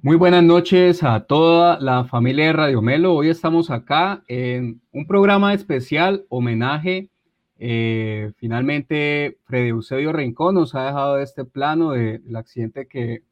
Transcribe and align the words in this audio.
Muy 0.00 0.14
buenas 0.14 0.44
noches 0.44 1.02
a 1.02 1.24
toda 1.26 1.80
la 1.80 2.04
familia 2.04 2.46
de 2.46 2.52
Radio 2.52 2.80
Melo. 2.80 3.14
Hoy 3.14 3.30
estamos 3.30 3.68
acá 3.68 4.22
en 4.28 4.80
un 4.92 5.08
programa 5.08 5.52
especial, 5.52 6.24
homenaje. 6.28 7.10
Eh, 7.58 8.30
finalmente, 8.36 9.38
Freddy 9.42 9.70
Eusebio 9.70 10.12
Rincón 10.12 10.54
nos 10.54 10.76
ha 10.76 10.84
dejado 10.86 11.18
este 11.18 11.44
plano 11.44 11.90
del 11.90 12.36
accidente 12.36 12.86
que 12.86 13.24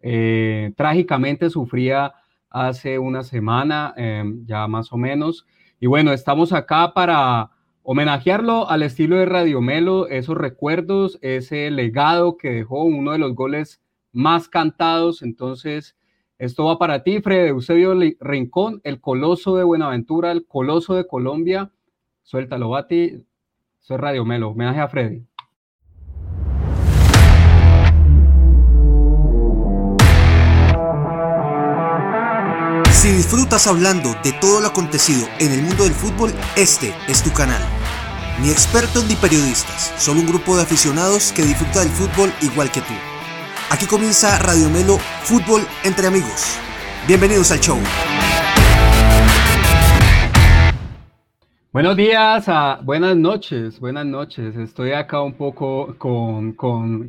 eh, 0.00 0.72
trágicamente 0.78 1.50
sufría 1.50 2.14
hace 2.48 2.98
una 2.98 3.22
semana, 3.22 3.92
em, 3.98 4.46
ya 4.46 4.66
más 4.66 4.90
o 4.94 4.96
menos. 4.96 5.46
Y 5.78 5.88
bueno, 5.88 6.14
estamos 6.14 6.54
acá 6.54 6.94
para 6.94 7.50
homenajearlo 7.82 8.70
al 8.70 8.82
estilo 8.82 9.16
de 9.16 9.26
Radio 9.26 9.60
Melo, 9.60 10.08
esos 10.08 10.38
recuerdos, 10.38 11.18
ese 11.20 11.70
legado 11.70 12.38
que 12.38 12.50
dejó 12.50 12.84
uno 12.84 13.12
de 13.12 13.18
los 13.18 13.34
goles 13.34 13.82
más 14.10 14.48
cantados. 14.48 15.20
Entonces, 15.20 15.97
esto 16.38 16.64
va 16.64 16.78
para 16.78 17.02
ti, 17.02 17.20
Fred 17.20 17.48
Eusebio 17.48 17.94
Rincón, 18.20 18.80
el 18.84 19.00
coloso 19.00 19.56
de 19.56 19.64
Buenaventura, 19.64 20.30
el 20.30 20.46
coloso 20.46 20.94
de 20.94 21.06
Colombia. 21.06 21.72
Suéltalo, 22.22 22.70
Bati. 22.70 23.24
Soy 23.80 23.96
Radio 23.96 24.24
Melo. 24.24 24.50
Homenaje 24.50 24.80
a 24.80 24.88
Freddy. 24.88 25.24
Si 32.92 33.10
disfrutas 33.10 33.66
hablando 33.66 34.10
de 34.22 34.32
todo 34.40 34.60
lo 34.60 34.68
acontecido 34.68 35.26
en 35.40 35.52
el 35.52 35.62
mundo 35.62 35.84
del 35.84 35.92
fútbol, 35.92 36.30
este 36.56 36.92
es 37.08 37.22
tu 37.22 37.32
canal. 37.32 37.62
Ni 38.42 38.50
expertos 38.50 39.06
ni 39.08 39.14
periodistas, 39.14 39.94
solo 39.96 40.20
un 40.20 40.26
grupo 40.26 40.56
de 40.56 40.62
aficionados 40.62 41.32
que 41.32 41.42
disfruta 41.42 41.80
del 41.80 41.90
fútbol 41.90 42.30
igual 42.42 42.70
que 42.70 42.80
tú. 42.80 43.07
Aquí 43.70 43.84
comienza 43.84 44.38
Radio 44.38 44.70
Melo 44.70 44.96
Fútbol 45.24 45.60
entre 45.84 46.06
amigos. 46.06 46.58
Bienvenidos 47.06 47.52
al 47.52 47.60
show. 47.60 47.76
Buenos 51.70 51.94
días, 51.94 52.46
buenas 52.82 53.14
noches, 53.14 53.78
buenas 53.78 54.06
noches. 54.06 54.56
Estoy 54.56 54.92
acá 54.92 55.20
un 55.20 55.34
poco 55.34 55.94
con, 55.98 56.54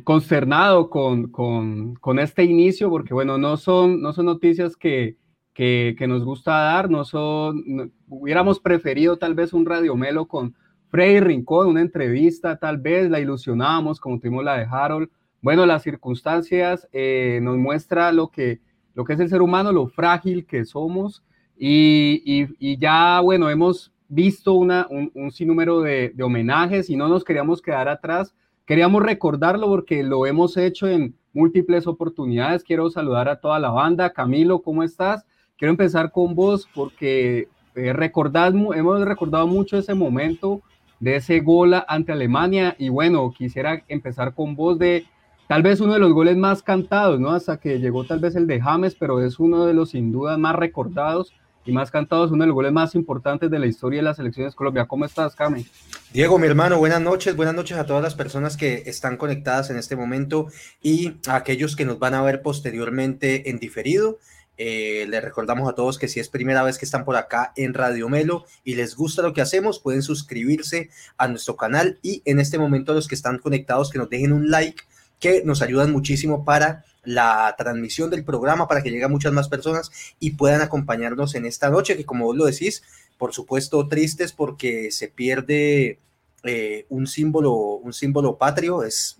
consternado 0.04 0.90
con, 0.90 1.28
con, 1.28 2.18
este 2.18 2.44
inicio 2.44 2.90
porque, 2.90 3.14
bueno, 3.14 3.38
no 3.38 3.56
son, 3.56 4.02
no 4.02 4.12
son 4.12 4.26
noticias 4.26 4.76
que, 4.76 5.16
que, 5.54 5.96
nos 6.06 6.26
gusta 6.26 6.52
dar, 6.52 6.90
no 6.90 7.06
son, 7.06 7.90
hubiéramos 8.06 8.60
preferido 8.60 9.16
tal 9.16 9.34
vez 9.34 9.54
un 9.54 9.64
Radio 9.64 9.96
Melo 9.96 10.26
con 10.26 10.54
Freddy 10.90 11.20
Rincón, 11.20 11.68
una 11.68 11.80
entrevista, 11.80 12.58
tal 12.58 12.76
vez 12.76 13.08
la 13.08 13.18
ilusionábamos 13.18 13.98
como 13.98 14.20
tuvimos 14.20 14.44
la 14.44 14.58
de 14.58 14.66
Harold. 14.70 15.08
Bueno, 15.42 15.64
las 15.66 15.82
circunstancias 15.82 16.88
eh, 16.92 17.40
nos 17.42 17.56
muestra 17.56 18.12
lo 18.12 18.28
que, 18.28 18.60
lo 18.94 19.04
que 19.04 19.14
es 19.14 19.20
el 19.20 19.28
ser 19.28 19.42
humano, 19.42 19.72
lo 19.72 19.86
frágil 19.88 20.46
que 20.46 20.64
somos 20.64 21.22
y, 21.62 22.48
y, 22.58 22.78
ya, 22.78 23.20
bueno, 23.20 23.50
hemos 23.50 23.92
visto 24.08 24.54
una, 24.54 24.86
un, 24.88 25.10
un 25.14 25.30
sinnúmero 25.30 25.82
de, 25.82 26.10
de, 26.14 26.22
homenajes 26.22 26.88
y 26.88 26.96
no 26.96 27.06
nos 27.06 27.22
queríamos 27.22 27.60
quedar 27.60 27.86
atrás. 27.88 28.34
Queríamos 28.64 29.02
recordarlo 29.02 29.66
porque 29.66 30.02
lo 30.02 30.26
hemos 30.26 30.56
hecho 30.56 30.88
en 30.88 31.14
múltiples 31.34 31.86
oportunidades. 31.86 32.64
Quiero 32.64 32.88
saludar 32.88 33.28
a 33.28 33.40
toda 33.40 33.58
la 33.58 33.68
banda. 33.68 34.12
Camilo, 34.14 34.62
¿cómo 34.62 34.82
estás? 34.82 35.26
Quiero 35.58 35.70
empezar 35.72 36.12
con 36.12 36.34
vos 36.34 36.66
porque 36.74 37.48
eh, 37.74 37.92
recordad, 37.92 38.54
hemos 38.54 39.04
recordado 39.04 39.46
mucho 39.46 39.76
ese 39.76 39.92
momento 39.92 40.62
de 40.98 41.16
ese 41.16 41.40
gol 41.40 41.74
ante 41.86 42.12
Alemania. 42.12 42.74
Y 42.78 42.88
bueno, 42.88 43.30
quisiera 43.36 43.84
empezar 43.88 44.34
con 44.34 44.56
vos 44.56 44.78
de 44.78 45.04
tal 45.50 45.64
vez 45.64 45.80
uno 45.80 45.94
de 45.94 45.98
los 45.98 46.12
goles 46.12 46.36
más 46.36 46.62
cantados, 46.62 47.18
¿no? 47.18 47.32
Hasta 47.32 47.56
que 47.56 47.80
llegó 47.80 48.04
tal 48.04 48.20
vez 48.20 48.36
el 48.36 48.46
de 48.46 48.60
James, 48.60 48.94
pero 48.94 49.20
es 49.20 49.40
uno 49.40 49.66
de 49.66 49.74
los 49.74 49.90
sin 49.90 50.12
duda 50.12 50.38
más 50.38 50.54
recordados 50.54 51.34
y 51.66 51.72
más 51.72 51.90
cantados, 51.90 52.30
uno 52.30 52.44
de 52.44 52.46
los 52.46 52.54
goles 52.54 52.70
más 52.70 52.94
importantes 52.94 53.50
de 53.50 53.58
la 53.58 53.66
historia 53.66 53.98
de 53.98 54.04
las 54.04 54.18
selecciones 54.18 54.54
Colombia. 54.54 54.86
¿Cómo 54.86 55.06
estás, 55.06 55.34
Cami? 55.34 55.66
Diego, 56.12 56.38
mi 56.38 56.46
hermano, 56.46 56.78
buenas 56.78 57.00
noches, 57.00 57.34
buenas 57.34 57.56
noches 57.56 57.78
a 57.78 57.84
todas 57.84 58.00
las 58.00 58.14
personas 58.14 58.56
que 58.56 58.84
están 58.86 59.16
conectadas 59.16 59.70
en 59.70 59.76
este 59.76 59.96
momento 59.96 60.46
y 60.80 61.14
a 61.26 61.34
aquellos 61.34 61.74
que 61.74 61.84
nos 61.84 61.98
van 61.98 62.14
a 62.14 62.22
ver 62.22 62.42
posteriormente 62.42 63.50
en 63.50 63.58
diferido. 63.58 64.18
Eh, 64.56 65.06
les 65.08 65.24
recordamos 65.24 65.68
a 65.68 65.74
todos 65.74 65.98
que 65.98 66.06
si 66.06 66.20
es 66.20 66.28
primera 66.28 66.62
vez 66.62 66.78
que 66.78 66.84
están 66.84 67.04
por 67.04 67.16
acá 67.16 67.52
en 67.56 67.74
Radio 67.74 68.08
Melo 68.08 68.44
y 68.62 68.76
les 68.76 68.94
gusta 68.94 69.20
lo 69.20 69.32
que 69.32 69.40
hacemos, 69.40 69.80
pueden 69.80 70.02
suscribirse 70.02 70.90
a 71.16 71.26
nuestro 71.26 71.56
canal 71.56 71.98
y 72.02 72.22
en 72.24 72.38
este 72.38 72.56
momento 72.56 72.94
los 72.94 73.08
que 73.08 73.16
están 73.16 73.38
conectados 73.38 73.90
que 73.90 73.98
nos 73.98 74.08
dejen 74.08 74.32
un 74.32 74.48
like 74.48 74.84
que 75.20 75.42
nos 75.44 75.62
ayudan 75.62 75.92
muchísimo 75.92 76.44
para 76.44 76.84
la 77.04 77.54
transmisión 77.56 78.10
del 78.10 78.24
programa, 78.24 78.66
para 78.66 78.82
que 78.82 78.90
lleguen 78.90 79.10
muchas 79.10 79.32
más 79.32 79.48
personas 79.48 79.90
y 80.18 80.32
puedan 80.32 80.60
acompañarnos 80.60 81.34
en 81.34 81.46
esta 81.46 81.70
noche, 81.70 81.96
que 81.96 82.04
como 82.04 82.26
vos 82.26 82.36
lo 82.36 82.46
decís, 82.46 82.82
por 83.18 83.32
supuesto 83.32 83.86
tristes 83.88 84.32
porque 84.32 84.90
se 84.90 85.08
pierde 85.08 85.98
eh, 86.42 86.86
un 86.88 87.06
símbolo, 87.06 87.52
un 87.52 87.92
símbolo 87.92 88.38
patrio, 88.38 88.82
es 88.82 89.18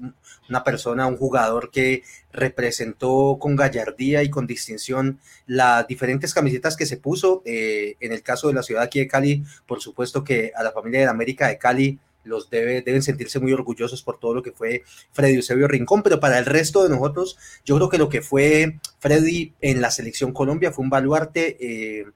una 0.49 0.65
persona, 0.65 1.07
un 1.07 1.19
jugador 1.19 1.71
que 1.71 2.03
representó 2.33 3.37
con 3.39 3.57
gallardía 3.57 4.23
y 4.23 4.31
con 4.31 4.47
distinción 4.47 5.21
las 5.47 5.87
diferentes 5.87 6.33
camisetas 6.33 6.77
que 6.77 6.87
se 6.87 6.97
puso. 6.97 7.43
Eh, 7.45 7.97
en 8.01 8.13
el 8.13 8.23
caso 8.23 8.49
de 8.49 8.55
la 8.55 8.63
ciudad 8.63 8.85
aquí 8.85 9.01
de 9.01 9.09
Cali, 9.09 9.45
por 9.67 9.81
supuesto 9.81 10.25
que 10.25 10.53
a 10.57 10.63
la 10.63 10.73
familia 10.73 11.01
de 11.01 11.07
la 11.07 11.13
América 11.13 11.49
de 11.49 11.59
Cali 11.59 11.99
los 12.25 12.51
debe, 12.51 12.83
deben 12.83 13.03
sentirse 13.03 13.39
muy 13.39 13.53
orgullosos 13.53 14.03
por 14.03 14.19
todo 14.19 14.35
lo 14.35 14.43
que 14.43 14.53
fue 14.53 14.83
Freddy 15.13 15.37
Eusebio 15.37 15.69
Rincón, 15.69 16.03
pero 16.03 16.21
para 16.21 16.39
el 16.39 16.47
resto 16.47 16.83
de 16.83 16.91
nosotros, 16.91 17.39
yo 17.65 17.77
creo 17.77 17.89
que 17.89 17.99
lo 17.99 18.09
que 18.09 18.23
fue 18.23 18.79
Freddy 18.99 19.55
en 19.61 19.81
la 19.81 19.91
selección 19.91 20.33
Colombia 20.33 20.73
fue 20.73 20.85
un 20.85 20.91
baluarte 20.91 21.57
eh, 21.61 22.07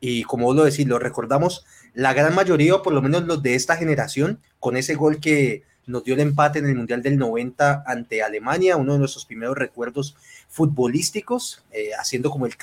y 0.00 0.22
como 0.24 0.46
vos 0.46 0.56
lo 0.56 0.64
decís, 0.64 0.86
lo 0.86 0.98
recordamos 0.98 1.64
la 1.94 2.12
gran 2.12 2.34
mayoría, 2.34 2.74
o 2.74 2.82
por 2.82 2.92
lo 2.92 3.00
menos 3.00 3.24
los 3.24 3.42
de 3.42 3.54
esta 3.54 3.76
generación, 3.76 4.40
con 4.60 4.76
ese 4.76 4.96
gol 4.96 5.20
que 5.20 5.62
nos 5.86 6.04
dio 6.04 6.14
el 6.14 6.20
empate 6.20 6.58
en 6.58 6.66
el 6.66 6.76
Mundial 6.76 7.02
del 7.02 7.16
90 7.16 7.84
ante 7.86 8.22
Alemania, 8.22 8.76
uno 8.76 8.94
de 8.94 8.98
nuestros 8.98 9.26
primeros 9.26 9.56
recuerdos 9.56 10.16
futbolísticos, 10.48 11.64
eh, 11.72 11.90
haciendo 11.98 12.30
como 12.30 12.46
el, 12.46 12.56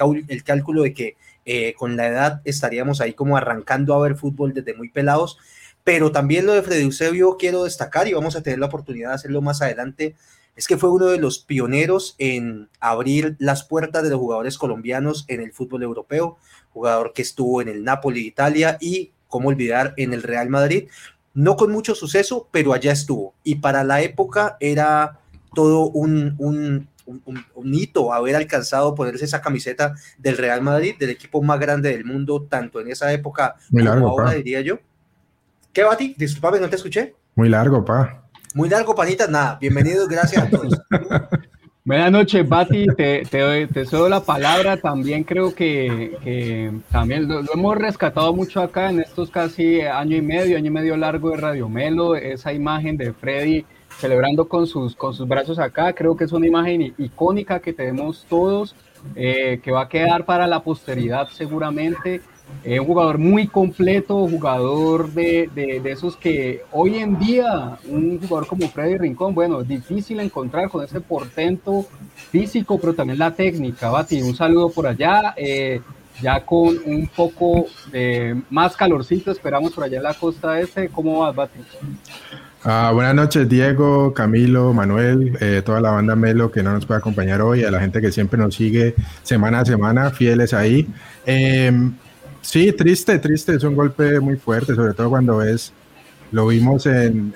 cálculo 0.44 0.84
de 0.84 0.94
que 0.94 1.16
eh, 1.46 1.74
con 1.74 1.98
la 1.98 2.08
edad 2.08 2.42
estaríamos 2.46 3.02
ahí 3.02 3.14
como 3.14 3.38
arrancando 3.38 3.94
a 3.96 4.02
ver 4.02 4.16
fútbol 4.16 4.54
desde 4.54 4.74
muy 4.74 4.90
pelados, 4.90 5.38
pero 5.84 6.12
también 6.12 6.46
lo 6.46 6.54
de 6.54 6.62
Freddy 6.62 6.84
Eusebio 6.84 7.38
quiero 7.38 7.64
destacar 7.64 8.08
y 8.08 8.14
vamos 8.14 8.36
a 8.36 8.44
tener 8.44 8.60
la 8.60 8.68
oportunidad 8.68 9.10
de 9.10 9.16
hacerlo 9.16 9.42
más 9.42 9.62
adelante, 9.62 10.16
es 10.56 10.68
que 10.68 10.78
fue 10.78 10.92
uno 10.92 11.08
de 11.08 11.18
los 11.18 11.40
pioneros 11.40 12.16
en 12.18 12.70
abrir 12.80 13.36
las 13.40 13.64
puertas 13.64 14.04
de 14.04 14.10
los 14.10 14.20
jugadores 14.20 14.58
colombianos 14.58 15.26
en 15.28 15.42
el 15.42 15.54
fútbol 15.54 15.84
europeo, 15.84 16.38
jugador 16.74 17.14
que 17.14 17.22
estuvo 17.22 17.62
en 17.62 17.70
el 17.70 17.84
Napoli, 17.84 18.28
Italia 18.28 18.78
y 18.80 19.12
cómo 19.28 19.50
olvidar, 19.50 19.94
en 19.98 20.14
el 20.14 20.24
Real 20.24 20.50
Madrid. 20.50 20.90
No 21.34 21.56
con 21.56 21.72
mucho 21.72 21.96
suceso, 21.96 22.50
pero 22.52 22.74
allá 22.74 22.92
estuvo. 22.92 23.34
Y 23.44 23.56
para 23.56 23.84
la 23.86 24.02
época 24.02 24.58
era 24.60 25.20
todo 25.56 25.90
un, 25.90 26.36
un, 26.38 26.90
un, 27.06 27.74
hito 27.74 28.14
haber 28.14 28.36
alcanzado 28.36 28.94
ponerse 28.94 29.26
esa 29.26 29.42
camiseta 29.42 29.96
del 30.18 30.38
Real 30.38 30.62
Madrid, 30.62 30.96
del 31.00 31.10
equipo 31.10 31.42
más 31.42 31.60
grande 31.60 31.90
del 31.90 32.06
mundo, 32.06 32.46
tanto 32.50 32.82
en 32.82 32.90
esa 32.90 33.12
época 33.14 33.56
Muy 33.70 33.84
largo, 33.84 34.10
como 34.10 34.20
ahora, 34.20 34.34
diría 34.34 34.62
yo. 34.62 34.80
¿Qué, 35.74 35.84
Bati? 35.84 36.16
Disculpame, 36.18 36.60
no 36.60 36.70
te 36.70 36.76
escuché. 36.76 37.16
Muy 37.34 37.48
largo, 37.48 37.86
pa. 37.86 38.24
Muy 38.54 38.68
largo, 38.68 38.94
panita, 38.94 39.28
nada. 39.28 39.58
Bienvenidos, 39.62 40.10
gracias 40.10 40.44
a 40.44 40.50
todos. 40.50 40.78
Buenas 41.86 42.12
noches, 42.12 42.48
Bati. 42.48 42.88
Te, 42.98 43.24
te, 43.24 43.68
te 43.68 43.86
cedo 43.86 44.10
la 44.10 44.20
palabra. 44.20 44.76
También 44.76 45.24
creo 45.24 45.56
que, 45.56 46.82
también 46.92 47.30
lo, 47.30 47.40
hemos 47.54 47.78
rescatado 47.78 48.34
mucho 48.34 48.62
acá 48.62 48.90
en 48.90 49.00
estos 49.00 49.32
casi 49.32 49.80
año 49.80 50.18
y 50.18 50.22
medio, 50.22 50.58
año 50.58 50.68
y 50.68 50.72
medio 50.72 50.98
largo 50.98 51.30
de 51.30 51.38
Radio 51.38 51.70
Melo. 51.70 52.18
Esa 52.18 52.52
imagen 52.52 52.98
de 52.98 53.14
Freddy 53.14 53.66
celebrando 53.98 54.50
con 54.50 54.68
sus, 54.68 54.94
con 54.94 55.14
sus 55.14 55.26
brazos 55.26 55.58
acá. 55.58 55.94
Creo 55.94 56.18
que 56.18 56.26
es 56.26 56.34
una 56.34 56.48
imagen 56.48 56.94
icónica 56.98 57.62
que 57.62 57.72
tenemos 57.72 58.26
todos, 58.28 58.76
eh, 59.16 59.62
que 59.64 59.72
va 59.72 59.84
a 59.84 59.90
quedar 59.90 60.26
para 60.26 60.48
la 60.48 60.64
posteridad 60.64 61.30
seguramente. 61.30 62.22
Es 62.64 62.80
un 62.80 62.86
jugador 62.86 63.18
muy 63.18 63.48
completo, 63.48 64.28
jugador 64.28 65.12
de, 65.12 65.50
de, 65.54 65.92
esos 65.92 66.16
que 66.16 66.62
hoy 66.72 66.98
en 66.98 67.18
día, 67.18 67.78
un 67.88 68.20
jugador 68.20 68.48
como 68.48 68.68
Freddy 68.70 68.98
Rincón, 68.98 69.34
bueno, 69.34 69.64
difícil 69.64 70.20
encontrar 70.20 70.70
con 70.70 70.84
ese 70.84 71.02
portento 71.02 71.88
físico, 72.30 72.80
pero 72.80 72.94
también 72.94 73.18
la 73.18 73.32
técnica. 73.32 73.90
Bati, 73.90 74.22
un 74.22 74.36
saludo 74.36 74.70
por 74.70 74.86
allá, 74.86 75.34
eh, 75.38 75.82
ya 76.22 76.46
con 76.46 76.78
un 76.86 77.08
poco 77.08 77.66
de 77.92 78.40
más 78.52 78.76
calorcito, 78.76 79.32
esperamos 79.32 79.74
por 79.74 79.84
allá 79.84 79.98
en 79.98 80.04
la 80.04 80.14
costa 80.14 80.60
este. 80.60 80.90
¿Cómo 80.90 81.20
vas, 81.20 81.36
Bati? 81.36 81.60
Ah, 82.64 82.92
buenas 82.94 83.16
noches, 83.16 83.50
Diego, 83.50 84.14
Camilo, 84.14 84.72
Manuel, 84.72 85.36
eh, 85.42 85.64
toda 85.66 85.82
la 85.82 85.90
banda 85.90 86.16
Melo 86.16 86.52
que 86.52 86.62
no 86.62 86.74
nos 86.74 86.86
puede 86.86 87.00
acompañar 87.00 87.42
hoy, 87.42 87.64
a 87.64 87.72
la 87.72 87.80
gente 87.80 88.02
que 88.02 88.12
siempre 88.12 88.40
nos 88.40 88.54
sigue 88.54 88.94
semana 89.24 89.62
a 89.62 89.66
semana, 89.66 90.12
fieles 90.12 90.54
ahí. 90.54 90.88
Eh, 91.26 91.72
Sí, 92.42 92.72
triste, 92.74 93.20
triste, 93.20 93.56
es 93.56 93.64
un 93.64 93.76
golpe 93.76 94.20
muy 94.20 94.36
fuerte, 94.36 94.76
sobre 94.76 94.94
todo 94.94 95.10
cuando 95.10 95.42
es, 95.44 95.72
lo 96.32 96.48
vimos 96.48 96.86
en, 96.86 97.34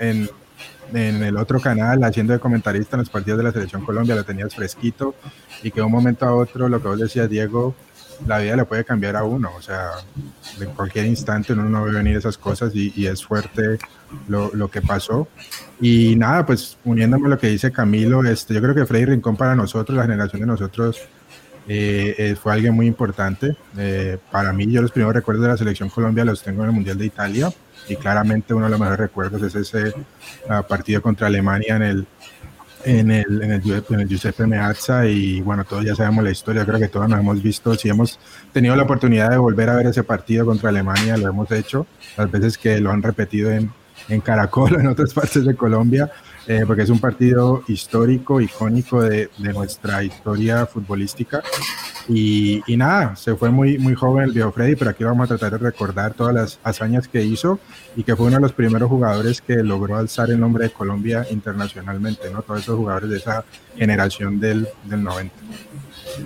en 0.94 1.24
el 1.24 1.38
otro 1.38 1.60
canal 1.60 2.04
haciendo 2.04 2.34
de 2.34 2.40
comentarista 2.40 2.96
en 2.96 3.02
los 3.02 3.10
partidos 3.10 3.38
de 3.38 3.44
la 3.44 3.52
Selección 3.52 3.86
Colombia, 3.86 4.16
lo 4.16 4.24
tenías 4.24 4.56
fresquito 4.56 5.16
y 5.63 5.72
que 5.72 5.80
de 5.80 5.86
un 5.86 5.92
momento 5.92 6.25
a 6.25 6.34
otro, 6.34 6.69
lo 6.69 6.81
que 6.81 6.88
vos 6.88 7.00
decías, 7.00 7.30
Diego, 7.30 7.75
la 8.25 8.40
vida 8.40 8.56
le 8.56 8.66
puede 8.66 8.86
cambiar 8.86 9.16
a 9.16 9.24
uno, 9.24 9.52
o 9.57 9.62
sea, 9.62 9.92
en 10.60 10.69
cualquier 10.69 11.06
instante 11.06 11.54
uno 11.54 11.66
no 11.66 11.84
ve 11.84 11.92
venir 11.92 12.16
esas 12.16 12.38
cosas 12.38 12.74
y, 12.74 13.06
es 13.06 13.25
fuerte 13.25 13.78
lo, 14.28 14.52
lo, 14.54 14.69
que 14.69 14.81
pasó. 14.81 15.28
Y 15.81 16.16
nada, 16.16 16.46
pues 16.46 16.78
uniéndome 16.86 17.28
a 17.28 17.30
lo 17.31 17.38
que 17.38 17.48
dice 17.48 17.72
Camilo, 17.72 18.24
este, 18.24 18.54
yo 18.54 18.62
creo 18.62 18.74
que 18.74 18.86
Freddy 18.86 19.06
Rincón 19.06 19.36
para 19.36 19.56
nosotros, 19.56 19.98
la 19.98 20.04
generación 20.04 20.42
de 20.42 20.48
nosotros, 20.48 21.02
eh, 21.67 22.15
eh, 22.17 22.35
fue 22.35 22.53
alguien 22.53 22.73
muy 22.73 22.88
importante. 22.88 23.56
Eh, 23.77 24.17
para 24.31 24.53
mí, 24.53 24.71
yo 24.71 24.81
los 24.81 24.91
primeros 24.91 25.15
recuerdos 25.15 25.44
de 25.44 25.50
la 25.50 25.57
selección 25.57 25.89
Colombia 25.89 26.25
los 26.25 26.44
tengo 26.44 26.63
en 26.63 26.69
el 26.69 26.75
Mundial 26.75 26.97
de 26.97 27.06
Italia 27.06 27.51
y 27.88 27.95
claramente 27.95 28.53
uno 28.53 28.65
de 28.65 28.71
los 28.71 28.79
mejores 28.79 29.00
recuerdos 29.00 29.41
es 29.41 29.56
ese 29.56 29.94
ah, 30.50 30.63
partido 30.63 31.01
contra 31.01 31.27
Alemania 31.27 31.75
en 31.75 31.83
el, 31.83 32.07
en 32.83 33.12
el, 33.12 33.41
en 33.41 33.51
el, 33.51 33.83
en 33.89 34.00
el 34.00 34.07
Giuseppe 34.07 34.45
Meazza 34.45 35.06
y 35.07 35.41
bueno, 35.41 35.65
todos 35.65 35.83
ya 35.83 35.95
sabemos 35.95 36.23
la 36.23 36.31
historia, 36.31 36.65
creo 36.65 36.79
que 36.79 36.88
todos 36.88 37.09
nos 37.09 37.19
hemos 37.19 37.41
visto, 37.41 37.75
si 37.75 37.89
hemos 37.89 38.19
tenido 38.53 38.75
la 38.75 38.83
oportunidad 38.83 39.29
de 39.29 39.38
volver 39.38 39.69
a 39.69 39.75
ver 39.75 39.88
ese 39.88 40.03
partido 40.03 40.45
contra 40.45 40.69
Alemania, 40.69 41.18
lo 41.18 41.27
hemos 41.27 41.51
hecho, 41.51 41.85
las 42.18 42.29
veces 42.31 42.57
que 42.57 42.79
lo 42.79 42.91
han 42.91 43.03
repetido 43.03 43.51
en, 43.51 43.71
en 44.09 44.21
Caracol 44.21 44.79
en 44.79 44.88
otras 44.88 45.13
partes 45.15 45.45
de 45.45 45.56
Colombia, 45.56 46.11
eh, 46.47 46.63
porque 46.65 46.83
es 46.83 46.89
un 46.89 47.00
partido 47.00 47.63
histórico, 47.68 48.39
icónico 48.39 49.01
de, 49.01 49.30
de 49.38 49.53
nuestra 49.53 50.03
historia 50.03 50.65
futbolística. 50.65 51.42
Y, 52.07 52.62
y, 52.68 52.77
nada, 52.77 53.15
se 53.15 53.36
fue 53.36 53.50
muy, 53.50 53.80
muy 53.80 53.95
joven 53.95 54.25
el 54.25 54.31
viejo 54.31 54.51
Freddy, 54.51 54.75
pero 54.75 54.92
aquí 54.92 55.03
vamos 55.03 55.25
a 55.25 55.38
tratar 55.38 55.59
de 55.59 55.69
recordar 55.69 56.13
todas 56.13 56.36
las 56.36 56.59
hazañas 56.63 57.07
que 57.07 57.24
hizo 57.24 57.59
y 57.95 58.03
que 58.03 58.15
fue 58.15 58.27
uno 58.27 58.36
de 58.36 58.44
los 58.44 58.53
primeros 58.53 58.89
jugadores 58.89 59.42
que 59.42 59.56
logró 59.63 59.95
alzar 59.97 60.30
el 60.30 60.39
nombre 60.39 60.65
de 60.65 60.69
Colombia 60.69 61.25
internacionalmente, 61.31 62.30
¿no? 62.30 62.44
Todos 62.44 62.62
esos 62.62 62.77
jugadores 62.77 63.09
de 63.09 63.18
esa 63.18 63.44
generación 63.75 64.39
del, 64.39 64.68
del 64.83 65.03
90. 65.03 65.33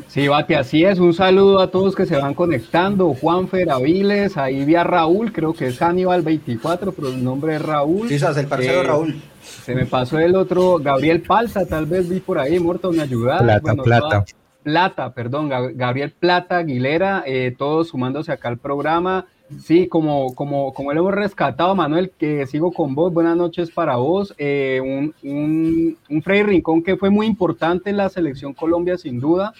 Sí, 0.08 0.28
Bati, 0.28 0.54
así 0.56 0.84
es. 0.84 1.00
Un 1.00 1.14
saludo 1.14 1.60
a 1.60 1.72
todos 1.72 1.96
que 1.96 2.06
se 2.06 2.18
van 2.18 2.34
conectando. 2.34 3.14
Juan 3.14 3.48
Feraviles, 3.48 4.38
ahí 4.38 4.66
vi 4.66 4.76
a 4.76 4.84
Raúl, 4.84 5.32
creo 5.32 5.54
que 5.54 5.68
es 5.68 5.82
Aníbal 5.82 6.22
24, 6.22 6.92
pero 6.92 7.08
el 7.08 7.24
nombre 7.24 7.56
es 7.56 7.62
Raúl. 7.62 8.08
Quizás 8.08 8.36
el 8.38 8.48
parcero 8.48 8.82
eh, 8.82 8.84
Raúl. 8.84 9.22
Se 9.70 9.76
me 9.76 9.86
pasó 9.86 10.18
el 10.18 10.36
otro, 10.36 10.80
Gabriel 10.80 11.22
Palza, 11.22 11.64
tal 11.64 11.86
vez 11.86 12.10
vi 12.10 12.22
por 12.22 12.40
ahí, 12.40 12.60
muerto, 12.60 12.92
me 12.92 13.04
ayudar. 13.04 13.44
Plata, 13.44 13.76
plata. 13.76 14.26
Plata, 14.64 15.14
perdón, 15.14 15.48
Gabriel 15.48 16.12
Plata 16.12 16.58
Aguilera, 16.58 17.22
eh, 17.28 17.54
todos 17.56 17.90
sumándose 17.90 18.32
acá 18.32 18.48
al 18.48 18.58
programa. 18.58 19.28
Sí, 19.62 19.88
como, 19.88 20.34
como, 20.34 20.74
como 20.74 20.92
lo 20.92 21.02
hemos 21.02 21.14
rescatado, 21.14 21.76
Manuel, 21.76 22.12
que 22.18 22.48
sigo 22.48 22.72
con 22.72 22.96
vos, 22.96 23.14
buenas 23.14 23.38
noches 23.38 23.70
para 23.70 23.98
vos. 23.98 24.34
Eh, 24.40 24.82
un, 24.84 25.14
un, 25.22 25.98
un 26.10 26.22
Frey 26.24 26.42
Rincón 26.42 26.82
que 26.82 26.98
fue 26.98 27.12
muy 27.12 27.28
importante 27.28 27.92
en 27.92 27.98
la 27.98 28.10
selección 28.10 28.56
Colombia, 28.56 28.98
sin 28.98 29.20
duda 29.20 29.54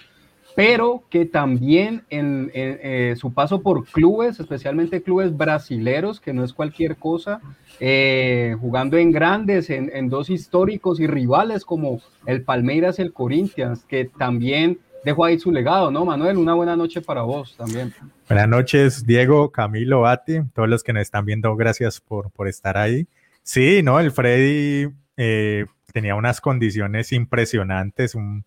pero 0.54 1.04
que 1.10 1.26
también 1.26 2.02
en, 2.10 2.50
eh, 2.54 3.14
su 3.16 3.32
paso 3.32 3.62
por 3.62 3.84
clubes, 3.86 4.40
especialmente 4.40 5.02
clubes 5.02 5.36
brasileros, 5.36 6.20
que 6.20 6.32
no 6.32 6.44
es 6.44 6.52
cualquier 6.52 6.96
cosa, 6.96 7.40
eh, 7.78 8.56
jugando 8.60 8.96
en 8.96 9.12
grandes, 9.12 9.70
en, 9.70 10.08
dos 10.08 10.30
históricos 10.30 11.00
y 11.00 11.06
rivales 11.06 11.64
como 11.64 12.00
el 12.26 12.42
Palmeiras 12.42 12.98
y 12.98 13.02
el 13.02 13.12
Corinthians, 13.12 13.84
que 13.84 14.04
también 14.04 14.78
dejó 15.04 15.24
ahí 15.24 15.38
su 15.38 15.50
legado, 15.50 15.90
¿no, 15.90 16.04
Manuel? 16.04 16.36
Una 16.36 16.54
buena 16.54 16.76
noche 16.76 17.00
para 17.00 17.22
vos 17.22 17.56
también. 17.56 17.94
Buenas 18.28 18.48
noches, 18.48 19.06
Diego, 19.06 19.50
Camilo, 19.50 20.02
Bati, 20.02 20.40
todos 20.54 20.68
los 20.68 20.82
que 20.82 20.92
nos 20.92 21.02
están 21.02 21.24
viendo, 21.24 21.54
gracias 21.56 22.00
por, 22.00 22.30
por 22.30 22.48
estar 22.48 22.76
ahí. 22.76 23.06
Sí, 23.42 23.82
¿no? 23.82 23.98
El 23.98 24.10
Freddy 24.10 24.92
eh, 25.16 25.66
tenía 25.92 26.14
unas 26.14 26.40
condiciones 26.40 27.12
impresionantes, 27.12 28.14
un 28.14 28.44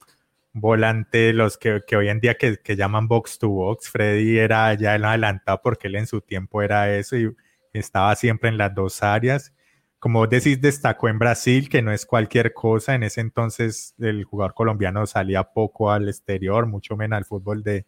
volante, 0.53 1.33
los 1.33 1.57
que, 1.57 1.81
hoy 1.95 2.09
en 2.09 2.19
día 2.19 2.35
que, 2.35 2.75
llaman 2.75 3.07
box 3.07 3.39
to 3.39 3.49
box, 3.49 3.89
Freddy 3.89 4.37
era 4.37 4.73
ya 4.75 4.95
el 4.95 5.03
adelantado 5.03 5.59
porque 5.63 5.87
él 5.87 5.95
en 5.95 6.07
su 6.07 6.21
tiempo 6.21 6.61
era 6.61 6.95
eso 6.95 7.17
y 7.17 7.35
estaba 7.73 8.15
siempre 8.15 8.49
en 8.49 8.57
las 8.57 8.73
dos 8.73 9.01
áreas. 9.03 9.53
Como 9.99 10.27
decís, 10.27 10.61
destacó 10.61 11.07
en 11.09 11.17
Brasil, 11.17 11.69
que 11.69 11.81
no 11.81 11.91
es 11.91 12.05
cualquier 12.05 12.53
cosa. 12.53 12.93
En 12.93 13.03
ese 13.03 13.21
entonces 13.21 13.95
el 13.99 14.25
jugador 14.25 14.53
colombiano 14.53 15.05
salía 15.07 15.43
poco 15.43 15.91
al 15.91 16.09
exterior, 16.09 16.67
mucho 16.67 16.95
menos 16.97 17.17
al 17.17 17.25
fútbol 17.25 17.63
de, 17.63 17.85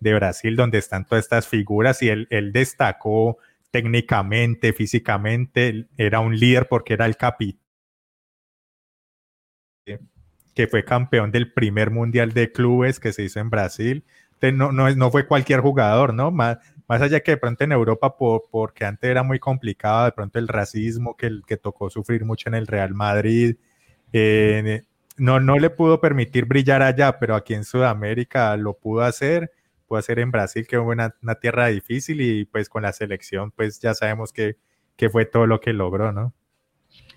Brasil, 0.00 0.56
donde 0.56 0.78
están 0.78 1.04
todas 1.04 1.24
estas 1.24 1.46
figuras 1.46 2.02
y 2.02 2.08
él, 2.08 2.26
él 2.30 2.52
destacó 2.52 3.36
técnicamente, 3.70 4.72
físicamente, 4.72 5.88
era 5.96 6.20
un 6.20 6.36
líder 6.36 6.66
porque 6.68 6.94
era 6.94 7.06
el 7.06 7.16
capitán 7.16 7.60
que 10.54 10.66
fue 10.66 10.84
campeón 10.84 11.30
del 11.30 11.52
primer 11.52 11.90
mundial 11.90 12.32
de 12.32 12.52
clubes 12.52 13.00
que 13.00 13.12
se 13.12 13.22
hizo 13.22 13.40
en 13.40 13.50
Brasil. 13.50 14.04
No, 14.42 14.72
no, 14.72 14.90
no 14.94 15.10
fue 15.10 15.26
cualquier 15.26 15.60
jugador, 15.60 16.14
¿no? 16.14 16.30
Más, 16.30 16.58
más 16.88 17.02
allá 17.02 17.20
que 17.20 17.32
de 17.32 17.36
pronto 17.36 17.62
en 17.64 17.72
Europa, 17.72 18.16
por, 18.16 18.44
porque 18.50 18.84
antes 18.84 19.10
era 19.10 19.22
muy 19.22 19.38
complicado, 19.38 20.06
de 20.06 20.12
pronto 20.12 20.38
el 20.38 20.48
racismo 20.48 21.16
que, 21.16 21.40
que 21.46 21.56
tocó 21.56 21.90
sufrir 21.90 22.24
mucho 22.24 22.48
en 22.48 22.54
el 22.54 22.66
Real 22.66 22.94
Madrid, 22.94 23.56
eh, 24.12 24.82
no, 25.16 25.38
no 25.38 25.58
le 25.58 25.70
pudo 25.70 26.00
permitir 26.00 26.46
brillar 26.46 26.82
allá, 26.82 27.18
pero 27.18 27.34
aquí 27.34 27.54
en 27.54 27.64
Sudamérica 27.64 28.56
lo 28.56 28.78
pudo 28.78 29.02
hacer, 29.02 29.52
pudo 29.86 29.98
hacer 29.98 30.18
en 30.18 30.30
Brasil, 30.30 30.66
que 30.66 30.78
fue 30.78 30.94
una, 30.94 31.14
una 31.22 31.34
tierra 31.34 31.66
difícil, 31.66 32.20
y 32.22 32.46
pues 32.46 32.68
con 32.68 32.82
la 32.82 32.92
selección, 32.92 33.50
pues 33.50 33.80
ya 33.80 33.94
sabemos 33.94 34.32
que, 34.32 34.56
que 34.96 35.10
fue 35.10 35.26
todo 35.26 35.46
lo 35.46 35.60
que 35.60 35.72
logró, 35.74 36.12
¿no? 36.12 36.32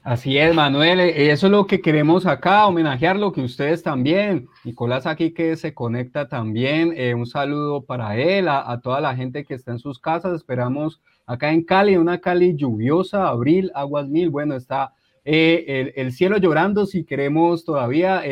Así 0.03 0.37
es, 0.37 0.53
Manuel, 0.53 0.99
eh, 0.99 1.31
eso 1.31 1.47
es 1.47 1.51
lo 1.51 1.65
que 1.65 1.79
queremos 1.79 2.25
acá, 2.25 2.67
homenajear 2.67 3.15
lo 3.15 3.31
que 3.31 3.39
ustedes 3.39 3.83
también. 3.83 4.49
Nicolás 4.65 5.05
aquí 5.07 5.33
que 5.33 5.55
se 5.55 5.73
conecta 5.73 6.27
también, 6.27 6.93
eh, 6.97 7.13
un 7.13 7.25
saludo 7.25 7.85
para 7.85 8.17
él, 8.17 8.49
a, 8.49 8.81
toda 8.83 8.99
la 8.99 9.15
gente 9.15 9.45
que 9.45 9.53
está 9.53 9.71
en 9.71 9.79
sus 9.79 9.99
casas, 9.99 10.33
esperamos 10.35 11.01
acá 11.25 11.53
en 11.53 11.63
Cali, 11.63 11.95
una 11.95 12.19
Cali 12.19 12.53
lluviosa, 12.57 13.29
abril, 13.29 13.71
aguas 13.75 14.09
mil, 14.09 14.29
bueno, 14.29 14.55
está 14.55 14.93
eh, 15.23 15.93
el, 15.95 16.11
cielo 16.11 16.35
llorando 16.35 16.85
si 16.85 17.05
queremos 17.05 17.63
todavía 17.63 18.23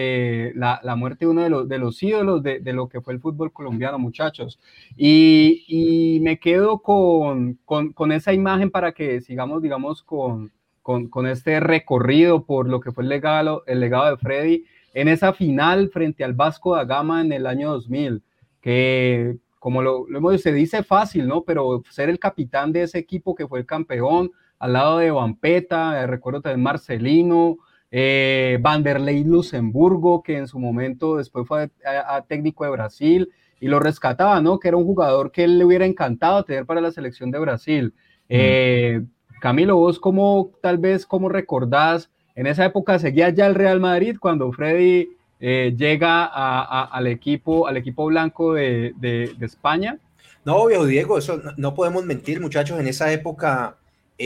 la, 0.53 0.95
muerte 0.97 1.23
de 1.23 1.31
uno 1.31 1.43
de 1.43 1.49
los, 1.49 1.69
de 1.69 1.77
los 1.77 2.03
ídolos 2.03 2.43
de, 2.43 2.59
lo 2.73 2.89
que 2.89 2.99
fue 2.99 3.13
el 3.13 3.21
fútbol 3.21 3.53
colombiano, 3.53 3.97
muchachos. 3.97 4.59
Y, 4.97 6.19
me 6.21 6.37
quedo 6.37 6.79
con, 6.79 7.59
con 7.63 8.11
esa 8.11 8.33
imagen 8.33 8.71
para 8.71 8.91
que 8.91 9.21
sigamos, 9.21 9.61
digamos, 9.61 10.03
con 10.03 10.51
con, 10.81 11.27
este 11.27 11.59
recorrido 11.59 12.45
por 12.45 12.67
lo 12.67 12.79
que 12.79 12.91
fue 12.91 13.03
el 13.03 13.09
legado, 13.09 13.63
el 13.67 13.79
legado 13.79 14.09
de 14.09 14.17
Freddy 14.17 14.65
en 14.93 15.07
esa 15.07 15.33
final 15.33 15.89
frente 15.89 16.23
al 16.23 16.33
Vasco 16.33 16.75
da 16.75 16.85
Gama 16.85 17.21
en 17.21 17.31
el 17.31 17.47
año 17.47 17.71
2000, 17.71 18.23
que 18.61 19.37
como 19.59 19.81
lo, 19.81 20.05
lo 20.09 20.37
se 20.37 20.51
dice 20.51 20.83
fácil, 20.83 21.27
¿no? 21.27 21.43
Pero 21.43 21.83
ser 21.89 22.09
el 22.09 22.19
capitán 22.19 22.71
de 22.71 22.83
ese 22.83 22.97
equipo 22.97 23.35
que 23.35 23.47
fue 23.47 23.59
el 23.59 23.65
campeón, 23.65 24.31
al 24.57 24.73
lado 24.73 24.97
de 24.97 25.11
Vampeta, 25.11 26.01
eh, 26.01 26.07
recuerdo 26.07 26.41
también 26.41 26.63
Marcelino, 26.63 27.57
eh, 27.89 28.57
Vanderlei 28.61 29.23
Luxemburgo, 29.23 30.23
que 30.23 30.37
en 30.37 30.47
su 30.47 30.59
momento 30.59 31.17
después 31.17 31.47
fue 31.47 31.69
a, 31.85 32.21
técnico 32.27 32.63
de 32.63 32.71
Brasil 32.71 33.29
y 33.59 33.67
lo 33.67 33.79
rescataba, 33.79 34.41
¿no? 34.41 34.59
Que 34.59 34.69
era 34.69 34.77
un 34.77 34.85
jugador 34.85 35.31
que 35.31 35.43
él 35.43 35.57
le 35.57 35.65
hubiera 35.65 35.85
encantado 35.85 36.43
tener 36.43 36.65
para 36.65 36.81
la 36.81 36.91
selección 36.91 37.31
de 37.31 37.39
Brasil. 37.39 37.93
Eh, 38.29 39.03
Camilo, 39.41 39.75
vos 39.75 39.99
cómo, 39.99 40.51
tal 40.61 40.77
vez, 40.77 41.07
cómo 41.07 41.27
recordás, 41.27 42.11
en 42.35 42.45
esa 42.45 42.63
época 42.63 42.99
seguía 42.99 43.29
ya 43.29 43.47
el 43.47 43.55
Real 43.55 43.79
Madrid 43.79 44.17
cuando 44.19 44.51
Freddy 44.51 45.09
eh, 45.39 45.73
llega 45.75 46.25
al, 46.25 47.07
equipo, 47.07 47.67
al 47.67 47.75
equipo 47.75 48.05
blanco 48.05 48.53
de, 48.53 49.35
España. 49.41 49.97
No, 50.45 50.67
viejo 50.67 50.85
Diego, 50.85 51.17
eso 51.17 51.41
no 51.57 51.73
podemos 51.73 52.05
mentir, 52.05 52.39
muchachos, 52.39 52.79
en 52.79 52.87
esa 52.87 53.11
época 53.11 53.77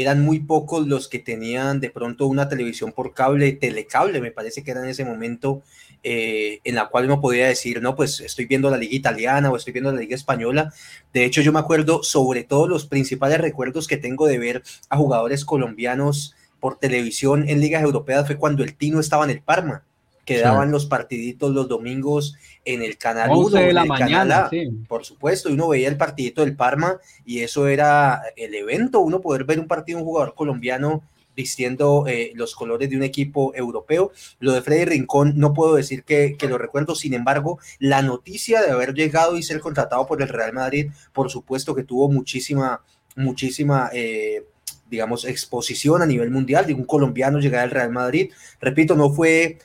eran 0.01 0.23
muy 0.23 0.39
pocos 0.39 0.87
los 0.87 1.07
que 1.07 1.19
tenían 1.19 1.79
de 1.79 1.89
pronto 1.89 2.27
una 2.27 2.49
televisión 2.49 2.91
por 2.91 3.13
cable, 3.13 3.53
telecable, 3.53 4.21
me 4.21 4.31
parece 4.31 4.63
que 4.63 4.71
era 4.71 4.83
en 4.83 4.89
ese 4.89 5.05
momento, 5.05 5.63
eh, 6.03 6.59
en 6.63 6.75
la 6.75 6.87
cual 6.89 7.05
uno 7.05 7.21
podía 7.21 7.47
decir, 7.47 7.81
no, 7.81 7.95
pues 7.95 8.19
estoy 8.19 8.45
viendo 8.45 8.69
la 8.69 8.77
liga 8.77 8.95
italiana 8.95 9.49
o 9.49 9.55
estoy 9.55 9.73
viendo 9.73 9.91
la 9.91 9.99
liga 9.99 10.15
española. 10.15 10.73
De 11.13 11.25
hecho, 11.25 11.41
yo 11.41 11.53
me 11.53 11.59
acuerdo 11.59 12.03
sobre 12.03 12.43
todo 12.43 12.67
los 12.67 12.85
principales 12.85 13.39
recuerdos 13.39 13.87
que 13.87 13.97
tengo 13.97 14.27
de 14.27 14.37
ver 14.37 14.63
a 14.89 14.97
jugadores 14.97 15.45
colombianos 15.45 16.35
por 16.59 16.77
televisión 16.77 17.47
en 17.47 17.59
ligas 17.59 17.83
europeas 17.83 18.27
fue 18.27 18.37
cuando 18.37 18.63
el 18.63 18.75
Tino 18.75 18.99
estaba 18.99 19.23
en 19.23 19.31
el 19.31 19.41
Parma 19.41 19.83
quedaban 20.25 20.71
los 20.71 20.85
partiditos 20.87 21.53
los 21.53 21.69
domingos 21.69 22.35
en 22.65 22.81
el 22.81 22.97
canal 22.97 23.29
1 23.31 23.49
de 23.49 23.73
la 23.73 23.85
mañana, 23.85 24.49
por 24.87 25.05
supuesto, 25.05 25.49
y 25.49 25.53
uno 25.53 25.67
veía 25.67 25.87
el 25.87 25.97
partidito 25.97 26.41
del 26.41 26.55
Parma 26.55 26.99
y 27.25 27.39
eso 27.39 27.67
era 27.67 28.23
el 28.35 28.55
evento, 28.55 28.99
uno 28.99 29.21
poder 29.21 29.43
ver 29.43 29.59
un 29.59 29.67
partido 29.67 29.97
de 29.97 30.03
un 30.03 30.09
jugador 30.09 30.33
colombiano 30.33 31.03
vistiendo 31.35 32.05
eh, 32.07 32.31
los 32.35 32.55
colores 32.55 32.89
de 32.89 32.95
un 32.95 33.03
equipo 33.03 33.53
europeo. 33.55 34.11
Lo 34.39 34.53
de 34.53 34.61
Freddy 34.61 34.85
Rincón 34.85 35.33
no 35.35 35.53
puedo 35.53 35.75
decir 35.75 36.03
que, 36.03 36.37
lo 36.47 36.57
recuerdo, 36.57 36.95
sin 36.95 37.13
embargo, 37.13 37.59
la 37.77 38.01
noticia 38.01 38.61
de 38.61 38.71
haber 38.71 38.93
llegado 38.93 39.37
y 39.37 39.43
ser 39.43 39.59
contratado 39.59 40.07
por 40.07 40.21
el 40.21 40.29
Real 40.29 40.53
Madrid, 40.53 40.91
por 41.13 41.29
supuesto 41.29 41.75
que 41.75 41.83
tuvo 41.83 42.09
muchísima, 42.09 42.81
muchísima... 43.15 43.89
Eh, 43.93 44.45
digamos, 44.87 45.25
exposición 45.25 46.03
a 46.03 46.05
nivel 46.05 46.29
mundial 46.29 46.67
de 46.67 46.75
un 46.75 46.85
colombiano 46.85 47.39
llegar 47.39 47.63
al 47.63 47.71
Real 47.71 47.91
Madrid. 47.91 48.31
Repito, 48.61 48.95
no 48.95 49.09
fue 49.09 49.57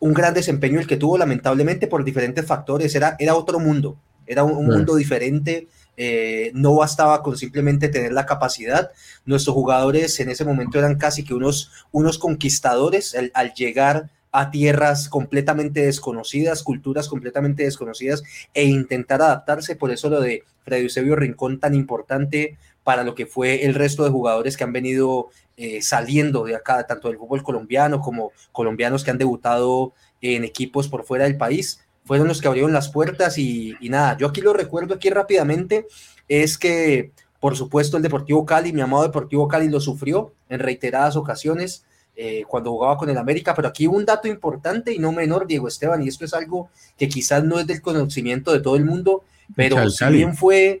un 0.00 0.14
gran 0.14 0.34
desempeño 0.34 0.80
el 0.80 0.86
que 0.86 0.96
tuvo, 0.96 1.18
lamentablemente, 1.18 1.86
por 1.86 2.04
diferentes 2.04 2.46
factores. 2.46 2.94
Era, 2.94 3.16
era 3.18 3.34
otro 3.34 3.58
mundo, 3.58 3.98
era 4.26 4.44
un, 4.44 4.66
mundo 4.66 4.96
diferente. 4.96 5.68
Eh, 5.96 6.52
no 6.54 6.76
bastaba 6.76 7.22
con 7.24 7.36
simplemente 7.36 7.88
tener 7.88 8.12
la 8.12 8.26
capacidad. 8.26 8.90
Nuestros 9.24 9.54
jugadores 9.54 10.20
en 10.20 10.30
ese 10.30 10.44
momento 10.44 10.78
eran 10.78 10.96
casi 10.96 11.24
que 11.24 11.34
unos, 11.34 11.72
unos 11.90 12.18
conquistadores 12.18 13.16
al, 13.34 13.52
llegar 13.54 14.10
a 14.30 14.50
tierras 14.52 15.08
completamente 15.08 15.86
desconocidas, 15.86 16.62
culturas 16.62 17.08
completamente 17.08 17.64
desconocidas 17.64 18.22
e 18.54 18.66
intentar 18.66 19.22
adaptarse. 19.22 19.74
Por 19.74 19.90
eso 19.90 20.08
lo 20.08 20.20
de 20.20 20.44
Freddy 20.64 20.84
Eusebio 20.84 21.16
Rincón 21.16 21.58
tan 21.58 21.74
importante 21.74 22.58
para 22.88 23.04
lo 23.04 23.14
que 23.14 23.26
fue 23.26 23.66
el 23.66 23.74
resto 23.74 24.02
de 24.02 24.08
jugadores 24.08 24.56
que 24.56 24.64
han 24.64 24.72
venido 24.72 25.28
eh, 25.58 25.82
saliendo 25.82 26.44
de 26.44 26.56
acá, 26.56 26.86
tanto 26.86 27.08
del 27.08 27.18
fútbol 27.18 27.42
colombiano 27.42 28.00
como 28.00 28.32
colombianos 28.50 29.04
que 29.04 29.10
han 29.10 29.18
debutado 29.18 29.92
en 30.22 30.42
equipos 30.42 30.88
por 30.88 31.04
fuera 31.04 31.24
del 31.24 31.36
país. 31.36 31.84
Fueron 32.06 32.28
los 32.28 32.40
que 32.40 32.48
abrieron 32.48 32.72
las 32.72 32.88
puertas 32.88 33.36
y, 33.36 33.76
nada, 33.82 34.16
yo 34.16 34.26
aquí 34.26 34.40
lo 34.40 34.54
recuerdo 34.54 34.94
aquí 34.94 35.10
rápidamente, 35.10 35.86
es 36.28 36.56
que 36.56 37.12
por 37.40 37.58
supuesto 37.58 37.98
el 37.98 38.02
Deportivo 38.02 38.46
Cali, 38.46 38.72
mi 38.72 38.80
amado 38.80 39.02
Deportivo 39.02 39.48
Cali 39.48 39.68
lo 39.68 39.80
sufrió 39.80 40.32
en 40.48 40.60
reiteradas 40.60 41.14
ocasiones 41.14 41.84
eh, 42.16 42.44
cuando 42.48 42.70
jugaba 42.70 42.96
con 42.96 43.10
el 43.10 43.18
América, 43.18 43.54
pero 43.54 43.68
aquí 43.68 43.86
un 43.86 44.06
dato 44.06 44.28
importante 44.28 44.94
y 44.94 44.98
no 44.98 45.12
menor, 45.12 45.46
Diego 45.46 45.68
Esteban, 45.68 46.02
y 46.02 46.08
esto 46.08 46.24
es 46.24 46.32
algo 46.32 46.70
que 46.96 47.06
quizás 47.06 47.44
no 47.44 47.60
es 47.60 47.66
del 47.66 47.82
conocimiento 47.82 48.50
de 48.50 48.60
todo 48.60 48.76
el 48.76 48.86
mundo, 48.86 49.24
pero 49.54 49.90
si 49.90 50.06
bien 50.06 50.34
fue 50.34 50.80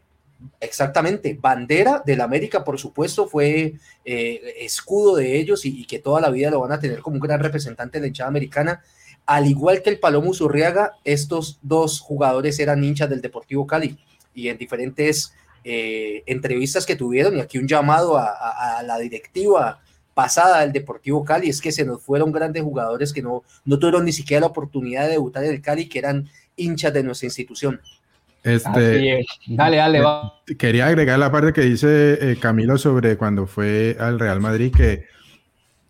Exactamente, 0.60 1.36
bandera 1.40 2.02
del 2.04 2.20
América, 2.20 2.64
por 2.64 2.78
supuesto, 2.78 3.28
fue 3.28 3.74
eh, 4.04 4.54
escudo 4.60 5.16
de 5.16 5.36
ellos 5.36 5.64
y, 5.64 5.84
que 5.84 5.98
toda 5.98 6.20
la 6.20 6.30
vida 6.30 6.50
lo 6.50 6.60
van 6.60 6.72
a 6.72 6.80
tener 6.80 7.00
como 7.00 7.16
un 7.16 7.20
gran 7.20 7.40
representante 7.40 7.98
de 7.98 8.02
la 8.02 8.06
hinchada 8.08 8.28
americana. 8.28 8.82
Al 9.26 9.46
igual 9.46 9.82
que 9.82 9.90
el 9.90 9.98
Palomo 9.98 10.32
Zurriaga, 10.32 10.92
estos 11.04 11.58
dos 11.62 12.00
jugadores 12.00 12.58
eran 12.60 12.82
hinchas 12.82 13.10
del 13.10 13.20
Deportivo 13.20 13.66
Cali 13.66 13.98
y 14.32 14.48
en 14.48 14.58
diferentes 14.58 15.32
eh, 15.64 16.22
entrevistas 16.26 16.86
que 16.86 16.96
tuvieron, 16.96 17.36
y 17.36 17.40
aquí 17.40 17.58
un 17.58 17.68
llamado 17.68 18.16
a, 18.16 18.82
la 18.84 18.98
directiva 18.98 19.80
pasada 20.14 20.60
del 20.60 20.72
Deportivo 20.72 21.24
Cali, 21.24 21.48
es 21.48 21.60
que 21.60 21.72
se 21.72 21.84
nos 21.84 22.02
fueron 22.02 22.32
grandes 22.32 22.62
jugadores 22.62 23.12
que 23.12 23.22
no, 23.22 23.42
no 23.64 23.78
tuvieron 23.78 24.04
ni 24.04 24.12
siquiera 24.12 24.40
la 24.42 24.46
oportunidad 24.46 25.04
de 25.04 25.12
debutar 25.12 25.44
en 25.44 25.50
el 25.50 25.62
Cali, 25.62 25.88
que 25.88 25.98
eran 25.98 26.28
hinchas 26.56 26.92
de 26.92 27.02
nuestra 27.02 27.26
institución. 27.26 27.80
Este, 28.42 29.24
dale, 29.48 29.76
dale, 29.76 30.00
va. 30.00 30.34
Quería 30.58 30.86
agregar 30.86 31.18
la 31.18 31.30
parte 31.30 31.52
que 31.52 31.62
dice 31.62 32.32
eh, 32.32 32.36
Camilo 32.40 32.78
sobre 32.78 33.16
cuando 33.16 33.46
fue 33.46 33.96
al 33.98 34.18
Real 34.18 34.40
Madrid, 34.40 34.72
que, 34.74 35.06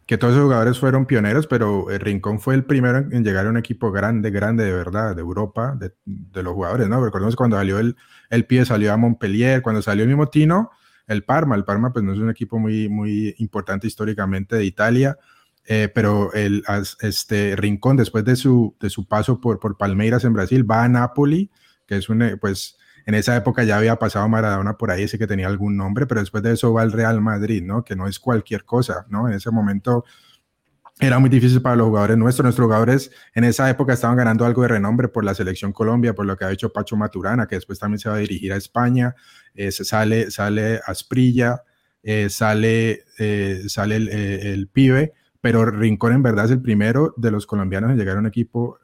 que 0.06 0.18
todos 0.18 0.34
los 0.34 0.44
jugadores 0.44 0.78
fueron 0.78 1.06
pioneros, 1.06 1.46
pero 1.46 1.90
el 1.90 2.00
Rincón 2.00 2.40
fue 2.40 2.54
el 2.54 2.64
primero 2.64 2.98
en, 2.98 3.24
llegar 3.24 3.46
a 3.46 3.50
un 3.50 3.58
equipo 3.58 3.92
grande, 3.92 4.30
grande 4.30 4.64
de 4.64 4.72
verdad, 4.72 5.14
de 5.14 5.20
Europa, 5.20 5.76
de, 5.78 5.92
de 6.04 6.42
los 6.42 6.54
jugadores, 6.54 6.88
¿no? 6.88 7.04
Recordemos 7.04 7.36
cuando 7.36 7.56
salió 7.56 7.78
el, 7.78 7.96
el 8.30 8.46
pie, 8.46 8.64
salió 8.64 8.92
a 8.92 8.96
Montpellier, 8.96 9.62
cuando 9.62 9.82
salió 9.82 10.04
el 10.04 10.08
mismo 10.08 10.28
Tino, 10.28 10.70
el 11.06 11.24
Parma, 11.24 11.56
el 11.56 11.64
Parma 11.64 11.92
pues 11.92 12.04
no 12.04 12.12
es 12.12 12.18
un 12.18 12.30
equipo 12.30 12.58
muy, 12.58 12.88
muy 12.88 13.34
importante 13.38 13.86
históricamente 13.86 14.56
de 14.56 14.64
Italia, 14.64 15.18
eh, 15.66 15.90
pero 15.94 16.32
el 16.32 16.62
este, 17.00 17.54
Rincón, 17.56 17.96
después 17.96 18.24
de 18.24 18.36
su, 18.36 18.74
de 18.80 18.88
su 18.88 19.06
paso 19.06 19.40
por, 19.40 19.58
por 19.58 19.76
Palmeiras 19.76 20.24
en 20.24 20.32
Brasil, 20.32 20.68
va 20.68 20.84
a 20.84 20.88
Napoli, 20.88 21.50
que 21.88 21.96
es 21.96 22.08
un, 22.08 22.22
eh, 22.22 22.36
pues 22.36 22.76
en 23.06 23.14
esa 23.14 23.34
época 23.34 23.64
ya 23.64 23.78
había 23.78 23.96
pasado 23.96 24.28
Maradona 24.28 24.76
por 24.76 24.90
ahí, 24.90 25.04
ese 25.04 25.18
que 25.18 25.26
tenía 25.26 25.46
algún 25.46 25.76
nombre, 25.76 26.06
pero 26.06 26.20
después 26.20 26.42
de 26.42 26.52
eso 26.52 26.72
va 26.74 26.82
el 26.82 26.92
Real 26.92 27.22
Madrid, 27.22 27.62
¿no? 27.64 27.82
Que 27.82 27.96
no 27.96 28.06
es 28.06 28.18
cualquier 28.20 28.64
cosa, 28.64 29.06
¿no? 29.08 29.26
En 29.26 29.34
ese 29.34 29.50
momento 29.50 30.04
era 31.00 31.18
muy 31.18 31.30
difícil 31.30 31.62
para 31.62 31.76
los 31.76 31.86
jugadores 31.86 32.18
nuestros. 32.18 32.44
Nuestros 32.44 32.66
jugadores 32.66 33.10
en 33.34 33.44
esa 33.44 33.70
época 33.70 33.94
estaban 33.94 34.16
ganando 34.16 34.44
algo 34.44 34.62
de 34.62 34.68
renombre 34.68 35.08
por 35.08 35.24
la 35.24 35.34
selección 35.34 35.72
Colombia, 35.72 36.14
por 36.14 36.26
lo 36.26 36.36
que 36.36 36.44
ha 36.44 36.52
hecho 36.52 36.70
Pacho 36.70 36.96
Maturana, 36.96 37.46
que 37.46 37.54
después 37.54 37.78
también 37.78 37.98
se 37.98 38.10
va 38.10 38.16
a 38.16 38.18
dirigir 38.18 38.52
a 38.52 38.56
España. 38.56 39.14
Eh, 39.54 39.72
sale, 39.72 40.30
sale 40.30 40.80
Asprilla, 40.84 41.62
eh, 42.02 42.28
sale, 42.28 43.04
sale 43.68 43.96
el, 43.96 44.08
el, 44.10 44.68
pibe, 44.68 45.14
pero 45.40 45.64
Rincón 45.64 46.12
en 46.12 46.22
verdad 46.22 46.44
es 46.44 46.50
el 46.50 46.60
primero 46.60 47.14
de 47.16 47.30
los 47.30 47.46
colombianos 47.46 47.90
en 47.90 47.96
llegar 47.96 48.16
a 48.16 48.20
un 48.20 48.26
equipo 48.26 48.78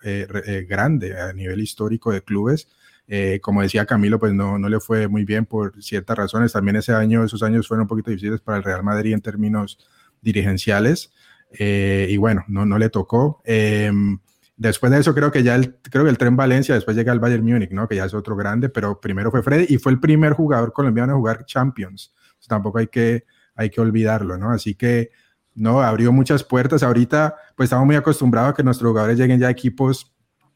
grande 0.66 1.20
a 1.20 1.32
nivel 1.34 1.60
histórico 1.60 2.10
de 2.10 2.22
clubes 2.22 2.68
eh, 3.06 3.38
como 3.42 3.62
decía 3.62 3.84
Camilo, 3.86 4.18
pues 4.18 4.32
no, 4.32 4.58
no 4.58 4.68
le 4.68 4.80
fue 4.80 5.08
muy 5.08 5.24
bien 5.24 5.46
por 5.46 5.82
ciertas 5.82 6.16
razones. 6.16 6.52
También 6.52 6.76
ese 6.76 6.92
año, 6.92 7.24
esos 7.24 7.42
años 7.42 7.68
fueron 7.68 7.82
un 7.82 7.88
poquito 7.88 8.10
difíciles 8.10 8.40
para 8.40 8.58
el 8.58 8.64
Real 8.64 8.82
Madrid 8.82 9.12
en 9.12 9.20
términos 9.20 9.78
dirigenciales. 10.22 11.12
Eh, 11.58 12.08
y 12.10 12.16
bueno, 12.16 12.44
no, 12.48 12.64
no 12.64 12.78
le 12.78 12.88
tocó. 12.88 13.42
Em, 13.44 14.18
después 14.56 14.90
de 14.90 15.00
eso, 15.00 15.14
creo 15.14 15.30
que 15.30 15.42
ya 15.42 15.54
el, 15.54 15.76
creo 15.76 16.04
que 16.04 16.10
el 16.10 16.18
tren 16.18 16.36
Valencia, 16.36 16.74
después 16.74 16.96
llega 16.96 17.12
el 17.12 17.20
Bayern 17.20 17.44
Múnich, 17.44 17.70
¿no? 17.70 17.86
Que 17.86 17.96
ya 17.96 18.06
es 18.06 18.14
otro 18.14 18.36
grande, 18.36 18.68
pero 18.68 19.00
primero 19.00 19.30
fue 19.30 19.42
Freddy 19.42 19.66
y 19.68 19.78
fue 19.78 19.92
el 19.92 20.00
primer 20.00 20.32
jugador 20.32 20.72
colombiano 20.72 21.12
a 21.12 21.16
jugar 21.16 21.44
Champions. 21.44 22.14
tampoco 22.48 22.78
hay 22.78 22.88
que, 22.88 23.24
hay 23.54 23.70
que 23.70 23.80
olvidarlo, 23.80 24.36
¿no? 24.36 24.50
Así 24.50 24.74
que, 24.74 25.10
no, 25.54 25.80
abrió 25.82 26.12
muchas 26.12 26.42
puertas. 26.42 26.82
Ahorita, 26.82 27.36
pues 27.56 27.68
estamos 27.68 27.86
muy 27.86 27.96
acostumbrados 27.96 28.50
a 28.50 28.54
que 28.54 28.64
nuestros 28.64 28.90
jugadores 28.90 29.18
lleguen 29.18 29.38
ya 29.38 29.48
a 29.48 29.50
equipos 29.50 30.12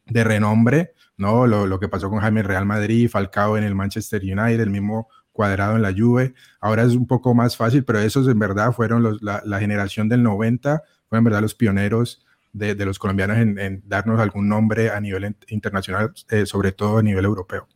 de 0.06 0.24
renombre, 0.24 0.94
¿no? 1.18 1.46
Lo, 1.46 1.78
que 1.78 1.88
pasó 1.88 2.08
con 2.08 2.20
Jaime 2.20 2.42
Real 2.42 2.64
Madrid, 2.64 3.10
Falcao 3.10 3.58
en 3.58 3.64
el 3.64 3.74
Manchester 3.74 4.22
United, 4.22 4.60
el 4.60 4.70
mismo 4.70 5.08
cuadrado 5.32 5.76
en 5.76 5.82
la 5.82 5.92
Juve. 5.92 6.32
Ahora 6.60 6.84
es 6.84 6.94
un 6.94 7.06
poco 7.06 7.34
más 7.34 7.56
fácil, 7.56 7.84
pero 7.84 7.98
esos 7.98 8.26
en 8.28 8.38
verdad 8.38 8.72
fueron 8.72 9.18
la, 9.20 9.60
generación 9.60 10.08
del 10.08 10.22
90, 10.22 10.82
fueron 11.08 11.20
en 11.20 11.24
verdad 11.24 11.42
los 11.42 11.54
pioneros 11.54 12.24
de, 12.52 12.74
los 12.84 12.98
colombianos 12.98 13.36
en, 13.36 13.82
darnos 13.86 14.20
algún 14.20 14.48
nombre 14.48 14.90
a 14.90 15.00
nivel 15.00 15.36
internacional, 15.48 16.12
eh, 16.30 16.46
sobre 16.46 16.72
todo 16.72 16.98
a 16.98 17.02
nivel 17.02 17.24
europeo. 17.24 17.68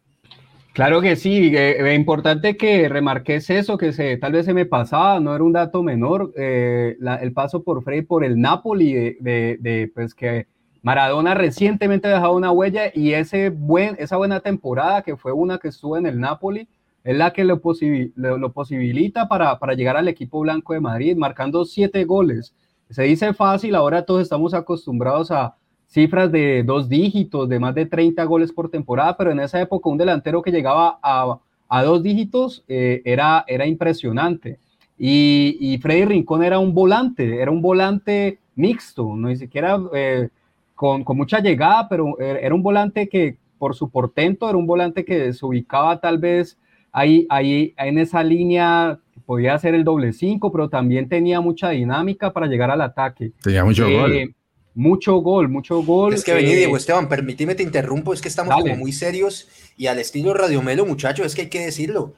Claro 0.73 1.03
que 1.03 1.17
sí, 1.17 1.55
es 1.55 1.81
eh, 1.81 1.95
importante 1.95 2.57
que 2.57 2.89
remarques 2.89 3.51
eso, 3.51 3.77
que 3.77 4.17
tal 4.17 4.33
vez 4.33 4.47
se 4.47 4.55
me 4.55 4.65
pasaba, 4.65 5.21
no 5.21 5.35
era 5.35 5.45
un 5.45 5.53
dato 5.53 5.83
menor, 5.83 6.33
eh, 6.35 6.97
el 7.21 7.33
paso 7.33 7.63
por 7.63 7.85
Frey 7.85 8.03
por 8.03 8.25
el 8.25 8.41
Napoli, 8.41 8.95
de, 8.95 9.17
de, 9.21 9.59
de 9.61 9.93
pues 9.95 10.15
que 10.15 10.47
Maradona 10.83 11.35
recientemente 11.35 12.09
ha 12.09 12.15
dejado 12.15 12.35
una 12.35 12.51
huella 12.51 12.91
y 12.93 13.12
ese 13.12 13.51
buen, 13.51 13.95
esa 14.01 14.17
buena 14.17 14.41
temporada 14.41 15.03
que 15.03 15.17
fue 15.17 15.33
una 15.33 15.59
que 15.59 15.69
estuvo 15.69 15.97
en 15.97 16.07
el 16.07 16.19
Napoli 16.19 16.69
es 17.05 17.17
la 17.17 17.33
que 17.33 17.45
lo, 17.45 17.61
lo, 18.17 18.53
posibilita 18.53 19.29
para, 19.29 19.59
para, 19.59 19.75
llegar 19.75 19.97
al 19.97 20.09
equipo 20.09 20.41
blanco 20.41 20.73
de 20.73 20.81
Madrid, 20.81 21.17
marcando 21.17 21.65
siete 21.65 22.05
goles. 22.05 22.55
Se 22.91 23.05
dice 23.05 23.33
fácil, 23.33 23.75
ahora 23.75 24.05
todos 24.05 24.23
estamos 24.23 24.55
acostumbrados 24.55 25.31
a 25.31 25.57
cifras 25.87 26.31
de 26.31 26.62
dos 26.65 26.89
dígitos, 26.89 27.49
de 27.49 27.59
más 27.59 27.75
de 27.75 27.87
30 27.87 28.23
goles 28.25 28.53
por 28.53 28.69
temporada, 28.71 29.17
pero 29.17 29.31
en 29.31 29.41
esa 29.41 29.61
época 29.61 29.89
un 29.89 29.99
delantero 29.99 30.43
que 30.43 30.51
llegaba 30.51 30.99
a, 31.03 31.39
a 31.69 31.83
dos 31.83 32.03
dígitos 32.03 32.65
eh, 32.69 33.03
era, 33.05 33.45
era 33.47 33.67
impresionante. 33.67 34.59
Y, 34.99 35.57
y, 35.61 35.79
Freddy 35.79 36.05
Rincón 36.05 36.45
era 36.45 36.59
un 36.59 36.75
volante, 36.75 37.41
era 37.41 37.51
un 37.51 37.62
volante 37.62 38.41
mixto, 38.57 39.15
no 39.17 39.29
ni 39.29 39.37
siquiera... 39.37 39.81
Eh, 39.95 40.29
con, 40.75 41.05
mucha 41.09 41.41
llegada, 41.41 41.88
pero 41.88 42.19
era 42.19 42.55
un 42.55 42.62
volante 42.62 43.09
que 43.09 43.37
por 43.59 43.75
su 43.76 43.91
portento 43.91 44.49
era 44.49 44.59
un 44.59 44.67
volante 44.67 45.05
que 45.05 45.33
se 45.33 45.47
ubicaba 45.47 46.00
tal 46.00 46.19
vez 46.19 46.59
ahí, 46.91 47.26
ahí 47.31 47.75
en 47.76 47.99
esa 47.99 48.23
línea, 48.23 48.99
podía 49.25 49.59
ser 49.59 49.75
el 49.75 49.85
doble 49.85 50.12
cinco, 50.12 50.52
pero 50.52 50.69
también 50.69 51.09
tenía 51.09 51.41
mucha 51.41 51.71
dinámica 51.71 52.33
para 52.33 52.47
llegar 52.47 52.71
al 52.71 52.81
ataque. 52.83 53.33
Tenía 53.43 53.64
mucho 53.64 53.87
eh, 53.87 53.97
gol. 53.97 54.35
Mucho 54.75 55.17
gol, 55.17 55.49
mucho 55.49 55.83
gol. 55.83 56.14
Es 56.14 56.25
que 56.25 56.35
vení, 56.35 56.52
eh, 56.52 56.57
Diego 56.57 56.76
Esteban, 56.76 57.09
permíteme 57.09 57.55
te 57.55 57.62
interrumpo, 57.62 58.12
es 58.12 58.21
que 58.21 58.29
estamos 58.29 58.55
como 58.55 58.76
muy 58.76 58.93
serios 58.93 59.49
y 59.76 59.87
al 59.87 59.99
estilo 59.99 60.35
Radio 60.35 60.62
Melo, 60.62 60.87
muchachos, 60.87 61.26
es 61.26 61.35
que 61.35 61.43
hay 61.43 61.49
que 61.49 61.61
decirlo. 61.61 62.14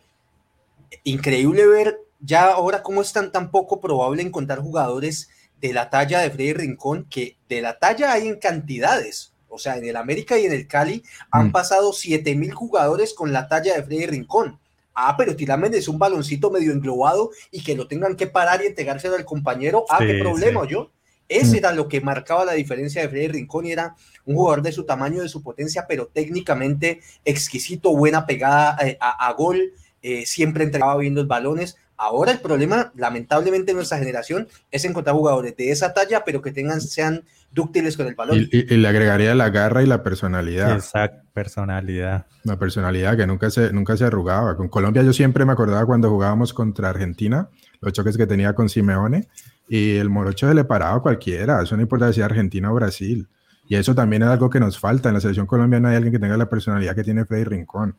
Increíble 1.02 1.66
ver 1.66 1.99
ya 2.20 2.52
ahora 2.52 2.82
cómo 2.82 3.02
es 3.02 3.12
tan, 3.12 3.32
tan 3.32 3.50
poco 3.50 3.80
probable 3.80 4.23
encontrar 4.23 4.61
jugadores 4.61 5.28
de 5.64 5.73
la 5.73 5.88
talla 5.88 6.21
de 6.21 6.30
Freddy 6.30 6.52
Rincón, 6.52 7.06
que 7.09 7.38
de 7.49 7.62
la 7.62 7.78
talla 7.78 8.12
hay 8.12 8.28
en 8.28 8.38
cantidades. 8.38 9.33
O 9.49 9.59
sea, 9.59 9.78
en 9.78 9.87
el 9.87 9.97
América 9.97 10.38
y 10.38 10.44
en 10.44 10.52
el 10.52 10.68
Cali 10.68 11.02
han 11.30 11.49
mm. 11.49 11.52
pasado 11.52 11.94
7 11.94 12.35
mil 12.35 12.52
jugadores 12.52 13.14
con 13.14 13.33
la 13.33 13.49
talla 13.49 13.75
de 13.75 13.83
Freddy 13.83 14.04
Rincón. 14.04 14.59
Ah, 14.94 15.14
pero 15.16 15.35
tirarme 15.35 15.68
es 15.68 15.88
un 15.88 15.99
baloncito 15.99 16.50
medio 16.50 16.71
englobado 16.71 17.30
y 17.50 17.64
que 17.64 17.75
lo 17.75 17.88
tengan 17.88 18.14
que 18.14 18.26
parar 18.26 18.62
y 18.62 18.66
entregárselo 18.66 19.16
al 19.16 19.25
compañero. 19.25 19.87
Ah, 19.88 20.00
qué 20.00 20.18
problema, 20.21 20.68
yo. 20.68 20.90
Ese 21.30 21.52
mm. 21.52 21.56
era 21.56 21.73
lo 21.73 21.88
que 21.88 22.02
marcaba 22.02 22.44
la 22.44 22.52
diferencia 22.52 23.00
de 23.00 23.09
Freddy 23.09 23.28
Rincón 23.28 23.64
y 23.64 23.73
era 23.73 23.97
un 24.26 24.37
jugador 24.37 24.61
de 24.61 24.73
su 24.73 24.85
tamaño, 24.85 25.23
de 25.23 25.30
su 25.30 25.42
potencia, 25.42 25.87
pero 25.88 26.09
técnicamente 26.09 27.00
exquisito, 27.25 27.97
buena 27.97 28.26
pegada 28.26 28.76
eh, 28.87 28.99
a, 29.00 29.33
gol, 29.33 29.73
eh, 30.02 30.26
siempre 30.26 30.64
entregaba 30.64 30.99
bien 30.99 31.14
los 31.14 31.26
balones. 31.26 31.78
Ahora 31.96 32.32
el 32.32 32.40
problema, 32.40 32.92
lamentablemente, 32.96 33.70
en 33.70 33.76
nuestra 33.76 33.98
generación 33.98 34.48
es 34.70 34.84
encontrar 34.84 35.14
jugadores 35.14 35.56
de 35.56 35.70
esa 35.70 35.94
talla, 35.94 36.24
pero 36.24 36.42
que 36.42 36.50
tengan, 36.50 36.80
sean 36.80 37.24
dúctiles 37.52 37.96
con 37.96 38.06
el 38.06 38.14
balón. 38.14 38.48
Y, 38.50 38.62
le 38.76 38.88
agregaría 38.88 39.34
la 39.34 39.50
garra 39.50 39.82
y 39.82 39.86
la 39.86 40.02
personalidad. 40.02 40.72
Exacto, 40.72 41.22
personalidad. 41.32 42.26
La 42.42 42.58
personalidad 42.58 43.16
que 43.16 43.26
nunca 43.26 43.48
se, 43.50 43.72
nunca 43.72 43.96
se 43.96 44.04
arrugaba. 44.04 44.56
Con 44.56 44.68
Colombia 44.68 45.02
yo 45.02 45.12
siempre 45.12 45.44
me 45.44 45.52
acordaba 45.52 45.86
cuando 45.86 46.10
jugábamos 46.10 46.52
contra 46.52 46.90
Argentina, 46.90 47.48
los 47.80 47.92
choques 47.92 48.16
que 48.16 48.26
tenía 48.26 48.54
con 48.54 48.68
Simeone, 48.68 49.28
y 49.68 49.96
el 49.96 50.10
morocho 50.10 50.48
se 50.48 50.54
le 50.54 50.64
paraba 50.64 50.96
a 50.96 51.00
cualquiera. 51.00 51.62
Eso 51.62 51.76
no 51.76 51.82
importa 51.82 52.12
si 52.12 52.20
Argentina 52.20 52.72
o 52.72 52.74
Brasil. 52.74 53.28
Y 53.66 53.76
eso 53.76 53.94
también 53.94 54.22
es 54.22 54.28
algo 54.28 54.50
que 54.50 54.60
nos 54.60 54.78
falta. 54.78 55.08
En 55.08 55.14
la 55.14 55.20
selección 55.20 55.46
colombiana 55.46 55.90
hay 55.90 55.96
alguien 55.96 56.12
que 56.12 56.18
tenga 56.18 56.36
la 56.36 56.48
personalidad 56.48 56.94
que 56.94 57.04
tiene 57.04 57.24
Freddy 57.24 57.44
Rincón. 57.44 57.96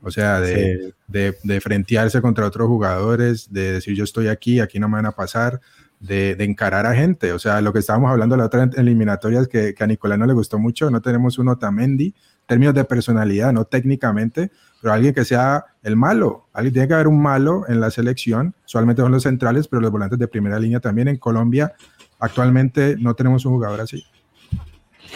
O 0.00 0.10
sea, 0.10 0.40
de, 0.40 0.94
de, 1.08 1.36
de, 1.42 1.60
frentearse 1.60 2.22
contra 2.22 2.46
otros 2.46 2.68
jugadores, 2.68 3.52
de 3.52 3.72
decir 3.72 3.96
yo 3.96 4.04
estoy 4.04 4.28
aquí, 4.28 4.60
aquí 4.60 4.78
no 4.78 4.88
me 4.88 4.94
van 4.94 5.06
a 5.06 5.12
pasar, 5.12 5.60
de, 5.98 6.36
de 6.36 6.44
encarar 6.44 6.86
a 6.86 6.94
gente. 6.94 7.32
O 7.32 7.38
sea, 7.38 7.60
lo 7.60 7.72
que 7.72 7.80
estábamos 7.80 8.10
hablando 8.12 8.36
la 8.36 8.46
otra 8.46 8.70
eliminatoria 8.76 9.40
es 9.40 9.48
que, 9.48 9.74
que, 9.74 9.84
a 9.84 9.86
Nicolás 9.86 10.18
no 10.18 10.26
le 10.26 10.34
gustó 10.34 10.58
mucho, 10.58 10.90
no 10.90 11.02
tenemos 11.02 11.38
un 11.38 11.48
Otamendi, 11.48 12.14
términos 12.46 12.74
de 12.74 12.84
personalidad, 12.84 13.52
no 13.52 13.64
técnicamente, 13.64 14.52
pero 14.80 14.94
alguien 14.94 15.12
que 15.12 15.24
sea 15.24 15.64
el 15.82 15.96
malo. 15.96 16.46
Alguien 16.52 16.74
tiene 16.74 16.88
que 16.88 16.94
haber 16.94 17.08
un 17.08 17.20
malo 17.20 17.64
en 17.68 17.80
la 17.80 17.90
selección, 17.90 18.54
usualmente 18.64 19.02
son 19.02 19.12
los 19.12 19.24
centrales, 19.24 19.66
pero 19.66 19.82
los 19.82 19.90
volantes 19.90 20.18
de 20.18 20.28
primera 20.28 20.60
línea 20.60 20.78
también. 20.78 21.08
En 21.08 21.16
Colombia 21.16 21.74
actualmente 22.20 22.96
no 22.98 23.14
tenemos 23.14 23.44
un 23.44 23.54
jugador 23.54 23.80
así. 23.80 24.04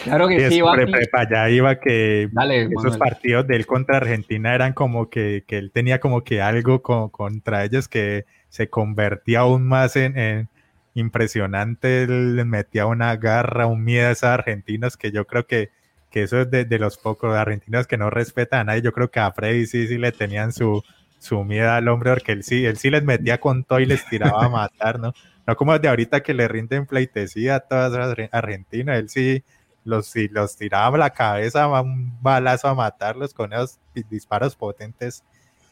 Claro 0.03 0.27
que 0.27 0.49
sí, 0.49 0.57
iba. 0.57 0.73
allá 1.13 1.49
iba 1.49 1.79
que 1.79 2.29
esos 2.71 2.97
partidos 2.97 3.47
de 3.47 3.55
él 3.55 3.65
contra 3.65 3.97
Argentina 3.97 4.53
eran 4.53 4.73
como 4.73 5.09
que, 5.09 5.43
que 5.47 5.57
él 5.57 5.71
tenía 5.71 5.99
como 5.99 6.23
que 6.23 6.41
algo 6.41 6.81
contra 6.81 7.63
ellos 7.63 7.87
que 7.87 8.25
se 8.49 8.69
convertía 8.69 9.41
aún 9.41 9.67
más 9.67 9.95
en, 9.95 10.49
impresionante, 10.93 12.03
él 12.03 12.35
le 12.35 12.45
metía 12.45 12.85
una 12.85 13.15
garra, 13.17 13.65
un 13.65 13.83
miedo 13.83 14.07
a 14.07 14.11
esos 14.11 14.29
argentinos 14.29 14.97
que 14.97 15.11
yo 15.11 15.25
creo 15.25 15.47
que, 15.47 15.69
que 16.11 16.23
eso 16.23 16.41
es 16.41 16.51
de, 16.51 16.65
de, 16.65 16.79
los 16.79 16.97
pocos 16.97 17.35
argentinos 17.35 17.87
que 17.87 17.97
no 17.97 18.09
respetan 18.09 18.61
a 18.61 18.63
nadie, 18.65 18.81
yo 18.81 18.91
creo 18.91 19.09
que 19.09 19.19
a 19.19 19.31
Freddy 19.31 19.65
sí, 19.65 19.87
sí 19.87 19.97
le 19.97 20.11
tenían 20.11 20.51
su, 20.51 20.83
su 21.17 21.43
miedo 21.43 21.71
al 21.71 21.87
hombre 21.87 22.11
porque 22.11 22.33
él 22.33 22.43
sí, 22.43 22.65
él 22.65 22.77
sí 22.77 22.89
les 22.89 23.03
metía 23.03 23.39
con 23.39 23.63
todo 23.63 23.79
y 23.79 23.85
les 23.85 24.05
tiraba 24.07 24.45
a 24.45 24.49
matar, 24.49 24.99
¿no? 24.99 25.13
No 25.47 25.55
como 25.55 25.77
de 25.77 25.87
ahorita 25.87 26.21
que 26.21 26.33
le 26.33 26.47
rinden 26.47 26.85
pleitesía 26.85 27.55
a 27.55 27.59
todas 27.61 27.91
las 27.91 28.29
argentinas, 28.31 28.99
él 28.99 29.09
sí 29.09 29.43
los, 29.85 30.07
si 30.07 30.27
los 30.27 30.55
tiraba 30.55 30.95
a 30.95 30.99
la 30.99 31.09
cabeza, 31.11 31.67
un 31.81 32.17
balazo 32.21 32.67
a 32.67 32.75
matarlos 32.75 33.33
con 33.33 33.53
esos 33.53 33.79
disparos 34.09 34.55
potentes 34.55 35.23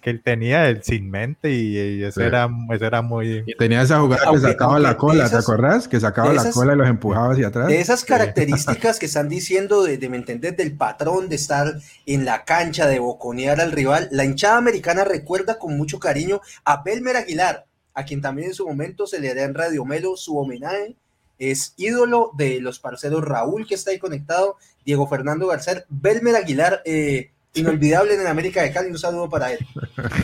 que 0.01 0.10
él 0.10 0.22
tenía 0.22 0.68
él 0.68 0.82
sin 0.84 1.10
mente 1.10 1.51
y, 1.51 2.03
eso, 2.03 2.22
era, 2.22 2.50
eso 2.72 2.86
era 2.86 3.01
muy... 3.01 3.46
tenía 3.58 3.84
esa 3.84 4.00
jugada 4.00 4.32
que 4.32 4.39
sacaba 4.39 4.80
la 4.80 4.98
cola, 4.98 5.30
¿te 5.30 5.36
acordás? 5.38 5.88
Que 5.88 6.00
sacaba 6.00 6.34
la 6.34 6.51
cola 6.51 6.74
y 6.74 6.77
los 6.77 6.89
empujaba 6.89 7.34
hacia 7.34 7.48
atrás. 7.48 7.68
De 7.68 7.80
esas 7.80 8.03
características 8.03 8.98
que 9.00 9.06
están 9.06 9.30
diciendo, 9.30 9.84
de, 9.84 9.98
de, 9.98 10.10
¿me 10.10 10.18
entendés? 10.18 10.58
Del 10.58 10.75
patrón 10.75 11.30
de 11.30 11.36
estar 11.36 11.75
en 12.08 12.25
la 12.25 12.44
cancha, 12.44 12.88
de 12.88 13.00
boconear 13.00 13.62
al 13.62 13.72
rival, 13.72 14.10
la 14.12 14.25
hinchada 14.25 14.58
americana 14.58 15.03
recuerda 15.03 15.60
con 15.60 15.77
mucho 15.77 16.00
cariño 16.00 16.41
a 16.65 16.82
Belmer 16.82 17.15
Aguilar, 17.15 17.68
a 17.94 18.03
quien 18.03 18.22
también 18.22 18.50
en 18.50 18.56
su 18.56 18.65
momento 18.65 19.06
se 19.06 19.20
le 19.20 19.30
hará 19.30 19.44
en 19.44 19.53
Radio 19.53 19.86
Melo 19.86 20.18
su 20.18 20.38
homenaje 20.38 20.96
es 21.42 21.74
ídolo 21.78 22.30
de 22.36 22.62
los 22.62 22.80
parceros 22.80 23.26
Raúl, 23.26 23.66
que 23.66 23.74
está 23.74 23.90
ahí 23.90 23.98
conectado, 23.98 24.58
Diego 24.86 25.08
Fernando 25.08 25.48
García, 25.48 25.84
Belmer 25.90 26.36
Aguilar, 26.36 26.82
eh, 26.86 27.32
inolvidable 27.56 28.14
en 28.14 28.28
América 28.28 28.62
de 28.62 28.72
Cali, 28.72 28.92
un 28.92 28.98
saludo 29.00 29.28
para 29.28 29.52
él. 29.52 29.60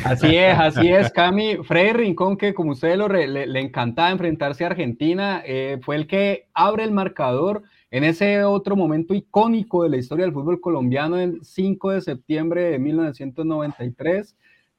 Así 0.04 0.36
es, 0.38 0.58
así 0.58 0.88
es, 0.90 1.12
Cami. 1.12 1.58
Freddy 1.64 1.94
Rincón, 1.94 2.38
que 2.38 2.54
como 2.54 2.72
ustedes 2.72 2.98
lo 2.98 3.08
le, 3.08 3.60
encantaba 3.60 4.12
enfrentarse 4.12 4.64
a 4.64 4.68
Argentina, 4.68 5.42
eh, 5.44 5.80
fue 5.82 5.96
el 5.96 6.06
que 6.06 6.48
abre 6.54 6.84
el 6.84 6.92
marcador 6.92 7.64
en 7.90 8.04
ese 8.04 8.44
otro 8.44 8.76
momento 8.76 9.16
icónico 9.16 9.84
de 9.84 9.90
la 9.90 9.98
historia 9.98 10.26
del 10.26 10.34
fútbol 10.34 10.62
colombiano, 10.62 11.18
el 11.18 11.44
5 11.44 11.92
de 11.92 12.02
septiembre 12.02 12.64
de 12.64 12.80
1993 12.80 14.36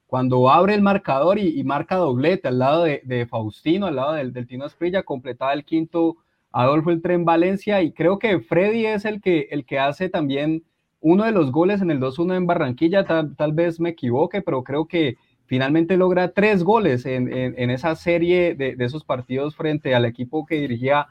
cuando 0.06 0.48
abre 0.48 0.72
el 0.72 0.80
marcador 0.80 1.38
y, 1.38 1.62
marca 1.64 1.96
doblete 1.96 2.48
al 2.48 2.58
lado 2.58 2.84
de, 2.84 3.26
Faustino, 3.28 3.86
al 3.86 3.96
lado 3.96 4.14
del, 4.14 4.32
del 4.32 4.46
Tino 4.46 4.64
Esprilla, 4.64 5.02
completaba 5.02 5.52
el 5.52 5.66
quinto 5.66 6.16
Adolfo 6.52 6.90
el 6.90 7.02
Tren 7.02 7.24
Valencia 7.24 7.82
y 7.82 7.92
creo 7.92 8.18
que 8.18 8.40
Freddy 8.40 8.86
es 8.86 9.04
el 9.04 9.20
que, 9.20 9.48
el 9.50 9.64
que 9.64 9.78
hace 9.78 10.08
también 10.08 10.64
uno 11.00 11.24
de 11.24 11.32
los 11.32 11.52
goles 11.52 11.80
en 11.80 11.90
el 11.90 12.00
2-1 12.00 12.36
en 12.36 12.46
Barranquilla, 12.46 13.04
tal, 13.04 13.52
vez 13.52 13.78
me 13.80 13.90
equivoque, 13.90 14.42
pero 14.42 14.64
creo 14.64 14.86
que 14.86 15.16
finalmente 15.46 15.96
logra 15.96 16.32
tres 16.32 16.62
goles 16.62 17.06
en, 17.06 17.30
esa 17.70 17.94
serie 17.94 18.54
de, 18.54 18.76
esos 18.80 19.04
partidos 19.04 19.54
frente 19.54 19.94
al 19.94 20.04
equipo 20.04 20.44
que 20.44 20.56
dirigía 20.56 21.06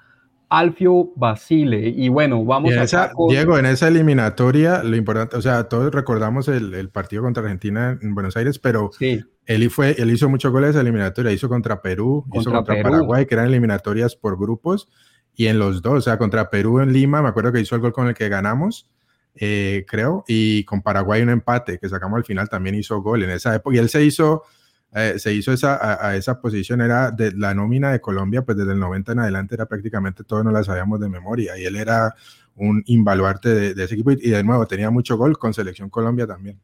Alfio 0.49 1.11
Basile. 1.15 1.87
Y 1.87 2.09
bueno, 2.09 2.43
vamos 2.43 2.73
a... 2.93 3.11
Diego, 3.29 3.57
en 3.57 3.65
esa 3.65 3.87
eliminatoria, 3.87 4.83
lo 4.83 4.95
importante, 4.95 5.37
o 5.37 5.41
sea, 5.41 5.69
todos 5.69 5.93
recordamos 5.93 6.47
el, 6.49 6.89
partido 6.89 7.23
contra 7.23 7.43
Argentina 7.43 7.97
en 8.01 8.13
Buenos 8.13 8.35
Aires, 8.35 8.59
pero 8.59 8.91
sí. 8.97 9.23
él, 9.45 9.69
fue, 9.69 9.95
él 9.97 10.11
hizo 10.11 10.29
muchos 10.29 10.51
goles 10.51 10.75
en 10.75 10.81
eliminatoria, 10.81 11.31
hizo 11.31 11.47
contra 11.47 11.81
Perú, 11.81 12.25
hizo 12.33 12.51
contra 12.51 12.81
Paraguay, 12.81 13.25
que 13.25 13.35
eran 13.35 13.47
eliminatorias 13.47 14.15
por 14.15 14.37
grupos 14.37 14.89
y 15.37 15.45
en 15.45 15.59
los 15.59 15.83
dos, 15.83 15.93
o 15.93 16.01
sea, 16.01 16.17
contra 16.17 16.49
Perú 16.49 16.79
en 16.79 16.91
Lima, 16.91 17.21
me 17.21 17.29
acuerdo 17.29 17.53
que 17.53 17.61
hizo 17.61 17.75
el 17.75 17.81
gol 17.81 17.93
con 17.93 18.07
el 18.07 18.15
que 18.15 18.27
ganamos, 18.27 18.89
eh, 19.35 19.85
creo, 19.87 20.25
y 20.27 20.63
con 20.63 20.81
Paraguay 20.81 21.21
un 21.21 21.29
empate 21.29 21.77
que 21.77 21.87
sacamos 21.87 22.17
al 22.17 22.25
final 22.25 22.49
también 22.49 22.73
hizo 22.73 22.99
gol 23.03 23.21
en 23.21 23.29
esa 23.29 23.53
época, 23.53 23.75
y 23.75 23.79
él 23.79 23.87
se 23.87 24.03
hizo, 24.03 24.45
eh, 24.93 25.13
se 25.17 25.31
hizo 25.35 25.53
esa, 25.53 26.07
a, 26.07 26.15
esa 26.15 26.41
posición, 26.41 26.81
era 26.81 27.11
de 27.11 27.33
la 27.33 27.53
nómina 27.53 27.91
de 27.91 28.01
Colombia, 28.01 28.41
pues 28.41 28.57
desde 28.57 28.71
el 28.71 28.79
90 28.79 29.11
en 29.11 29.19
adelante 29.19 29.53
era 29.53 29.67
prácticamente 29.67 30.23
todo, 30.23 30.43
no 30.43 30.49
la 30.49 30.63
sabíamos 30.63 30.99
de 30.99 31.07
memoria, 31.07 31.55
y 31.55 31.65
él 31.65 31.75
era 31.75 32.15
un 32.55 32.81
invaluarte 32.87 33.75
de, 33.75 33.83
ese 33.83 33.93
equipo, 33.93 34.09
y, 34.09 34.15
de 34.15 34.43
nuevo 34.43 34.65
tenía 34.65 34.89
mucho 34.89 35.17
gol 35.17 35.37
con 35.37 35.53
Selección 35.53 35.91
Colombia 35.91 36.25
también. 36.25 36.59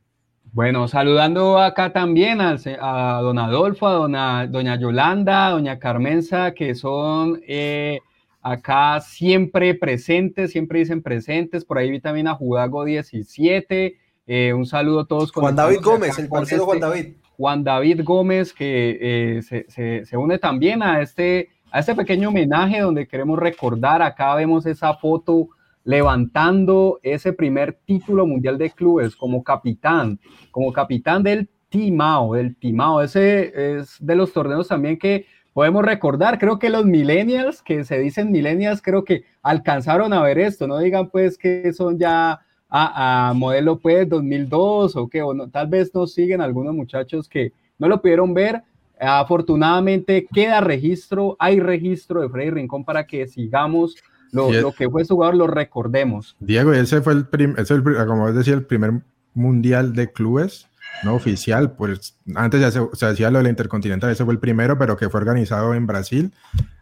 Bueno, 0.52 0.88
saludando 0.88 1.60
acá 1.60 1.94
también 1.94 2.42
a, 2.42 2.58
a 2.82 3.22
don 3.22 3.38
Adolfo, 3.38 3.88
a 3.88 3.94
dona, 3.94 4.48
doña 4.48 4.80
Yolanda, 4.80 5.50
doña 5.52 5.78
Carmenza, 5.78 6.56
que 6.56 6.74
son... 6.74 7.40
Eh, 7.48 8.00
acá 8.44 9.00
siempre 9.00 9.74
presentes, 9.74 10.52
siempre 10.52 10.80
dicen 10.80 11.02
presentes, 11.02 11.64
por 11.64 11.78
ahí 11.78 11.90
vi 11.90 12.02
también 12.02 12.28
a 12.28 12.36
Judago 12.36 12.84
17, 12.84 13.98
eh, 14.28 14.54
un 14.54 14.66
saludo 14.66 15.02
a 15.02 15.08
todos. 15.08 15.32
Juan 15.32 15.56
David 15.56 15.80
Gómez, 15.82 16.20
el 16.20 16.28
parcero 16.28 16.66
Juan 16.66 16.80
David. 16.82 17.14
Juan 17.38 17.64
David 17.64 18.02
Gómez, 18.04 18.54
que 18.54 19.38
eh, 19.38 19.42
se, 19.42 20.06
se, 20.06 20.18
une 20.18 20.38
también 20.38 20.84
a 20.84 21.02
este, 21.02 21.50
a 21.72 21.80
este 21.80 21.96
pequeño 21.96 22.30
homenaje 22.30 22.82
donde 22.82 23.08
queremos 23.08 23.40
recordar, 23.40 24.02
acá 24.02 24.36
vemos 24.36 24.66
esa 24.66 24.94
foto 24.94 25.48
levantando 25.86 27.00
ese 27.02 27.34
primer 27.34 27.74
título 27.86 28.28
mundial 28.28 28.58
de 28.58 28.70
clubes 28.70 29.16
como 29.16 29.44
capitán, 29.44 30.20
como 30.52 30.72
capitán 30.72 31.24
del 31.24 31.50
Timao, 31.70 32.34
del 32.36 32.56
Timao, 32.58 33.02
ese 33.02 33.80
es 33.80 33.98
de 34.00 34.16
los 34.16 34.32
torneos 34.32 34.68
también 34.68 34.98
que 35.00 35.26
podemos 35.54 35.86
recordar, 35.86 36.40
creo 36.40 36.60
que 36.60 36.70
los 36.70 36.86
millennials, 36.86 37.62
que 37.62 37.84
se 37.84 38.00
dicen 38.00 38.32
millennials, 38.32 38.82
creo 38.82 39.04
que 39.04 39.24
alcanzaron 39.42 40.12
a 40.14 40.22
ver 40.22 40.40
esto, 40.40 40.68
no 40.68 40.80
digan 40.80 41.10
pues 41.10 41.38
que 41.38 41.72
son 41.74 41.98
ya 41.98 42.42
a, 42.70 43.34
modelo 43.36 43.78
pues 43.78 44.10
2002 44.10 44.96
o 44.96 45.08
que 45.08 45.22
o 45.22 45.34
no, 45.34 45.50
tal 45.50 45.68
vez 45.68 45.94
nos 45.94 46.14
siguen 46.14 46.42
algunos 46.42 46.74
muchachos 46.74 47.30
que 47.30 47.54
no 47.78 47.88
lo 47.88 48.02
pudieron 48.02 48.34
ver. 48.34 48.64
Afortunadamente 49.00 50.28
queda 50.34 50.62
registro, 50.62 51.36
hay 51.40 51.60
registro 51.60 52.22
de 52.22 52.30
Freddy 52.30 52.50
Rincón 52.52 52.84
para 52.84 53.06
que 53.06 53.28
sigamos 53.28 53.96
lo, 54.32 54.52
lo 54.52 54.72
que 54.72 54.90
fue 54.90 55.06
su 55.06 55.16
jugador, 55.16 55.36
lo 55.36 55.48
recordemos. 55.48 56.36
Diego, 56.40 56.74
ese 56.74 57.02
fue 57.02 57.14
el, 57.14 57.28
primer, 57.28 57.64
como 58.08 58.32
decía, 58.32 58.56
el 58.56 58.66
primer 58.66 59.02
mundial 59.36 59.94
de 59.94 60.12
clubes 60.12 60.68
no 61.04 61.16
oficial, 61.16 61.74
pues 61.74 62.18
antes 62.36 62.62
ya 62.62 62.72
se, 62.72 63.06
hacía 63.06 63.32
lo 63.32 63.40
de 63.40 63.44
la 63.44 63.50
Intercontinental, 63.50 64.12
ese 64.12 64.24
fue 64.24 64.34
el 64.34 64.40
primero, 64.40 64.78
pero 64.78 64.96
que 64.96 65.10
fue 65.10 65.20
organizado 65.20 65.74
en 65.74 65.88
Brasil 65.88 66.34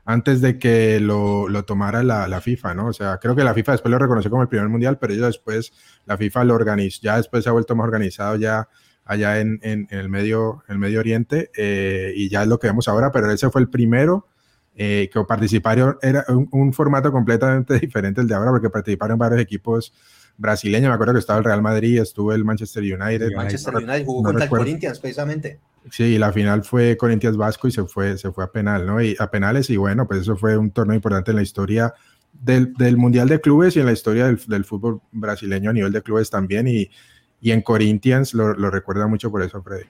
antes 0.05 0.41
de 0.41 0.59
que 0.59 0.99
lo, 0.99 1.47
lo 1.47 1.63
tomara 1.63 2.03
la, 2.03 2.27
la, 2.27 2.41
FIFA, 2.41 2.73
¿no? 2.73 2.87
O 2.87 2.93
sea, 2.93 3.17
creo 3.17 3.35
que 3.35 3.43
la 3.43 3.53
FIFA 3.53 3.73
después 3.73 3.91
lo 3.91 3.99
reconoció 3.99 4.29
como 4.29 4.43
el 4.43 4.49
primer 4.49 4.67
mundial, 4.67 4.97
pero 4.99 5.13
ellos 5.13 5.27
después, 5.27 5.71
la 6.05 6.17
FIFA 6.17 6.43
lo 6.43 6.55
organizó, 6.55 6.99
ya 7.01 7.17
después 7.17 7.43
se 7.43 7.49
ha 7.49 7.53
vuelto 7.53 7.75
más 7.75 7.85
organizado 7.85 8.35
ya 8.35 8.67
allá 9.05 9.39
en, 9.39 9.59
en, 9.63 9.87
el, 9.89 10.09
medio, 10.09 10.63
el 10.67 10.77
Medio 10.77 10.99
Oriente 10.99 11.51
eh, 11.55 12.13
y 12.15 12.29
ya 12.29 12.43
es 12.43 12.47
lo 12.47 12.59
que 12.59 12.67
vemos 12.67 12.87
ahora, 12.87 13.11
pero 13.11 13.29
ese 13.31 13.49
fue 13.49 13.61
el 13.61 13.69
primero 13.69 14.27
eh, 14.75 15.09
que 15.11 15.21
participaron, 15.23 15.97
era 16.01 16.23
un, 16.29 16.47
un, 16.51 16.73
formato 16.73 17.11
completamente 17.11 17.73
diferente 17.79 18.21
al 18.21 18.27
de 18.27 18.35
ahora 18.35 18.51
porque 18.51 18.69
participaron 18.69 19.17
varios 19.17 19.41
equipos 19.41 19.93
brasileño, 20.41 20.89
me 20.89 20.95
acuerdo 20.95 21.13
que 21.13 21.19
estaba 21.19 21.39
el 21.39 21.45
Real 21.45 21.61
Madrid, 21.61 21.99
estuvo 21.99 22.33
el 22.33 22.43
Manchester 22.43 22.83
United. 22.83 23.31
Manchester 23.35 23.75
United 23.75 24.05
jugó 24.05 24.23
contra 24.23 24.45
el 24.45 24.49
Corinthians 24.49 24.99
precisamente. 24.99 25.59
Sí, 25.89 26.03
y 26.03 26.17
la 26.17 26.33
final 26.33 26.63
fue 26.63 26.97
Corinthians 26.97 27.37
Vasco 27.37 27.67
y 27.67 27.71
se 27.71 27.85
fue, 27.85 28.17
se 28.17 28.31
fue 28.31 28.43
a 28.43 28.51
penal, 28.51 28.85
¿no? 28.85 29.01
Y 29.01 29.15
a 29.19 29.29
penales, 29.29 29.69
y 29.69 29.77
bueno, 29.77 30.07
pues 30.07 30.21
eso 30.21 30.35
fue 30.35 30.57
un 30.57 30.71
torneo 30.71 30.95
importante 30.95 31.31
en 31.31 31.37
la 31.37 31.43
historia 31.43 31.93
del, 32.33 32.73
del 32.73 32.97
Mundial 32.97 33.29
de 33.29 33.39
Clubes 33.39 33.75
y 33.75 33.79
en 33.79 33.85
la 33.85 33.91
historia 33.91 34.25
del, 34.25 34.39
del, 34.47 34.65
fútbol 34.65 35.01
brasileño 35.11 35.69
a 35.69 35.73
nivel 35.73 35.91
de 35.91 36.01
clubes 36.01 36.29
también, 36.29 36.67
y, 36.67 36.89
y 37.39 37.51
en 37.51 37.61
Corinthians 37.61 38.33
lo, 38.33 38.53
lo 38.53 38.69
recuerda 38.69 39.07
mucho 39.07 39.31
por 39.31 39.41
eso, 39.41 39.61
Freddy. 39.61 39.85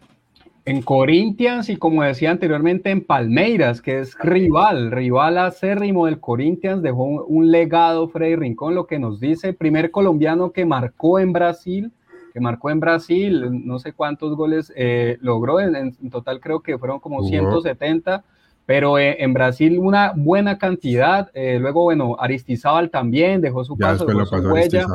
En 0.64 0.84
Corinthians 0.84 1.70
y 1.70 1.78
como 1.78 2.04
decía 2.04 2.30
anteriormente 2.30 2.92
en 2.92 3.04
Palmeiras, 3.04 3.82
que 3.82 4.00
es 4.00 4.16
rival, 4.20 4.92
rival 4.92 5.40
acérrimo 5.40 6.06
del 6.06 6.20
Corinthians, 6.20 6.84
dejó 6.84 7.04
un, 7.04 7.50
legado 7.50 8.08
Freddy 8.10 8.36
Rincón, 8.36 8.76
lo 8.76 8.86
que 8.86 9.00
nos 9.00 9.20
dice, 9.20 9.54
primer 9.54 9.90
colombiano 9.90 10.52
que 10.52 10.66
marcó 10.66 11.18
en 11.18 11.34
Brasil, 11.34 11.92
que 12.32 12.40
marcó 12.40 12.70
en 12.70 12.80
Brasil, 12.80 13.66
no 13.66 13.80
sé 13.80 13.94
cuántos 13.94 14.36
goles 14.36 14.72
eh, 14.76 15.18
logró, 15.22 15.60
en, 15.60 15.94
total 16.12 16.40
creo 16.40 16.60
que 16.60 16.78
fueron 16.78 17.00
como 17.00 17.24
170 17.24 18.24
pero 18.66 18.98
eh, 18.98 19.18
en 19.20 19.34
Brasil 19.34 19.78
una 19.80 20.14
buena 20.16 20.58
cantidad. 20.58 21.30
Eh, 21.34 21.58
luego, 21.60 21.84
bueno, 21.84 22.16
Aristizábal 22.20 22.90
también 22.90 23.42
dejó 23.42 23.64
su 23.64 23.78
paso, 23.78 24.06
dejó 24.06 24.26
su 24.26 24.36
huella. 24.36 24.86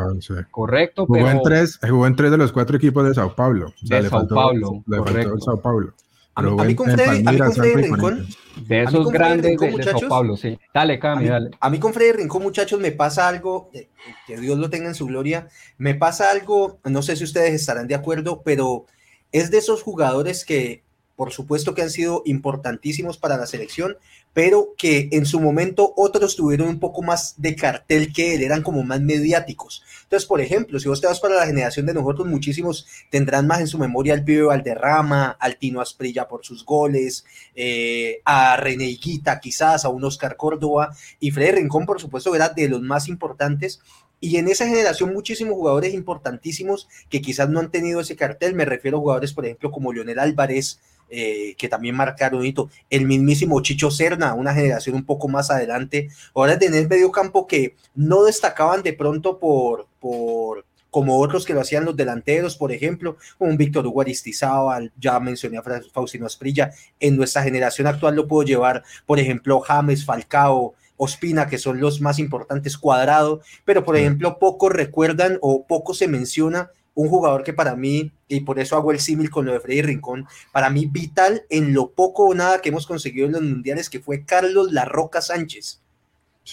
Correcto. 0.50 1.06
Jugó, 1.06 1.28
en 1.28 1.42
tres, 1.42 1.78
jugó 1.86 2.06
en 2.06 2.16
tres 2.16 2.30
de 2.30 2.38
los 2.38 2.52
cuatro 2.52 2.76
equipos 2.76 3.06
de 3.06 3.14
Sao 3.14 3.34
Paulo. 3.34 3.72
de 3.82 4.08
Sao 4.08 4.26
Paulo, 4.26 4.82
correcto. 4.86 5.38
Sao 5.40 5.60
Paulo. 5.60 5.92
A 6.36 6.42
mí, 6.42 6.74
con 6.74 6.90
Freddy, 6.90 7.24
a 7.26 7.32
mí 7.32 7.38
con 7.38 7.52
Freddy 7.52 7.74
Rincón. 7.82 8.26
De 8.68 8.82
esos 8.82 9.10
grandes 9.10 9.58
de, 9.58 9.82
Sao 9.82 10.00
Paulo, 10.06 10.36
sí. 10.36 10.58
Dale, 10.72 10.98
Cami, 10.98 11.28
dale. 11.28 11.50
A 11.60 11.70
mí 11.70 11.78
con 11.78 11.94
Freddy 11.94 12.12
Rincón, 12.12 12.42
muchachos, 12.42 12.78
me 12.78 12.92
pasa 12.92 13.26
algo, 13.26 13.70
eh, 13.72 13.88
que 14.26 14.36
Dios 14.38 14.58
lo 14.58 14.68
tenga 14.68 14.88
en 14.88 14.94
su 14.94 15.06
gloria, 15.06 15.48
me 15.78 15.94
pasa 15.94 16.30
algo, 16.30 16.78
no 16.84 17.00
sé 17.00 17.16
si 17.16 17.24
ustedes 17.24 17.54
estarán 17.54 17.88
de 17.88 17.94
acuerdo, 17.94 18.42
pero 18.44 18.84
es 19.32 19.50
de 19.50 19.58
esos 19.58 19.82
jugadores 19.82 20.44
que 20.44 20.84
por 21.16 21.32
supuesto 21.32 21.74
que 21.74 21.82
han 21.82 21.90
sido 21.90 22.22
importantísimos 22.26 23.16
para 23.16 23.38
la 23.38 23.46
selección, 23.46 23.96
pero 24.34 24.74
que 24.76 25.08
en 25.12 25.24
su 25.24 25.40
momento 25.40 25.94
otros 25.96 26.36
tuvieron 26.36 26.68
un 26.68 26.78
poco 26.78 27.02
más 27.02 27.34
de 27.38 27.56
cartel 27.56 28.12
que 28.12 28.34
él, 28.34 28.42
eran 28.42 28.62
como 28.62 28.82
más 28.82 29.00
mediáticos. 29.00 29.82
Entonces, 30.02 30.26
por 30.28 30.42
ejemplo, 30.42 30.78
si 30.78 30.88
vos 30.88 31.00
te 31.00 31.06
vas 31.06 31.18
para 31.18 31.36
la 31.36 31.46
generación 31.46 31.86
de 31.86 31.94
nosotros, 31.94 32.28
muchísimos 32.28 32.86
tendrán 33.10 33.46
más 33.46 33.60
en 33.60 33.66
su 33.66 33.78
memoria 33.78 34.12
al 34.12 34.24
pibe 34.24 34.42
Valderrama, 34.42 35.36
al 35.40 35.56
Tino 35.56 35.80
Asprilla 35.80 36.28
por 36.28 36.44
sus 36.44 36.66
goles, 36.66 37.24
eh, 37.54 38.20
a 38.26 38.58
René 38.58 38.84
Higuita 38.84 39.40
quizás, 39.40 39.86
a 39.86 39.88
un 39.88 40.04
Oscar 40.04 40.36
Córdoba, 40.36 40.94
y 41.18 41.30
Freddy 41.30 41.52
Rincón, 41.52 41.86
por 41.86 41.98
supuesto, 41.98 42.34
era 42.34 42.50
de 42.50 42.68
los 42.68 42.82
más 42.82 43.08
importantes, 43.08 43.80
y 44.20 44.36
en 44.36 44.48
esa 44.48 44.66
generación 44.66 45.12
muchísimos 45.12 45.54
jugadores 45.54 45.94
importantísimos 45.94 46.88
que 47.08 47.20
quizás 47.20 47.48
no 47.48 47.60
han 47.60 47.70
tenido 47.70 48.00
ese 48.00 48.16
cartel, 48.16 48.54
me 48.54 48.64
refiero 48.64 48.98
a 48.98 49.00
jugadores, 49.00 49.32
por 49.32 49.44
ejemplo, 49.44 49.70
como 49.70 49.92
Leonel 49.92 50.18
Álvarez, 50.18 50.80
eh, 51.08 51.54
que 51.56 51.68
también 51.68 51.94
marcaron 51.94 52.44
hito. 52.44 52.70
El 52.90 53.06
mismísimo 53.06 53.60
Chicho 53.60 53.90
Serna, 53.90 54.34
una 54.34 54.54
generación 54.54 54.96
un 54.96 55.04
poco 55.04 55.28
más 55.28 55.50
adelante. 55.50 56.08
Ahora 56.34 56.58
tenés 56.58 56.88
medio 56.88 57.12
campo 57.12 57.46
que 57.46 57.76
no 57.94 58.24
destacaban 58.24 58.82
de 58.82 58.92
pronto 58.92 59.38
por, 59.38 59.86
por 60.00 60.64
como 60.90 61.18
otros 61.18 61.44
que 61.44 61.52
lo 61.52 61.60
hacían 61.60 61.84
los 61.84 61.94
delanteros, 61.94 62.56
por 62.56 62.72
ejemplo, 62.72 63.18
un 63.38 63.58
Víctor 63.58 63.86
Hugo 63.86 64.00
Aristizábal, 64.00 64.92
ya 64.98 65.20
mencioné 65.20 65.58
a 65.58 65.62
Faustino 65.92 66.24
Asprilla, 66.24 66.70
en 66.98 67.18
nuestra 67.18 67.42
generación 67.42 67.86
actual 67.86 68.16
lo 68.16 68.26
puedo 68.26 68.46
llevar, 68.46 68.82
por 69.04 69.18
ejemplo, 69.18 69.60
James, 69.60 70.06
Falcao, 70.06 70.74
Ospina, 70.96 71.48
que 71.48 71.58
son 71.58 71.80
los 71.80 72.00
más 72.00 72.18
importantes, 72.18 72.78
Cuadrado, 72.78 73.42
pero 73.66 73.84
por 73.84 73.96
ejemplo, 73.96 74.38
pocos 74.38 74.72
recuerdan 74.72 75.38
o 75.42 75.66
poco 75.66 75.92
se 75.92 76.08
menciona 76.08 76.70
un 76.96 77.10
jugador 77.10 77.44
que 77.44 77.52
para 77.52 77.76
mí, 77.76 78.10
y 78.26 78.40
por 78.40 78.58
eso 78.58 78.74
hago 78.74 78.90
el 78.90 79.00
símil 79.00 79.30
con 79.30 79.44
lo 79.44 79.52
de 79.52 79.60
Freddy 79.60 79.82
Rincón, 79.82 80.26
para 80.50 80.70
mí 80.70 80.86
vital 80.86 81.44
en 81.50 81.74
lo 81.74 81.90
poco 81.92 82.24
o 82.24 82.34
nada 82.34 82.62
que 82.62 82.70
hemos 82.70 82.86
conseguido 82.86 83.26
en 83.26 83.32
los 83.32 83.42
mundiales, 83.42 83.90
que 83.90 84.00
fue 84.00 84.24
Carlos 84.24 84.72
La 84.72 84.86
Roca 84.86 85.20
Sánchez. 85.20 85.82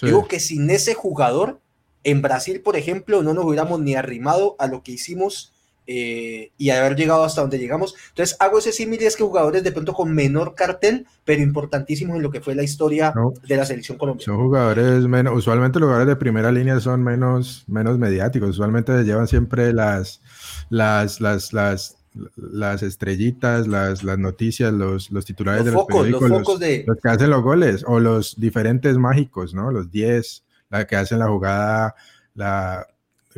Digo 0.01 0.27
que 0.27 0.41
sin 0.41 0.69
ese 0.69 0.95
jugador, 0.95 1.61
en 2.03 2.21
Brasil, 2.21 2.59
por 2.59 2.75
ejemplo, 2.75 3.23
no 3.23 3.33
nos 3.33 3.45
hubiéramos 3.45 3.79
ni 3.79 3.95
arrimado 3.95 4.57
a 4.59 4.67
lo 4.67 4.83
que 4.83 4.91
hicimos 4.91 5.52
eh, 5.87 6.51
y 6.57 6.69
haber 6.69 6.95
llegado 6.95 7.23
hasta 7.23 7.41
donde 7.41 7.59
llegamos. 7.59 7.95
Entonces 8.09 8.35
hago 8.39 8.59
ese 8.59 8.71
símil 8.71 9.01
y 9.01 9.05
es 9.05 9.15
que 9.15 9.23
jugadores 9.23 9.63
de 9.63 9.71
pronto 9.71 9.93
con 9.93 10.13
menor 10.13 10.55
cartel, 10.55 11.05
pero 11.25 11.41
importantísimos 11.41 12.17
en 12.17 12.23
lo 12.23 12.31
que 12.31 12.41
fue 12.41 12.55
la 12.55 12.63
historia 12.63 13.13
de 13.47 13.57
la 13.57 13.65
selección 13.65 13.97
colombiana. 13.97 14.25
Son 14.25 14.43
jugadores 14.43 15.07
menos, 15.07 15.35
usualmente 15.35 15.79
los 15.79 15.87
jugadores 15.87 16.07
de 16.07 16.15
primera 16.15 16.51
línea 16.51 16.79
son 16.79 17.03
menos, 17.03 17.63
menos 17.67 17.97
mediáticos, 17.97 18.49
usualmente 18.49 19.03
llevan 19.03 19.27
siempre 19.27 19.73
las 19.73 20.21
las, 20.69 21.21
las, 21.21 21.53
las, 21.53 21.97
las 22.35 22.83
estrellitas, 22.83 23.67
las, 23.67 24.03
las 24.03 24.17
noticias, 24.17 24.73
los, 24.73 25.11
los 25.11 25.25
titulares 25.25 25.65
de 25.65 25.71
los 25.71 25.85
periódicos, 25.85 26.29
los, 26.29 26.59
de... 26.59 26.83
los, 26.87 26.97
que 26.97 27.09
hacen 27.09 27.29
los 27.29 27.43
goles, 27.43 27.83
o 27.87 27.99
los 27.99 28.39
diferentes 28.39 28.97
mágicos, 28.97 29.53
¿no? 29.53 29.71
Los 29.71 29.91
10, 29.91 30.43
la 30.69 30.87
que 30.87 30.95
hacen 30.95 31.19
la 31.19 31.27
jugada, 31.27 31.95
la 32.33 32.87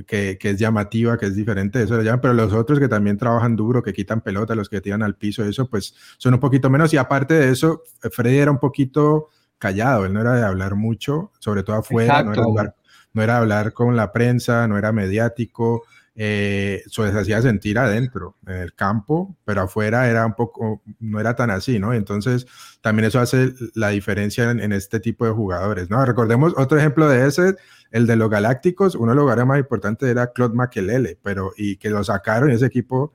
que, 0.07 0.37
que, 0.37 0.49
es 0.51 0.59
llamativa, 0.59 1.17
que 1.17 1.27
es 1.27 1.35
diferente, 1.35 1.81
eso 1.81 1.95
lo 1.95 2.03
llaman, 2.03 2.21
pero 2.21 2.33
los 2.33 2.53
otros 2.53 2.79
que 2.79 2.87
también 2.87 3.17
trabajan 3.17 3.55
duro, 3.55 3.83
que 3.83 3.93
quitan 3.93 4.21
pelota, 4.21 4.55
los 4.55 4.69
que 4.69 4.81
tiran 4.81 5.03
al 5.03 5.15
piso, 5.15 5.43
eso 5.43 5.69
pues 5.69 5.95
son 6.17 6.33
un 6.33 6.39
poquito 6.39 6.69
menos. 6.69 6.93
Y 6.93 6.97
aparte 6.97 7.33
de 7.33 7.51
eso, 7.51 7.83
Freddy 8.11 8.37
era 8.37 8.51
un 8.51 8.59
poquito 8.59 9.29
callado, 9.57 10.05
él 10.05 10.13
no 10.13 10.21
era 10.21 10.33
de 10.33 10.43
hablar 10.43 10.75
mucho, 10.75 11.31
sobre 11.39 11.63
todo 11.63 11.77
afuera, 11.77 12.23
no 12.23 12.33
era, 12.33 12.43
hablar, 12.43 12.75
no 13.13 13.21
era 13.21 13.37
hablar 13.37 13.73
con 13.73 13.95
la 13.95 14.11
prensa, 14.11 14.67
no 14.67 14.77
era 14.77 14.91
mediático, 14.91 15.83
eh, 16.17 16.81
eso 16.85 17.05
se 17.11 17.19
hacía 17.19 17.41
sentir 17.41 17.77
adentro, 17.77 18.37
en 18.47 18.55
el 18.55 18.73
campo, 18.73 19.35
pero 19.43 19.63
afuera 19.63 20.09
era 20.09 20.25
un 20.25 20.33
poco, 20.33 20.81
no 20.99 21.19
era 21.19 21.35
tan 21.35 21.51
así, 21.51 21.77
¿no? 21.77 21.93
Entonces, 21.93 22.47
también 22.81 23.07
eso 23.07 23.19
hace 23.19 23.53
la 23.73 23.89
diferencia 23.89 24.49
en, 24.49 24.71
este 24.71 25.01
tipo 25.01 25.25
de 25.25 25.31
jugadores, 25.31 25.89
¿no? 25.89 26.03
Recordemos 26.05 26.53
otro 26.55 26.77
ejemplo 26.77 27.09
de 27.09 27.27
ese, 27.27 27.55
el 27.95 28.07
de 28.07 28.15
los 28.17 28.29
Galácticos, 28.29 28.95
uno 28.95 29.11
de 29.11 29.15
los 29.15 29.23
lugares 29.23 29.45
más 29.45 29.57
importantes 29.57 30.09
era 30.09 30.33
Claude 30.33 30.53
Makelele, 30.53 31.17
pero 31.23 31.53
y 31.55 31.77
que 31.77 31.89
lo 31.89 32.03
sacaron 32.03 32.51
ese 32.51 32.65
equipo 32.65 33.13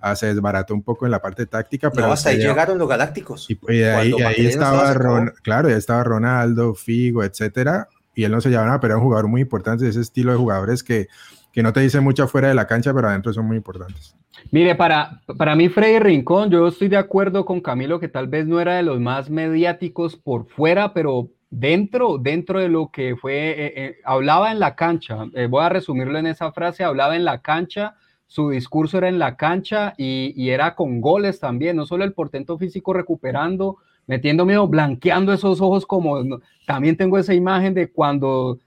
ah, 0.00 0.16
se 0.16 0.26
desbarató 0.26 0.72
un 0.74 0.82
poco 0.82 1.04
en 1.04 1.10
la 1.10 1.20
parte 1.20 1.46
táctica. 1.46 1.90
Pero 1.90 2.10
hasta 2.10 2.30
ahí 2.30 2.38
llegaron 2.38 2.78
los 2.78 2.88
Galácticos. 2.88 3.48
Y, 3.50 3.82
ahí, 3.82 4.14
estaba, 4.46 4.94
claro, 5.42 5.68
ya 5.68 5.76
estaba 5.76 6.02
Ronaldo, 6.02 6.74
Figo, 6.74 7.22
etcétera, 7.22 7.88
y 8.14 8.24
él 8.24 8.32
no 8.32 8.40
se 8.40 8.48
llevaba 8.48 8.68
nada, 8.68 8.80
pero 8.80 8.94
era 8.94 8.98
un 8.98 9.04
jugador 9.04 9.28
muy 9.28 9.42
importante 9.42 9.84
de 9.84 9.90
ese 9.90 10.00
estilo 10.00 10.32
de 10.32 10.38
jugadores 10.38 10.82
que 10.82 11.08
que 11.52 11.62
no 11.62 11.72
te 11.72 11.80
dice 11.80 12.00
mucho 12.00 12.24
afuera 12.24 12.48
de 12.48 12.54
la 12.54 12.66
cancha, 12.66 12.92
pero 12.94 13.08
adentro 13.08 13.32
son 13.32 13.46
muy 13.46 13.58
importantes. 13.58 14.16
Mire, 14.50 14.74
para, 14.74 15.20
para 15.36 15.54
mí 15.54 15.68
Freddy 15.68 15.98
Rincón, 15.98 16.50
yo 16.50 16.66
estoy 16.66 16.88
de 16.88 16.96
acuerdo 16.96 17.44
con 17.44 17.60
Camilo 17.60 18.00
que 18.00 18.08
tal 18.08 18.26
vez 18.26 18.46
no 18.46 18.58
era 18.60 18.76
de 18.76 18.82
los 18.82 18.98
más 18.98 19.30
mediáticos 19.30 20.16
por 20.16 20.48
fuera, 20.48 20.94
pero 20.94 21.28
dentro, 21.52 22.16
dentro 22.16 22.60
de 22.60 22.70
lo 22.70 22.90
que 22.90 23.14
fue, 23.14 23.50
eh, 23.50 23.72
eh, 23.76 23.96
hablaba 24.04 24.52
en 24.52 24.58
la 24.58 24.74
cancha, 24.74 25.26
eh, 25.34 25.46
voy 25.46 25.62
a 25.62 25.68
resumirlo 25.68 26.18
en 26.18 26.26
esa 26.26 26.50
frase, 26.50 26.82
hablaba 26.82 27.14
en 27.14 27.26
la 27.26 27.42
cancha, 27.42 27.94
su 28.26 28.48
discurso 28.48 28.96
era 28.96 29.08
en 29.08 29.18
la 29.18 29.36
cancha 29.36 29.92
y, 29.98 30.32
y 30.34 30.48
era 30.48 30.74
con 30.74 31.02
goles 31.02 31.40
también, 31.40 31.76
no 31.76 31.84
solo 31.84 32.04
el 32.04 32.14
portento 32.14 32.56
físico 32.56 32.94
recuperando, 32.94 33.76
metiendo 34.06 34.46
miedo, 34.46 34.66
blanqueando 34.66 35.30
esos 35.34 35.60
ojos 35.60 35.84
como, 35.84 36.40
también 36.66 36.96
tengo 36.96 37.18
esa 37.18 37.34
imagen 37.34 37.74
de 37.74 37.92
cuando 37.92 38.58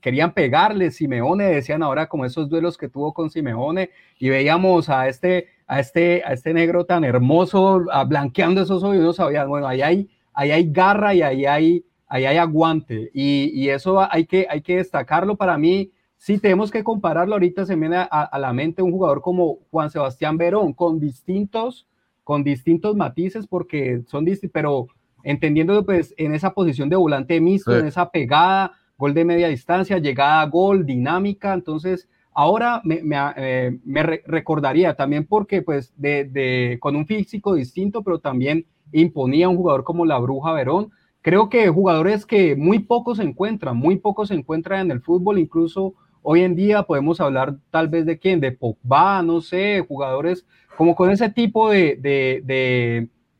querían 0.00 0.32
pegarle, 0.32 0.90
Simeone, 0.90 1.44
decían 1.44 1.82
ahora 1.82 2.06
como 2.06 2.24
esos 2.24 2.48
duelos 2.48 2.78
que 2.78 2.88
tuvo 2.88 3.12
con 3.12 3.28
Simeone, 3.28 3.90
y 4.18 4.30
veíamos 4.30 4.88
a 4.88 5.08
este, 5.08 5.48
a 5.66 5.80
este, 5.80 6.22
a 6.24 6.32
este 6.32 6.54
negro 6.54 6.86
tan 6.86 7.04
hermoso 7.04 7.84
blanqueando 8.06 8.62
esos 8.62 8.82
ojos, 8.82 8.96
y 8.96 9.00
no 9.00 9.12
sabían, 9.12 9.46
bueno, 9.46 9.66
ahí 9.66 9.82
hay, 9.82 10.08
ahí 10.32 10.52
hay 10.52 10.70
garra 10.72 11.12
y 11.12 11.20
ahí 11.20 11.44
hay, 11.44 11.84
ahí 12.08 12.24
hay 12.24 12.36
aguante, 12.36 13.10
y, 13.14 13.50
y, 13.54 13.68
eso 13.68 14.00
hay 14.10 14.26
que, 14.26 14.46
hay 14.48 14.62
que 14.62 14.76
destacarlo 14.76 15.36
para 15.36 15.58
mí. 15.58 15.92
Si 16.16 16.38
tenemos 16.38 16.70
que 16.70 16.82
compararlo, 16.82 17.34
ahorita 17.34 17.64
se 17.64 17.76
me 17.76 17.88
viene 17.88 18.06
a, 18.10 18.38
la 18.38 18.52
mente 18.52 18.82
un 18.82 18.90
jugador 18.90 19.22
como 19.22 19.58
Juan 19.70 19.90
Sebastián 19.90 20.36
Verón, 20.36 20.72
con 20.72 20.98
distintos, 20.98 21.86
con 22.24 22.42
distintos 22.42 22.96
matices, 22.96 23.46
porque 23.46 24.02
son 24.06 24.24
distintos, 24.24 24.52
pero 24.52 24.86
entendiendo 25.22 25.84
pues 25.84 26.14
en 26.16 26.34
esa 26.34 26.54
posición 26.54 26.88
de 26.88 26.96
volante 26.96 27.40
mixto, 27.40 27.76
en 27.76 27.86
esa 27.86 28.10
pegada, 28.10 28.72
gol 28.96 29.14
de 29.14 29.24
media 29.24 29.48
distancia, 29.48 29.98
llegada 29.98 30.40
a 30.40 30.46
gol, 30.46 30.84
dinámica, 30.84 31.54
entonces 31.54 32.08
ahora 32.32 32.80
me, 32.84 33.00
eh, 33.36 33.78
recordaría 34.26 34.94
también 34.94 35.26
porque 35.26 35.62
pues 35.62 35.92
de, 35.96 36.78
con 36.80 36.96
un 36.96 37.06
físico 37.06 37.54
distinto, 37.54 38.02
pero 38.02 38.20
también 38.20 38.66
imponía 38.92 39.48
un 39.48 39.56
jugador 39.56 39.84
como 39.84 40.06
la 40.06 40.18
Bruja 40.18 40.52
Verón. 40.52 40.90
Creo 41.28 41.50
que 41.50 41.68
jugadores 41.68 42.24
que 42.24 42.56
muy 42.56 42.78
pocos 42.78 43.18
se 43.18 43.22
encuentran, 43.22 43.76
muy 43.76 43.96
pocos 43.96 44.28
se 44.28 44.34
encuentran 44.34 44.86
en 44.86 44.92
el 44.92 45.02
fútbol, 45.02 45.38
incluso 45.38 45.92
hoy 46.22 46.40
en 46.40 46.56
día 46.56 46.84
podemos 46.84 47.20
hablar 47.20 47.56
tal 47.70 47.88
vez 47.88 48.06
de 48.06 48.18
quién, 48.18 48.40
de 48.40 48.52
Pogba, 48.52 49.22
no 49.22 49.42
sé, 49.42 49.84
jugadores 49.86 50.46
como 50.78 50.96
con 50.96 51.10
ese 51.10 51.28
tipo 51.28 51.68
de, 51.68 51.98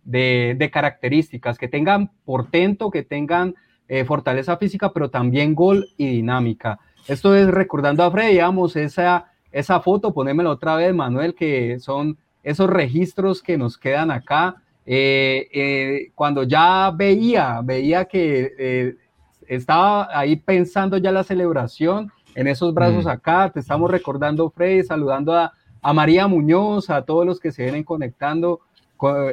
de, 0.04 0.54
de 0.54 0.70
características, 0.70 1.56
que 1.56 1.66
tengan 1.66 2.10
portento, 2.26 2.90
que 2.90 3.04
tengan 3.04 3.54
eh, 3.88 4.04
fortaleza 4.04 4.58
física, 4.58 4.92
pero 4.92 5.08
también 5.08 5.54
gol 5.54 5.88
y 5.96 6.08
dinámica. 6.08 6.78
Esto 7.06 7.34
es 7.34 7.48
recordando 7.48 8.02
a 8.02 8.10
Freddy, 8.10 8.32
digamos, 8.32 8.76
esa, 8.76 9.32
esa 9.50 9.80
foto, 9.80 10.12
ponémela 10.12 10.50
otra 10.50 10.76
vez, 10.76 10.94
Manuel, 10.94 11.34
que 11.34 11.80
son 11.80 12.18
esos 12.42 12.68
registros 12.68 13.42
que 13.42 13.56
nos 13.56 13.78
quedan 13.78 14.10
acá. 14.10 14.56
Eh, 14.90 15.48
eh, 15.52 16.12
cuando 16.14 16.44
ya 16.44 16.90
veía, 16.96 17.60
veía 17.62 18.06
que 18.06 18.96
estaba 19.46 20.08
ahí 20.18 20.36
pensando 20.36 20.96
ya 20.96 21.12
la 21.12 21.24
celebración 21.24 22.10
en 22.34 22.46
esos 22.46 22.72
brazos 22.72 23.04
mm. 23.04 23.08
acá, 23.08 23.50
te 23.52 23.60
estamos 23.60 23.90
recordando, 23.90 24.48
Freddy, 24.50 24.84
saludando 24.84 25.34
a, 25.34 25.52
a 25.82 25.92
María 25.92 26.26
Muñoz, 26.26 26.88
a 26.88 27.02
todos 27.02 27.26
los 27.26 27.40
que 27.40 27.52
se 27.52 27.64
vienen 27.64 27.84
conectando 27.84 28.60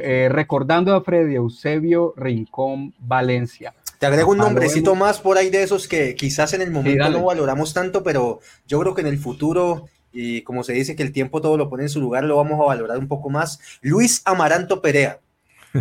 eh, 0.02 0.30
recordando 0.30 0.94
a 0.94 1.04
Freddy 1.04 1.36
Eusebio 1.36 2.14
Rincón 2.16 2.94
Valencia. 3.00 3.74
Te 3.98 4.06
agrego 4.06 4.32
un 4.32 4.38
nombrecito 4.38 4.94
más 4.94 5.20
por 5.20 5.38
ahí 5.40 5.50
de 5.50 5.64
esos 5.64 5.88
que 5.88 6.14
quizás 6.14 6.54
en 6.54 6.62
el 6.62 6.70
momento 6.70 7.10
no 7.10 7.24
valoramos 7.24 7.74
tanto, 7.74 8.04
pero 8.04 8.42
yo 8.68 8.80
creo 8.80 8.94
que 8.94 9.02
en 9.02 9.08
el 9.08 9.18
futuro, 9.18 9.88
y 10.14 10.44
como 10.44 10.64
se 10.64 10.74
dice 10.74 10.96
que 10.96 11.02
el 11.02 11.12
tiempo 11.12 11.42
todo 11.42 11.58
lo 11.58 11.68
pone 11.68 11.84
en 11.84 11.90
su 11.90 12.00
lugar, 12.00 12.26
lo 12.26 12.38
vamos 12.38 12.60
a 12.60 12.66
valorar 12.66 13.00
un 13.00 13.08
poco 13.08 13.32
más. 13.32 13.60
Luis 13.82 14.22
Amaranto 14.26 14.82
Perea, 14.82 15.20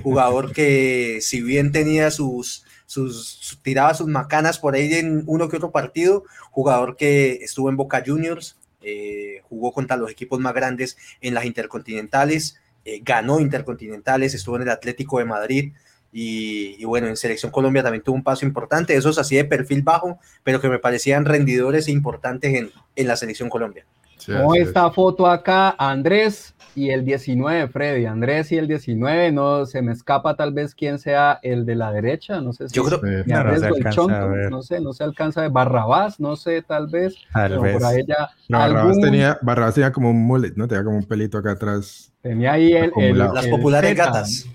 jugador 0.03 0.53
que 0.53 1.19
si 1.21 1.43
bien 1.43 1.73
tenía 1.73 2.11
sus, 2.11 2.65
sus, 2.87 3.59
tiraba 3.63 3.95
sus 3.95 4.07
macanas 4.07 4.59
por 4.59 4.75
ahí 4.75 4.93
en 4.95 5.25
uno 5.27 5.49
que 5.49 5.57
otro 5.57 5.71
partido, 5.71 6.25
jugador 6.51 6.97
que 6.97 7.33
estuvo 7.43 7.69
en 7.69 7.77
Boca 7.77 8.03
Juniors, 8.05 8.59
eh, 8.83 9.41
jugó 9.45 9.73
contra 9.73 9.97
los 9.97 10.11
equipos 10.11 10.41
más 10.41 10.55
grandes 10.55 10.97
en 11.21 11.35
las 11.35 11.45
intercontinentales, 11.45 12.61
eh, 12.85 13.01
ganó 13.03 13.41
intercontinentales, 13.41 14.35
estuvo 14.35 14.57
en 14.57 14.63
el 14.63 14.71
Atlético 14.71 15.19
de 15.19 15.25
Madrid, 15.25 15.73
y, 16.17 16.85
bueno, 16.85 17.09
en 17.09 17.17
Selección 17.17 17.51
Colombia 17.51 17.83
también 17.83 18.05
tuvo 18.05 18.15
un 18.15 18.23
paso 18.23 18.47
importante, 18.47 18.95
esos 18.95 19.19
así 19.19 19.35
de 19.35 19.45
perfil 19.45 19.83
bajo, 19.83 20.21
pero 20.45 20.61
que 20.61 20.69
me 20.69 20.79
parecían 20.79 21.25
rendidores 21.25 21.89
importantes 21.89 22.55
en, 22.55 22.71
en 22.95 23.09
la 23.09 23.17
Selección 23.17 23.49
Colombia. 23.49 23.85
Como 24.27 24.55
esta 24.55 24.91
foto 24.91 25.27
acá, 25.27 25.75
Andrés 25.79 26.55
y 26.75 26.91
el 26.91 27.05
19, 27.05 27.69
Freddy. 27.69 28.07
Andrés 28.07 28.51
y 28.53 28.57
el 28.57 28.67
19, 28.67 29.33
no 29.33 29.67
se 29.67 29.83
me 29.83 29.93
escapa 29.93 30.35
tal 30.35 30.53
vez 30.53 30.75
quién 30.75 30.99
sea 30.99 31.39
el 31.43 31.67
de 31.67 31.75
la 31.75 31.93
derecha, 31.93 32.41
no 32.41 32.53
sé 32.53 32.69
si 32.69 32.75
Yo 32.75 32.85
creo 32.85 33.01
que 33.01 33.25
no, 33.27 33.57
se 33.57 34.51
no 34.51 34.63
sé, 34.63 34.81
no 34.81 34.93
se 34.93 35.05
alcanza 35.05 35.43
de 35.43 35.49
Barrabás, 35.49 36.19
no 36.21 36.37
sé, 36.37 36.63
tal 36.63 36.89
vez. 36.89 37.15
Tal 37.33 37.59
vez. 37.61 37.75
Por 37.75 37.85
ahí 37.85 38.05
ya 38.07 38.31
Barrabás, 38.49 38.99
tenía, 39.01 39.39
Barrabás 39.43 39.75
tenía 39.75 39.93
como 39.93 40.11
un 40.11 40.23
mullet, 40.23 40.55
¿no? 40.57 40.67
Tenía 40.67 40.85
como 40.85 40.97
un 40.97 41.05
pelito 41.05 41.39
acá 41.39 41.53
atrás. 41.53 42.13
Tenía 42.23 42.53
ahí 42.53 42.73
el, 42.73 43.19
las 43.19 43.47
populares 43.47 43.97
gatas 43.97 44.49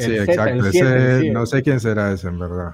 sí, 0.00 0.16
exacto. 0.16 0.64
no 1.32 1.46
sé 1.46 1.62
quién 1.62 1.80
será 1.80 2.12
ese, 2.12 2.28
en 2.28 2.38
verdad. 2.38 2.72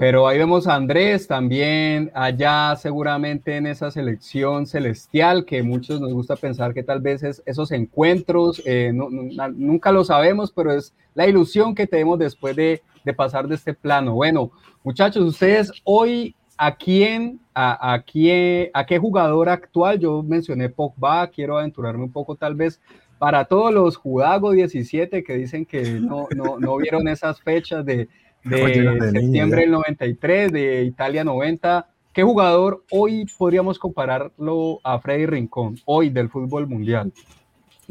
Pero 0.00 0.26
ahí 0.26 0.38
vemos 0.38 0.66
a 0.66 0.76
Andrés 0.76 1.26
también, 1.26 2.10
allá 2.14 2.74
seguramente 2.76 3.58
en 3.58 3.66
esa 3.66 3.90
selección 3.90 4.66
celestial, 4.66 5.44
que 5.44 5.62
muchos 5.62 6.00
nos 6.00 6.14
gusta 6.14 6.36
pensar 6.36 6.72
que 6.72 6.82
tal 6.82 7.02
vez 7.02 7.22
es 7.22 7.42
esos 7.44 7.70
encuentros, 7.70 8.62
eh, 8.64 8.92
nunca 8.94 9.92
lo 9.92 10.02
sabemos, 10.02 10.52
pero 10.52 10.72
es 10.72 10.94
la 11.14 11.26
ilusión 11.26 11.74
que 11.74 11.86
tenemos 11.86 12.18
después 12.18 12.56
de, 12.56 12.80
de, 13.04 13.12
pasar 13.12 13.46
de 13.46 13.56
este 13.56 13.74
plano. 13.74 14.14
Bueno, 14.14 14.52
muchachos, 14.84 15.22
ustedes 15.22 15.70
hoy, 15.84 16.34
¿a 16.56 16.76
quién, 16.76 17.38
a, 17.52 17.92
a, 17.92 18.00
quién, 18.00 18.70
a 18.72 18.86
qué 18.86 18.98
jugador 18.98 19.50
actual? 19.50 19.98
Yo 19.98 20.22
mencioné 20.22 20.70
Pogba, 20.70 21.28
quiero 21.28 21.58
aventurarme 21.58 22.04
un 22.04 22.12
poco 22.12 22.36
tal 22.36 22.54
vez 22.54 22.80
para 23.18 23.44
todos 23.44 23.70
los 23.70 23.98
Judago 23.98 24.52
17 24.52 25.22
que 25.22 25.34
dicen 25.34 25.66
que 25.66 26.00
no, 26.00 26.26
no, 26.34 26.58
no 26.58 26.78
vieron 26.78 27.06
esas 27.06 27.38
fechas 27.42 27.84
de, 27.84 28.08
de 28.44 29.10
septiembre 29.10 29.62
del 29.62 29.70
93, 29.70 30.52
de 30.52 30.84
Italia 30.84 31.24
90, 31.24 31.86
¿qué 32.12 32.22
jugador 32.22 32.84
hoy 32.90 33.26
podríamos 33.38 33.78
compararlo 33.78 34.80
a 34.82 34.98
Freddy 35.00 35.26
Rincón, 35.26 35.78
hoy 35.84 36.10
del 36.10 36.28
fútbol 36.28 36.66
mundial? 36.66 37.12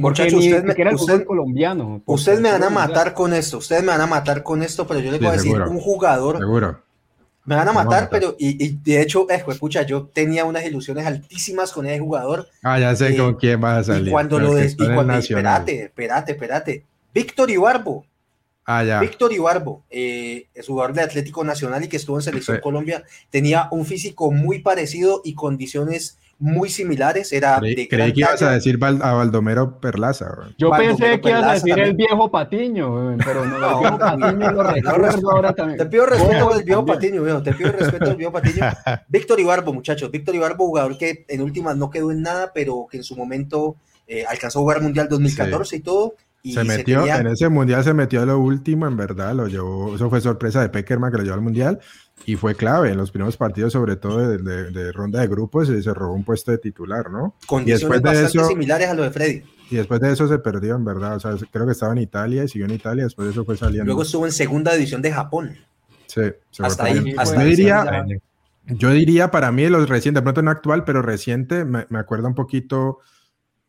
Porque 0.02 0.24
usted 0.24 0.64
me, 0.64 0.74
el 0.74 0.96
usted, 0.96 1.26
colombiano. 1.26 2.02
Ustedes 2.06 2.40
me 2.40 2.52
van 2.52 2.64
a 2.64 2.70
matar 2.70 3.14
con 3.14 3.34
esto, 3.34 3.58
ustedes 3.58 3.84
me 3.84 3.90
van 3.90 4.02
a 4.02 4.08
matar 4.08 4.44
con 4.44 4.64
esto, 4.64 4.88
pero 4.88 5.02
yo 5.02 5.12
les 5.12 5.20
voy 5.20 5.30
a 5.30 5.34
decir 5.34 5.62
un 5.62 5.80
jugador 5.80 6.38
seguro. 6.38 6.82
Me 7.46 7.56
van 7.56 7.68
a 7.68 7.74
matar, 7.74 8.10
pero 8.12 8.36
y, 8.38 8.78
de 8.84 9.02
hecho, 9.02 9.26
eh, 9.30 9.44
escucha, 9.48 9.82
yo 9.82 10.06
tenía 10.06 10.46
unas 10.46 10.64
ilusiones 10.66 11.08
altísimas 11.08 11.72
con 11.72 11.88
ese 11.88 12.00
jugador. 12.00 12.48
Ah, 12.62 12.80
ya 12.80 12.96
sé 12.96 13.18
con 13.18 13.36
quién 13.36 13.60
vas 13.60 13.80
a 13.80 13.94
salir. 13.94 14.10
Y 14.10 14.12
cuando 14.12 14.40
lo 14.40 14.54
des, 14.54 14.74
y 14.74 14.86
cuando, 14.86 15.16
espérate, 15.16 15.86
espérate, 15.86 16.32
espérate. 16.34 16.86
Víctor 17.12 17.50
Ibarbo. 17.50 18.06
Ah, 18.72 18.84
ya. 18.84 19.00
Víctor 19.00 19.34
Ibarbo, 19.34 19.84
eh, 19.90 20.46
es 20.54 20.68
jugador 20.68 20.94
de 20.94 21.02
Atlético 21.02 21.44
Nacional 21.44 21.84
y 21.84 21.88
que 21.88 21.98
estuvo 21.98 22.18
en 22.18 22.22
Selección 22.22 22.60
Colombia, 22.60 23.04
tenía 23.32 23.68
un 23.72 23.84
físico 23.84 24.32
muy 24.32 24.60
parecido 24.60 25.22
y 25.26 25.34
condiciones 25.34 26.20
muy 26.38 26.70
similares. 26.70 27.34
Era 27.34 27.58
creí, 27.58 27.88
que 27.88 28.12
ibas 28.14 28.44
a 28.44 28.52
decir 28.52 28.78
a 28.80 29.14
Baldomero 29.14 29.80
Perlaza. 29.80 30.28
Yo 30.60 30.70
pensé 30.70 31.20
que 31.20 31.30
ibas 31.30 31.44
a 31.46 31.54
decir 31.54 31.80
el 31.80 31.96
viejo 31.96 32.30
Patiño, 32.30 33.18
pero 33.26 33.44
no, 33.44 33.56
el 33.56 33.80
viejo 33.80 33.98
Patiño 33.98 34.52
lo 34.52 34.62
recuerdo 34.64 35.32
ahora 35.32 35.54
también. 35.54 35.80
Te 35.80 35.86
pido 35.88 36.06
respeto 36.06 36.54
al 36.54 36.64
viejo 36.64 36.86
Patiño, 36.86 37.24
viejo, 37.24 37.42
te 37.42 37.54
pido 37.54 37.72
respeto 37.72 38.12
al 38.12 38.18
viejo 38.18 38.32
Patiño. 38.32 38.66
Víctor 39.08 39.40
Ibarbo, 39.40 39.74
muchachos, 39.74 40.12
Víctor 40.12 40.36
Ibarbo, 40.36 40.68
jugador 40.68 40.96
que 40.96 41.26
en 41.28 41.42
últimas 41.42 41.76
no 41.76 41.90
quedó 41.90 42.12
en 42.12 42.22
nada, 42.22 42.52
pero 42.54 42.86
que 42.88 42.98
en 42.98 43.04
su 43.04 43.16
momento 43.16 43.78
eh, 44.08 44.26
alcanzó 44.28 44.60
a 44.60 44.62
jugar 44.62 44.82
Mundial 44.84 45.10
2014 45.10 45.76
y 45.76 45.80
todo. 45.80 46.14
Y 46.42 46.54
se 46.54 46.64
metió, 46.64 47.06
en 47.06 47.28
ese 47.28 47.50
mundial 47.50 47.84
se 47.84 47.94
metió 47.94 48.26
lo 48.26 48.40
último, 48.40 48.88
en 48.88 48.96
verdad, 48.96 49.36
lo 49.36 49.48
llevó, 49.48 49.96
eso 49.96 50.10
fue 50.10 50.22
sorpresa 50.22 50.62
de 50.62 50.70
Peckerman 50.70 51.12
que 51.12 51.18
lo 51.18 51.24
llevó 51.24 51.36
al 51.36 51.42
mundial 51.42 51.80
y 52.26 52.36
fue 52.36 52.56
clave 52.56 52.92
en 52.92 52.98
los 52.98 53.12
primeros 53.12 53.38
partidos, 53.38 53.74
sobre 53.74 53.96
todo 53.96 54.38
de, 54.38 54.92
ronda 54.92 55.22
de 55.22 55.28
grupos, 55.28 55.70
y 55.70 55.82
se 55.82 55.94
robó 55.94 56.14
un 56.14 56.24
puesto 56.24 56.52
de 56.52 56.58
titular, 56.58 57.10
¿no? 57.10 57.36
Condiciones 57.46 58.02
bastante 58.02 58.48
similares 58.48 58.88
a 58.88 58.94
lo 58.94 59.04
de 59.04 59.12
Freddy. 59.12 59.44
Y 59.72 59.76
después 59.76 60.00
de 60.00 60.12
eso 60.12 60.28
se 60.28 60.40
perdió, 60.40 60.76
en 60.76 60.84
verdad. 60.84 61.16
O 61.16 61.20
sea, 61.20 61.36
creo 61.52 61.66
que 61.66 61.74
estaba 61.74 61.94
en 61.94 62.00
Italia 62.00 62.44
y 62.44 62.48
siguió 62.48 62.66
en 62.66 62.74
Italia, 62.74 63.04
después 63.04 63.28
de 63.28 63.32
eso 63.32 63.46
fue 63.46 63.56
saliendo. 63.56 63.86
Luego 63.86 64.02
estuvo 64.02 64.26
en 64.26 64.32
segunda 64.32 64.74
división 64.74 65.02
de 65.02 65.12
Japón. 65.12 65.58
Sí, 66.08 66.22
hasta 66.60 66.86
ahí. 66.86 67.14
yo, 67.16 67.40
diría, 67.42 68.06
yo 68.66 68.90
diría 68.90 69.32
para 69.32 69.52
mí, 69.52 69.68
los 69.68 69.88
recientes, 69.88 70.22
de 70.22 70.24
pronto 70.24 70.42
no 70.42 70.52
actual, 70.52 70.84
pero 70.86 71.02
reciente, 71.02 71.66
me, 71.66 71.86
me 71.90 72.00
acuerda 72.00 72.28
un 72.28 72.36
poquito, 72.36 73.00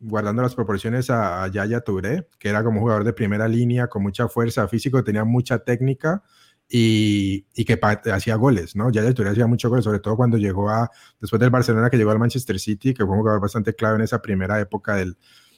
guardando 0.01 0.41
las 0.41 0.55
proporciones 0.55 1.09
a, 1.09 1.43
a 1.43 1.47
Yaya 1.47 1.81
Touré, 1.81 2.27
que 2.39 2.49
era 2.49 2.63
como 2.63 2.81
jugador 2.81 3.03
de 3.03 3.13
primera 3.13 3.47
línea, 3.47 3.87
con 3.87 4.03
mucha 4.03 4.27
fuerza 4.27 4.67
físico, 4.67 5.03
tenía 5.03 5.23
mucha 5.23 5.59
técnica 5.59 6.23
y, 6.67 7.45
y 7.53 7.65
que 7.65 7.79
hacía 8.11 8.35
goles, 8.35 8.75
¿no? 8.75 8.91
Ya 8.91 9.13
Touré 9.13 9.29
hacía 9.29 9.47
muchos 9.47 9.69
goles, 9.69 9.85
sobre 9.85 9.99
todo 9.99 10.15
cuando 10.15 10.37
llegó 10.37 10.69
a, 10.69 10.89
después 11.19 11.39
del 11.39 11.49
Barcelona, 11.49 11.89
que 11.89 11.97
llegó 11.97 12.11
al 12.11 12.19
Manchester 12.19 12.59
City, 12.59 12.93
que 12.93 13.05
fue 13.05 13.13
un 13.13 13.19
jugador 13.19 13.41
bastante 13.41 13.75
clave 13.75 13.97
en 13.97 14.01
esa 14.01 14.21
primera 14.21 14.59
época 14.59 14.95
del, 14.95 15.17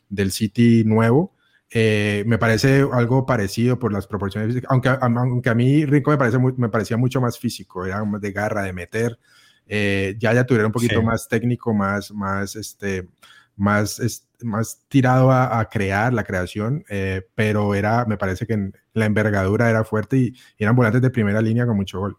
del 0.09 0.31
City 0.31 0.83
nuevo. 0.85 1.35
Eh, 1.69 2.23
me 2.27 2.37
parece 2.37 2.85
algo 2.91 3.25
parecido 3.25 3.79
por 3.79 3.91
las 3.91 4.05
proporciones 4.05 4.49
físicas, 4.49 4.69
aunque, 4.69 4.89
aunque 4.89 5.49
a 5.49 5.55
mí 5.55 5.85
Rico 5.85 6.11
me, 6.11 6.17
parece 6.17 6.37
me 6.37 6.69
parecía 6.69 6.97
mucho 6.97 7.19
más 7.19 7.39
físico, 7.39 7.85
era 7.85 8.03
más 8.03 8.21
de 8.21 8.31
garra, 8.31 8.61
de 8.63 8.73
meter. 8.73 9.17
Eh, 9.65 10.15
ya 10.19 10.33
ya 10.33 10.45
tuviera 10.45 10.67
un 10.67 10.73
poquito 10.73 11.01
más 11.01 11.27
técnico, 11.27 11.73
más, 11.73 12.11
más, 12.11 12.55
este, 12.55 13.07
más, 13.55 14.01
más 14.41 14.81
tirado 14.87 15.31
a, 15.31 15.63
crear 15.69 16.13
la 16.13 16.23
creación, 16.23 16.83
eh, 16.89 17.21
pero 17.35 17.75
era, 17.75 18.05
me 18.05 18.17
parece 18.17 18.45
que 18.45 18.71
la 18.93 19.05
envergadura 19.05 19.69
era 19.69 19.83
fuerte 19.83 20.17
y, 20.17 20.33
eran 20.57 20.75
volantes 20.75 21.01
de 21.01 21.09
primera 21.09 21.41
línea 21.41 21.65
con 21.65 21.75
mucho 21.75 21.99
gol. 21.99 22.17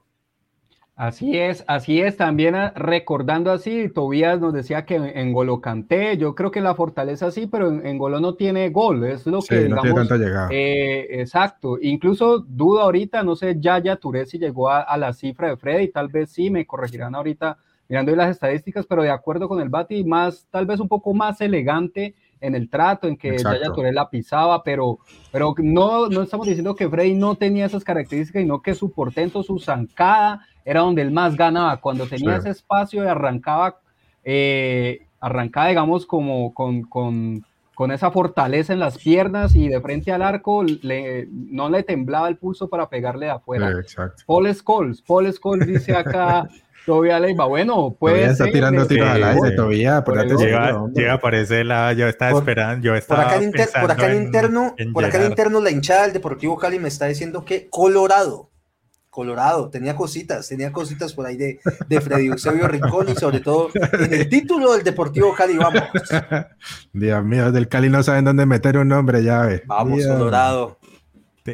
Así 0.96 1.36
es, 1.36 1.64
así 1.66 2.00
es. 2.00 2.16
También 2.16 2.54
ah, 2.54 2.72
recordando 2.76 3.50
así, 3.50 3.88
Tobías 3.88 4.40
nos 4.40 4.52
decía 4.52 4.84
que 4.84 4.94
en 4.94 5.32
Golo 5.32 5.60
canté. 5.60 6.16
Yo 6.16 6.36
creo 6.36 6.52
que 6.52 6.60
la 6.60 6.76
fortaleza 6.76 7.32
sí, 7.32 7.48
pero 7.48 7.68
en, 7.68 7.98
Golo 7.98 8.20
no 8.20 8.36
tiene 8.36 8.70
gol. 8.70 9.04
Es 9.04 9.26
lo 9.26 9.42
que. 9.42 9.68
No 9.68 9.82
tiene 9.82 9.96
tanta 9.96 10.16
llegada. 10.16 10.48
Eh, 10.52 11.20
exacto. 11.20 11.78
Incluso 11.82 12.38
dudo 12.38 12.80
ahorita, 12.80 13.24
no 13.24 13.34
sé, 13.34 13.56
ya 13.58 13.82
ya 13.82 13.96
Touré 13.96 14.24
si 14.24 14.38
llegó 14.38 14.70
a, 14.70 14.82
a, 14.82 14.96
la 14.96 15.12
cifra 15.12 15.48
de 15.48 15.56
Freddy, 15.56 15.88
tal 15.88 16.06
vez 16.06 16.30
sí, 16.30 16.48
me 16.48 16.64
corregirán 16.64 17.16
ahorita 17.16 17.58
mirando 17.88 18.14
las 18.16 18.30
estadísticas, 18.30 18.86
pero 18.86 19.02
de 19.02 19.10
acuerdo 19.10 19.48
con 19.48 19.60
el 19.60 19.68
Bati, 19.68 20.04
más, 20.04 20.46
tal 20.50 20.66
vez 20.66 20.80
un 20.80 20.88
poco 20.88 21.12
más 21.14 21.40
elegante 21.40 22.14
en 22.40 22.54
el 22.54 22.68
trato, 22.68 23.08
en 23.08 23.16
que 23.16 23.38
Yaya 23.38 23.72
Touré 23.74 23.92
la 23.92 24.10
pisaba, 24.10 24.62
pero, 24.62 24.98
pero 25.32 25.54
no, 25.58 26.08
no 26.08 26.22
estamos 26.22 26.46
diciendo 26.46 26.74
que 26.74 26.88
Freddy 26.88 27.14
no 27.14 27.36
tenía 27.36 27.66
esas 27.66 27.84
características, 27.84 28.42
sino 28.42 28.60
que 28.60 28.74
su 28.74 28.92
portento, 28.92 29.42
su 29.42 29.58
zancada, 29.58 30.46
era 30.64 30.80
donde 30.80 31.02
él 31.02 31.10
más 31.10 31.36
ganaba. 31.36 31.80
Cuando 31.80 32.06
tenía 32.06 32.36
ese 32.36 32.50
espacio 32.50 33.04
y 33.04 33.06
arrancaba, 33.06 33.78
eh, 34.24 35.06
arrancaba, 35.20 35.68
digamos, 35.68 36.06
como 36.06 36.52
con, 36.52 36.82
con, 36.82 37.44
con, 37.74 37.90
esa 37.92 38.10
fortaleza 38.10 38.72
en 38.72 38.78
las 38.80 38.98
piernas 38.98 39.54
y 39.54 39.68
de 39.68 39.80
frente 39.80 40.12
al 40.12 40.22
arco, 40.22 40.64
le, 40.64 41.26
no 41.30 41.70
le 41.70 41.82
temblaba 41.82 42.28
el 42.28 42.36
pulso 42.36 42.68
para 42.68 42.88
pegarle 42.88 43.26
de 43.26 43.32
afuera. 43.32 43.72
Paul 44.26 44.54
Scholes, 44.54 45.02
Paul 45.02 45.32
Scholes 45.32 45.66
dice 45.66 45.94
acá, 45.94 46.48
Todavía 46.84 47.18
Leiva, 47.18 47.46
bueno, 47.46 47.96
puede 47.98 48.16
todavía 48.16 48.32
está 48.32 48.44
tirando 48.52 48.86
tiros 48.86 49.08
al 49.08 49.24
aire, 49.24 49.52
todavía. 49.52 50.04
Por 50.04 50.38
llega, 50.38 50.84
llega, 50.94 51.18
parece 51.18 51.64
la, 51.64 51.92
yo 51.94 52.06
estaba 52.08 52.38
esperando, 52.38 52.84
yo 52.84 52.94
estaba 52.94 53.24
por 53.24 53.32
acá, 53.32 53.42
inter, 53.42 53.68
por 53.80 53.90
acá 53.90 54.12
en, 54.12 54.22
interno, 54.22 54.74
por 54.92 55.04
acá 55.04 55.18
en 55.18 55.30
interno 55.30 55.60
la 55.60 55.70
hinchada 55.70 56.02
del 56.02 56.12
Deportivo 56.12 56.58
Cali 56.58 56.78
me 56.78 56.88
está 56.88 57.06
diciendo 57.06 57.44
que 57.44 57.68
Colorado, 57.70 58.50
Colorado, 59.08 59.70
tenía 59.70 59.96
cositas, 59.96 60.46
tenía 60.46 60.72
cositas 60.72 61.14
por 61.14 61.24
ahí 61.24 61.36
de, 61.36 61.58
de 61.88 62.00
Freddy 62.02 62.26
Eusebio 62.26 62.68
Rincón 62.68 63.08
y 63.08 63.14
sobre 63.14 63.40
todo 63.40 63.70
en 63.74 64.12
el 64.12 64.28
título 64.28 64.74
del 64.74 64.84
Deportivo 64.84 65.34
Cali, 65.34 65.56
vamos. 65.56 65.84
Dios 66.92 67.24
mío, 67.24 67.50
del 67.50 67.68
Cali 67.68 67.88
no 67.88 68.02
saben 68.02 68.26
dónde 68.26 68.44
meter 68.44 68.76
un 68.76 68.88
nombre, 68.88 69.22
ya 69.22 69.42
ve. 69.42 69.62
Vamos, 69.66 70.04
Colorado. 70.06 70.78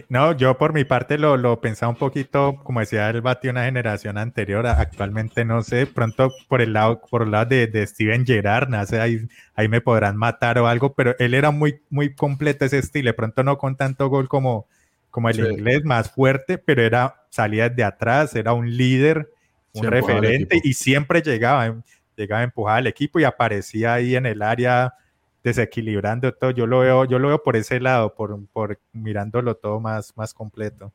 No, 0.09 0.37
yo 0.37 0.57
por 0.57 0.73
mi 0.73 0.85
parte 0.85 1.19
lo, 1.19 1.37
lo 1.37 1.61
pensaba 1.61 1.91
un 1.91 1.99
poquito, 1.99 2.61
como 2.63 2.79
decía 2.79 3.11
el 3.11 3.23
Bati, 3.23 3.49
una 3.49 3.65
generación 3.65 4.19
anterior, 4.19 4.65
actualmente 4.65 5.45
no 5.45 5.63
sé, 5.63 5.87
pronto 5.87 6.31
por 6.47 6.61
el 6.61 6.73
lado, 6.75 7.01
por 7.11 7.23
el 7.23 7.33
lado 7.33 7.47
de, 7.47 7.67
de 7.67 7.85
Steven 7.89 8.25
Gerrard, 8.25 8.69
no 8.69 8.87
sé, 8.87 9.01
ahí, 9.01 9.27
ahí 9.57 9.67
me 9.67 9.81
podrán 9.81 10.17
matar 10.17 10.59
o 10.61 10.69
algo, 10.69 10.95
pero 10.95 11.17
él 11.19 11.35
era 11.35 11.51
muy, 11.51 11.81
muy 11.91 12.15
completo 12.15 12.65
ese 12.65 12.79
estilo, 12.79 13.09
de 13.09 13.15
pronto 13.15 13.43
no 13.43 13.59
con 13.59 13.77
tanto 13.77 14.09
gol 14.09 14.29
como, 14.29 14.69
como 15.11 15.29
el 15.29 15.41
inglés, 15.41 15.85
más 15.85 16.13
fuerte, 16.13 16.57
pero 16.57 16.83
era, 16.83 17.25
salía 17.31 17.69
de 17.69 17.83
atrás, 17.83 18.37
era 18.37 18.53
un 18.53 18.71
líder, 18.77 19.29
un 19.73 19.87
referente 19.87 20.61
y 20.63 20.75
siempre 20.75 21.21
llegaba, 21.21 21.83
llegaba 22.15 22.43
a 22.43 22.45
empujar 22.45 22.79
al 22.79 22.87
equipo 22.87 23.19
y 23.19 23.25
aparecía 23.25 23.95
ahí 23.95 24.15
en 24.15 24.27
el 24.27 24.43
área 24.43 24.95
desequilibrando 25.43 26.33
todo. 26.35 26.51
Yo 26.51 26.67
lo 26.67 26.81
veo, 26.81 27.05
yo 27.05 27.19
lo 27.19 27.29
veo 27.29 27.43
por 27.43 27.57
ese 27.57 27.81
lado, 27.81 28.15
por, 28.15 28.39
por 28.49 28.79
mirándolo 28.93 29.57
todo 29.57 29.81
más, 29.81 30.17
más 30.17 30.35
completo. 30.35 30.93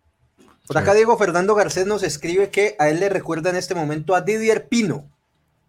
Por 0.67 0.77
acá 0.77 0.93
Diego 0.93 1.17
Fernando 1.17 1.53
Garcés 1.53 1.85
nos 1.85 2.01
escribe 2.03 2.49
que 2.49 2.75
a 2.79 2.89
él 2.89 2.99
le 2.99 3.09
recuerda 3.09 3.51
en 3.51 3.55
este 3.55 3.75
momento 3.75 4.15
a 4.15 4.21
Didier 4.21 4.67
Pino, 4.67 5.07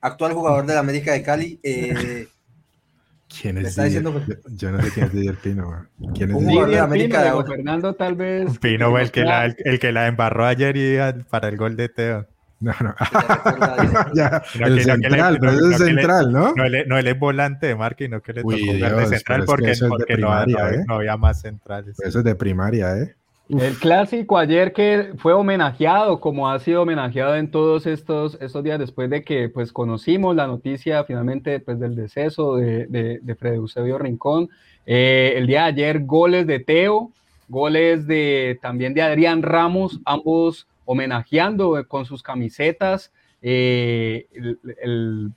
actual 0.01 0.33
jugador 0.33 0.65
de 0.65 0.75
la 0.75 0.81
América 0.81 1.12
de 1.12 1.23
Cali. 1.23 1.61
Eh, 1.62 2.29
¿Quién 3.41 3.59
es 3.59 3.77
Didier? 3.77 4.03
Yo 4.03 4.71
no 4.73 4.83
sé 4.83 4.91
quién 4.93 5.07
es 5.07 5.12
Didier 5.12 5.37
Pino. 5.37 5.87
¿Quién 6.15 6.31
es 6.31 6.39
Didier 6.39 6.67
de 6.67 6.79
América 6.79 7.23
Pino, 7.23 7.43
de 7.43 7.51
Fernando 7.51 7.95
tal 7.95 8.15
vez. 8.15 8.59
Pino 8.59 8.99
el 8.99 9.11
que, 9.11 9.25
la, 9.25 9.47
el, 9.47 9.79
que 9.79 9.93
la 9.93 10.07
embarró 10.07 10.47
ayer 10.47 10.77
y 10.77 11.23
para 11.25 11.49
el 11.49 11.57
gol 11.57 11.77
de 11.77 11.89
Teo. 11.91 12.27
No, 12.59 12.73
no. 12.81 12.95
ya, 14.14 14.42
el 14.61 14.83
central, 14.83 15.38
pero 15.40 15.53
es 15.53 15.79
central, 15.79 16.33
¿no? 16.33 16.55
No 16.55 16.64
él, 16.64 17.07
es 17.07 17.19
volante 17.19 17.66
de 17.66 17.77
marca 17.77 18.05
y 18.05 18.09
no 18.09 18.23
que 18.23 18.33
le 18.33 18.42
tocó 18.42 18.55
de 18.55 19.07
central 19.07 19.45
porque, 19.45 19.75
porque 19.88 20.16
no, 20.16 20.42
¿eh? 20.42 20.85
no, 20.87 20.95
había 20.95 21.16
más 21.16 21.40
centrales. 21.40 21.99
Eso 22.01 22.19
es 22.19 22.25
de 22.25 22.35
primaria, 22.35 22.97
¿eh? 22.99 23.14
El 23.49 23.79
clásico 23.79 24.38
ayer 24.38 24.73
que 24.73 25.12
fue 25.19 25.33
homenajeado, 25.33 26.19
como 26.19 26.51
ha 26.51 26.59
sido 26.59 26.83
homenajeado 26.83 27.37
en 27.37 27.49
todos 27.49 27.87
estos, 27.87 28.37
estos 28.40 28.64
días 28.64 28.81
después 28.81 29.09
de 29.09 29.23
que 29.23 29.49
pues 29.49 29.73
conocimos 29.73 30.35
la 30.35 30.49
noticia 30.49 31.05
finalmente 31.05 31.61
pues, 31.61 31.79
del 31.79 31.95
deceso 31.95 32.57
de, 32.57 32.87
de, 32.87 33.21
de 33.23 33.35
Freddy 33.37 33.57
Eusebio 33.57 33.99
Rincón. 33.99 34.49
Eh, 34.85 35.35
el 35.37 35.47
día 35.47 35.62
de 35.62 35.69
ayer 35.69 36.05
goles 36.05 36.49
de 36.49 36.59
Teo, 36.59 37.12
goles 37.49 38.09
de 38.09 38.59
también 38.61 38.95
de 38.95 39.03
Adrián 39.03 39.42
Ramos, 39.42 40.01
ambos 40.05 40.66
homenajeando 40.87 41.87
con 41.87 42.07
sus 42.07 42.22
camisetas 42.22 43.12
eh, 43.42 44.27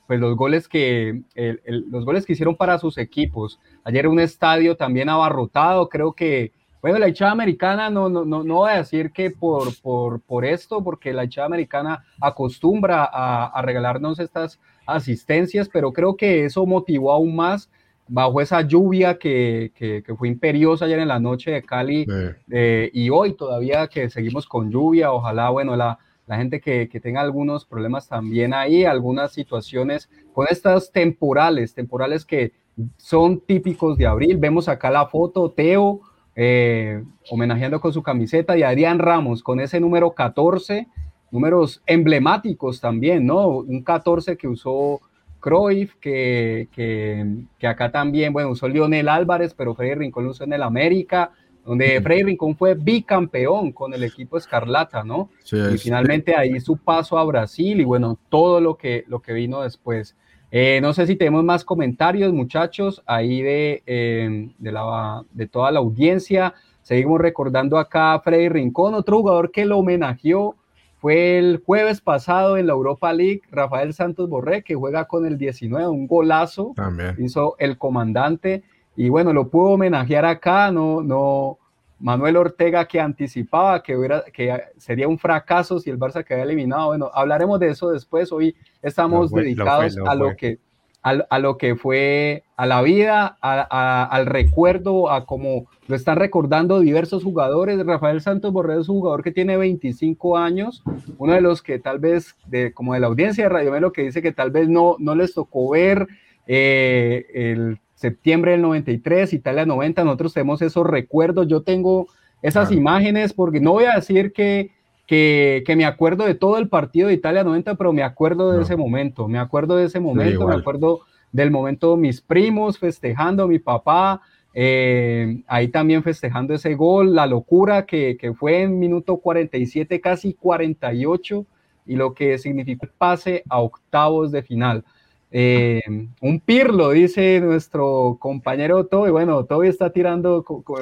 pues 0.08 0.20
los, 0.20 0.36
goles 0.36 0.68
que, 0.68 1.22
los 1.66 2.06
goles 2.06 2.26
que 2.26 2.34
hicieron 2.34 2.56
para 2.56 2.80
sus 2.80 2.98
equipos. 2.98 3.60
Ayer 3.84 4.08
un 4.08 4.20
estadio 4.20 4.76
también 4.78 5.10
abarrotado, 5.10 5.90
creo 5.90 6.14
que, 6.14 6.54
bueno, 6.82 6.98
la 6.98 7.10
hinchada 7.10 7.32
americana 7.32 7.90
no, 7.90 8.10
no, 8.10 8.24
no, 8.24 8.44
no 8.44 8.56
voy 8.56 8.72
a 8.72 8.78
decir 8.78 9.12
que 9.12 9.32
por, 9.32 9.80
por, 9.82 10.22
por 10.22 10.46
esto, 10.46 10.84
porque 10.84 11.14
la 11.14 11.26
hinchada 11.26 11.48
americana 11.48 12.04
acostumbra 12.22 13.04
a, 13.04 13.48
a 13.48 13.62
regalarnos 13.62 14.20
estas 14.20 14.60
asistencias, 14.86 15.70
pero 15.70 15.92
creo 15.92 16.16
que 16.16 16.46
eso 16.46 16.66
motivó 16.66 17.12
aún 17.12 17.36
más 17.36 17.70
bajo 18.10 18.42
esa 18.42 18.62
lluvia 18.62 19.18
que, 19.18 19.72
que, 19.76 20.04
fue 20.16 20.28
imperiosa 20.28 20.86
ayer 20.86 21.00
en 21.00 21.08
la 21.08 21.20
noche 21.20 21.52
de 21.52 21.62
Cali 21.62 22.06
eh, 22.52 22.90
y 22.94 23.10
hoy 23.10 23.34
todavía 23.34 23.88
que 23.88 24.10
seguimos 24.10 24.46
con 24.46 24.70
lluvia, 24.70 25.12
ojalá, 25.14 25.50
bueno, 25.50 25.76
la, 25.76 26.00
la 26.28 26.38
gente 26.38 26.60
que, 26.60 26.90
que, 26.90 27.00
tenga 27.00 27.22
algunos 27.22 27.66
problemas 27.66 28.08
también 28.08 28.54
ahí, 28.54 28.84
algunas 28.84 29.32
situaciones 29.32 30.10
con 30.34 30.48
estas 30.50 30.92
temporales, 30.92 31.74
temporales 31.74 32.26
que 32.26 32.52
son 32.98 33.40
típicos 33.40 33.98
de 33.98 34.08
abril. 34.08 34.38
Vemos 34.38 34.68
acá 34.68 34.90
la 34.92 35.08
foto, 35.08 35.52
Teo 35.52 36.02
eh, 36.42 37.04
homenajeando 37.30 37.82
con 37.82 37.92
su 37.92 38.02
camiseta 38.02 38.58
y 38.58 38.64
Adrián 38.64 39.00
Ramos 39.00 39.44
con 39.44 39.60
ese 39.60 39.80
número 39.80 40.12
14, 40.12 40.88
números 41.32 41.82
emblemáticos 41.86 42.80
también, 42.80 43.26
¿no? 43.26 43.48
Un 43.50 43.84
14 43.84 44.38
que 44.38 44.48
usó 44.48 45.02
Cruyff, 45.40 45.96
que, 45.96 46.68
que, 46.72 47.68
acá 47.68 47.92
también, 47.92 48.34
bueno, 48.34 48.50
usó 48.50 48.68
Lionel 48.68 49.08
Álvarez, 49.10 49.54
pero 49.54 49.76
Freddy 49.76 49.96
Rincón 49.96 50.26
lo 50.26 50.32
usó 50.32 50.44
en 50.44 50.54
el 50.54 50.64
América, 50.64 51.32
donde 51.66 52.02
Freddy 52.02 52.24
Rincón 52.24 52.56
fue 52.56 52.74
bicampeón 52.76 53.72
con 53.72 53.94
el 53.94 54.04
equipo 54.04 54.38
Escarlata, 54.38 55.04
¿no? 55.04 55.30
y 55.52 55.78
finalmente 55.78 56.36
ahí 56.36 56.60
su 56.60 56.78
paso 56.78 57.18
a 57.18 57.24
Brasil 57.24 57.80
y 57.80 57.84
bueno, 57.84 58.18
todo 58.30 58.60
lo 58.60 58.76
que, 58.76 59.04
lo 59.08 59.22
que 59.22 59.34
vino 59.34 59.62
después. 59.62 60.16
Eh, 60.52 60.80
no 60.82 60.94
sé 60.94 61.06
si 61.06 61.16
tenemos 61.16 61.44
más 61.44 61.64
comentarios, 61.64 62.34
muchachos, 62.34 63.04
ahí 63.06 63.42
de, 63.42 63.84
em, 63.86 64.54
de, 64.58 64.72
la, 64.72 65.24
de 65.32 65.48
toda 65.48 65.72
la 65.72 65.80
audiencia. 65.80 66.56
Seguimos 66.82 67.22
recordando 67.22 67.78
acá 67.78 68.14
a 68.14 68.20
Freddy 68.22 68.50
Rincón, 68.50 68.96
otro 68.96 69.18
jugador 69.18 69.52
que 69.52 69.66
lo 69.66 69.78
homenajeó 69.78 70.56
fue 71.00 71.38
el 71.38 71.64
jueves 71.66 72.02
pasado 72.02 72.58
en 72.58 72.68
la 72.68 72.74
Europa 72.74 73.14
League, 73.14 73.42
Rafael 73.52 73.94
Santos 73.94 74.30
Borré, 74.30 74.64
que 74.64 74.76
juega 74.76 75.06
con 75.06 75.26
el 75.26 75.38
19, 75.38 75.88
un 75.88 76.08
golazo, 76.08 76.74
También. 76.76 77.16
hizo 77.20 77.56
el 77.58 77.78
comandante, 77.78 78.64
y 78.98 79.08
bueno, 79.08 79.32
lo 79.32 79.48
pudo 79.48 79.72
homenajear 79.72 80.26
acá, 80.26 80.72
no, 80.72 81.02
no, 81.02 81.58
Manuel 82.00 82.36
Ortega 82.36 82.86
que 82.86 83.00
anticipaba 83.00 83.82
que, 83.82 83.96
hubiera, 83.96 84.24
que 84.26 84.62
sería 84.78 85.08
un 85.08 85.18
fracaso 85.18 85.80
si 85.80 85.90
el 85.90 85.98
Barça 85.98 86.24
quedaba 86.24 86.44
eliminado, 86.44 86.88
bueno, 86.88 87.10
hablaremos 87.14 87.62
de 87.62 87.70
eso 87.70 87.92
después, 87.92 88.30
hoy 88.34 88.56
estamos 88.82 89.32
dedicados 89.32 89.98
a 90.06 90.16
lo 90.16 90.36
que 90.36 90.60
a, 91.02 91.40
lo 91.40 91.58
que 91.58 91.76
fue 91.76 92.44
a 92.58 92.66
la 92.66 92.82
vida, 92.82 93.38
al 93.42 94.26
recuerdo, 94.26 95.10
a 95.10 95.26
cómo 95.26 95.68
lo 95.88 95.96
están 95.96 96.18
recordando 96.18 96.80
diversos 96.80 97.24
jugadores. 97.24 97.84
Rafael 97.86 98.22
Santos 98.22 98.52
Borrell 98.52 98.82
es 98.82 98.90
un 98.90 99.00
jugador 99.00 99.24
que 99.24 99.32
tiene 99.32 99.58
25 99.58 100.38
años, 100.38 100.84
uno 101.18 101.34
de 101.34 101.42
los 101.42 101.62
que 101.62 101.80
tal 101.80 102.00
vez, 102.00 102.36
de, 102.48 102.74
como 102.74 102.94
de 102.94 103.00
la 103.00 103.08
audiencia 103.08 103.46
de 103.46 103.50
Radio 103.50 103.72
Melo, 103.72 103.94
que 103.94 104.04
dice 104.04 104.22
que 104.22 104.34
tal 104.34 104.52
vez 104.52 104.68
no, 104.68 104.98
no 105.00 105.16
les 105.16 105.34
tocó 105.34 105.70
ver 105.70 106.08
eh, 106.48 107.26
el 107.34 107.80
septiembre 107.96 108.52
del 108.52 108.62
93, 108.62 109.34
Italia 109.34 109.66
90, 109.66 110.04
nosotros 110.04 110.34
tenemos 110.34 110.62
esos 110.62 110.86
recuerdos, 110.86 111.48
yo 111.48 111.62
tengo 111.62 112.08
esas 112.42 112.72
imágenes, 112.72 113.34
porque 113.34 113.60
no 113.60 113.74
voy 113.74 113.86
a 113.86 113.96
decir 113.96 114.32
que 114.32 114.72
que, 115.10 115.74
me 115.76 115.86
acuerdo 115.86 116.26
de 116.26 116.36
todo 116.36 116.60
el 116.60 116.70
partido 116.70 117.08
de 117.08 117.16
Italia 117.16 117.44
90, 117.44 117.74
pero 117.74 117.92
me 117.92 118.04
acuerdo 118.04 118.52
de 118.52 118.62
ese 118.62 118.78
momento, 118.78 119.28
me 119.28 119.40
acuerdo 119.40 119.76
de 119.76 119.86
ese 119.86 120.00
momento, 120.00 120.48
me 120.48 120.54
acuerdo 120.54 121.00
del 121.32 121.50
momento 121.50 121.96
de 121.96 122.02
mis 122.02 122.22
primos 122.22 122.78
festejando, 122.78 123.48
mi 123.48 123.58
papá, 123.58 124.22
eh, 124.54 125.42
ahí 125.48 125.70
también 125.70 126.04
festejando 126.04 126.54
ese 126.54 126.76
gol, 126.76 127.16
la 127.16 127.26
locura 127.26 127.88
que, 127.88 128.18
que, 128.18 128.36
fue 128.36 128.62
en 128.62 128.78
minuto 128.78 129.18
47, 129.18 130.00
casi 130.00 130.36
48, 130.36 131.44
y 131.88 131.96
lo 131.96 132.14
que 132.14 132.38
significó 132.38 132.86
el 132.86 132.92
pase 132.96 133.44
a 133.50 133.62
octavos 133.62 134.32
de 134.32 134.44
final. 134.44 134.84
Eh, 135.32 135.82
un 136.22 136.40
pirlo, 136.40 136.92
dice 136.92 137.40
nuestro 137.40 138.18
compañero 138.20 138.86
Toby. 138.86 139.10
Bueno, 139.10 139.44
Toby 139.46 139.70
está 139.70 139.92
tirando, 139.92 140.44
como 140.44 140.78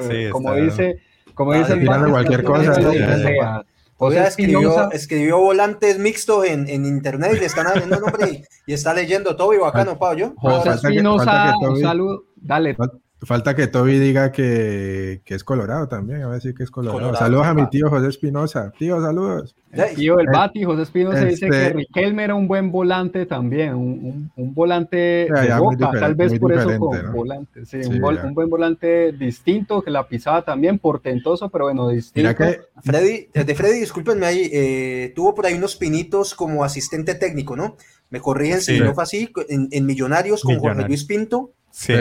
dice, 0.54 1.00
como 1.32 1.54
dice, 1.54 1.76
tirando 1.76 2.10
cualquier 2.10 2.44
cosa. 2.44 3.64
O 4.00 4.12
sea, 4.12 4.28
escribió, 4.28 4.90
escribió 4.92 5.38
volantes 5.38 5.98
mixtos 5.98 6.44
en, 6.44 6.68
en, 6.68 6.86
internet 6.86 7.32
y 7.36 7.40
le 7.40 7.46
están 7.46 7.66
haciendo 7.66 7.98
nombre 7.98 8.44
y, 8.66 8.72
está 8.72 8.94
leyendo 8.94 9.34
todo 9.34 9.52
y 9.54 9.58
bacano, 9.58 9.98
Pau, 9.98 10.16
yo. 10.16 10.34
José 10.36 10.70
Espinosa, 10.70 11.54
un 11.60 11.80
saludo, 11.80 12.24
dale. 12.36 12.76
Falta 13.20 13.56
que 13.56 13.66
Toby 13.66 13.98
diga 13.98 14.30
que, 14.30 15.22
que, 15.24 15.34
es 15.34 15.42
colorado 15.42 15.88
también, 15.88 16.22
a 16.22 16.28
ver 16.28 16.40
si 16.40 16.54
que 16.54 16.62
es 16.62 16.70
colorado. 16.70 17.16
saludos 17.16 17.46
a 17.48 17.54
mi 17.54 17.68
tío 17.68 17.90
José 17.90 18.08
Espinosa. 18.08 18.72
Tío, 18.78 19.00
saludos. 19.00 19.56
tío, 19.96 20.20
el 20.20 20.28
Bati, 20.28 20.62
José 20.62 20.82
Espinosa 20.82 21.24
dice 21.24 21.48
que 21.50 21.66
este 21.66 21.72
Riquelme 21.72 22.22
era 22.22 22.36
un 22.36 22.46
buen 22.46 22.70
volante 22.70 23.26
también, 23.26 23.74
un, 23.74 24.30
un, 24.36 24.54
volante 24.54 24.96
de 24.96 25.58
boca, 25.58 25.90
tal 25.98 26.14
vez 26.14 26.38
por 26.38 26.52
eso 26.52 26.78
con 26.78 27.12
volante, 27.12 27.66
sí, 27.66 27.78
un, 27.78 28.04
un, 28.04 28.34
buen 28.34 28.48
volante 28.48 29.10
distinto, 29.10 29.82
que 29.82 29.90
la 29.90 30.06
pisaba 30.06 30.42
también, 30.42 30.78
portentoso, 30.78 31.48
pero 31.48 31.64
bueno, 31.64 31.88
distinto. 31.88 32.36
que... 32.36 32.60
Freddy, 32.84 33.30
de 33.34 33.54
Freddy, 33.56 33.80
discúlpenme 33.80 34.26
ahí, 34.26 34.48
eh, 34.52 35.12
tuvo 35.16 35.34
por 35.34 35.44
ahí 35.44 35.54
unos 35.54 35.74
pinitos 35.74 36.36
como 36.36 36.62
asistente 36.62 37.16
técnico, 37.16 37.56
¿no? 37.56 37.76
Me 38.10 38.20
corrigen 38.20 38.60
si 38.60 38.78
no 38.78 38.94
fue 38.94 39.02
así, 39.02 39.28
en, 39.48 39.68
en 39.72 39.86
Millonarios 39.86 40.44
con 40.44 40.56
Jorge 40.60 40.86
Luis 40.86 41.04
Pinto. 41.04 41.50
Sí. 41.72 41.94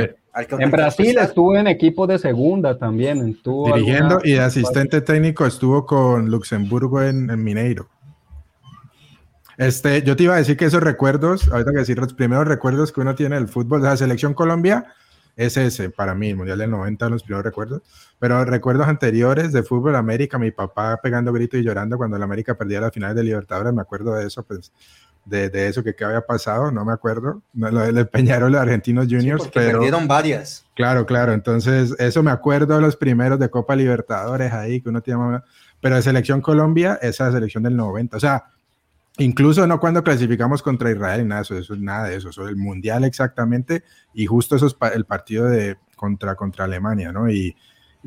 En 0.60 0.71
Brasil 0.71 1.17
estuvo 1.17 1.56
en 1.56 1.67
equipo 1.67 2.06
de 2.06 2.19
segunda 2.19 2.78
también. 2.78 3.28
Estuvo 3.28 3.67
Dirigiendo 3.67 4.19
y 4.23 4.34
de 4.34 4.41
asistente 4.41 5.02
técnico 5.02 5.45
estuvo 5.45 5.86
con 5.86 6.30
Luxemburgo 6.30 7.02
en, 7.02 7.43
Mineiro. 7.43 7.89
Este, 9.58 10.04
yo 10.04 10.15
te 10.15 10.23
iba 10.23 10.36
a 10.36 10.38
decir 10.38 10.56
que 10.56 10.65
esos 10.65 10.84
recuerdos, 10.84 11.47
ahorita 11.52 11.71
que 11.71 11.80
decir 11.80 11.97
los 11.97 12.13
primeros 12.13 12.47
recuerdos 12.47 12.91
que 12.91 13.02
uno 13.02 13.15
tiene 13.15 13.36
del 13.36 13.47
fútbol, 13.47 13.82
de 13.82 13.88
la 13.88 13.97
selección 13.97 14.36
Colombia, 14.36 14.93
es 15.36 15.56
ese, 15.56 15.89
para 15.89 16.15
mí, 16.15 16.30
el 16.30 16.36
Mundial 16.36 16.58
del 16.58 16.71
90, 16.71 17.10
los 17.10 17.23
primeros 17.23 17.45
recuerdos. 17.45 17.82
Pero 18.19 18.43
recuerdos 18.43 18.88
anteriores 18.88 19.54
de 19.54 19.63
fútbol 19.63 19.95
América, 19.95 20.38
mi 20.38 20.52
papá 20.52 21.00
pegando 21.02 21.32
gritos 21.32 21.60
y 21.60 21.63
llorando 21.63 21.97
cuando 21.97 22.17
la 22.17 22.26
América 22.26 22.56
perdía 22.56 22.82
las 22.82 22.91
finales 22.91 23.15
de 23.15 23.23
Libertadores, 23.23 23.73
me 23.73 23.82
acuerdo 23.82 24.15
de 24.15 24.28
eso, 24.28 24.43
pues 24.43 24.71
de, 25.28 25.50
de 25.50 25.68
eso 25.68 25.84
que 25.84 25.96
qué 25.96 26.06
había 26.06 26.22
pasado, 26.22 26.72
no 26.72 26.84
me 26.86 26.94
acuerdo. 26.94 27.42
No, 27.54 27.69
lo 27.69 27.82
del 27.92 28.08
Peñarol, 28.08 28.52
los 28.52 28.62
Argentinos 28.62 29.08
Juniors, 29.10 29.44
Sí, 29.44 29.50
pero 29.54 29.73
perdieron 29.73 30.08
varias. 30.08 30.65
claro, 30.75 31.06
claro. 31.06 31.34
Entonces, 31.34 31.96
eso 32.00 32.23
me 32.23 32.32
acuerdo 32.32 32.75
de 32.75 32.82
los 32.82 32.96
primeros 32.96 33.38
de 33.40 33.50
Copa 33.50 33.75
Libertadores 33.75 34.54
ahí, 34.54 34.82
que 34.82 34.90
uno 34.90 35.02
tiene 35.02 35.42
Pero 35.82 35.96
de 35.96 36.02
Selección 36.02 36.42
Colombia, 36.42 36.98
esa 37.02 37.32
selección 37.32 37.63
del 37.63 37.75
90. 37.75 38.17
O 38.17 38.19
sea, 38.19 38.46
incluso 39.17 39.65
no 39.67 39.80
cuando 39.80 40.04
clasificamos 40.04 40.62
contra 40.62 40.92
Israel, 40.92 41.28
nada 41.28 41.42
de 41.42 41.44
eso, 41.46 41.58
eso 41.58 41.73
es 41.73 41.80
nada 41.80 42.08
de 42.08 42.15
eso, 42.15 42.30
eso 42.30 42.44
es 42.44 42.50
el 42.50 42.56
Mundial 42.56 43.04
exactamente, 43.04 43.84
y 44.13 44.25
justo 44.28 44.56
eso 44.56 44.67
es 44.67 44.73
pa- 44.73 44.90
el 44.90 45.06
partido 45.06 45.46
de 45.46 45.78
contra, 45.96 46.36
contra 46.36 46.65
Alemania, 46.65 47.12
¿no? 47.12 47.30
Y, 47.30 47.56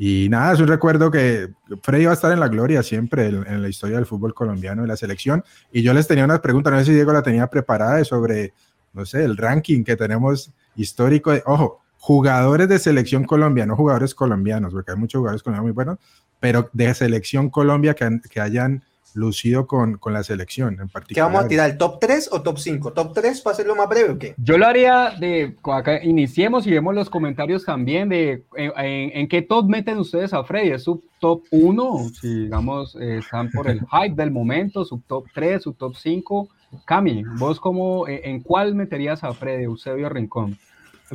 y 0.03 0.29
nada, 0.29 0.53
es 0.53 0.59
un 0.59 0.67
recuerdo 0.67 1.11
que 1.11 1.53
Freddy 1.83 2.05
va 2.05 2.11
a 2.11 2.15
estar 2.15 2.31
en 2.31 2.39
la 2.39 2.47
gloria 2.47 2.81
siempre 2.81 3.27
en, 3.27 3.45
en 3.45 3.61
la 3.61 3.69
historia 3.69 3.97
del 3.97 4.07
fútbol 4.07 4.33
colombiano 4.33 4.83
y 4.83 4.87
la 4.87 4.97
selección. 4.97 5.43
Y 5.71 5.83
yo 5.83 5.93
les 5.93 6.07
tenía 6.07 6.25
unas 6.25 6.39
preguntas, 6.39 6.73
no 6.73 6.79
sé 6.79 6.85
si 6.85 6.93
Diego 6.93 7.13
la 7.13 7.21
tenía 7.21 7.45
preparada 7.45 8.03
sobre, 8.03 8.51
no 8.93 9.05
sé, 9.05 9.23
el 9.23 9.37
ranking 9.37 9.83
que 9.83 9.95
tenemos 9.95 10.51
histórico 10.75 11.29
de, 11.29 11.43
ojo, 11.45 11.83
jugadores 11.99 12.67
de 12.67 12.79
selección 12.79 13.25
Colombia, 13.25 13.67
no 13.67 13.75
jugadores 13.75 14.15
colombianos, 14.15 14.73
porque 14.73 14.89
hay 14.89 14.97
muchos 14.97 15.19
jugadores 15.19 15.43
colombianos 15.43 15.65
muy 15.65 15.75
buenos, 15.75 15.99
pero 16.39 16.67
de 16.73 16.91
selección 16.95 17.51
Colombia 17.51 17.93
que, 17.93 18.21
que 18.27 18.41
hayan 18.41 18.83
lucido 19.13 19.67
con, 19.67 19.97
con 19.97 20.13
la 20.13 20.23
selección 20.23 20.79
en 20.79 20.87
¿Qué 20.87 20.93
particular. 20.93 21.27
vamos 21.31 21.45
a 21.45 21.47
tirar? 21.47 21.69
¿El 21.69 21.77
top 21.77 21.99
3 21.99 22.29
o 22.31 22.41
top 22.41 22.57
5? 22.57 22.93
¿Top 22.93 23.13
3 23.13 23.41
para 23.41 23.53
hacerlo 23.53 23.75
más 23.75 23.89
breve 23.89 24.09
o 24.11 24.17
qué? 24.19 24.35
Yo 24.37 24.57
lo 24.57 24.65
haría 24.65 25.11
de, 25.19 25.55
acá 25.63 26.03
iniciemos 26.03 26.65
y 26.67 26.71
vemos 26.71 26.95
los 26.95 27.09
comentarios 27.09 27.65
también 27.65 28.09
de 28.09 28.43
en, 28.55 28.71
en- 28.77 29.11
en 29.17 29.27
qué 29.27 29.41
top 29.41 29.67
meten 29.67 29.97
ustedes 29.97 30.33
a 30.33 30.43
Freddy. 30.43 30.71
¿Es 30.71 30.83
su 30.83 31.03
top 31.19 31.43
1? 31.51 32.09
Si 32.21 32.43
digamos 32.45 32.95
eh, 32.99 33.17
están 33.19 33.49
por 33.51 33.69
el 33.69 33.79
hype 33.81 34.15
del 34.15 34.31
momento, 34.31 34.85
su 34.85 34.99
top 35.07 35.25
3, 35.33 35.61
su 35.63 35.73
top 35.73 35.95
5. 35.95 36.49
Cami, 36.85 37.23
vos 37.37 37.59
cómo, 37.59 38.07
eh, 38.07 38.21
en 38.23 38.39
cuál 38.41 38.75
meterías 38.75 39.23
a 39.25 39.33
Freddy, 39.33 39.63
Eusebio 39.65 40.07
Rincón? 40.07 40.57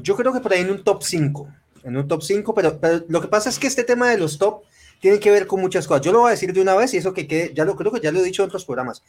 Yo 0.02 0.14
creo 0.14 0.32
que 0.32 0.40
por 0.40 0.52
ahí 0.52 0.60
en 0.60 0.70
un 0.70 0.84
top 0.84 1.02
5. 1.02 1.48
En 1.84 1.96
un 1.96 2.06
top 2.06 2.20
5, 2.22 2.54
pero, 2.54 2.78
pero 2.78 3.04
lo 3.08 3.20
que 3.22 3.28
pasa 3.28 3.48
es 3.48 3.58
que 3.58 3.66
este 3.66 3.84
tema 3.84 4.10
de 4.10 4.18
los 4.18 4.36
top 4.38 4.62
tiene 5.00 5.20
que 5.20 5.30
ver 5.30 5.46
con 5.46 5.60
muchas 5.60 5.86
cosas. 5.86 6.04
Yo 6.04 6.12
lo 6.12 6.20
voy 6.20 6.28
a 6.28 6.30
decir 6.32 6.52
de 6.52 6.60
una 6.60 6.74
vez 6.74 6.94
y 6.94 6.96
eso 6.98 7.12
que 7.12 7.26
quede, 7.26 7.52
ya 7.54 7.64
lo 7.64 7.76
creo 7.76 7.92
que 7.92 8.00
ya 8.00 8.12
lo 8.12 8.20
he 8.20 8.24
dicho 8.24 8.42
en 8.42 8.48
otros 8.48 8.64
programas. 8.64 9.02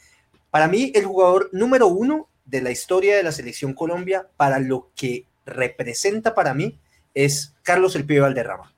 Para 0.50 0.68
mí, 0.68 0.92
el 0.94 1.04
jugador 1.04 1.50
número 1.52 1.88
uno 1.88 2.28
de 2.44 2.62
la 2.62 2.70
historia 2.70 3.16
de 3.16 3.22
la 3.22 3.32
selección 3.32 3.74
Colombia, 3.74 4.26
para 4.36 4.58
lo 4.58 4.90
que 4.96 5.26
representa 5.44 6.34
para 6.34 6.54
mí, 6.54 6.78
es 7.14 7.54
Carlos 7.62 7.96
El 7.96 8.04
Pibe 8.04 8.20
Valderrama. 8.20 8.72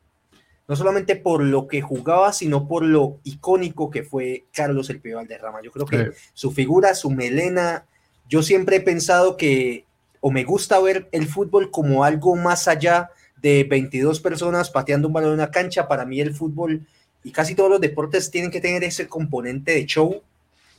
No 0.66 0.76
solamente 0.76 1.16
por 1.16 1.42
lo 1.42 1.66
que 1.66 1.82
jugaba, 1.82 2.32
sino 2.32 2.68
por 2.68 2.84
lo 2.84 3.18
icónico 3.24 3.90
que 3.90 4.04
fue 4.04 4.44
Carlos 4.52 4.88
El 4.88 5.00
Pibe 5.00 5.16
Valderrama. 5.16 5.60
Yo 5.62 5.72
creo 5.72 5.86
que 5.86 6.12
Sí. 6.12 6.18
su 6.32 6.52
figura, 6.52 6.94
su 6.94 7.10
melena, 7.10 7.86
yo 8.28 8.42
siempre 8.42 8.76
he 8.76 8.80
pensado 8.80 9.36
que, 9.36 9.84
o 10.20 10.30
me 10.30 10.44
gusta 10.44 10.78
ver 10.80 11.08
el 11.10 11.26
fútbol 11.26 11.70
como 11.72 12.04
algo 12.04 12.36
más 12.36 12.68
allá 12.68 13.10
de 13.42 13.64
22 13.64 14.20
personas 14.20 14.70
pateando 14.70 15.08
un 15.08 15.14
balón 15.14 15.30
en 15.30 15.34
una 15.34 15.50
cancha. 15.50 15.88
Para 15.88 16.04
mí 16.04 16.20
el 16.20 16.34
fútbol 16.34 16.86
y 17.24 17.30
casi 17.32 17.54
todos 17.54 17.70
los 17.70 17.80
deportes 17.80 18.30
tienen 18.30 18.50
que 18.50 18.60
tener 18.60 18.82
ese 18.84 19.06
componente 19.08 19.72
de 19.72 19.86
show, 19.86 20.22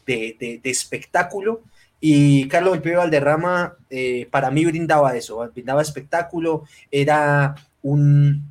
de, 0.06 0.36
de- 0.40 0.60
de 0.64 0.70
espectáculo. 0.70 1.62
Y 2.00 2.48
Carlos 2.48 2.74
El 2.76 2.82
Pibe 2.82 2.96
Valderrama 2.96 3.76
eh, 3.90 4.28
para 4.32 4.50
mí 4.50 4.66
brindaba 4.66 5.16
eso, 5.16 5.48
brindaba 5.54 5.84
espectáculo, 5.84 6.64
era 6.90 7.56
un, 7.84 8.44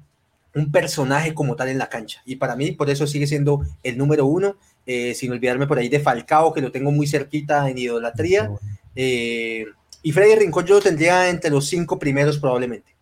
un 0.55 0.70
personaje 0.72 1.34
como 1.34 1.57
tal 1.57 1.68
en 1.68 1.78
la 1.78 1.88
cancha. 1.88 2.22
Y 2.24 2.36
para 2.36 2.55
mí 2.55 2.70
por 2.72 2.88
eso 2.91 3.07
sigue 3.09 3.26
siendo 3.26 3.62
el 3.82 3.99
número 3.99 4.26
uno, 4.26 4.57
eh, 4.86 5.14
sin 5.14 5.32
olvidarme 5.32 5.66
por 5.66 5.78
ahí 5.78 5.88
de 5.88 5.99
Falcao, 5.99 6.53
que 6.53 6.61
lo 6.61 6.70
tengo 6.70 6.93
muy 6.93 7.09
cerquita 7.09 7.68
en 7.68 7.78
idolatría. 7.78 8.51
Eh, 8.95 9.66
y 10.03 10.12
Freddy 10.12 10.36
Rincón 10.36 10.64
yo 10.66 10.74
lo 10.76 10.80
tendría 10.80 11.28
entre 11.28 11.51
los 11.51 11.66
cinco 11.66 11.99
primeros 11.99 12.38
probablemente. 12.38 12.95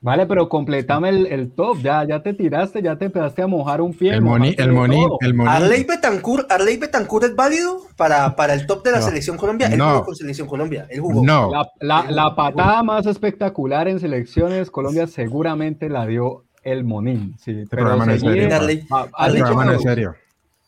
Vale, 0.00 0.26
pero 0.26 0.48
completame 0.48 1.08
el, 1.08 1.26
el 1.26 1.50
top, 1.52 1.78
ya, 1.82 2.04
ya 2.04 2.22
te 2.22 2.32
tiraste, 2.34 2.82
ya 2.82 2.96
te 2.96 3.06
empezaste 3.06 3.42
a 3.42 3.46
mojar 3.46 3.80
un 3.80 3.92
pie. 3.94 4.12
El 4.12 4.20
Moni, 4.22 4.38
mojaste 4.54 4.62
el 4.62 4.68
el 4.68 5.34
Moni. 5.34 5.50
Arley 5.50 5.84
Betancourt, 5.84 6.52
Arley 6.52 6.76
Betancourt 6.76 7.24
es 7.24 7.34
válido 7.34 7.80
para, 7.96 8.36
para 8.36 8.54
el 8.54 8.66
top 8.66 8.84
de 8.84 8.92
la 8.92 8.98
No. 9.00 9.06
selección 9.06 9.36
Colombia. 9.36 9.68
Él 9.68 9.78
No. 9.78 9.90
jugó 9.90 10.04
con 10.04 10.14
selección 10.16 10.46
Colombia. 10.46 10.86
Él 10.90 11.00
jugó. 11.00 11.24
No, 11.24 11.50
La, 11.50 11.68
la- 11.80 12.10
la 12.10 12.34
patada 12.36 12.82
más 12.82 13.06
espectacular 13.06 13.88
en 13.88 13.98
selecciones, 13.98 14.70
Colombia 14.70 15.06
seguramente 15.06 15.88
la 15.88 16.06
dio 16.06 16.44
el 16.62 16.84
Monín. 16.84 17.34
Sí, 17.38 17.64
pero 17.70 17.82
programa 17.82 18.06
no 18.06 18.12
es 18.12 18.20
seguir- 18.20 18.42
serio. 18.42 18.56
Arley- 18.56 18.80
dicho, 18.82 19.44
programa 19.46 19.64
no 19.64 19.72
es 19.72 19.82
serio. 19.82 20.14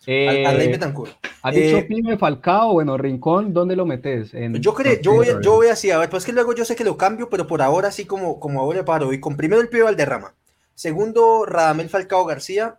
Eh, 0.07 0.47
Arley 0.47 0.69
Betancourt. 0.69 1.13
has 1.43 1.55
dicho 1.55 1.77
Eh, 1.79 1.83
Pyme 1.85 2.17
Falcao, 2.19 2.73
bueno, 2.73 2.97
Rincón, 2.97 3.53
¿dónde 3.53 3.77
lo 3.77 3.85
metes? 3.87 4.33
En- 4.35 4.55
Yo 4.61 4.73
creo, 4.75 5.01
yo 5.01 5.15
voy, 5.15 5.27
yo 5.43 5.53
voy 5.57 5.69
así, 5.69 5.91
a 5.91 5.99
ver, 5.99 6.09
pues 6.11 6.25
que 6.25 6.33
luego 6.33 6.55
yo 6.55 6.65
sé 6.65 6.75
que 6.77 6.85
lo 6.85 6.97
cambio, 6.97 7.29
pero 7.29 7.47
por 7.47 7.61
ahora 7.63 7.91
sí 7.93 8.05
como, 8.07 8.41
como 8.41 8.61
ahora 8.61 8.85
paro. 8.85 9.13
Y 9.13 9.21
con 9.21 9.37
primero 9.37 9.61
el 9.61 9.69
Pío 9.69 9.85
Valderrama. 9.85 10.35
Segundo, 10.75 11.45
Radamel 11.45 11.89
Falcao 11.89 12.25
García. 12.25 12.79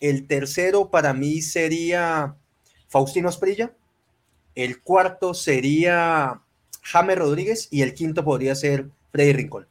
El 0.00 0.26
tercero 0.26 0.90
para 0.90 1.12
mí 1.14 1.40
sería 1.42 2.36
Faustino 2.88 3.28
Asprilla. 3.28 3.72
El 4.54 4.80
cuarto 4.82 5.34
sería 5.34 6.40
James 6.82 7.18
Rodríguez. 7.18 7.68
Y 7.70 7.82
el 7.82 7.94
quinto 7.94 8.22
podría 8.24 8.54
ser 8.54 8.88
Freddy 9.10 9.32
Rincón. 9.32 9.66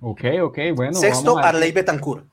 Ok, 0.00 0.20
ok, 0.42 0.58
bueno. 0.74 0.94
Sexto, 0.94 1.34
vamos 1.34 1.44
a- 1.44 1.48
Arley 1.50 1.72
Betancourt. 1.72 2.24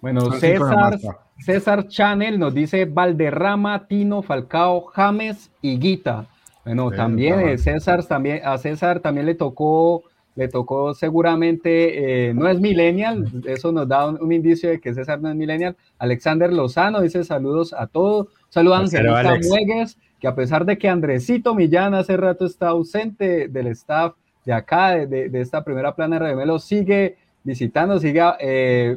Bueno, 0.00 0.30
César. 0.32 0.98
César 1.38 1.88
Chanel 1.88 2.38
nos 2.38 2.54
dice 2.54 2.84
Valderrama, 2.84 3.86
Tino, 3.86 4.22
Falcao, 4.22 4.82
James 4.86 5.50
y 5.62 5.78
Guita. 5.78 6.26
Bueno, 6.64 6.90
Sí, 6.90 6.96
también 6.96 7.40
eh, 7.40 7.58
César 7.58 8.04
también 8.04 8.40
a 8.44 8.58
César 8.58 9.00
también 9.00 9.26
le 9.26 9.34
tocó 9.34 10.02
le 10.34 10.46
tocó 10.48 10.94
seguramente 10.94 12.28
eh, 12.28 12.34
no 12.34 12.48
es 12.48 12.60
millennial, 12.60 13.26
eso 13.46 13.72
nos 13.72 13.88
da 13.88 14.06
un, 14.08 14.22
un 14.22 14.32
indicio 14.32 14.70
de 14.70 14.78
que 14.80 14.94
César 14.94 15.20
no 15.20 15.28
es 15.30 15.34
millennial. 15.34 15.76
Alexander 15.98 16.52
Lozano 16.52 17.00
dice 17.00 17.24
saludos 17.24 17.72
a 17.72 17.86
todos. 17.88 18.28
Saludos 18.48 18.76
a 18.78 18.80
Angelita. 18.82 19.48
Muegues, 19.48 19.98
que 20.20 20.28
a 20.28 20.34
pesar 20.36 20.64
de 20.64 20.78
que 20.78 20.88
Andresito 20.88 21.54
Millán 21.56 21.94
hace 21.94 22.16
rato 22.16 22.44
está 22.46 22.68
ausente 22.68 23.48
del 23.48 23.66
staff 23.68 24.14
de 24.44 24.52
acá, 24.52 24.90
de, 24.92 25.06
de- 25.08 25.28
de 25.28 25.40
esta 25.40 25.64
primera 25.64 25.94
plana 25.96 26.16
de 26.16 26.20
Radio 26.20 26.36
Melo, 26.36 26.58
sigue 26.60 27.16
visitando, 27.42 27.98
sigue 27.98 28.22
eh, 28.40 28.96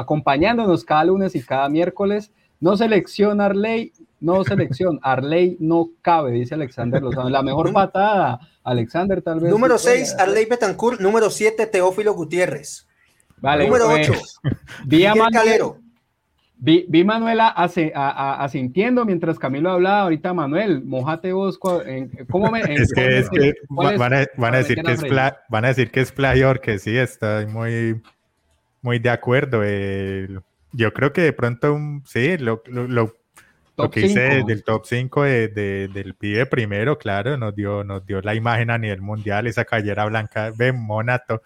acompañándonos 0.00 0.84
cada 0.84 1.04
lunes 1.04 1.34
y 1.34 1.42
cada 1.42 1.68
miércoles. 1.68 2.32
No 2.60 2.76
selecciona 2.76 3.46
Arley, 3.46 3.92
no 4.20 4.42
selección, 4.42 4.98
Arley 5.02 5.56
no 5.60 5.90
cabe, 6.02 6.32
dice 6.32 6.54
Alexander 6.54 7.00
Lozano. 7.00 7.28
La 7.30 7.42
mejor 7.42 7.72
patada, 7.72 8.40
Alexander, 8.64 9.22
tal 9.22 9.38
vez. 9.40 9.50
Número 9.52 9.78
sí 9.78 9.84
puede 9.86 9.96
6, 9.98 10.14
hacer. 10.14 10.20
Arley 10.28 10.44
Betancourt. 10.46 11.00
Número 11.00 11.30
7, 11.30 11.66
Teófilo 11.66 12.14
Gutiérrez. 12.14 12.88
Vale, 13.40 13.66
Número 13.66 13.96
eh, 13.96 14.08
8, 14.10 14.12
vi 14.86 15.04
a 15.06 15.12
Miguel 15.14 15.18
Manuel- 15.30 15.32
Calero. 15.32 15.78
Vi, 16.60 16.84
vi 16.88 17.04
Manuela 17.04 17.46
ase- 17.50 17.92
a- 17.94 18.10
a- 18.10 18.42
asintiendo 18.42 19.04
mientras 19.04 19.38
Camilo 19.38 19.70
hablaba. 19.70 20.00
Ahorita, 20.02 20.34
Manuel, 20.34 20.84
mojate 20.84 21.32
vos. 21.32 21.56
en- 21.86 22.10
¿Cómo 22.28 22.50
me.? 22.50 22.62
en 22.62 22.72
Es 22.72 22.92
que, 22.92 23.18
es 23.20 23.28
van, 23.68 23.94
a, 23.94 23.96
van 23.96 24.12
a 24.14 24.26
para 24.36 24.58
decir 24.58 24.82
que 24.82 24.90
es 24.90 24.98
Freddy? 24.98 25.12
pla- 25.14 25.38
van 25.48 25.64
a 25.64 25.68
decir 25.68 25.92
que 25.92 26.00
es 26.00 26.10
playor, 26.10 26.60
que 26.60 26.80
sí, 26.80 26.96
estoy 26.98 27.46
muy, 27.46 28.02
muy 28.82 28.98
de 28.98 29.10
acuerdo. 29.10 29.62
eh, 29.64 30.28
yo 30.72 30.92
creo 30.92 31.12
que 31.12 31.22
de 31.22 31.32
pronto, 31.32 31.72
un- 31.74 32.02
sí, 32.06 32.36
lo, 32.38 32.62
lo, 32.66 32.86
lo- 32.88 33.14
que 33.92 34.00
hice 34.06 34.30
cinco. 34.32 34.46
del 34.48 34.64
top 34.64 34.84
5 34.86 35.22
de, 35.22 35.48
de- 35.48 35.88
del 35.88 36.14
pibe 36.14 36.46
primero, 36.46 36.98
claro, 36.98 37.36
nos 37.36 37.54
dio, 37.54 37.84
nos 37.84 38.04
dio 38.04 38.20
la 38.20 38.34
imagen 38.34 38.70
a 38.70 38.78
nivel 38.78 39.00
mundial, 39.00 39.46
esa 39.46 39.64
callera 39.64 40.04
blanca, 40.06 40.50
ve, 40.56 40.72
monato. 40.72 41.42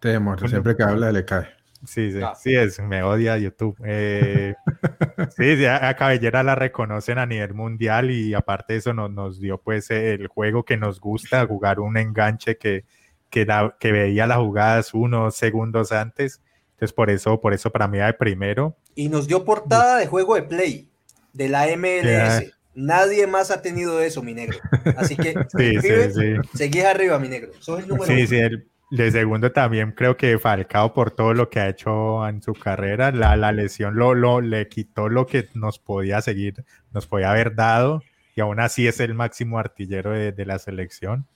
Te 0.00 0.08
demoro, 0.08 0.46
siempre 0.48 0.76
que 0.76 0.82
habla 0.82 1.10
le 1.12 1.24
cae. 1.24 1.48
Sí, 1.84 2.10
sí, 2.10 2.20
Ah. 2.22 2.34
sí, 2.34 2.54
es, 2.54 2.80
me 2.80 3.02
odia 3.02 3.36
YouTube. 3.38 3.76
Eh, 3.84 4.54
sí, 5.36 5.56
sí, 5.56 5.64
a, 5.66 5.88
a 5.88 5.94
Cabellera 5.96 6.42
la 6.42 6.54
reconocen 6.54 7.18
a 7.18 7.26
nivel 7.26 7.54
mundial 7.54 8.10
y 8.10 8.34
aparte 8.34 8.72
de 8.74 8.78
eso 8.80 8.92
nos, 8.94 9.10
nos 9.10 9.38
dio 9.40 9.58
pues 9.58 9.90
el 9.90 10.26
juego 10.28 10.64
que 10.64 10.76
nos 10.76 11.00
gusta, 11.00 11.46
jugar 11.46 11.78
un 11.80 11.96
enganche 11.96 12.56
que, 12.56 12.84
que, 13.30 13.92
veía 13.92 14.26
las 14.26 14.38
jugadas 14.38 14.94
unos 14.94 15.36
segundos 15.36 15.92
antes. 15.92 16.40
Entonces 16.72 16.92
por 16.92 17.10
eso, 17.10 17.40
por 17.40 17.54
eso 17.54 17.70
para 17.70 17.88
mí 17.88 17.98
va 17.98 18.06
de 18.06 18.14
primero. 18.14 18.76
Y 18.94 19.08
nos 19.08 19.26
dio 19.26 19.44
portada 19.44 19.98
de 19.98 20.06
juego 20.06 20.34
de 20.34 20.42
play 20.42 20.88
de 21.32 21.48
la 21.48 21.66
MLS. 21.76 22.52
Nadie 22.74 23.26
más 23.26 23.50
ha 23.50 23.62
tenido 23.62 24.02
eso, 24.02 24.22
mi 24.22 24.34
negro. 24.34 24.58
Así 24.96 25.16
que, 25.16 25.34
Sí, 25.56 25.80
sí, 25.80 26.12
sí. 26.12 26.34
seguís 26.58 26.84
arriba, 26.84 27.18
mi 27.18 27.28
negro. 27.28 27.52
Sos 27.60 27.80
el 27.80 27.88
número 27.88 28.06
Sí, 28.06 28.18
uno. 28.18 28.26
sí, 28.26 28.36
el, 28.36 28.68
de 28.90 29.10
segundo 29.10 29.50
también 29.50 29.92
creo 29.92 30.16
que 30.16 30.38
Falcao 30.38 30.94
por 30.94 31.10
todo 31.10 31.34
lo 31.34 31.50
que 31.50 31.58
ha 31.58 31.68
hecho 31.68 32.26
en 32.28 32.40
su 32.42 32.52
carrera, 32.52 33.10
la, 33.10 33.36
la 33.36 33.50
lesión 33.50 33.96
lo, 33.96 34.14
lo, 34.14 34.40
le 34.40 34.68
quitó 34.68 35.08
lo 35.08 35.26
que 35.26 35.48
nos 35.54 35.78
podía 35.80 36.20
seguir, 36.22 36.64
nos 36.92 37.06
podía 37.06 37.30
haber 37.32 37.54
dado 37.56 38.02
y 38.36 38.42
aún 38.42 38.60
así 38.60 38.86
es 38.86 39.00
el 39.00 39.14
máximo 39.14 39.58
artillero 39.58 40.10
de, 40.12 40.30
de 40.32 40.46
la 40.46 40.58
selección. 40.58 41.26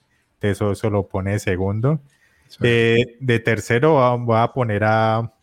Eso, 0.41 0.71
eso 0.71 0.89
lo 0.89 1.07
pone 1.07 1.31
de 1.31 1.39
segundo. 1.39 2.01
Sí. 2.47 2.57
Eh, 2.63 3.17
de 3.19 3.39
tercero 3.39 4.17
voy 4.19 4.37
a 4.37 4.51
poner 4.53 4.83
a, 4.83 5.33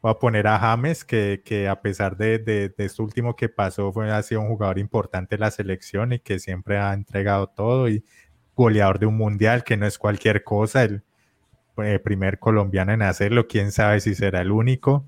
voy 0.00 0.10
a 0.10 0.18
poner 0.18 0.46
a 0.46 0.58
James, 0.58 1.04
que, 1.04 1.42
que 1.44 1.68
a 1.68 1.80
pesar 1.80 2.16
de, 2.16 2.38
de, 2.38 2.68
de, 2.70 2.84
esto 2.84 3.02
último 3.02 3.36
que 3.36 3.48
pasó, 3.48 3.92
fue, 3.92 4.10
ha 4.10 4.22
sido 4.22 4.40
un 4.40 4.48
jugador 4.48 4.78
importante 4.78 5.34
en 5.34 5.42
la 5.42 5.50
selección 5.50 6.12
y 6.12 6.20
que 6.20 6.38
siempre 6.38 6.78
ha 6.78 6.92
entregado 6.94 7.48
todo 7.48 7.88
y 7.88 8.04
goleador 8.56 8.98
de 8.98 9.06
un 9.06 9.16
mundial, 9.16 9.64
que 9.64 9.76
no 9.76 9.86
es 9.86 9.98
cualquier 9.98 10.44
cosa, 10.44 10.84
el 10.84 11.02
eh, 11.78 11.98
primer 11.98 12.38
colombiano 12.38 12.92
en 12.92 13.02
hacerlo, 13.02 13.48
quién 13.48 13.72
sabe 13.72 14.00
si 14.00 14.14
será 14.14 14.40
el 14.40 14.52
único. 14.52 15.06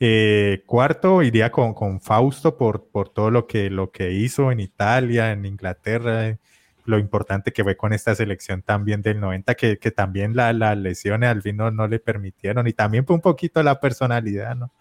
Eh, 0.00 0.64
cuarto, 0.66 1.22
iría 1.22 1.52
con, 1.52 1.74
con 1.74 2.00
Fausto 2.00 2.56
por, 2.56 2.88
por 2.90 3.08
todo 3.08 3.30
lo 3.30 3.46
que, 3.46 3.70
lo 3.70 3.92
que 3.92 4.12
hizo 4.12 4.50
en 4.50 4.60
Italia, 4.60 5.32
en 5.32 5.46
Inglaterra, 5.46 6.36
lo 6.84 6.98
importante 6.98 7.52
que 7.52 7.62
fue 7.62 7.76
con 7.76 7.92
esta 7.92 8.14
selección 8.14 8.62
también 8.62 9.02
del 9.02 9.20
90, 9.20 9.54
que, 9.54 9.78
que 9.78 9.90
también 9.90 10.34
las 10.34 10.54
la 10.54 10.74
lesiones 10.74 11.30
al 11.30 11.42
fin 11.42 11.56
no, 11.56 11.70
no, 11.70 11.86
le 11.86 11.98
permitieron, 11.98 12.66
y 12.66 12.72
también 12.72 13.06
fue 13.06 13.16
un 13.16 13.22
poquito 13.22 13.62
la 13.62 13.80
personalidad, 13.80 14.56
¿no? 14.56 14.72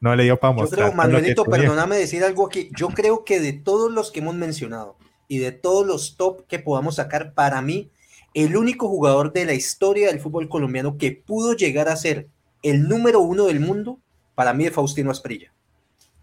No 0.00 0.14
le 0.14 0.24
dio 0.24 0.38
para 0.38 0.52
mostrar. 0.52 0.78
Yo 0.78 0.86
creo, 0.86 0.96
Manuelito, 0.96 1.44
perdóname 1.44 1.96
decir 1.96 2.22
algo 2.22 2.46
aquí, 2.46 2.70
yo 2.76 2.88
creo 2.88 3.24
que 3.24 3.40
de 3.40 3.52
todos 3.52 3.90
los 3.90 4.12
que 4.12 4.20
hemos 4.20 4.36
mencionado 4.36 4.96
y 5.26 5.38
de 5.38 5.50
todos 5.50 5.86
los 5.86 6.16
top 6.16 6.46
que 6.46 6.58
podamos 6.58 6.96
sacar, 6.96 7.34
para 7.34 7.60
mí, 7.62 7.90
el 8.34 8.56
único 8.56 8.88
jugador 8.88 9.32
de 9.32 9.44
la 9.44 9.54
historia 9.54 10.08
del 10.08 10.20
fútbol 10.20 10.48
colombiano 10.48 10.96
que 10.98 11.12
pudo 11.12 11.54
llegar 11.54 11.88
a 11.88 11.96
ser 11.96 12.28
el 12.62 12.88
número 12.88 13.20
uno 13.20 13.46
del 13.46 13.60
mundo, 13.60 13.98
para 14.34 14.54
mí 14.54 14.66
es 14.66 14.72
Faustino 14.72 15.10
Asprilla 15.10 15.52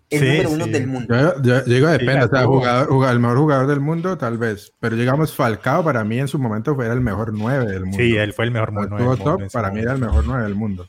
el 0.10 0.22
número 0.22 0.50
uno 0.52 0.66
del 0.68 0.88
mundo. 0.88 1.16
Yo, 1.16 1.42
yo, 1.42 1.62
digo, 1.64 1.88
depende, 1.88 2.26
o 2.26 2.30
sea, 2.30 2.46
jugador, 2.46 2.88
jugador, 2.88 3.14
el 3.16 3.20
mejor 3.20 3.38
jugador 3.38 3.68
del 3.68 3.80
mundo, 3.80 4.18
tal 4.18 4.38
vez. 4.38 4.74
Pero 4.80 4.96
llegamos, 4.96 5.34
Falcao 5.34 5.84
para 5.84 6.04
mí 6.04 6.20
en 6.20 6.28
su 6.28 6.38
momento 6.40 6.76
fue 6.76 6.88
el 6.88 7.02
mejor 7.02 7.34
nueve 7.34 7.66
del 7.66 7.84
mundo. 7.86 7.98
Sí, 7.98 8.16
él 8.16 8.34
fue 8.34 8.46
el 8.46 8.52
mejor 8.52 8.72
nueve. 8.74 9.18
top, 9.24 9.52
para 9.52 9.72
mí 9.72 9.82
era 9.82 9.94
el 9.94 10.00
mejor 10.00 10.24
nueve 10.26 10.44
del 10.44 10.56
mundo. 10.56 10.88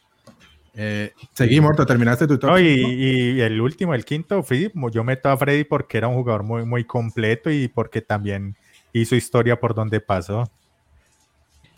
Eh, 0.78 1.12
seguimos, 1.32 1.74
sí. 1.76 1.86
terminaste 1.86 2.26
tu 2.26 2.38
top. 2.38 2.50
No, 2.50 2.60
y, 2.60 2.66
y, 2.66 3.40
el 3.40 3.60
último, 3.60 3.94
el 3.94 4.04
quinto, 4.04 4.42
fui, 4.42 4.70
yo 4.92 5.04
meto 5.04 5.30
a 5.30 5.36
Freddy 5.36 5.64
porque 5.64 5.96
era 5.96 6.08
un 6.08 6.16
jugador 6.16 6.42
muy, 6.42 6.66
muy 6.66 6.84
completo 6.84 7.50
y 7.50 7.68
porque 7.68 8.02
también 8.02 8.56
hizo 8.92 9.16
historia 9.16 9.58
por 9.58 9.74
donde 9.74 10.00
pasó. 10.00 10.50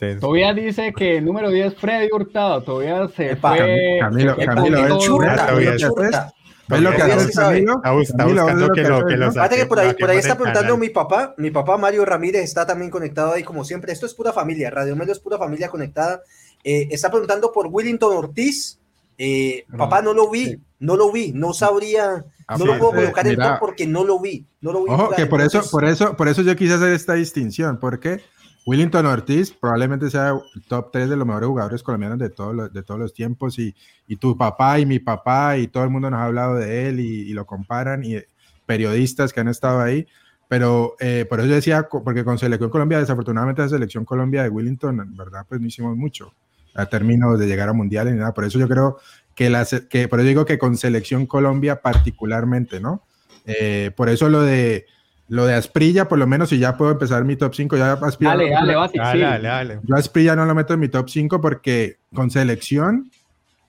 Entonces, 0.01 0.21
todavía 0.21 0.55
dice 0.55 0.93
que 0.93 1.19
el 1.19 1.25
número 1.25 1.51
10 1.51 1.75
Freddy 1.75 2.09
Hurtado, 2.13 2.63
todavía 2.63 3.09
se 3.09 3.33
Epa, 3.33 3.57
fue. 3.57 3.99
Camilo, 4.01 4.37
Camilo, 4.37 4.77
Camilo, 4.79 4.99
churta, 4.99 6.33
¿Ves 6.69 6.83
lo 6.83 6.91
que 6.93 7.03
hace 7.03 7.33
Camilo? 7.33 7.81
Está 8.01 8.25
buscando 8.27 8.69
que 8.73 8.83
lo 8.83 9.07
que 9.07 9.17
los 9.17 9.35
que 9.35 9.67
por 9.67 9.79
ahí, 9.79 9.95
por 9.95 10.11
ahí 10.11 10.19
está 10.19 10.37
preguntando 10.37 10.77
mi 10.77 10.91
papá, 10.91 11.35
mi 11.39 11.51
papá 11.51 11.77
Mario 11.77 12.05
Ramírez 12.05 12.45
está 12.45 12.67
también 12.67 12.91
conectado 12.91 13.33
ahí 13.33 13.43
como 13.43 13.65
siempre. 13.65 13.93
Esto 13.93 14.07
es 14.07 14.15
pura 14.15 14.33
familia, 14.33 14.71
Radio 14.71 14.95
Melo 14.97 15.13
es 15.13 15.19
pura 15.19 15.39
familia 15.39 15.69
conectada. 15.69 16.23
Eh, 16.63 16.89
está 16.91 17.11
preguntando 17.11 17.53
por 17.53 17.69
Willington 17.69 18.17
Ortiz. 18.17 18.79
Eh, 19.21 19.65
papá, 19.77 20.01
no 20.01 20.15
lo 20.15 20.31
vi, 20.31 20.61
no 20.79 20.97
lo 20.97 21.11
vi, 21.11 21.33
no 21.33 21.53
sabría, 21.53 22.25
no 22.57 22.65
lo 22.65 22.79
puedo 22.79 22.93
colocar 22.93 23.27
en 23.27 23.37
top 23.37 23.59
porque 23.59 23.85
no 23.85 24.05
lo 24.05 24.21
vi, 24.21 24.47
no 24.61 24.73
lo 24.73 24.85
vi. 24.85 24.93
Ojo, 24.93 25.11
que 25.11 25.27
por 25.27 25.41
eso, 25.41 25.69
por 25.71 25.85
eso, 25.85 26.17
por 26.17 26.29
eso 26.29 26.43
yo 26.43 26.55
quise 26.55 26.75
hacer 26.75 26.93
esta 26.93 27.15
distinción, 27.15 27.79
porque 27.81 28.21
Willington 28.69 29.07
Ortiz 29.07 29.51
probablemente 29.51 30.11
sea 30.11 30.39
el 30.55 30.63
top 30.65 30.91
3 30.93 31.09
de 31.09 31.17
los 31.17 31.27
mejores 31.27 31.49
jugadores 31.49 31.83
colombianos 31.83 32.19
de 32.19 32.29
todos 32.29 32.55
los, 32.55 32.71
de 32.71 32.83
todos 32.83 33.01
los 33.01 33.15
tiempos 33.15 33.59
y, 33.59 33.75
y, 34.07 34.17
tu 34.17 34.37
papá 34.37 34.79
y 34.79 34.85
mi 34.85 34.99
papá 34.99 35.57
y 35.57 35.69
todo 35.69 35.85
el 35.85 35.91
mundo 35.91 36.11
nos 36.11 36.21
ha 36.21 36.27
hablado 36.27 36.57
de 36.57 36.87
él 36.87 37.01
y, 37.01 37.31
y 37.31 37.33
lo 37.33 37.47
comparan 37.47 38.05
y 38.05 38.19
periodistas 38.67 39.33
que 39.33 39.41
han 39.41 39.49
estado 39.49 39.81
ahí. 39.81 40.07
Pero 40.49 40.97
eh, 41.01 41.25
por 41.31 41.41
eso 41.41 41.49
decía, 41.49 41.89
porque 41.89 42.25
con 42.25 42.39
Selección 42.39 42.69
Colombia, 42.69 42.99
desafortunadamente 42.99 43.63
la 43.63 43.71
Selección 43.71 44.05
Colombia 44.05 44.43
de 44.43 44.51
Willington, 44.51 45.01
en 45.01 45.17
verdad, 45.17 45.47
pues 45.49 45.63
no 45.63 45.67
hicimos 45.67 45.97
mucho 45.97 46.35
a 46.75 46.85
términos 46.85 47.39
de 47.39 47.47
llegar 47.47 47.71
a 47.71 47.73
Mundial 47.73 48.13
ni 48.13 48.19
nada. 48.19 48.35
Por 48.35 48.45
eso 48.45 48.59
yo 48.59 48.69
creo 48.69 48.99
que, 49.35 49.49
la, 49.49 49.67
que 49.89 50.09
por 50.09 50.21
eso 50.21 50.29
digo 50.29 50.45
que 50.45 50.59
con 50.59 50.77
Selección 50.77 51.25
Colombia 51.25 51.81
particularmente, 51.81 52.81
¿no? 52.81 53.03
Eh, 53.47 53.93
por 53.97 54.11
eso 54.11 54.29
lo 54.29 54.43
de 54.43 54.85
lo 55.29 55.45
de 55.45 55.55
Asprilla, 55.55 56.09
por 56.09 56.19
lo 56.19 56.27
menos, 56.27 56.49
si 56.49 56.59
ya 56.59 56.77
puedo 56.77 56.91
empezar 56.91 57.25
mi 57.25 57.37
top 57.37 57.55
5, 57.55 57.77
ya 57.77 57.93
Asprilla. 57.93 58.31
Dale, 58.31 58.51
dale, 58.51 58.73
no, 58.73 58.81
dale, 58.81 58.93
dale, 58.97 59.21
dale, 59.23 59.49
dale. 59.49 59.81
Yo 59.83 59.95
Asprilla 59.95 60.35
no 60.35 60.47
lo 60.47 60.55
meto 60.55 60.75
en 60.75 60.81
mi 60.81 60.89
top 60.89 61.09
5 61.09 61.41
porque 61.41 61.99
con 62.15 62.31
selección, 62.31 63.11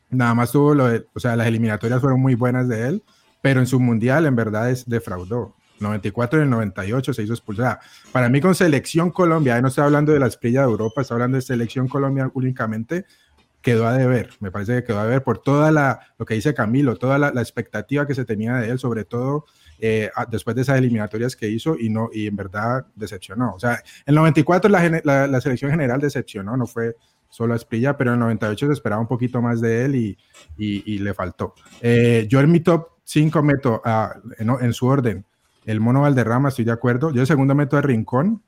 nada 0.10 0.34
más 0.34 0.52
tuvo 0.54 0.74
lo 0.74 0.88
de, 0.88 1.06
o 1.14 1.20
sea, 1.20 1.36
las 1.36 1.48
eliminatorias 1.48 2.00
fueron 2.00 2.22
muy 2.22 2.36
buenas 2.36 2.70
de 2.70 2.88
él, 2.88 3.04
pero 3.42 3.60
en 3.60 3.68
su 3.68 3.80
mundial 3.80 4.26
en 4.26 4.36
verdad 4.36 4.70
es 4.70 4.88
defraudó. 4.88 5.56
94 5.80 6.40
y 6.40 6.44
el 6.44 6.50
98 6.50 7.14
se 7.14 7.24
hizo 7.24 7.34
expulsar. 7.34 7.80
Para 8.12 8.28
mí 8.30 8.42
con 8.42 8.54
selección 8.54 9.12
Colombia, 9.12 9.62
no 9.62 9.70
estoy 9.70 9.86
hablando 9.86 10.12
de 10.12 10.20
la 10.20 10.26
Asprilla 10.26 10.62
de 10.62 10.68
Europa, 10.68 11.02
estoy 11.02 11.16
hablando 11.16 11.36
de 11.36 11.42
selección 11.42 11.88
Colombia 11.88 12.30
únicamente, 12.34 13.06
quedó 13.62 13.88
a 13.88 13.94
deber, 13.94 14.30
me 14.40 14.52
parece 14.52 14.76
que 14.76 14.84
quedó 14.86 15.00
a 15.00 15.04
deber 15.04 15.24
por 15.24 15.40
toda 15.40 15.72
la, 15.72 16.00
lo 16.18 16.26
que 16.26 16.34
dice 16.34 16.54
Camilo, 16.54 16.98
toda 16.98 17.18
la, 17.18 17.32
la 17.32 17.42
expectativa 17.42 18.06
que 18.06 18.16
se 18.16 18.26
tenía 18.26 18.56
de 18.56 18.70
él, 18.70 18.80
sobre 18.80 19.06
todo 19.06 19.46
eh, 19.80 20.10
después 20.30 20.56
de 20.56 20.64
esas 20.64 20.78
eliminatorias 20.78 21.36
que 21.36 21.50
hizo 21.50 21.78
y, 21.78 21.90
no, 21.90 22.10
y 22.14 22.28
en 22.28 22.36
verdad 22.36 22.86
decepcionó. 22.96 23.54
O 23.56 23.60
sea, 23.60 23.74
en 23.74 23.82
el 24.08 24.16
94 24.16 24.70
la, 24.70 25.28
la, 25.28 25.42
selección 25.42 25.72
general 25.72 26.02
decepcionó, 26.02 26.58
no 26.58 26.68
fue 26.68 26.96
solo 27.30 27.54
a 27.54 27.56
Esprilla, 27.56 27.96
pero 27.96 28.12
en 28.12 28.16
el 28.16 28.20
98 28.22 28.68
se 28.68 28.74
esperaba 28.74 29.02
un 29.02 29.08
poquito 29.08 29.42
más 29.42 29.62
de 29.62 29.86
él 29.86 29.96
y, 29.96 30.18
y, 30.58 30.98
le 31.00 31.14
faltó. 31.14 31.54
Eh, 31.82 32.28
yo 32.30 32.40
en 32.40 32.52
mi 32.52 32.60
top 32.60 32.88
5 33.04 33.42
meto 33.44 33.82
a, 33.86 34.16
en, 34.38 34.50
en, 34.50 34.74
su 34.74 34.88
orden 34.88 35.26
el 35.66 35.80
Mono 35.80 36.02
Valderrama, 36.02 36.50
estoy 36.50 36.66
de 36.66 36.72
acuerdo. 36.72 37.12
Yo 37.12 37.22
el 37.22 37.28
segundo 37.28 37.56
meto 37.56 37.78
a 37.78 37.82
Rincón, 37.82 38.44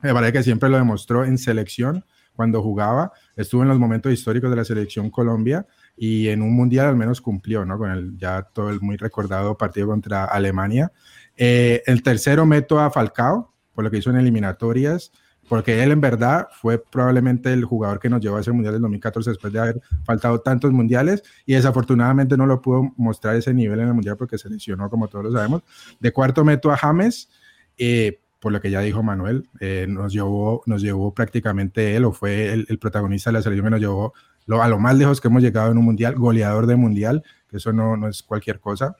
me 0.00 0.12
parece 0.12 0.32
que 0.32 0.42
siempre 0.42 0.68
lo 0.68 0.78
demostró 0.78 1.24
en 1.24 1.38
selección 1.38 2.04
cuando 2.34 2.62
jugaba, 2.62 3.12
estuvo 3.36 3.62
en 3.62 3.68
los 3.68 3.78
momentos 3.78 4.12
históricos 4.12 4.50
de 4.50 4.56
la 4.56 4.64
selección 4.64 5.10
Colombia 5.10 5.66
y 5.96 6.28
en 6.28 6.42
un 6.42 6.54
mundial 6.54 6.86
al 6.86 6.96
menos 6.96 7.20
cumplió, 7.20 7.64
¿no? 7.64 7.78
Con 7.78 7.90
el 7.90 8.16
ya 8.18 8.42
todo 8.42 8.70
el 8.70 8.80
muy 8.80 8.96
recordado 8.96 9.56
partido 9.56 9.88
contra 9.88 10.24
Alemania. 10.24 10.92
Eh, 11.36 11.82
el 11.86 12.02
tercero 12.02 12.46
meto 12.46 12.80
a 12.80 12.90
Falcao, 12.90 13.52
por 13.74 13.84
lo 13.84 13.90
que 13.90 13.98
hizo 13.98 14.10
en 14.10 14.16
eliminatorias, 14.16 15.12
porque 15.48 15.82
él 15.82 15.92
en 15.92 16.00
verdad 16.00 16.48
fue 16.60 16.78
probablemente 16.78 17.52
el 17.52 17.64
jugador 17.64 17.98
que 17.98 18.08
nos 18.08 18.20
llevó 18.20 18.36
a 18.36 18.40
ese 18.40 18.52
mundial 18.52 18.74
del 18.74 18.82
2014 18.82 19.30
después 19.30 19.52
de 19.52 19.58
haber 19.58 19.80
faltado 20.04 20.40
tantos 20.40 20.72
mundiales 20.72 21.22
y 21.44 21.54
desafortunadamente 21.54 22.36
no 22.36 22.46
lo 22.46 22.60
pudo 22.62 22.92
mostrar 22.96 23.36
ese 23.36 23.52
nivel 23.52 23.80
en 23.80 23.88
el 23.88 23.94
mundial 23.94 24.16
porque 24.16 24.38
se 24.38 24.48
lesionó, 24.48 24.88
como 24.88 25.08
todos 25.08 25.26
lo 25.26 25.32
sabemos. 25.32 25.62
De 26.00 26.12
cuarto 26.12 26.44
meto 26.44 26.70
a 26.70 26.76
James. 26.76 27.28
Eh, 27.76 28.18
por 28.38 28.50
lo 28.50 28.60
que 28.60 28.72
ya 28.72 28.80
dijo 28.80 29.04
Manuel, 29.04 29.48
eh, 29.60 29.86
nos, 29.88 30.12
llevó, 30.12 30.64
nos 30.66 30.82
llevó 30.82 31.14
prácticamente 31.14 31.94
él, 31.94 32.04
o 32.04 32.12
fue 32.12 32.52
el, 32.52 32.66
el, 32.68 32.78
protagonista 32.80 33.30
de 33.30 33.34
la 33.34 33.42
selección 33.42 33.66
que 33.66 33.70
nos 33.70 33.80
llevó 33.80 34.14
lo, 34.46 34.62
a 34.62 34.68
lo 34.68 34.78
más 34.78 34.96
lejos 34.96 35.20
que 35.20 35.28
hemos 35.28 35.42
llegado 35.42 35.70
en 35.70 35.78
un 35.78 35.84
mundial, 35.84 36.14
goleador 36.14 36.66
de 36.66 36.76
mundial, 36.76 37.22
que 37.48 37.58
eso 37.58 37.72
no, 37.72 37.96
no 37.96 38.08
es 38.08 38.22
cualquier 38.22 38.60
cosa. 38.60 38.96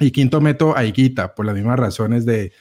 Y 0.00 0.10
quinto 0.10 0.40
meto 0.40 0.76
a 0.76 0.84
Higuita, 0.84 1.34
por 1.34 1.46
las 1.46 1.54
mismas 1.54 1.78
razones 1.78 2.24
de 2.24 2.52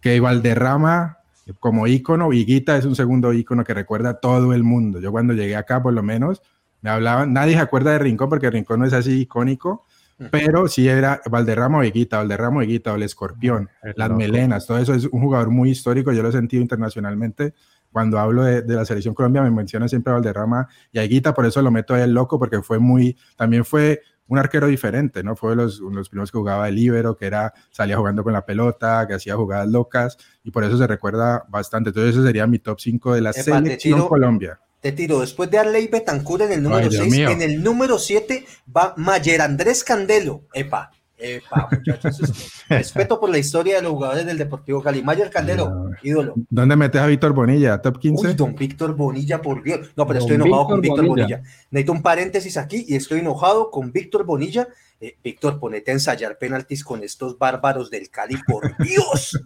que 0.00 0.20
Valderrama 0.20 1.18
como 1.58 1.86
ícono, 1.86 2.32
Higuita 2.32 2.76
es 2.76 2.84
un 2.84 2.94
segundo 2.94 3.32
ícono 3.32 3.64
que 3.64 3.74
recuerda 3.74 4.10
a 4.10 4.14
todo 4.14 4.52
el 4.52 4.62
mundo. 4.62 5.00
Yo 5.00 5.10
cuando 5.10 5.34
llegué 5.34 5.56
acá, 5.56 5.82
por 5.82 5.92
lo 5.92 6.02
menos, 6.02 6.42
me 6.82 6.90
hablaban, 6.90 7.32
nadie 7.32 7.54
se 7.54 7.60
acuerda 7.60 7.92
de 7.92 7.98
Rincón 7.98 8.28
porque 8.28 8.50
Rincón 8.50 8.80
no 8.80 8.86
es 8.86 8.92
así 8.92 9.22
icónico, 9.22 9.86
pero 10.30 10.68
sí 10.68 10.88
era 10.88 11.20
Valderrama 11.28 11.78
o 11.78 11.84
Higuita, 11.84 12.18
Valderrama 12.18 12.58
o 12.58 12.62
Higuita, 12.62 12.92
o 12.92 12.96
el 12.96 13.02
Escorpión, 13.02 13.68
es 13.82 13.96
las 13.96 14.10
melenas, 14.10 14.66
todo 14.66 14.78
eso 14.78 14.94
es 14.94 15.06
un 15.06 15.20
jugador 15.20 15.50
muy 15.50 15.70
histórico, 15.70 16.12
yo 16.12 16.22
lo 16.22 16.28
he 16.28 16.32
sentido 16.32 16.62
internacionalmente. 16.62 17.54
Cuando 17.92 18.18
hablo 18.18 18.44
de, 18.44 18.62
de 18.62 18.74
la 18.74 18.84
selección 18.84 19.14
Colombia 19.14 19.42
me 19.42 19.50
menciona 19.50 19.86
siempre 19.86 20.10
a 20.10 20.14
Valderrama 20.14 20.66
y 20.90 20.98
a 20.98 21.04
Higuita, 21.04 21.34
por 21.34 21.46
eso 21.46 21.60
lo 21.62 21.70
meto 21.70 21.94
ahí 21.94 22.02
el 22.02 22.12
loco, 22.12 22.38
porque 22.38 22.62
fue 22.62 22.78
muy, 22.78 23.16
también 23.36 23.64
fue 23.64 24.00
un 24.32 24.38
arquero 24.38 24.66
diferente, 24.66 25.22
¿no? 25.22 25.36
Fue 25.36 25.50
de 25.50 25.56
los, 25.56 25.80
los 25.80 26.08
primeros 26.08 26.32
que 26.32 26.38
jugaba 26.38 26.66
el 26.68 26.76
libero, 26.76 27.16
que 27.16 27.26
era, 27.26 27.52
salía 27.70 27.98
jugando 27.98 28.24
con 28.24 28.32
la 28.32 28.46
pelota, 28.46 29.06
que 29.06 29.14
hacía 29.14 29.36
jugadas 29.36 29.68
locas, 29.68 30.16
y 30.42 30.50
por 30.50 30.64
eso 30.64 30.78
se 30.78 30.86
recuerda 30.86 31.44
bastante. 31.50 31.90
Entonces, 31.90 32.16
ese 32.16 32.26
sería 32.26 32.46
mi 32.46 32.58
top 32.58 32.80
5 32.80 33.14
de 33.14 33.20
la 33.20 33.30
Epa, 33.30 33.42
selección 33.42 33.98
tiro, 33.98 34.08
Colombia. 34.08 34.58
Te 34.80 34.92
tiro, 34.92 35.20
después 35.20 35.50
de 35.50 35.58
Arley 35.58 35.86
Betancur 35.86 36.42
en 36.42 36.52
el 36.52 36.62
número 36.62 36.90
6, 36.90 37.14
en 37.14 37.42
el 37.42 37.62
número 37.62 37.98
7 37.98 38.46
va 38.74 38.94
Mayer 38.96 39.42
Andrés 39.42 39.84
Candelo. 39.84 40.44
Epa, 40.54 40.90
epa, 41.22 41.68
muchachos. 41.70 42.62
respeto 42.68 43.18
por 43.20 43.30
la 43.30 43.38
historia 43.38 43.76
de 43.76 43.82
los 43.82 43.92
jugadores 43.92 44.26
del 44.26 44.38
Deportivo 44.38 44.82
Cali. 44.82 45.02
Mayer 45.02 45.30
Candelo, 45.30 45.70
no. 45.70 45.90
ídolo. 46.02 46.34
¿Dónde 46.50 46.76
metes 46.76 47.00
a 47.00 47.06
Víctor 47.06 47.32
Bonilla? 47.32 47.80
¿Top 47.80 47.98
15? 47.98 48.28
Uy, 48.28 48.34
don 48.34 48.54
Víctor 48.54 48.94
Bonilla, 48.94 49.40
por 49.40 49.62
Dios. 49.62 49.92
No, 49.96 50.06
pero 50.06 50.20
don 50.20 50.30
estoy 50.30 50.34
enojado 50.34 50.62
Víctor 50.62 50.74
con 50.74 50.80
Víctor 50.80 51.06
Bonilla. 51.06 51.36
Bonilla. 51.36 51.50
Necesito 51.70 51.92
un 51.92 52.02
paréntesis 52.02 52.56
aquí 52.56 52.84
y 52.88 52.96
estoy 52.96 53.20
enojado 53.20 53.70
con 53.70 53.92
Víctor 53.92 54.24
Bonilla. 54.24 54.68
Eh, 55.00 55.16
Víctor, 55.22 55.58
ponete 55.58 55.90
a 55.90 55.94
ensayar 55.94 56.38
penaltis 56.38 56.84
con 56.84 57.02
estos 57.02 57.38
bárbaros 57.38 57.90
del 57.90 58.08
Cali, 58.08 58.36
por 58.46 58.76
Dios. 58.78 59.40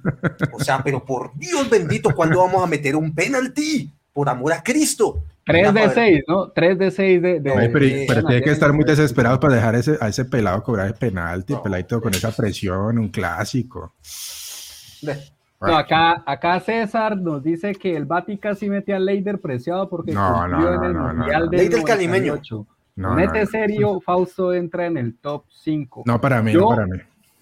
O 0.52 0.62
sea, 0.62 0.82
pero 0.82 1.04
por 1.04 1.36
Dios 1.36 1.70
bendito, 1.70 2.10
¿cuándo 2.14 2.40
vamos 2.40 2.62
a 2.62 2.66
meter 2.66 2.94
un 2.96 3.14
penalti? 3.14 3.92
Por 4.16 4.30
amor 4.30 4.54
a 4.54 4.62
Cristo. 4.62 5.22
3 5.44 5.74
de 5.74 5.90
6, 5.90 6.24
¿no? 6.26 6.48
3 6.48 6.78
de 6.78 6.90
6 6.90 7.22
de, 7.22 7.40
de, 7.40 7.52
Ay, 7.52 7.68
pero, 7.70 8.24
tiene 8.26 8.40
que 8.40 8.50
estar 8.50 8.72
muy 8.72 8.84
desesperado 8.86 9.38
para 9.38 9.56
dejar 9.56 9.74
ese, 9.74 9.98
a 10.00 10.08
ese 10.08 10.24
pelado 10.24 10.62
cobrar 10.62 10.86
el 10.86 10.94
penalti, 10.94 11.52
no. 11.52 11.62
peladito 11.62 12.00
con 12.00 12.14
esa 12.14 12.32
presión, 12.32 12.96
un 12.96 13.10
clásico. 13.10 13.92
No, 15.60 15.76
acá, 15.76 16.22
acá 16.24 16.58
César 16.60 17.18
nos 17.18 17.42
dice 17.42 17.74
que 17.74 17.94
el 17.94 18.06
Bati 18.06 18.38
casi 18.38 18.70
mete 18.70 18.94
a 18.94 18.98
Leider 18.98 19.38
preciado 19.38 19.86
porque 19.86 20.12
no, 20.12 20.48
no, 20.48 20.58
no, 20.58 20.74
en 20.74 20.84
el 20.84 20.92
no, 20.94 21.12
Mundial 21.12 21.50
del 21.50 21.60
Leider 21.60 21.84
calimeño. 21.84 22.40
No, 22.96 23.14
Mete 23.14 23.44
serio, 23.44 24.00
Fausto 24.00 24.54
entra 24.54 24.86
en 24.86 24.96
el 24.96 25.18
top 25.18 25.44
5. 25.50 26.04
No, 26.06 26.18
para 26.18 26.40
mí, 26.40 26.54
no 26.54 26.70
para 26.70 26.86
mí. 26.86 26.96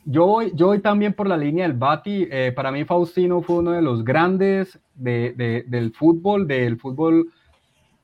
Yo 0.07 0.27
voy, 0.27 0.53
yo 0.55 0.67
voy 0.67 0.81
también 0.81 1.15
por 1.15 1.29
la 1.29 1.37
línea 1.37 1.67
del 1.67 1.77
Bati. 1.77 2.29
Eh, 2.31 2.53
para 2.55 2.71
mí, 2.71 2.85
Faustino 2.85 3.41
fue 3.43 3.57
uno 3.57 3.73
de 3.73 3.83
los 3.83 4.05
grandes 4.05 4.79
de, 4.95 5.65
del 5.67 5.93
fútbol, 5.93 6.47
del 6.47 6.79
fútbol, 6.79 7.31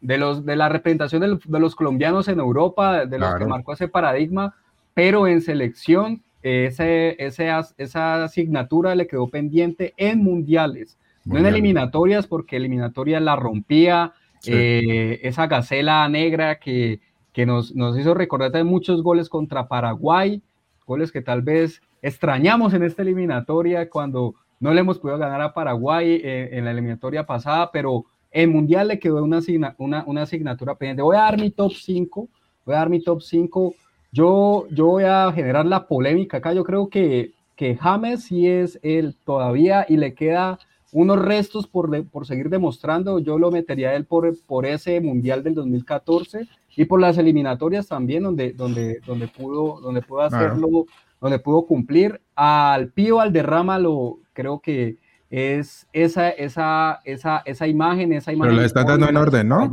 de, 0.01 0.19
los, 0.19 0.45
de 0.45 0.57
la 0.57 0.69
representación 0.69 1.41
de 1.45 1.61
los 1.61 1.75
colombianos 1.75 2.29
en 2.29 2.39
Europa, 2.39 3.05
de 3.05 3.19
los 3.19 3.35
que 3.35 3.45
marcó 3.45 3.75
ese 3.75 3.89
paradigma, 3.89 4.55
pero 4.95 5.27
en 5.27 5.43
selección, 5.43 6.23
ese, 6.43 7.17
esa 7.19 8.25
asignatura 8.25 8.95
le 8.95 9.07
quedó 9.07 9.29
pendiente 9.29 9.93
en 9.99 10.25
mundiales, 10.25 10.99
no 11.27 11.39
en 11.39 11.47
eliminatorias, 11.47 12.27
porque 12.27 12.57
eliminatorias 12.57 13.21
la 13.21 13.37
rompía, 13.37 14.15
eh, 14.47 15.21
esa 15.23 15.47
gacela 15.47 16.09
negra 16.09 16.59
que, 16.59 17.01
que 17.33 17.45
nos, 17.45 17.75
nos 17.75 17.99
hizo 17.99 18.15
recordar 18.15 18.65
muchos 18.65 19.03
goles 19.03 19.29
contra 19.29 19.69
Paraguay, 19.69 20.43
goles 20.91 21.13
que 21.13 21.23
tal 21.23 21.43
vez 21.43 21.81
extrañamos 22.03 22.75
en 22.75 22.83
esta 22.83 23.03
eliminatoria 23.03 23.89
cuando 23.89 24.35
no 24.59 24.75
le 24.75 24.81
hemos 24.81 24.99
podido 24.99 25.19
ganar 25.19 25.41
a 25.41 25.55
Paraguay 25.55 26.21
eh, 26.23 26.49
en 26.53 26.65
la 26.65 26.73
eliminatoria 26.73 27.25
pasada, 27.25 27.71
pero 27.73 28.07
en 28.33 28.51
Mundial 28.51 28.89
le 28.89 28.99
quedó 28.99 29.23
una, 29.23 29.39
una, 29.79 30.05
una, 30.05 30.23
asignatura 30.23 30.75
pendiente. 30.75 31.03
Voy 31.03 31.17
a 31.17 31.21
dar 31.21 31.39
mi 31.39 31.51
top 31.51 31.73
5, 31.73 32.29
voy 32.67 32.75
a 32.75 32.79
dar 32.79 32.91
mi 32.91 33.01
top 33.03 33.23
5. 33.23 33.75
Yo, 34.11 34.67
yo 34.71 34.87
voy 34.87 35.05
a 35.05 35.31
generar 35.33 35.65
la 35.65 35.87
polémica 35.87 36.39
acá. 36.39 36.53
Yo 36.53 36.65
creo 36.65 36.89
que, 36.89 37.35
que 37.55 37.77
James 37.77 38.25
sí 38.25 38.49
es 38.49 38.81
él 38.83 39.15
todavía 39.25 39.87
y 39.89 39.97
le 39.97 40.15
queda 40.15 40.59
unos 40.93 41.21
restos 41.21 41.69
por, 41.69 42.05
por 42.09 42.27
seguir 42.27 42.51
demostrando. 42.51 43.21
Yo 43.21 43.39
lo 43.39 43.53
metería 43.53 43.95
él 43.95 44.07
por, 44.07 44.37
por 44.47 44.67
ese 44.67 45.01
Mundial 45.01 45.45
del 45.45 45.55
2014 45.55 46.49
y 46.77 46.85
por 46.85 47.01
las 47.01 47.19
eliminatorias 47.19 47.89
también, 47.89 48.23
donde, 48.23 48.53
donde, 48.53 49.01
donde, 49.07 49.29
pudo, 49.29 49.81
donde 49.81 50.03
pudo 50.03 50.21
hacerlo 50.23 50.87
donde 51.21 51.39
pudo 51.39 51.67
cumplir. 51.67 52.21
Al 52.35 52.89
Pío 52.89 53.21
Alderrama 53.21 53.79
lo 53.79 54.19
creo 54.33 54.61
que 54.61 54.97
es 55.29 55.87
esa, 55.93 56.31
esa, 56.31 57.01
esa, 57.05 57.43
esa 57.45 57.67
imagen, 57.69 58.13
esa 58.13 58.33
imagen. 58.33 58.51
Pero 58.51 58.61
lo 58.63 58.67
está 58.67 58.85
dando 58.85 59.09
en 59.09 59.17
orden, 59.17 59.49
¿no? 59.49 59.71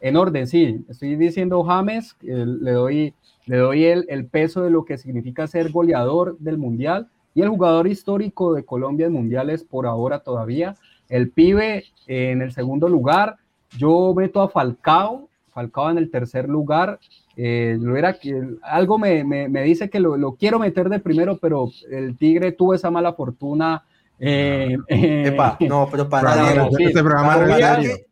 En 0.00 0.16
orden, 0.16 0.46
sí. 0.46 0.84
Estoy 0.88 1.16
diciendo 1.16 1.62
James, 1.64 2.16
le 2.22 2.70
doy, 2.70 3.14
le 3.46 3.56
doy 3.56 3.84
el, 3.84 4.06
el, 4.08 4.26
peso 4.26 4.62
de 4.62 4.70
lo 4.70 4.84
que 4.84 4.96
significa 4.96 5.46
ser 5.46 5.70
goleador 5.70 6.38
del 6.38 6.56
Mundial 6.56 7.08
y 7.34 7.42
el 7.42 7.48
jugador 7.48 7.86
histórico 7.86 8.54
de 8.54 8.64
Colombia 8.64 9.06
en 9.06 9.12
Mundiales 9.12 9.64
por 9.64 9.86
ahora 9.86 10.20
todavía. 10.20 10.76
El 11.08 11.30
pibe 11.30 11.84
en 12.06 12.40
el 12.40 12.52
segundo 12.52 12.88
lugar. 12.88 13.36
Yo 13.76 14.14
meto 14.16 14.40
a 14.40 14.48
Falcao, 14.48 15.28
Falcao 15.50 15.90
en 15.90 15.98
el 15.98 16.10
tercer 16.10 16.48
lugar. 16.48 16.98
Eh, 17.36 17.76
lo 17.80 17.96
era, 17.96 18.16
algo 18.62 18.98
me, 18.98 19.24
me, 19.24 19.48
me 19.48 19.62
dice 19.62 19.88
que 19.88 20.00
lo, 20.00 20.16
lo, 20.16 20.34
quiero 20.34 20.58
meter 20.58 20.88
de 20.88 21.00
primero, 21.00 21.38
pero 21.38 21.70
el 21.90 22.16
Tigre 22.16 22.52
tuvo 22.52 22.74
esa 22.74 22.90
mala 22.90 23.12
fortuna. 23.12 23.84
Eh, 24.22 24.76
eh, 24.88 25.28
Epa, 25.28 25.56
no, 25.60 25.88
pero 25.90 26.06
para, 26.06 26.34
para 26.34 26.68
este 26.78 27.02
programa 27.02 27.38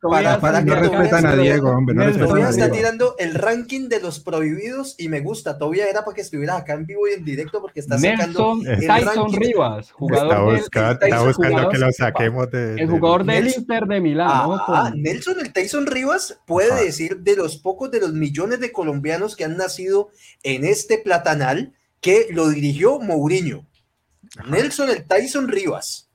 para, 0.01 0.41
para, 0.41 0.65
que 0.65 0.71
no 0.71 0.77
respetan 0.77 1.27
a 1.27 1.37
Diego, 1.37 1.71
hombre. 1.71 1.95
No 1.95 2.49
está 2.49 2.71
tirando 2.71 3.15
el 3.19 3.35
ranking 3.35 3.91
de 3.91 4.01
los 4.01 4.19
prohibidos 4.19 4.95
y 4.97 5.11
me 5.11 5.21
gusta. 5.21 5.59
Todavía 5.59 5.87
era 5.87 6.07
para 6.07 6.15
que 6.15 6.23
estuvieras 6.23 6.63
acá 6.63 6.73
en 6.73 6.87
vivo 6.87 7.07
y 7.09 7.13
en 7.13 7.27
directo 7.27 7.61
porque 7.61 7.81
está 7.81 7.99
sacando 7.99 8.57
Nelson 8.57 8.87
Tyson 8.87 9.33
Rivas, 9.35 9.93
jugador 9.93 10.27
está, 10.27 10.41
buscando, 10.41 11.05
está 11.05 11.23
buscando 11.23 11.69
que 11.69 11.79
lo 11.79 11.93
saquemos 11.93 12.51
de, 12.51 12.75
el 12.77 12.89
jugador 12.89 13.25
del 13.27 13.49
Inter 13.49 13.85
de 13.87 14.01
Milán. 14.01 14.29
Ah, 14.31 14.65
ah, 14.67 14.93
Nelson 14.97 15.41
el 15.41 15.53
Tyson 15.53 15.87
Rivas 15.87 16.41
puede 16.47 16.87
decir 16.87 17.19
de 17.19 17.37
los 17.37 17.59
pocos 17.59 17.91
de 17.91 18.01
los 18.01 18.15
millones 18.15 18.61
de 18.61 18.73
colombianos 18.73 19.37
que 19.37 19.45
han 19.45 19.59
nacido 19.59 20.09
en 20.43 20.65
este 20.65 20.97
platanal 20.97 21.75
que 22.01 22.29
lo 22.31 22.49
dirigió 22.49 22.99
Mourinho. 22.99 23.67
Nelson 24.49 24.91
el 24.91 25.07
Tyson 25.07 25.49
Rivas, 25.49 26.09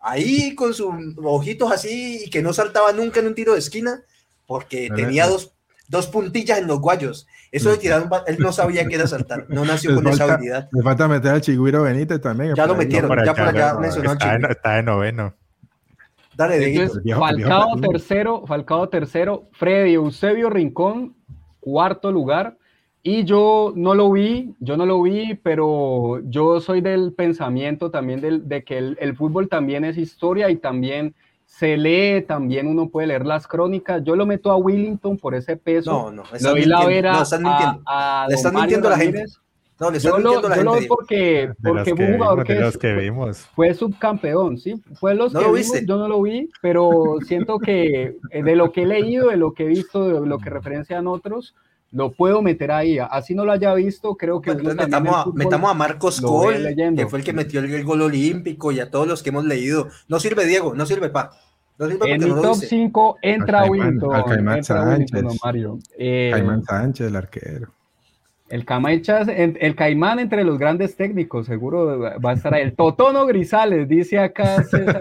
ahí 0.00 0.54
con 0.54 0.74
sus 0.74 0.92
ojitos 1.22 1.70
así 1.70 2.24
y 2.24 2.30
que 2.30 2.42
no 2.42 2.52
saltaba 2.52 2.92
nunca 2.92 3.20
en 3.20 3.28
un 3.28 3.34
tiro 3.34 3.52
de 3.52 3.58
esquina 3.58 4.02
porque 4.46 4.90
tenía 4.94 5.26
dos, 5.26 5.52
dos 5.88 6.06
puntillas 6.08 6.58
en 6.58 6.66
los 6.66 6.80
guayos. 6.80 7.26
Eso 7.52 7.70
de 7.70 7.78
tirar 7.78 8.08
él 8.26 8.38
no 8.38 8.52
sabía 8.52 8.86
que 8.86 8.94
era 8.94 9.06
saltar, 9.06 9.46
no 9.48 9.64
nació 9.64 9.94
con 9.94 10.06
esa 10.08 10.24
habilidad. 10.24 10.68
Me 10.72 10.82
falta 10.82 11.08
meter 11.08 11.32
al 11.32 11.40
Chigüiro 11.40 11.82
Benítez 11.82 12.20
también. 12.20 12.54
Ya 12.54 12.66
lo 12.66 12.74
metieron, 12.74 13.10
ya 13.24 13.34
por 13.34 13.48
acá 13.48 13.78
mencionó 13.78 14.12
está, 14.12 14.34
en, 14.34 14.44
está 14.44 14.76
de 14.76 14.82
noveno. 14.82 15.34
Dale, 16.36 16.88
Falcao 17.18 17.80
tercero, 17.80 18.46
Falcao 18.46 18.88
tercero, 18.88 19.48
Freddy 19.52 19.94
Eusebio 19.94 20.48
Rincón, 20.48 21.16
cuarto 21.58 22.10
lugar, 22.10 22.56
y 23.02 23.24
yo 23.24 23.72
no 23.76 23.94
lo 23.94 24.12
vi, 24.12 24.54
yo 24.60 24.76
no 24.76 24.84
lo 24.84 25.00
vi, 25.02 25.34
pero 25.34 26.20
yo 26.24 26.60
soy 26.60 26.82
del 26.82 27.14
pensamiento 27.14 27.90
también 27.90 28.20
del, 28.20 28.46
de 28.46 28.62
que 28.62 28.76
el, 28.76 29.16
fútbol 29.16 29.48
también 29.48 29.84
es 29.84 29.96
historia 29.96 30.50
y 30.50 30.56
también 30.56 31.14
se 31.46 31.78
lee, 31.78 32.22
también 32.22 32.66
uno 32.66 32.90
puede 32.90 33.08
leer 33.08 33.24
las 33.24 33.46
crónicas. 33.46 34.02
Yo 34.04 34.16
lo 34.16 34.26
meto 34.26 34.50
a 34.50 34.56
Willington 34.56 35.16
por 35.16 35.34
ese 35.34 35.56
peso. 35.56 35.90
No, 35.90 36.12
no, 36.12 36.24
lo 36.40 36.54
vi 36.54 36.64
la 36.66 36.84
vera 36.84 37.12
no, 37.14 37.22
están 37.22 37.42
mintiendo. 37.42 37.82
A, 37.86 38.24
a 38.24 38.28
le 38.28 38.34
están 38.34 38.54
mintiendo 38.54 38.88
a 38.88 38.90
la 38.90 38.98
gente. 38.98 39.24
No, 39.80 39.90
le 39.90 39.96
están 39.96 40.12
yo 40.12 40.18
mintiendo 40.18 40.48
lo, 40.48 40.54
a 40.54 40.56
la 40.56 40.62
yo 40.62 40.72
gente. 40.72 40.86
Lo 40.86 40.94
porque, 40.94 41.52
porque 41.62 41.96
fue 41.96 42.04
un 42.04 42.12
jugador 42.18 42.44
que, 42.44 42.54
los 42.56 42.76
que 42.76 42.92
vimos. 42.92 43.38
fue 43.54 43.72
subcampeón, 43.72 44.58
¿sí? 44.58 44.74
Fue 44.92 45.14
los 45.14 45.32
¿No 45.32 45.40
que 45.40 45.46
lo 45.46 45.52
vimos, 45.54 45.72
viste? 45.72 45.86
yo 45.86 45.96
no 45.96 46.06
lo 46.06 46.20
vi, 46.20 46.50
pero 46.60 47.16
siento 47.26 47.58
que 47.58 48.18
eh, 48.30 48.42
de 48.42 48.56
lo 48.56 48.72
que 48.72 48.82
he 48.82 48.86
leído, 48.86 49.30
de 49.30 49.38
lo 49.38 49.54
que 49.54 49.64
he 49.64 49.68
visto, 49.68 50.06
de 50.06 50.26
lo 50.26 50.38
que 50.38 50.50
referencian 50.50 51.06
otros, 51.06 51.54
lo 51.92 52.12
puedo 52.12 52.42
meter 52.42 52.70
ahí. 52.70 52.98
Así 52.98 53.34
no 53.34 53.44
lo 53.44 53.52
haya 53.52 53.74
visto, 53.74 54.16
creo 54.16 54.40
que. 54.40 54.50
Entonces 54.50 54.76
metamos, 54.76 55.14
a, 55.14 55.26
metamos 55.34 55.70
a 55.70 55.74
Marcos 55.74 56.20
Cole, 56.20 56.74
que 56.96 57.06
fue 57.06 57.20
el 57.20 57.24
que 57.24 57.32
metió 57.32 57.60
el, 57.60 57.72
el, 57.72 57.84
gol 57.84 58.02
olímpico, 58.02 58.72
y 58.72 58.80
a 58.80 58.90
todos 58.90 59.06
los 59.06 59.22
que 59.22 59.30
hemos 59.30 59.44
leído. 59.44 59.88
No 60.08 60.20
sirve, 60.20 60.46
Diego, 60.46 60.74
no 60.74 60.86
sirve, 60.86 61.10
pa. 61.10 61.30
No 61.78 61.88
sirve 61.88 62.12
en 62.12 62.22
el 62.22 62.28
no 62.28 62.42
top 62.42 62.56
5 62.56 63.16
entra 63.22 63.64
Winton. 63.64 64.14
Al 64.14 64.24
Caimán 64.24 64.62
Sánchez. 64.62 65.24
Mario. 65.42 65.78
Eh, 65.98 66.30
Caimán 66.32 66.62
Sánchez, 66.62 67.06
el 67.06 67.16
arquero. 67.16 67.72
El, 68.50 68.66
el, 69.28 69.58
el, 69.60 69.76
Caimán 69.76 70.18
entre 70.18 70.42
los 70.42 70.58
grandes 70.58 70.96
técnicos, 70.96 71.46
seguro 71.46 72.00
va 72.00 72.30
a 72.30 72.32
estar 72.32 72.52
ahí. 72.52 72.62
El 72.62 72.74
Totono 72.74 73.24
Grisales, 73.24 73.88
dice 73.88 74.18
acá 74.18 74.64
César. 74.64 75.00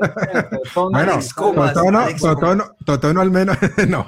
Totono, 0.51 0.91
bueno, 0.91 1.19
Totono, 1.35 2.05
Totono, 2.19 2.65
Totono, 2.85 3.21
al 3.21 3.31
menos, 3.31 3.57
no, 3.89 4.05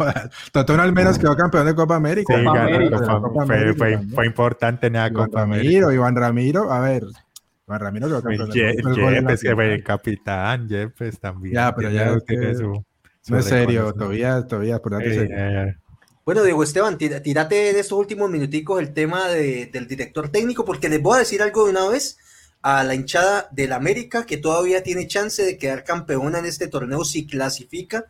Totono 0.51 0.83
al 0.83 0.93
menos 0.93 1.17
quedó 1.17 1.35
campeón 1.35 1.65
de 1.65 1.73
Copa 1.73 1.95
América. 1.95 2.37
Sí, 2.37 2.45
Copa 2.45 2.61
América, 2.61 2.97
Copa, 2.99 3.21
Copa 3.21 3.45
fue, 3.47 3.55
América 3.55 3.77
fue, 3.77 3.99
fue, 4.13 4.25
importante 4.27 4.87
en 4.87 4.93
la 4.93 5.07
Iván 5.07 5.25
Copa 5.25 5.39
Ramiro, 5.39 5.57
América. 5.65 5.93
Iván 5.93 6.15
Ramiro, 6.15 6.71
a 6.71 6.79
ver. 6.81 7.03
Iván 7.67 7.79
Ramiro 7.79 8.07
quedó 8.07 8.21
campeón 8.21 8.51
Ye, 8.51 8.63
de 8.63 8.83
Copa 8.83 9.11
Yepes, 9.11 9.41
que 9.41 9.55
fue 9.55 9.73
el 9.73 9.83
capitán, 9.83 10.67
Yepes 10.67 11.19
también. 11.19 11.55
Ya, 11.55 11.73
pero 11.75 11.89
ya 11.89 12.13
su, 12.13 12.85
su 13.21 13.33
no 13.33 13.39
es 13.39 13.45
serio, 13.45 13.91
todavía, 13.93 14.45
todavía, 14.45 14.77
por 14.77 15.03
ya, 15.03 15.75
bueno, 16.23 16.43
Diego 16.43 16.63
Esteban, 16.63 16.97
tírate 16.97 17.69
en 17.71 17.75
estos 17.77 17.97
últimos 17.97 18.29
minuticos 18.29 18.79
el 18.79 18.93
tema 18.93 19.27
de, 19.29 19.65
del 19.65 19.87
director 19.87 20.29
técnico, 20.29 20.63
porque 20.65 20.87
les 20.87 21.01
voy 21.01 21.15
a 21.15 21.19
decir 21.19 21.41
algo 21.41 21.65
de 21.65 21.71
una 21.71 21.87
vez 21.87 22.17
a 22.61 22.83
la 22.83 22.93
hinchada 22.93 23.49
del 23.51 23.73
América, 23.73 24.25
que 24.25 24.37
todavía 24.37 24.83
tiene 24.83 25.07
chance 25.07 25.43
de 25.43 25.57
quedar 25.57 25.83
campeona 25.83 26.39
en 26.39 26.45
este 26.45 26.67
torneo 26.67 27.03
si 27.03 27.25
clasifica. 27.25 28.05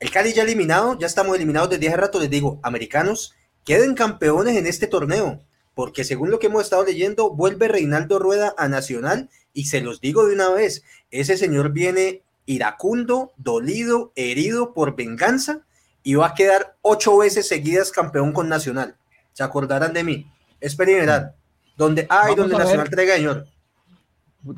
El 0.00 0.10
Cali 0.10 0.32
ya 0.32 0.42
eliminado, 0.42 0.98
ya 0.98 1.06
estamos 1.06 1.36
eliminados 1.36 1.68
desde 1.68 1.88
hace 1.88 1.96
rato, 1.98 2.18
les 2.18 2.30
digo, 2.30 2.60
americanos, 2.62 3.34
queden 3.64 3.94
campeones 3.94 4.56
en 4.56 4.66
este 4.66 4.86
torneo, 4.86 5.40
porque 5.74 6.04
según 6.04 6.30
lo 6.30 6.38
que 6.38 6.46
hemos 6.46 6.62
estado 6.62 6.84
leyendo, 6.84 7.30
vuelve 7.30 7.68
Reinaldo 7.68 8.18
Rueda 8.18 8.54
a 8.56 8.68
Nacional, 8.68 9.28
y 9.52 9.66
se 9.66 9.82
los 9.82 10.00
digo 10.00 10.26
de 10.26 10.34
una 10.34 10.48
vez, 10.48 10.82
ese 11.10 11.36
señor 11.36 11.72
viene 11.72 12.22
iracundo, 12.46 13.32
dolido, 13.36 14.12
herido 14.14 14.72
por 14.72 14.96
venganza, 14.96 15.66
y 16.02 16.14
va 16.14 16.28
a 16.28 16.34
quedar 16.34 16.76
ocho 16.82 17.18
veces 17.18 17.48
seguidas 17.48 17.90
campeón 17.90 18.32
con 18.32 18.48
Nacional. 18.48 18.96
Se 19.32 19.42
acordarán 19.42 19.92
de 19.92 20.04
mí. 20.04 20.26
Es 20.60 20.74
perimetral. 20.74 21.34
Donde 21.76 22.06
hay, 22.08 22.34
donde 22.34 22.56
Nacional 22.56 22.90
traiga, 22.90 23.14
señor. 23.14 23.46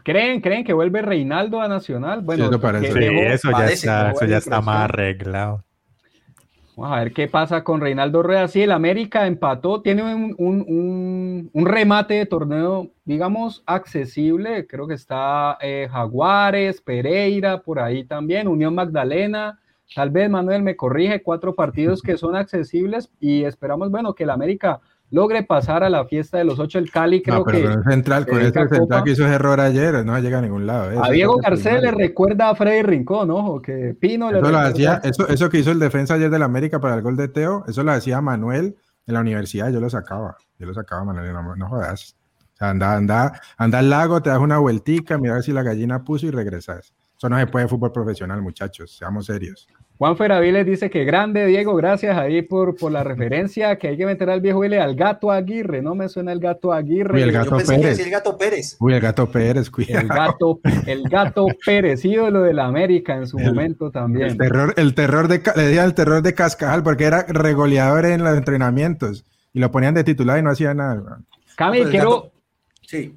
¿Creen, 0.04 0.40
¿Creen 0.40 0.64
que 0.64 0.72
vuelve 0.72 1.02
Reinaldo 1.02 1.60
a 1.60 1.68
Nacional? 1.68 2.20
Bueno, 2.20 2.50
sí, 2.50 2.58
parece. 2.58 2.92
Sí, 2.92 3.04
eso, 3.04 3.50
parece, 3.50 3.86
ya 3.86 4.08
está, 4.08 4.10
eso 4.12 4.24
ya 4.26 4.36
está 4.38 4.60
más 4.60 4.84
arreglado. 4.84 5.64
Vamos 6.76 6.96
a 6.96 7.00
ver 7.02 7.12
qué 7.12 7.28
pasa 7.28 7.62
con 7.62 7.80
Reinaldo 7.80 8.22
Rueda. 8.22 8.48
Sí, 8.48 8.62
el 8.62 8.72
América 8.72 9.26
empató, 9.26 9.82
tiene 9.82 10.02
un, 10.02 10.34
un, 10.38 10.64
un, 10.66 11.50
un 11.52 11.66
remate 11.66 12.14
de 12.14 12.26
torneo, 12.26 12.90
digamos, 13.04 13.62
accesible. 13.66 14.66
Creo 14.66 14.86
que 14.86 14.94
está 14.94 15.58
eh, 15.60 15.88
Jaguares, 15.90 16.80
Pereira, 16.80 17.60
por 17.60 17.80
ahí 17.80 18.04
también, 18.04 18.48
Unión 18.48 18.74
Magdalena. 18.74 19.60
Tal 19.94 20.10
vez 20.10 20.30
Manuel 20.30 20.62
me 20.62 20.76
corrige, 20.76 21.22
cuatro 21.22 21.54
partidos 21.54 22.02
que 22.02 22.16
son 22.16 22.36
accesibles 22.36 23.10
y 23.18 23.44
esperamos, 23.44 23.90
bueno, 23.90 24.14
que 24.14 24.24
el 24.24 24.30
América 24.30 24.80
logre 25.10 25.42
pasar 25.42 25.82
a 25.82 25.90
la 25.90 26.04
fiesta 26.04 26.38
de 26.38 26.44
los 26.44 26.58
ocho. 26.60 26.78
El 26.78 26.90
Cali 26.90 27.22
creo 27.22 27.38
no, 27.38 27.44
pero 27.44 27.58
que... 27.58 27.64
Con 27.64 27.78
el 27.78 27.84
central, 27.84 28.26
con 28.26 28.40
este 28.40 28.68
central 28.68 29.02
que 29.02 29.10
hizo 29.10 29.24
ese 29.24 29.34
error 29.34 29.60
ayer, 29.60 30.04
no 30.04 30.18
llega 30.20 30.38
a 30.38 30.42
ningún 30.42 30.66
lado. 30.66 30.92
¿eh? 30.92 30.98
A 31.02 31.10
Diego 31.10 31.36
Garcés 31.38 31.82
le 31.82 31.90
recuerda 31.90 32.50
a 32.50 32.54
Freddy 32.54 32.82
Rincón, 32.82 33.30
ojo, 33.30 33.60
que 33.60 33.96
Pino 33.98 34.30
eso 34.30 34.40
le 34.40 34.52
lo 34.52 34.58
hacía, 34.58 35.00
eso, 35.02 35.26
eso 35.28 35.50
que 35.50 35.58
hizo 35.58 35.72
el 35.72 35.80
defensa 35.80 36.14
ayer 36.14 36.30
del 36.30 36.42
América 36.42 36.80
para 36.80 36.94
el 36.94 37.02
gol 37.02 37.16
de 37.16 37.28
Teo, 37.28 37.64
eso 37.66 37.82
lo 37.82 37.92
hacía 37.92 38.20
Manuel 38.20 38.76
en 39.06 39.14
la 39.14 39.20
universidad 39.20 39.70
yo 39.70 39.80
lo 39.80 39.90
sacaba, 39.90 40.36
yo 40.58 40.66
lo 40.66 40.74
sacaba, 40.74 41.04
Manuel, 41.04 41.32
no, 41.32 41.56
no 41.56 41.68
jodas. 41.68 42.16
O 42.54 42.56
sea, 42.56 42.70
anda, 42.70 42.94
anda, 42.94 43.40
anda 43.56 43.78
al 43.78 43.90
lago, 43.90 44.22
te 44.22 44.30
das 44.30 44.38
una 44.38 44.58
vueltica, 44.58 45.18
mira 45.18 45.40
si 45.42 45.52
la 45.52 45.62
gallina 45.62 46.04
puso 46.04 46.26
y 46.26 46.30
regresas. 46.30 46.94
Eso 47.16 47.28
no 47.28 47.38
se 47.38 47.46
puede 47.46 47.68
fútbol 47.68 47.92
profesional, 47.92 48.40
muchachos, 48.40 48.96
seamos 48.96 49.26
serios. 49.26 49.66
Juan 50.00 50.16
Feraviles 50.16 50.64
dice 50.64 50.88
que 50.88 51.04
grande, 51.04 51.44
Diego, 51.44 51.76
gracias 51.76 52.16
ahí 52.16 52.40
por, 52.40 52.74
por 52.74 52.90
la 52.90 53.04
referencia, 53.04 53.76
que 53.76 53.88
hay 53.88 53.98
que 53.98 54.06
meter 54.06 54.30
al 54.30 54.40
viejo 54.40 54.64
L 54.64 54.80
al 54.80 54.94
gato 54.96 55.30
Aguirre, 55.30 55.82
no 55.82 55.94
me 55.94 56.08
suena 56.08 56.32
el 56.32 56.40
gato 56.40 56.72
Aguirre. 56.72 57.16
Uy, 57.16 57.20
el 57.22 57.32
gato 57.32 57.50
Yo 57.50 57.56
pensé 57.58 57.72
Pérez. 57.74 57.82
que 57.84 57.88
decía 57.90 58.04
el 58.06 58.10
gato 58.10 58.38
Pérez. 58.38 58.76
Uy, 58.80 58.94
el 58.94 59.00
gato 59.00 59.30
Pérez, 59.30 59.68
cuidado. 59.70 60.00
El 60.00 60.08
gato, 60.08 60.60
el 60.86 61.02
gato 61.02 61.46
Pérez, 61.66 62.02
ídolo 62.06 62.40
de 62.40 62.54
la 62.54 62.64
América 62.64 63.14
en 63.14 63.26
su 63.26 63.36
El- 63.38 63.48
momento 63.48 63.90
también. 63.90 64.28
El 64.30 64.38
terror, 64.38 64.72
el 64.78 64.94
terror 64.94 65.28
de, 65.28 65.42
le 65.54 65.62
decían 65.64 65.84
el 65.84 65.92
terror 65.94 66.22
de 66.22 66.32
Cascajal 66.32 66.82
porque 66.82 67.04
era 67.04 67.26
regoleador 67.28 68.06
en 68.06 68.24
los 68.24 68.34
entrenamientos 68.38 69.26
y 69.52 69.60
lo 69.60 69.70
ponían 69.70 69.92
de 69.92 70.02
titular 70.04 70.38
y 70.38 70.42
no 70.42 70.48
hacía 70.50 70.72
nada. 70.72 71.20
Cami, 71.56 71.72
Pero 71.76 71.84
el 71.84 71.90
quiero, 71.90 72.10
gato- 72.22 72.32
Sí, 72.86 73.14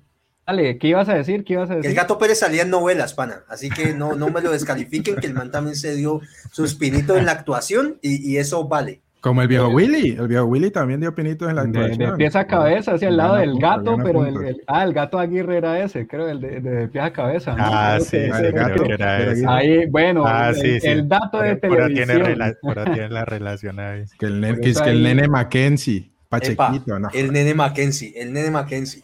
dale, 0.47 0.77
¿qué 0.77 0.87
ibas 0.89 1.09
a 1.09 1.13
decir? 1.15 1.43
¿Qué 1.43 1.53
ibas 1.53 1.69
a 1.69 1.75
el 1.75 1.81
decir? 1.81 1.95
gato 1.97 2.17
Pérez 2.17 2.39
salía 2.39 2.63
en 2.63 2.69
novelas, 2.69 3.13
pana. 3.13 3.43
Así 3.49 3.69
que 3.69 3.93
no, 3.93 4.15
no 4.15 4.29
me 4.29 4.41
lo 4.41 4.51
descalifiquen, 4.51 5.15
que 5.17 5.27
el 5.27 5.33
man 5.33 5.51
también 5.51 5.75
se 5.75 5.95
dio 5.95 6.21
sus 6.51 6.75
pinitos 6.75 7.17
en 7.17 7.25
la 7.25 7.31
actuación 7.33 7.97
y, 8.01 8.31
y 8.31 8.37
eso 8.37 8.67
vale. 8.67 9.01
Como 9.21 9.41
el 9.41 9.47
viejo 9.47 9.69
Willy, 9.69 10.17
el 10.19 10.27
viejo 10.27 10.43
Willy 10.43 10.69
también 10.69 10.99
dio 10.99 11.15
pinitos 11.15 11.47
en 11.49 11.55
la 11.55 11.63
De, 11.63 11.69
actuación. 11.69 12.11
de 12.11 12.17
pieza 12.17 12.41
a 12.41 12.45
cabeza, 12.47 12.91
hacia 12.95 13.07
el 13.07 13.15
lado 13.15 13.35
del 13.37 13.57
gato, 13.57 13.95
pero 14.03 14.25
el, 14.25 14.35
el- 14.45 14.61
ah, 14.67 14.83
el 14.83 14.91
gato 14.91 15.17
Aguirre 15.17 15.55
era 15.59 15.79
ese, 15.81 16.05
creo, 16.05 16.27
el 16.27 16.41
de, 16.41 16.59
de 16.59 16.87
pieza 16.89 17.05
a 17.07 17.13
cabeza. 17.13 17.55
¿no? 17.55 17.63
Ah, 17.65 17.93
Creo 17.95 18.03
sí, 18.03 18.09
sí, 18.09 18.17
ese 18.17 18.47
el 18.47 18.51
gato. 18.51 18.73
el- 18.73 18.87
que 18.89 18.93
era 18.95 19.31
ese. 19.31 19.45
Ahí, 19.47 19.85
bueno, 19.85 20.25
Ah, 20.27 20.49
el, 20.49 20.55
sí, 20.55 20.79
sí. 20.81 20.87
el 20.87 21.07
dato 21.07 21.39
de 21.39 21.55
Por- 21.55 21.69
tiene, 21.87 22.05
televisión. 22.05 22.57
por 22.61 22.79
ahí 22.79 22.93
tiene 22.93 23.09
la 23.11 23.23
relación 23.23 23.79
ahí. 23.79 24.03
Que 24.19 24.25
el, 24.25 24.41
ne- 24.41 24.49
Por 24.55 24.61
que 24.61 24.69
es 24.71 24.81
que 24.81 24.89
el 24.89 25.03
nene 25.03 25.29
Mackenzie, 25.29 25.97
Epa, 25.99 26.11
Pachequito, 26.27 26.99
no. 26.99 27.07
el 27.13 27.31
nene 27.31 27.53
Mackenzie, 27.53 28.13
el 28.21 28.33
nene 28.33 28.51
Mackenzie. 28.51 29.02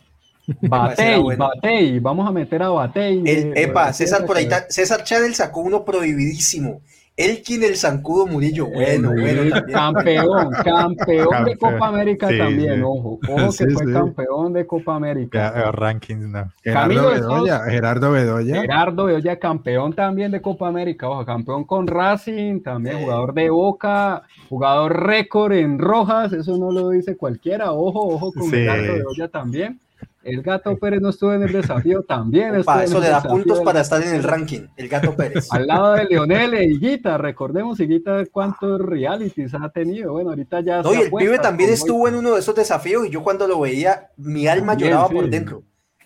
Batey, 0.62 0.94
Ese 0.94 1.08
era 1.14 1.18
bueno. 1.20 1.48
Batey, 1.48 2.00
vamos 2.00 2.28
a 2.28 2.32
meter 2.32 2.64
a 2.64 2.70
Batey. 2.70 3.18
El, 3.26 3.54
de- 3.54 3.64
epa, 3.64 3.88
de 3.88 3.94
César 3.94 4.26
por 4.26 4.38
ahí, 4.38 4.48
ta- 4.48 4.66
César 4.70 5.04
Channel 5.04 5.34
sacó 5.36 5.62
uno 5.62 5.84
prohibidísimo. 5.86 6.82
Elkin 7.18 7.62
el 7.66 7.76
Zancudo 7.76 8.26
Murillo, 8.28 8.68
bueno, 8.68 9.10
bueno 9.12 9.42
también. 9.52 9.74
Campeón, 9.74 10.52
campeón 10.64 11.44
de. 11.44 11.58
Copa 11.58 11.88
América 11.90 12.30
Sí, 12.30 12.38
también, 12.38 12.76
sí. 12.76 12.82
ojo, 12.82 13.20
ojo 13.28 13.52
Sí, 13.52 13.66
que 13.66 13.74
fue 13.74 13.92
campeón 13.92 14.54
de 14.54 14.66
Copa 14.66 14.94
Ya, 14.94 14.96
América. 14.96 15.54
eh, 15.54 15.72
rankings 15.74 16.28
no. 16.30 16.50
Camilo 16.64 17.10
Gerardo 17.10 17.28
Bedoya, 17.30 17.60
Gerardo 17.66 18.12
Bedoya. 18.14 18.62
Gerardo 18.62 19.04
Bedoya, 19.06 19.38
campeón 19.38 19.92
también 19.92 20.32
de 20.32 20.42
Copa 20.42 20.70
América, 20.70 21.10
ojo, 21.10 21.26
campeón 21.26 21.66
con 21.66 21.88
Racing, 21.88 22.62
también 22.62 22.96
Sí. 23.00 23.04
jugador 23.04 23.34
de 23.34 23.50
Boca, 23.50 24.22
jugador 24.48 25.06
récord 25.06 25.52
en 25.52 25.78
Rojas, 25.78 26.32
eso 26.32 26.58
no 26.58 26.72
lo 26.72 26.92
dice 26.92 27.18
cualquiera, 27.18 27.74
ojo, 27.74 28.00
ojo 28.16 28.32
con 28.32 28.44
Sí. 28.44 28.52
Gerardo 28.52 28.94
Bedoya 28.94 29.28
también. 29.28 29.78
El 30.24 30.42
Gato 30.42 30.78
Pérez 30.78 31.02
no 31.02 31.10
estuvo 31.10 31.34
en 31.34 31.44
el 31.44 31.52
desafío, 31.52 32.04
también 32.08 32.56
en 32.56 32.62
eso 32.62 33.00
le 33.00 33.10
da 33.10 33.22
puntos 33.22 33.62
para 33.62 33.82
estar 33.82 34.02
en 34.02 34.16
el 34.16 34.24
ranking, 34.24 34.68
el 34.76 34.90
gato 34.90 35.16
Pérez. 35.16 35.48
Al 35.52 35.68
lado 35.68 35.94
de 35.94 36.06
Leonel 36.06 36.54
e 36.54 36.66
Higuita, 36.66 37.18
recordemos 37.18 37.80
Higuita 37.80 38.26
cuántos 38.32 38.82
realities 38.82 39.54
ha 39.54 39.70
tenido. 39.70 40.14
Bueno, 40.14 40.32
ahorita 40.32 40.62
ya. 40.62 40.82
No, 40.82 40.94
y 40.94 40.98
el 40.98 41.12
pibe 41.12 41.40
también 41.40 41.70
estuvo 41.70 42.08
en 42.08 42.16
uno 42.16 42.34
de 42.34 42.40
esos 42.40 42.56
desafíos 42.56 43.06
y 43.08 43.10
yo 43.10 43.24
cuando 43.24 43.48
lo 43.48 43.62
veía, 43.62 44.10
mi 44.18 44.48
alma 44.48 44.74
También, 44.74 44.90
lloraba 44.92 45.08
sí. 45.10 45.16
por 45.16 45.30
dentro. 45.30 45.64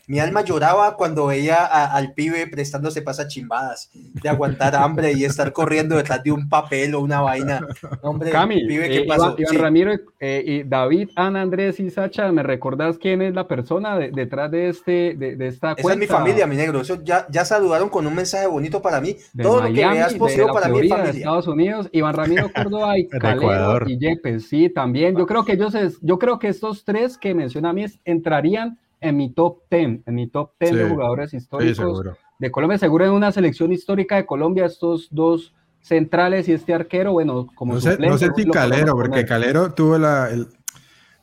Mi 0.07 0.19
alma 0.19 0.41
lloraba 0.43 0.97
cuando 0.97 1.27
veía 1.27 1.65
a- 1.65 1.95
al 1.95 2.13
pibe 2.13 2.45
prestándose 2.47 3.01
pasa 3.01 3.27
chimbadas, 3.27 3.89
de 3.93 4.27
aguantar 4.27 4.75
hambre 4.75 5.13
y 5.13 5.23
estar 5.23 5.53
corriendo 5.53 5.95
detrás 5.95 6.21
de 6.23 6.31
un 6.33 6.49
papel 6.49 6.93
o 6.95 6.99
una 6.99 7.21
vaina. 7.21 7.65
Hombre, 8.01 8.29
Cami, 8.29 8.65
pibe, 8.67 8.85
eh, 8.87 8.89
¿qué 8.89 8.95
Iván, 9.05 9.17
pasó? 9.17 9.35
Iván 9.37 9.51
Sí. 9.51 9.57
Ramiro 9.57 9.91
eh, 10.19 10.43
y 10.45 10.63
David, 10.63 11.09
Ana, 11.15 11.41
Andrés 11.41 11.79
y 11.79 11.89
Sacha, 11.89 12.31
¿me 12.33 12.43
recordás 12.43 12.97
quién 12.97 13.21
es 13.21 13.33
la 13.33 13.47
persona 13.47 13.97
de- 13.97 14.11
detrás 14.11 14.51
de 14.51 14.67
este 14.69 15.15
de, 15.15 15.35
de 15.37 15.47
esta 15.47 15.71
Esa 15.71 15.75
es 15.79 15.83
cuenta? 15.83 15.99
mi 16.01 16.07
familia, 16.07 16.47
mi 16.47 16.55
negro. 16.57 16.81
Eso 16.81 17.01
ya, 17.03 17.25
ya 17.29 17.45
saludaron 17.45 17.87
con 17.89 18.05
un 18.05 18.13
mensaje 18.15 18.45
bonito 18.47 18.81
para 18.81 18.99
mí. 18.99 19.15
de 19.33 19.43
Todo 19.43 19.61
lo 19.61 19.67
que 19.67 19.73
veas 19.73 20.11
la 20.11 20.17
para 20.19 20.67
mí 20.67 20.73
es 20.73 20.79
Florida, 20.79 20.95
de 20.95 21.01
familia. 21.03 21.19
Estados 21.19 21.47
Unidos, 21.47 21.89
Iván 21.93 22.13
Ramiro 22.15 22.51
Córdoba 22.53 22.97
y 22.97 23.07
Calero 23.07 23.41
Ecuador. 23.41 23.85
y 23.89 23.97
Yepes, 23.97 24.49
sí, 24.49 24.69
también. 24.69 25.15
Yo 25.17 25.25
creo 25.25 25.45
que 25.45 25.53
ellos, 25.53 25.73
es- 25.75 25.97
yo 26.01 26.19
creo 26.19 26.39
que 26.39 26.49
estos 26.49 26.83
tres 26.83 27.17
que 27.17 27.33
menciona 27.33 27.69
a 27.69 27.73
mí 27.73 27.83
es- 27.85 27.99
entrarían 28.03 28.79
en 29.03 29.17
mi 29.17 29.31
top 29.33 29.59
10, 29.69 29.99
en 30.05 30.15
mi 30.15 30.27
top 30.27 30.51
10 30.59 30.75
de 30.75 30.83
Sí, 30.85 30.89
jugadores 30.89 31.31
Sí, 31.31 31.37
históricos 31.37 32.03
de 32.39 32.51
Colombia, 32.51 32.77
seguro 32.77 33.05
en 33.05 33.11
una 33.11 33.31
selección 33.31 33.71
histórica 33.71 34.15
de 34.15 34.25
Colombia, 34.25 34.65
estos 34.65 35.09
dos 35.11 35.53
centrales 35.81 36.47
y 36.47 36.53
este 36.53 36.73
arquero, 36.73 37.11
bueno, 37.11 37.47
como 37.55 37.73
No 37.75 37.81
sé, 37.81 37.97
no 37.99 38.17
sé 38.17 38.29
si 38.35 38.45
Calero, 38.49 38.93
porque. 38.93 39.25
Calero 39.25 39.73
tuvo 39.73 39.97
la. 39.97 40.29
el- 40.31 40.47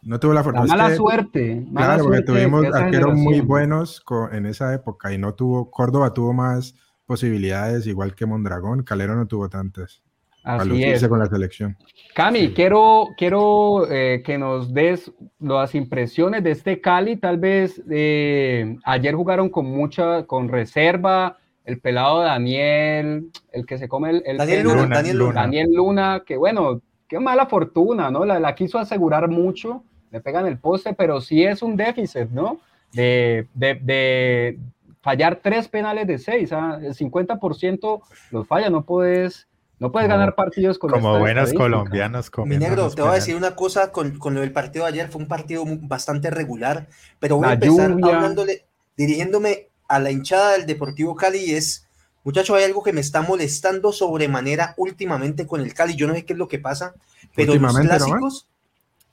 no 0.03 0.19
tuvo 0.19 0.33
la 0.33 0.43
fortuna. 0.43 0.65
es 0.65 0.71
mala 0.71 0.89
que- 0.91 0.97
suerte, 0.97 1.67
mala 1.71 1.87
Claro, 1.87 2.05
porque 2.05 2.17
suerte 2.25 2.33
de 2.33 2.39
tuvimos 2.47 2.75
arqueros 2.75 3.15
muy 3.15 3.41
buenos 3.41 4.03
en 4.33 4.47
esa 4.47 4.73
época 4.75 5.13
y 5.13 5.19
no 5.19 5.35
tuvo. 5.35 5.71
Córdoba 5.71 6.15
tuvo 6.15 6.33
más 6.33 6.75
posibilidades, 7.07 7.87
igual 7.87 8.15
que 8.15 8.25
Mondragón. 8.25 8.83
Calero 8.83 9.15
no 9.17 9.27
tuvo 9.27 9.49
tantas. 9.49 10.03
Para 10.43 10.63
Así 10.63 10.83
es. 10.85 11.07
con 11.07 11.19
la 11.19 11.27
selección. 11.27 11.77
Cami, 12.15 12.53
quiero, 12.53 13.09
quiero 13.17 13.91
eh, 13.91 14.23
que 14.25 14.37
nos 14.37 14.75
des 14.75 15.13
las 15.39 15.75
impresiones 15.75 16.43
de 16.43 16.51
este 16.51 16.81
Cali. 16.81 17.17
Tal 17.17 17.39
vez 17.39 17.83
eh, 17.91 18.77
ayer 18.85 19.15
jugaron 19.15 19.49
con 19.49 19.67
mucha, 19.67 20.25
con 20.27 20.49
reserva, 20.49 21.39
el 21.65 21.79
pelado 21.79 22.21
Daniel, 22.21 23.31
el 23.53 23.67
que 23.67 23.79
se 23.79 23.89
come 23.89 24.11
el, 24.11 24.23
el 24.27 24.39
Daniel 24.39 24.63
Luna, 24.65 24.83
Luna, 24.83 24.97
Daniel 24.97 25.17
Luna. 25.17 25.29
Luna. 25.29 25.41
Daniel 25.41 25.69
Luna, 25.73 26.23
que 26.27 26.37
bueno, 26.37 26.81
qué 27.09 27.21
mala 27.21 27.47
fortuna, 27.47 28.11
¿no? 28.11 28.25
La, 28.25 28.41
la 28.41 28.55
quiso 28.55 28.79
asegurar 28.79 29.29
mucho, 29.29 29.85
le 30.11 30.21
pegan 30.21 30.47
el 30.47 30.59
poste, 30.59 30.95
pero 30.95 31.21
sí 31.21 31.45
es 31.45 31.63
un 31.63 31.77
déficit, 31.77 32.29
¿no? 32.31 32.61
De, 32.93 33.47
de, 33.55 33.75
de 33.77 34.59
fallar 35.01 35.41
tres 35.43 35.69
penales 35.69 36.07
de 36.07 36.19
seis, 36.19 36.53
¿ah? 36.53 36.79
el 36.83 36.95
50% 36.95 38.01
los 38.31 38.47
falla, 38.47 38.71
no 38.71 38.85
puedes, 38.85 39.49
no 39.81 39.91
puedes 39.91 40.07
Como- 40.09 40.19
ganar 40.19 40.35
partidos 40.35 40.79
con 40.79 40.91
Como 40.91 41.19
buenos 41.19 41.53
colombianos 41.53 42.31
Mi 42.45 42.59
negro, 42.59 42.91
te 42.91 43.01
voy 43.03 43.11
a 43.11 43.15
decir 43.15 43.35
una 43.35 43.57
cosa 43.57 43.91
con, 43.91 44.19
con 44.19 44.35
lo 44.35 44.41
del 44.43 44.53
partido 44.53 44.85
de 44.85 44.93
ayer. 44.93 45.09
Fue 45.09 45.21
un 45.23 45.27
partido 45.29 45.65
bastante 45.67 46.31
regular, 46.31 46.87
pero 47.19 47.37
voy 47.37 47.47
La 47.47 47.51
a 47.51 47.55
empezar 47.55 47.91
lluvia. 47.91 48.17
hablándole, 48.17 48.67
dirigiéndome 48.97 49.69
a 49.89 49.99
la 49.99 50.11
hinchada 50.13 50.53
del 50.53 50.67
Deportivo 50.67 51.17
Cali 51.17 51.39
y 51.39 51.55
es, 51.55 51.89
muchachos, 52.23 52.57
hay 52.57 52.65
algo 52.65 52.83
que 52.83 52.93
me 52.93 53.01
está 53.01 53.23
molestando 53.23 53.91
sobremanera 53.93 54.75
últimamente 54.77 55.47
con 55.47 55.61
el 55.63 55.73
Cali. 55.75 55.97
Yo 55.97 56.07
no 56.07 56.15
sé 56.15 56.25
qué 56.25 56.35
es 56.35 56.39
lo 56.39 56.47
que 56.47 56.59
pasa, 56.59 56.95
pero 57.35 57.55
los 57.55 57.63
Últimamente, 57.63 57.99
¿no, 57.99 58.05
clásicos, 58.05 58.47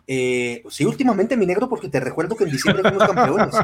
eh, 0.06 0.64
sí, 0.70 0.86
últimamente, 0.86 1.36
mi 1.38 1.46
negro, 1.46 1.68
porque 1.70 1.90
te 1.90 2.00
recuerdo 2.00 2.36
que 2.36 2.44
en 2.44 2.52
diciembre 2.52 2.84
fuimos 2.84 3.08
campeones 3.14 3.56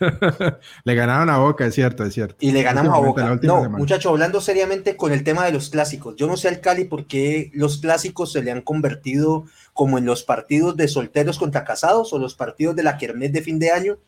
Le 0.84 0.94
ganaron 0.94 1.30
a 1.30 1.38
Boca, 1.38 1.66
es 1.66 1.74
cierto, 1.74 2.04
es 2.04 2.14
cierto. 2.14 2.36
y 2.40 2.52
le 2.52 2.62
ganamos 2.62 2.94
a 2.94 2.98
Boca. 2.98 3.24
No, 3.42 3.62
semana. 3.62 3.78
muchachos, 3.78 4.10
hablando 4.10 4.40
seriamente 4.40 4.96
con 4.96 5.12
el 5.12 5.24
tema 5.24 5.44
de 5.44 5.52
los 5.52 5.70
clásicos, 5.70 6.16
yo 6.16 6.26
no 6.26 6.36
sé 6.36 6.48
al 6.48 6.60
Cali 6.60 6.84
por 6.84 7.06
qué 7.06 7.50
los 7.54 7.78
clásicos 7.78 8.32
se 8.32 8.42
le 8.42 8.50
han 8.50 8.62
convertido 8.62 9.44
como 9.72 9.98
en 9.98 10.04
los 10.04 10.22
partidos 10.22 10.76
de 10.76 10.88
solteros 10.88 11.38
contra 11.38 11.64
casados 11.64 12.12
o 12.12 12.18
los 12.18 12.34
partidos 12.34 12.76
de 12.76 12.82
la 12.82 12.98
Kermés 12.98 13.32
de 13.32 13.42
fin 13.42 13.58
de 13.58 13.70
año, 13.70 13.98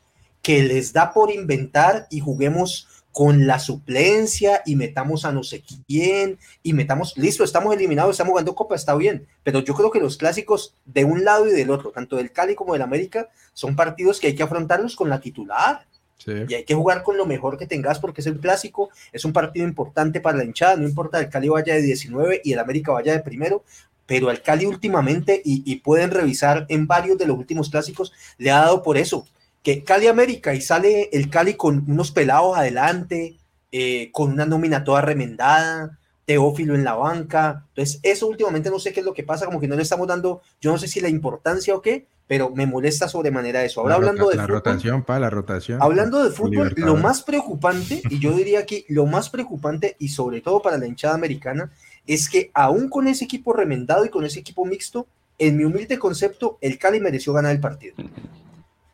que 0.42 0.62
les 0.62 0.92
da 0.92 1.12
por 1.12 1.30
inventar 1.30 2.06
y 2.10 2.20
juguemos 2.20 2.88
con 3.12 3.46
la 3.46 3.58
suplencia 3.58 4.62
y 4.64 4.74
metamos 4.74 5.24
a 5.24 5.32
no 5.32 5.42
sé 5.44 5.62
quién 5.86 6.38
y 6.62 6.72
metamos, 6.72 7.16
listo, 7.16 7.44
estamos 7.44 7.74
eliminados, 7.74 8.12
estamos 8.12 8.30
jugando 8.30 8.54
Copa, 8.54 8.74
está 8.74 8.94
bien, 8.96 9.26
pero 9.42 9.60
yo 9.60 9.74
creo 9.74 9.90
que 9.90 10.00
los 10.00 10.16
clásicos 10.16 10.74
de 10.86 11.04
un 11.04 11.24
lado 11.24 11.46
y 11.46 11.52
del 11.52 11.70
otro, 11.70 11.90
tanto 11.90 12.16
del 12.16 12.32
Cali 12.32 12.54
como 12.54 12.72
del 12.72 12.82
América, 12.82 13.28
son 13.52 13.76
partidos 13.76 14.18
que 14.18 14.28
hay 14.28 14.34
que 14.34 14.42
afrontarlos 14.42 14.96
con 14.96 15.08
la 15.08 15.20
titular. 15.20 15.86
Sí. 16.18 16.30
y 16.48 16.54
hay 16.54 16.62
que 16.62 16.76
jugar 16.76 17.02
con 17.02 17.16
lo 17.16 17.26
mejor 17.26 17.58
que 17.58 17.66
tengas 17.66 17.98
porque 17.98 18.20
es 18.20 18.28
el 18.28 18.38
clásico, 18.38 18.90
es 19.10 19.24
un 19.24 19.32
partido 19.32 19.66
importante 19.66 20.20
para 20.20 20.38
la 20.38 20.44
hinchada, 20.44 20.76
no 20.76 20.86
importa 20.86 21.18
el 21.18 21.28
Cali 21.28 21.48
vaya 21.48 21.74
de 21.74 21.82
19 21.82 22.42
y 22.44 22.52
el 22.52 22.60
América 22.60 22.92
vaya 22.92 23.12
de 23.12 23.18
primero, 23.18 23.64
pero 24.06 24.30
al 24.30 24.40
Cali 24.40 24.66
últimamente, 24.66 25.42
y, 25.44 25.64
y 25.66 25.80
pueden 25.80 26.12
revisar 26.12 26.64
en 26.68 26.86
varios 26.86 27.18
de 27.18 27.26
los 27.26 27.36
últimos 27.36 27.70
clásicos, 27.70 28.12
le 28.38 28.52
ha 28.52 28.60
dado 28.60 28.84
por 28.84 28.98
eso, 28.98 29.26
que 29.62 29.84
Cali 29.84 30.08
América 30.08 30.54
y 30.54 30.60
sale 30.60 31.08
el 31.12 31.30
Cali 31.30 31.54
con 31.54 31.84
unos 31.88 32.10
pelados 32.10 32.56
adelante, 32.56 33.36
eh, 33.70 34.10
con 34.12 34.32
una 34.32 34.44
nómina 34.44 34.84
toda 34.84 35.00
remendada, 35.00 35.98
Teófilo 36.24 36.74
en 36.74 36.84
la 36.84 36.94
banca, 36.94 37.64
entonces 37.68 37.98
eso 38.02 38.28
últimamente 38.28 38.70
no 38.70 38.78
sé 38.78 38.92
qué 38.92 39.00
es 39.00 39.06
lo 39.06 39.12
que 39.12 39.24
pasa, 39.24 39.44
como 39.44 39.60
que 39.60 39.66
no 39.66 39.74
le 39.74 39.82
estamos 39.82 40.06
dando, 40.06 40.40
yo 40.60 40.70
no 40.70 40.78
sé 40.78 40.86
si 40.86 41.00
la 41.00 41.08
importancia 41.08 41.74
o 41.74 41.82
qué, 41.82 42.06
pero 42.28 42.50
me 42.50 42.64
molesta 42.64 43.08
sobremanera 43.08 43.64
eso. 43.64 43.80
Ahora 43.80 43.94
La 43.94 43.96
hablando 43.96 44.28
de 44.28 44.36
la 44.36 44.44
fútbol, 44.44 44.56
rotación, 44.56 45.02
pa, 45.02 45.18
la 45.18 45.30
rotación. 45.30 45.82
Hablando 45.82 46.22
de 46.22 46.30
fútbol, 46.30 46.72
lo 46.76 46.96
más 46.96 47.22
preocupante, 47.22 48.02
y 48.08 48.20
yo 48.20 48.32
diría 48.32 48.60
aquí 48.60 48.84
lo 48.88 49.06
más 49.06 49.30
preocupante, 49.30 49.96
y 49.98 50.08
sobre 50.08 50.40
todo 50.40 50.62
para 50.62 50.78
la 50.78 50.86
hinchada 50.86 51.14
americana, 51.14 51.72
es 52.06 52.28
que 52.28 52.50
aún 52.54 52.88
con 52.88 53.08
ese 53.08 53.24
equipo 53.24 53.52
remendado 53.52 54.04
y 54.04 54.08
con 54.08 54.24
ese 54.24 54.40
equipo 54.40 54.64
mixto, 54.64 55.06
en 55.38 55.56
mi 55.56 55.64
humilde 55.64 55.98
concepto, 55.98 56.56
el 56.60 56.78
Cali 56.78 57.00
mereció 57.00 57.32
ganar 57.32 57.52
el 57.52 57.60
partido. 57.60 57.96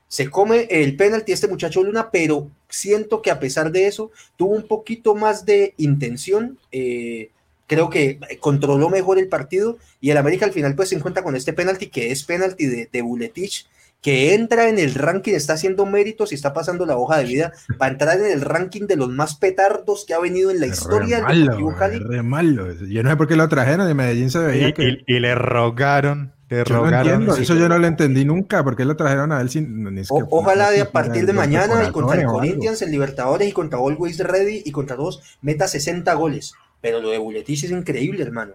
Se 0.08 0.30
come 0.30 0.66
el 0.70 0.96
penalti 0.96 1.32
este 1.32 1.48
muchacho 1.48 1.84
Luna, 1.84 2.10
pero 2.10 2.50
siento 2.68 3.22
que 3.22 3.30
a 3.30 3.38
pesar 3.38 3.70
de 3.70 3.86
eso, 3.86 4.10
tuvo 4.36 4.54
un 4.54 4.66
poquito 4.66 5.14
más 5.14 5.44
de 5.44 5.74
intención. 5.76 6.58
eh, 6.72 7.30
creo 7.66 7.90
que 7.90 8.18
controló 8.40 8.88
mejor 8.88 9.18
el 9.18 9.28
partido 9.28 9.76
y 10.00 10.10
el 10.10 10.16
América 10.16 10.46
al 10.46 10.52
final 10.52 10.74
pues 10.74 10.88
se 10.88 10.94
encuentra 10.94 11.22
con 11.22 11.36
este 11.36 11.52
penalti 11.52 11.88
que 11.88 12.10
es 12.10 12.24
penalti 12.24 12.64
de, 12.64 12.88
de 12.90 13.02
Buletich 13.02 13.68
que 14.00 14.34
entra 14.34 14.68
en 14.68 14.78
el 14.78 14.94
ranking, 14.94 15.32
está 15.32 15.54
haciendo 15.54 15.84
méritos 15.84 16.30
y 16.30 16.36
está 16.36 16.52
pasando 16.52 16.86
la 16.86 16.96
hoja 16.96 17.18
de 17.18 17.24
vida 17.24 17.52
para 17.78 17.92
entrar 17.92 18.18
en 18.18 18.26
el 18.26 18.42
ranking 18.42 18.86
de 18.86 18.96
los 18.96 19.08
más 19.08 19.36
petardos 19.36 20.04
que 20.06 20.14
ha 20.14 20.20
venido 20.20 20.50
en 20.50 20.60
la 20.60 20.66
historia 20.66 21.20
del 21.22 21.42
Deportivo 21.42 21.74
Cali. 21.76 21.98
Re 21.98 22.22
malo. 22.22 22.72
Yo 22.72 23.02
no 23.02 23.10
sé 23.10 23.16
por 23.16 23.26
qué 23.26 23.34
lo 23.34 23.48
trajeron 23.48 23.88
de 23.88 23.94
Medellín 23.94 24.30
se 24.30 24.38
veía 24.38 24.68
y, 24.68 24.72
que... 24.72 24.98
y, 25.04 25.18
le 25.18 25.34
rogaron. 25.34 26.32
Le 26.48 26.58
yo 26.58 26.64
rogaron. 26.64 27.26
No 27.26 27.36
eso 27.36 27.54
yo 27.54 27.68
no 27.68 27.78
lo 27.78 27.86
entendí 27.86 28.24
nunca, 28.24 28.64
porque 28.64 28.84
lo 28.84 28.96
trajeron 28.96 29.32
a 29.32 29.40
él 29.40 29.50
sin... 29.50 29.86
O, 30.08 30.26
ojalá 30.30 30.70
de 30.70 30.80
a 30.80 30.90
partir 30.90 31.26
de 31.26 31.32
mañana 31.32 31.84
y 31.86 31.92
contra 31.92 32.20
el 32.20 32.26
Corinthians 32.26 32.82
en 32.82 32.90
Libertadores 32.90 33.48
y 33.48 33.52
contra 33.52 33.78
Always 33.78 34.18
Ready 34.18 34.62
y 34.64 34.72
contra 34.72 34.96
todos 34.96 35.22
meta 35.42 35.68
60 35.68 36.12
goles. 36.14 36.54
Pero 36.80 37.00
lo 37.00 37.10
de 37.10 37.18
Buletich 37.18 37.64
es 37.64 37.70
increíble, 37.70 38.22
hermano. 38.22 38.54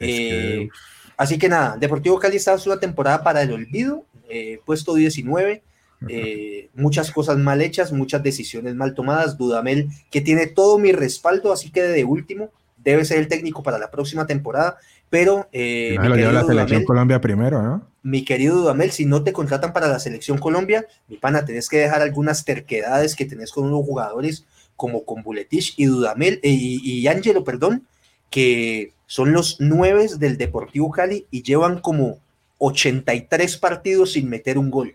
Eh, 0.00 0.68
así 1.16 1.38
que 1.38 1.48
nada, 1.48 1.76
Deportivo 1.76 2.18
Cali 2.18 2.36
está 2.36 2.54
en 2.54 2.60
una 2.66 2.80
temporada 2.80 3.22
para 3.22 3.42
el 3.42 3.52
olvido 3.52 4.04
eh, 4.28 4.60
puesto 4.64 4.94
19, 4.94 5.62
eh, 6.08 6.68
muchas 6.74 7.10
cosas 7.10 7.38
mal 7.38 7.62
hechas, 7.62 7.92
muchas 7.92 8.22
decisiones 8.22 8.74
mal 8.74 8.94
tomadas, 8.94 9.38
Dudamel, 9.38 9.88
que 10.10 10.20
tiene 10.20 10.46
todo 10.46 10.78
mi 10.78 10.92
respaldo, 10.92 11.52
así 11.52 11.70
que 11.70 11.82
de 11.82 12.04
último, 12.04 12.50
debe 12.76 13.06
ser 13.06 13.18
el 13.18 13.28
técnico 13.28 13.62
para 13.62 13.78
la 13.78 13.90
próxima 13.90 14.26
temporada, 14.26 14.76
pero... 15.10 15.48
Eh, 15.52 15.96
no, 15.96 16.14
mi 16.14 16.22
la 16.22 16.44
selección 16.44 16.84
Colombia 16.84 17.20
primero, 17.20 17.62
¿no? 17.62 17.86
Mi 18.02 18.24
querido 18.24 18.56
Dudamel, 18.56 18.90
si 18.90 19.04
no 19.04 19.22
te 19.22 19.32
contratan 19.32 19.72
para 19.72 19.88
la 19.88 19.98
selección 19.98 20.38
Colombia, 20.38 20.86
mi 21.08 21.16
pana, 21.16 21.44
tenés 21.44 21.68
que 21.68 21.78
dejar 21.78 22.00
algunas 22.00 22.44
terquedades 22.44 23.14
que 23.14 23.24
tenés 23.24 23.52
con 23.52 23.64
unos 23.64 23.84
jugadores 23.84 24.44
como 24.76 25.04
con 25.04 25.22
Buletich 25.22 25.74
y 25.76 25.86
Dudamel, 25.86 26.40
y, 26.42 26.80
y 27.00 27.06
Angelo, 27.08 27.44
perdón, 27.44 27.86
que 28.30 28.92
son 29.06 29.32
los 29.32 29.56
nueve 29.58 30.06
del 30.18 30.36
Deportivo 30.36 30.90
Cali 30.90 31.26
y 31.30 31.42
llevan 31.42 31.80
como 31.80 32.18
83 32.58 33.56
partidos 33.56 34.12
sin 34.12 34.28
meter 34.28 34.58
un 34.58 34.70
gol. 34.70 34.94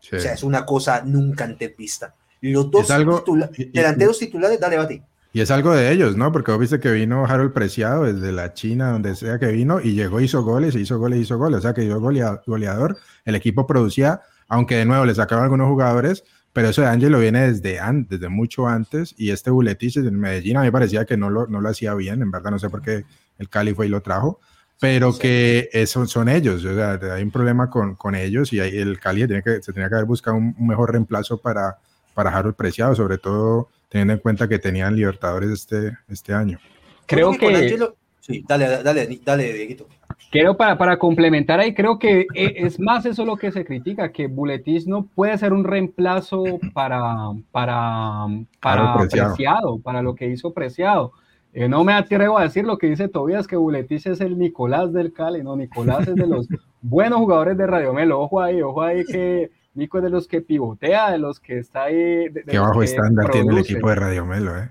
O 0.00 0.18
sea, 0.18 0.32
es 0.32 0.42
una 0.42 0.64
cosa 0.64 1.02
nunca 1.04 1.44
antes 1.44 1.76
vista. 1.76 2.14
Los 2.40 2.70
dos 2.70 2.88
delanteros 2.88 4.18
titulares, 4.18 4.58
dale, 4.60 4.76
bate. 4.76 5.02
Y 5.32 5.40
es 5.40 5.50
algo 5.50 5.72
de 5.72 5.92
ellos, 5.92 6.16
¿no? 6.16 6.32
Porque 6.32 6.50
vos 6.50 6.60
viste 6.60 6.80
que 6.80 6.90
vino 6.90 7.26
Harold 7.26 7.52
Preciado 7.52 8.04
desde 8.04 8.32
la 8.32 8.54
China, 8.54 8.92
donde 8.92 9.14
sea 9.14 9.38
que 9.38 9.48
vino, 9.48 9.80
y 9.80 9.92
llegó, 9.92 10.20
hizo 10.20 10.42
goles, 10.42 10.74
hizo 10.74 10.98
goles, 10.98 11.20
hizo 11.20 11.36
goles. 11.36 11.58
O 11.58 11.62
sea, 11.62 11.74
que 11.74 11.86
yo 11.86 12.00
goleador. 12.00 12.96
El 13.24 13.34
equipo 13.34 13.66
producía, 13.66 14.22
aunque 14.48 14.76
de 14.76 14.84
nuevo 14.86 15.04
le 15.04 15.14
sacaban 15.14 15.44
algunos 15.44 15.68
jugadores, 15.68 16.24
pero 16.52 16.68
eso 16.70 16.80
de 16.80 16.88
Ángelo 16.88 17.20
viene 17.20 17.52
desde, 17.52 17.78
antes, 17.78 18.18
desde 18.18 18.30
mucho 18.30 18.66
antes. 18.66 19.14
Y 19.18 19.30
este 19.30 19.50
Buletich 19.50 19.98
en 19.98 20.18
Medellín 20.18 20.56
a 20.56 20.60
mí 20.60 20.66
me 20.66 20.72
parecía 20.72 21.04
que 21.04 21.16
no 21.16 21.28
lo, 21.28 21.46
no 21.46 21.60
lo 21.60 21.68
hacía 21.68 21.94
bien. 21.94 22.22
En 22.22 22.30
verdad, 22.30 22.50
no 22.50 22.58
sé 22.58 22.70
por 22.70 22.80
qué 22.80 23.04
el 23.38 23.48
Cali 23.48 23.74
fue 23.74 23.86
y 23.86 23.90
lo 23.90 24.00
trajo 24.00 24.40
pero 24.80 25.16
que 25.18 25.68
eso 25.72 26.06
son 26.06 26.28
ellos, 26.28 26.64
o 26.64 26.74
sea, 26.74 27.00
hay 27.14 27.22
un 27.22 27.30
problema 27.30 27.68
con, 27.68 27.96
con 27.96 28.14
ellos 28.14 28.52
y 28.52 28.60
el 28.60 29.00
Cali 29.00 29.26
tiene 29.26 29.42
que, 29.42 29.60
se 29.60 29.72
tenía 29.72 29.88
que 29.88 29.96
haber 29.96 30.06
buscado 30.06 30.36
un, 30.36 30.54
mejor 30.58 30.92
reemplazo 30.92 31.38
para, 31.38 31.78
para 32.14 32.30
Harold 32.30 32.54
Preciado, 32.54 32.94
sobre 32.94 33.18
todo 33.18 33.70
teniendo 33.88 34.14
en 34.14 34.20
cuenta 34.20 34.48
que 34.48 34.58
tenían 34.58 34.96
Libertadores 34.96 35.50
este, 35.50 35.96
este 36.08 36.34
año. 36.34 36.58
Creo 37.06 37.32
que... 37.32 37.78
Sí, 38.20 38.44
dale, 38.46 38.82
dale, 38.82 39.20
dale, 39.24 39.52
Dieguito. 39.54 39.88
Creo 40.30 40.54
para, 40.54 40.76
para 40.76 40.98
complementar 40.98 41.60
ahí, 41.60 41.72
creo 41.72 41.98
que 41.98 42.26
e, 42.34 42.54
es 42.56 42.78
más 42.78 43.06
eso 43.06 43.24
lo 43.24 43.36
que 43.36 43.50
se 43.50 43.64
critica, 43.64 44.12
que 44.12 44.26
Buletis 44.26 44.86
no 44.86 45.06
puede 45.06 45.38
ser 45.38 45.54
un 45.54 45.64
reemplazo 45.64 46.44
para, 46.74 47.30
para, 47.50 48.26
para 48.60 49.08
Preciado, 49.08 49.78
para 49.78 50.02
lo 50.02 50.14
que 50.14 50.26
hizo 50.26 50.52
Preciado 50.52 51.12
eh, 51.52 51.68
no 51.68 51.82
me 51.82 51.94
atrevo 51.94 52.38
a 52.38 52.42
decir 52.42 52.64
lo 52.64 52.76
que 52.78 52.88
dice 52.88 53.08
Tobias, 53.08 53.46
que 53.46 53.56
Buletis 53.56 54.06
es 54.06 54.20
el 54.20 54.38
Nicolás 54.38 54.92
del 54.92 55.12
Cali, 55.12 55.42
no, 55.42 55.56
Nicolás 55.56 56.06
es 56.06 56.14
de 56.14 56.26
los 56.26 56.46
buenos 56.82 57.18
jugadores 57.18 57.56
de 57.56 57.66
Radio 57.66 57.92
Melo, 57.92 58.20
ojo 58.20 58.40
ahí, 58.40 58.60
ojo 58.60 58.82
ahí 58.82 59.04
que 59.04 59.50
Nico 59.78 59.98
es 59.98 60.04
de 60.04 60.10
los 60.10 60.28
que 60.28 60.40
pivotea, 60.40 61.10
de 61.10 61.18
los 61.18 61.40
que 61.40 61.58
está 61.58 61.84
ahí. 61.84 62.28
De, 62.28 62.44
Qué 62.46 62.58
bajo 62.58 62.82
estándar 62.82 63.30
tiene 63.30 63.52
el 63.52 63.58
equipo 63.58 63.88
de 63.88 63.94
Radio 63.94 64.26
Melo, 64.26 64.58
eh. 64.58 64.70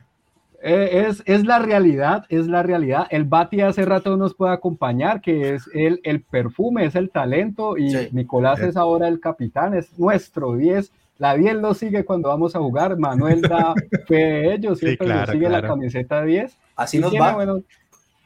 eh. 0.62 1.06
Es, 1.08 1.24
es, 1.26 1.46
la 1.46 1.60
realidad, 1.60 2.26
es 2.30 2.48
la 2.48 2.62
realidad. 2.62 3.08
El 3.10 3.24
Bati 3.24 3.62
hace 3.62 3.86
rato 3.86 4.18
nos 4.18 4.36
puede 4.36 4.54
acompañar, 4.54 5.22
que 5.22 5.56
es 5.56 5.70
el, 5.74 6.02
el 6.04 6.22
perfume, 6.22 6.86
es 6.86 6.96
el 6.96 7.10
talento, 7.10 7.78
y 7.78 8.10
Nicolás 8.12 8.60
es 8.60 8.78
ahora 8.78 9.08
el 9.08 9.20
capitán, 9.20 9.74
es 9.74 9.98
nuestro 9.98 10.56
10 10.56 10.92
la 11.20 11.36
10 11.36 11.56
lo 11.56 11.74
sigue 11.74 12.06
cuando 12.06 12.30
vamos 12.30 12.56
a 12.56 12.60
jugar. 12.60 12.98
Manuel 12.98 13.42
da 13.42 13.74
fe 14.08 14.16
de 14.16 14.54
ellos, 14.54 14.80
siempre 14.80 15.08
nos 15.08 15.30
sigue 15.30 15.50
la 15.50 15.62
camiseta 15.62 16.24
10. 16.24 16.58
Así 16.76 17.00
nos 17.00 17.14
va. 17.14 17.36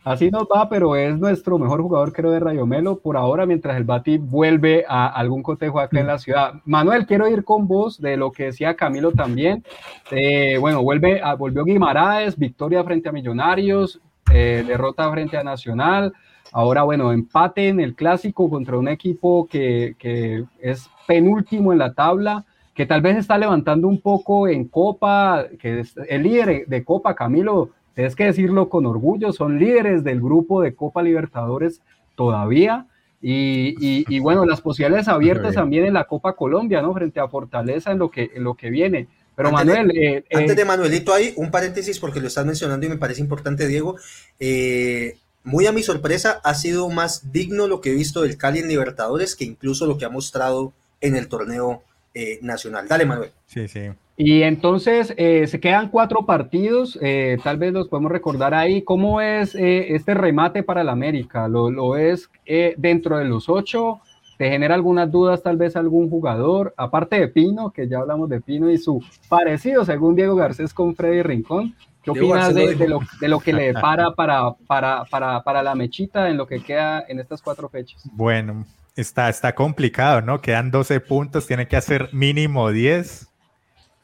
Así 0.04 0.30
nos 0.32 0.43
va, 0.43 0.70
pero 0.70 0.95
es 0.95 1.18
nuestro 1.18 1.58
mejor 1.58 1.82
jugador, 1.82 2.14
creo, 2.14 2.32
de 2.32 2.39
Rayo 2.39 2.66
Melo 2.66 2.99
por 2.99 3.18
ahora, 3.18 3.45
mientras 3.45 3.78
el 3.78 3.84
Bati 3.84 4.18
vuelve 4.18 4.86
a 4.88 5.08
algún 5.08 5.43
cotejo 5.43 5.80
acá 5.80 5.99
en 5.99 6.08
la 6.08 6.18
ciudad. 6.18 6.56
Manuel, 6.66 7.06
quiero 7.06 7.28
ir 7.28 7.43
con 7.43 7.68
vos 7.68 7.99
de 8.02 8.18
lo 8.18 8.32
que 8.32 8.45
decía 8.45 8.76
Camilo 8.76 9.12
también. 9.12 9.64
Eh, 10.12 10.58
bueno, 10.60 10.82
vuelve 10.84 11.22
a, 11.22 11.36
volvió 11.36 11.64
Guimaraes, 11.64 12.38
victoria 12.38 12.84
frente 12.84 13.10
a 13.10 13.12
Millonarios, 13.12 13.99
eh, 14.34 14.64
derrota 14.68 15.10
frente 15.12 15.38
a 15.38 15.43
Nacional. 15.43 16.14
Ahora, 16.52 16.84
bueno, 16.84 17.12
empate 17.12 17.70
en 17.70 17.80
el 17.80 17.95
clásico 17.95 18.49
contra 18.49 18.78
un 18.78 18.88
equipo 18.88 19.47
que, 19.47 19.95
que 19.97 20.43
es 20.60 20.89
penúltimo 21.08 21.72
en 21.72 21.80
la 21.80 21.93
tabla 21.93 22.45
que 22.74 22.86
tal 22.86 23.02
vez 23.02 23.18
está 23.18 23.38
levantando 23.38 23.88
un 23.88 24.02
poco 24.02 24.47
en 24.47 24.68
Copa, 24.68 25.45
que 25.60 25.82
es 25.82 25.95
el 26.08 26.24
líder 26.24 26.66
de 26.68 26.84
Copa, 26.84 27.16
Camilo, 27.16 27.72
tienes 27.94 28.16
que 28.16 28.26
decirlo 28.26 28.70
con 28.70 28.86
orgullo, 28.86 29.34
son 29.34 29.60
líderes 29.60 30.04
del 30.04 30.22
grupo 30.22 30.62
de 30.62 30.76
Copa 30.76 31.04
Libertadores 31.04 31.82
todavía. 32.16 32.88
Y, 33.24 34.20
bueno, 34.20 34.46
las 34.46 34.62
posibilidades 34.62 35.08
abiertas 35.10 35.56
también 35.56 35.86
en 35.86 35.94
la 35.94 36.06
Copa 36.06 36.36
Colombia, 36.36 36.82
¿no? 36.82 36.94
Frente 36.94 37.20
a 37.20 37.28
Fortaleza 37.28 37.92
en 37.92 38.00
lo 38.00 38.10
que, 38.10 38.32
en 38.34 38.44
lo 38.44 38.56
que 38.56 38.70
viene. 38.70 39.08
Pero 39.36 39.52
Manuel. 39.52 39.92
Eh, 39.96 40.24
antes 40.34 40.56
de 40.56 40.66
Manuelito, 40.66 41.14
hay 41.14 41.34
un 41.36 41.52
paréntesis 41.52 42.00
porque 42.00 42.20
lo 42.20 42.28
estás 42.28 42.46
mencionando 42.46 42.86
y 42.86 42.89
me 42.89 42.98
parece 42.98 43.22
importante, 43.22 43.68
Diego. 43.68 43.96
Eh, 44.39 45.18
muy 45.44 45.66
a 45.66 45.72
mi 45.72 45.82
sorpresa, 45.82 46.39
ha 46.44 46.54
sido 46.54 46.89
más 46.89 47.32
digno 47.32 47.68
lo 47.68 47.82
que 47.82 47.92
he 47.92 47.96
visto 47.96 48.22
del 48.22 48.38
Cali 48.38 48.60
en 48.60 48.68
Libertadores 48.68 49.36
que 49.36 49.46
incluso 49.46 49.86
lo 49.88 49.98
que 49.98 50.06
ha 50.06 50.10
mostrado 50.10 50.74
en 51.00 51.16
el 51.16 51.28
torneo 51.28 51.84
eh, 52.14 52.39
nacional. 52.42 52.88
Dale, 52.88 53.06
Manuel. 53.06 53.32
Sí, 53.48 53.68
sí. 53.68 53.89
Y 54.24 54.43
entonces 54.43 55.15
eh, 55.17 55.47
se 55.47 55.59
quedan 55.59 55.89
cuatro 55.89 56.28
partidos, 56.28 56.95
eh, 57.01 57.39
tal 57.43 57.57
vez 57.57 57.74
los 57.74 57.88
podemos 57.88 58.11
recordar 58.11 58.53
ahí. 58.53 58.84
¿Cómo 58.84 59.19
es 59.19 59.55
este 59.55 60.13
remate 60.13 60.61
para 60.61 60.82
el 60.82 60.89
América? 60.89 61.47
¿Lo, 61.47 61.72
lo 61.72 61.97
es 61.97 62.30
dentro 62.78 63.17
de 63.17 63.26
los 63.26 63.49
ocho? 63.49 63.99
¿Te 64.38 64.51
genera 64.51 64.76
algunas 64.76 65.09
dudas 65.09 65.41
tal 65.41 65.57
vez 65.57 65.76
algún 65.76 66.07
jugador? 66.07 66.72
Aparte 66.78 67.19
de 67.19 67.30
Pino, 67.30 67.72
que 67.72 67.88
ya 67.88 67.97
hablamos 67.97 68.30
de 68.30 68.41
Pino 68.41 68.69
y 68.69 68.78
su 68.78 69.03
parecido, 69.28 69.86
según 69.86 70.15
Diego 70.15 70.36
Garcés, 70.36 70.72
con 70.72 70.95
Freddy 70.95 71.24
Rincón. 71.24 71.76
¿Qué 72.03 72.11
opinas 72.11 72.53
de, 72.53 72.76
lo, 72.88 72.99
de, 73.19 73.28
lo, 73.28 73.39
que 73.39 73.53
le 73.53 73.63
depara 73.74 74.11
para, 74.13 74.53
para, 74.67 75.03
para, 75.05 75.41
para 75.41 75.63
la 75.63 75.74
mechita 75.74 76.30
en 76.30 76.38
lo 76.38 76.45
que 76.45 76.61
queda 76.61 77.03
en 77.07 77.19
estas 77.19 77.41
cuatro 77.41 77.69
fechas? 77.69 78.07
Bueno, 78.13 78.67
Está, 78.95 79.30
está 79.30 79.55
complicado, 79.55 80.22
¿no? 80.22 80.41
Quedan 80.41 80.69
12 80.69 80.99
puntos, 80.99 81.47
tiene 81.47 81.67
que 81.67 81.78
hacer 81.78 82.09
mínimo 82.11 82.72
10. 82.72 83.30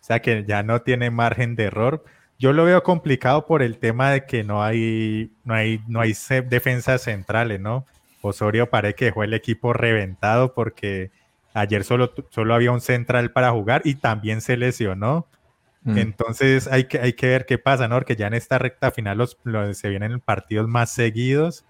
O 0.08 0.14
sea 0.16 0.22
que 0.22 0.46
ya 0.48 0.64
no 0.64 0.84
tiene 0.84 1.12
margen 1.12 1.58
de 1.58 1.66
error. 1.66 2.06
Yo 2.40 2.54
lo 2.54 2.64
veo 2.64 2.82
complicado 2.82 3.46
por 3.46 3.62
el 3.62 3.78
tema 3.78 4.10
de 4.10 4.26
que 4.26 4.46
no 4.46 4.64
hay, 4.64 5.34
no 5.44 5.54
hay, 5.54 5.82
no 5.90 6.00
hay 6.00 6.14
defensas 6.50 7.02
centrales, 7.02 7.60
¿no? 7.60 7.86
Osorio 8.22 8.70
parece 8.70 8.96
que 8.96 9.06
dejó 9.06 9.26
el 9.26 9.34
equipo 9.34 9.74
reventado 9.74 10.54
porque 10.54 11.12
ayer 11.54 11.84
solo, 11.84 12.14
solo 12.30 12.56
había 12.56 12.72
un 12.72 12.80
central 12.80 13.34
para 13.34 13.52
jugar 13.52 13.82
y 13.84 13.96
también 13.96 14.40
se 14.40 14.56
lesionó. 14.56 15.28
Mm. 15.84 15.98
Entonces 15.98 16.68
hay 16.68 16.86
que, 16.86 17.00
hay 17.02 17.12
que 17.12 17.28
ver 17.28 17.46
qué 17.46 17.58
pasa, 17.58 17.90
¿no? 17.90 17.96
Porque 17.96 18.16
ya 18.16 18.28
en 18.28 18.34
esta 18.34 18.58
recta 18.58 18.92
final 18.92 19.18
los, 19.18 19.38
se 19.74 19.90
vienen 19.90 20.22
partidos 20.22 20.70
más 20.70 20.90
seguidos 20.90 21.66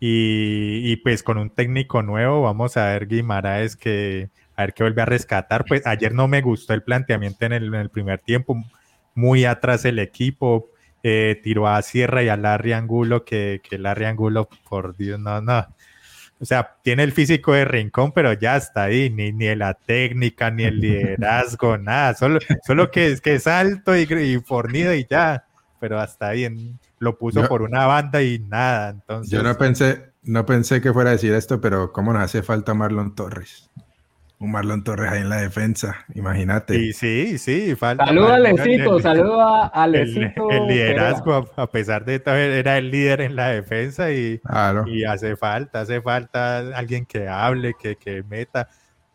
y, 0.00 0.96
pues 0.96 1.22
con 1.22 1.36
un 1.36 1.50
técnico 1.50 2.02
nuevo, 2.02 2.40
vamos 2.40 2.78
a 2.78 2.86
ver 2.86 3.06
Guimaraes 3.06 3.76
que 3.76 4.30
a 4.56 4.62
ver 4.62 4.74
qué 4.74 4.82
vuelve 4.82 5.02
a 5.02 5.06
rescatar. 5.06 5.64
Pues 5.66 5.86
ayer 5.86 6.12
no 6.14 6.28
me 6.28 6.42
gustó 6.42 6.74
el 6.74 6.82
planteamiento 6.82 7.46
en 7.46 7.52
el, 7.52 7.90
primer 7.90 8.18
tiempo, 8.20 8.62
muy 9.14 9.44
atrás 9.44 9.84
el 9.84 9.98
equipo, 9.98 10.70
eh, 11.02 11.40
tiró 11.42 11.68
a 11.68 11.80
Sierra 11.82 12.22
y 12.22 12.28
a 12.28 12.36
Larry 12.36 12.72
Angulo, 12.72 13.24
que, 13.24 13.60
que 13.62 13.78
Larry 13.78 14.06
Angulo, 14.06 14.48
por 14.68 14.96
Dios, 14.96 15.20
no, 15.20 15.40
no. 15.40 15.66
O 16.38 16.44
sea, 16.44 16.76
tiene 16.82 17.02
el 17.02 17.12
físico 17.12 17.54
de 17.54 17.64
rincón, 17.64 18.12
pero 18.12 18.32
ya 18.34 18.56
está 18.56 18.84
ahí, 18.84 19.08
ni, 19.08 19.32
ni 19.32 19.54
la 19.54 19.72
técnica, 19.72 20.50
ni 20.50 20.64
el 20.64 20.80
liderazgo, 20.80 21.78
nada, 21.78 22.14
solo, 22.14 22.40
solo 22.66 22.90
que, 22.90 23.16
que 23.22 23.36
es 23.36 23.46
alto 23.46 23.96
y, 23.96 24.02
y 24.02 24.38
fornido 24.40 24.94
y 24.94 25.06
ya, 25.08 25.46
pero 25.80 25.98
hasta 25.98 26.28
ahí 26.28 26.46
lo 26.98 27.18
puso 27.18 27.46
por 27.48 27.62
una 27.62 27.86
banda 27.86 28.22
y 28.22 28.38
nada. 28.38 28.90
Entonces, 28.90 29.30
yo 29.30 29.42
no 29.42 29.56
pensé, 29.56 30.12
no 30.22 30.44
pensé 30.44 30.80
que 30.80 30.92
fuera 30.92 31.10
a 31.10 31.12
decir 31.14 31.32
esto, 31.32 31.60
pero 31.60 31.92
¿cómo 31.92 32.12
nos 32.12 32.22
hace 32.22 32.42
falta 32.42 32.74
Marlon 32.74 33.14
Torres? 33.14 33.70
Un 34.38 34.52
Marlon 34.52 34.84
Torres 34.84 35.10
ahí 35.10 35.22
en 35.22 35.30
la 35.30 35.40
defensa, 35.40 36.04
imagínate. 36.14 36.76
Y 36.76 36.92
sí, 36.92 37.38
sí, 37.38 37.74
falta. 37.74 38.06
Saluda 38.06 38.34
a 38.34 38.38
Lecito, 38.38 39.00
saluda 39.00 39.66
a 39.68 39.86
Lecito. 39.86 40.50
El, 40.50 40.66
liderazgo, 40.66 41.50
a 41.56 41.66
pesar 41.70 42.04
de 42.04 42.18
todo, 42.18 42.34
era 42.34 42.76
el 42.76 42.90
líder 42.90 43.22
en 43.22 43.34
la 43.34 43.48
defensa 43.48 44.12
y, 44.12 44.40
y 44.86 45.04
hace 45.04 45.36
falta, 45.36 45.80
hace 45.80 46.02
falta 46.02 46.58
alguien 46.76 47.06
que 47.06 47.28
hable, 47.28 47.74
que, 47.80 47.96
que 47.96 48.22
meta. 48.24 48.68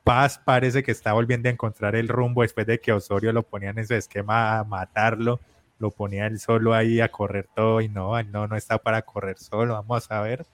Paz 0.04 0.42
parece 0.44 0.82
que 0.82 0.92
está 0.92 1.14
volviendo 1.14 1.48
a 1.48 1.52
encontrar 1.52 1.96
el 1.96 2.08
rumbo 2.08 2.42
después 2.42 2.66
de 2.66 2.80
que 2.80 2.92
Osorio 2.92 3.32
lo 3.32 3.44
ponían 3.44 3.78
en 3.78 3.86
su 3.86 3.94
esquema 3.94 4.58
a 4.58 4.64
matarlo, 4.64 5.40
lo 5.78 5.92
ponía 5.92 6.26
él 6.26 6.40
solo 6.40 6.74
ahí 6.74 7.00
a 7.00 7.10
correr 7.10 7.48
todo 7.56 7.82
y 7.82 7.90
no, 7.90 8.22
no, 8.24 8.48
no 8.48 8.56
está 8.56 8.80
para 8.80 9.04
correr 9.04 9.38
solo, 9.38 9.76
vamos 9.76 10.10
a 10.10 10.22
ver 10.22 10.46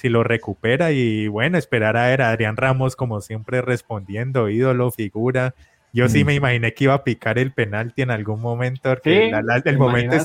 si 0.00 0.08
lo 0.08 0.24
recupera 0.24 0.92
y 0.92 1.28
bueno, 1.28 1.58
esperar 1.58 1.98
a 1.98 2.06
ver 2.06 2.22
a 2.22 2.30
Adrián 2.30 2.56
Ramos 2.56 2.96
como 2.96 3.20
siempre 3.20 3.60
respondiendo, 3.60 4.48
ídolo, 4.48 4.90
figura. 4.90 5.54
Yo 5.92 6.08
sí 6.08 6.22
mm. 6.22 6.26
me 6.26 6.34
imaginé 6.36 6.72
que 6.72 6.84
iba 6.84 6.94
a 6.94 7.04
picar 7.04 7.38
el 7.38 7.52
penalti 7.52 8.00
en 8.00 8.10
algún 8.10 8.40
momento, 8.40 8.88
porque 8.88 9.28
el, 9.28 9.76
momento 9.76 10.16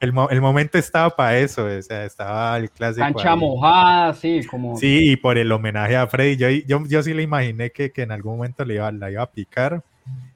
el, 0.00 0.40
momento 0.40 0.76
estaba 0.76 1.10
para 1.10 1.38
eso, 1.38 1.64
o 1.64 1.82
sea, 1.82 2.04
estaba 2.04 2.58
el 2.58 2.70
clásico. 2.70 3.06
Cancha 3.06 3.36
mojada, 3.36 4.12
sí, 4.12 4.44
como. 4.44 4.76
Sí, 4.76 5.12
y 5.12 5.16
por 5.16 5.38
el 5.38 5.50
homenaje 5.50 5.96
a 5.96 6.06
Freddy, 6.08 6.36
yo, 6.36 6.50
yo, 6.50 6.86
yo 6.86 7.02
sí 7.02 7.14
le 7.14 7.22
imaginé 7.22 7.70
que, 7.70 7.90
que, 7.90 8.02
en 8.02 8.12
algún 8.12 8.36
momento 8.36 8.64
le 8.66 8.74
iba, 8.74 8.92
la 8.92 9.10
iba 9.10 9.22
a 9.22 9.30
picar 9.30 9.82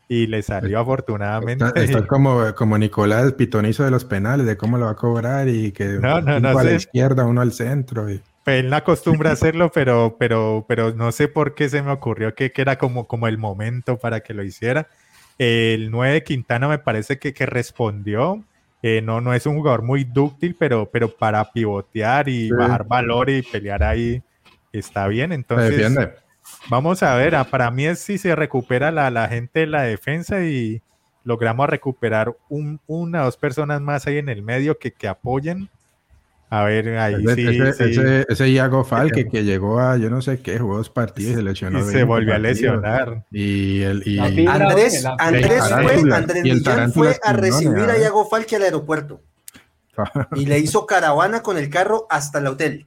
y 0.08 0.26
le 0.26 0.40
salió 0.42 0.78
afortunadamente. 0.80 1.64
Está, 1.74 2.06
como, 2.06 2.54
como 2.54 2.78
Nicolás, 2.78 3.32
pitonizo 3.32 3.84
de 3.84 3.90
los 3.90 4.06
penales, 4.06 4.46
de 4.46 4.56
cómo 4.56 4.78
lo 4.78 4.86
va 4.86 4.92
a 4.92 4.96
cobrar 4.96 5.48
y 5.48 5.72
que 5.72 5.84
no, 5.84 6.22
no, 6.22 6.40
no, 6.40 6.56
a 6.56 6.64
la 6.64 6.72
izquierda, 6.72 7.26
uno 7.26 7.40
al 7.40 7.52
centro. 7.52 8.08
Y 8.08 8.22
él 8.46 8.70
no 8.70 8.76
acostumbra 8.76 9.30
a 9.30 9.32
hacerlo, 9.32 9.72
pero, 9.72 10.16
pero, 10.18 10.64
pero 10.68 10.94
no 10.94 11.10
sé 11.12 11.28
por 11.28 11.54
qué 11.54 11.68
se 11.68 11.82
me 11.82 11.90
ocurrió 11.90 12.34
que, 12.34 12.52
que, 12.52 12.62
era 12.62 12.78
como, 12.78 13.08
como 13.08 13.26
el 13.26 13.38
momento 13.38 13.98
para 13.98 14.20
que 14.20 14.34
lo 14.34 14.44
hiciera. 14.44 14.88
El 15.38 15.90
9 15.90 16.22
Quintana 16.22 16.68
me 16.68 16.78
parece 16.78 17.18
que, 17.18 17.34
que 17.34 17.46
respondió. 17.46 18.44
Eh, 18.82 19.02
no, 19.02 19.20
no 19.20 19.34
es 19.34 19.46
un 19.46 19.56
jugador 19.56 19.82
muy 19.82 20.04
dúctil, 20.04 20.54
pero, 20.58 20.88
pero 20.90 21.08
para 21.08 21.50
pivotear 21.50 22.28
y 22.28 22.50
bajar 22.50 22.86
valor 22.86 23.30
y 23.30 23.42
pelear 23.42 23.82
ahí 23.82 24.22
está 24.72 25.08
bien. 25.08 25.32
Entonces, 25.32 25.98
vamos 26.70 27.02
a 27.02 27.14
ver. 27.16 27.34
Ah, 27.34 27.44
para 27.44 27.70
mí 27.70 27.86
es 27.86 27.98
si 27.98 28.16
se 28.16 28.36
recupera 28.36 28.92
la, 28.92 29.10
la 29.10 29.28
gente 29.28 29.60
de 29.60 29.66
la 29.66 29.82
defensa 29.82 30.44
y 30.44 30.82
logramos 31.24 31.68
recuperar 31.68 32.36
un, 32.48 32.80
una 32.86 33.22
o 33.22 33.24
dos 33.24 33.36
personas 33.36 33.80
más 33.80 34.06
ahí 34.06 34.18
en 34.18 34.28
el 34.28 34.42
medio 34.42 34.78
que, 34.78 34.92
que 34.92 35.08
apoyen 35.08 35.68
a 36.48 36.62
ver, 36.62 36.96
ahí 36.98 37.16
sí, 37.34 37.60
ese, 37.60 38.24
Ese, 38.28 38.50
Iago 38.50 38.84
Falque 38.84 39.28
que 39.28 39.42
llegó 39.42 39.80
a 39.80 39.96
yo 39.96 40.10
no 40.10 40.22
sé 40.22 40.40
qué, 40.40 40.58
jugó 40.58 40.76
dos 40.76 40.90
partidos 40.90 41.32
y 41.32 41.34
se 41.34 41.42
lesionó. 41.42 41.80
Y 41.80 41.92
se 41.92 42.04
volvió 42.04 42.34
a 42.34 42.38
lesionar. 42.38 43.24
Y, 43.32 43.82
el, 43.82 44.02
y, 44.06 44.46
Andrés, 44.46 45.04
Andrés 45.18 45.64
fue, 45.68 46.14
Andrés 46.14 46.42
Millán 46.44 46.92
fue 46.92 47.18
a 47.22 47.32
recibir 47.32 47.90
a 47.90 47.98
Iago 47.98 48.28
Falque 48.28 48.56
al 48.56 48.62
aeropuerto. 48.62 49.20
y 50.36 50.46
le 50.46 50.58
hizo 50.58 50.86
caravana 50.86 51.42
con 51.42 51.58
el 51.58 51.68
carro 51.68 52.06
hasta 52.10 52.38
el 52.38 52.46
hotel. 52.46 52.86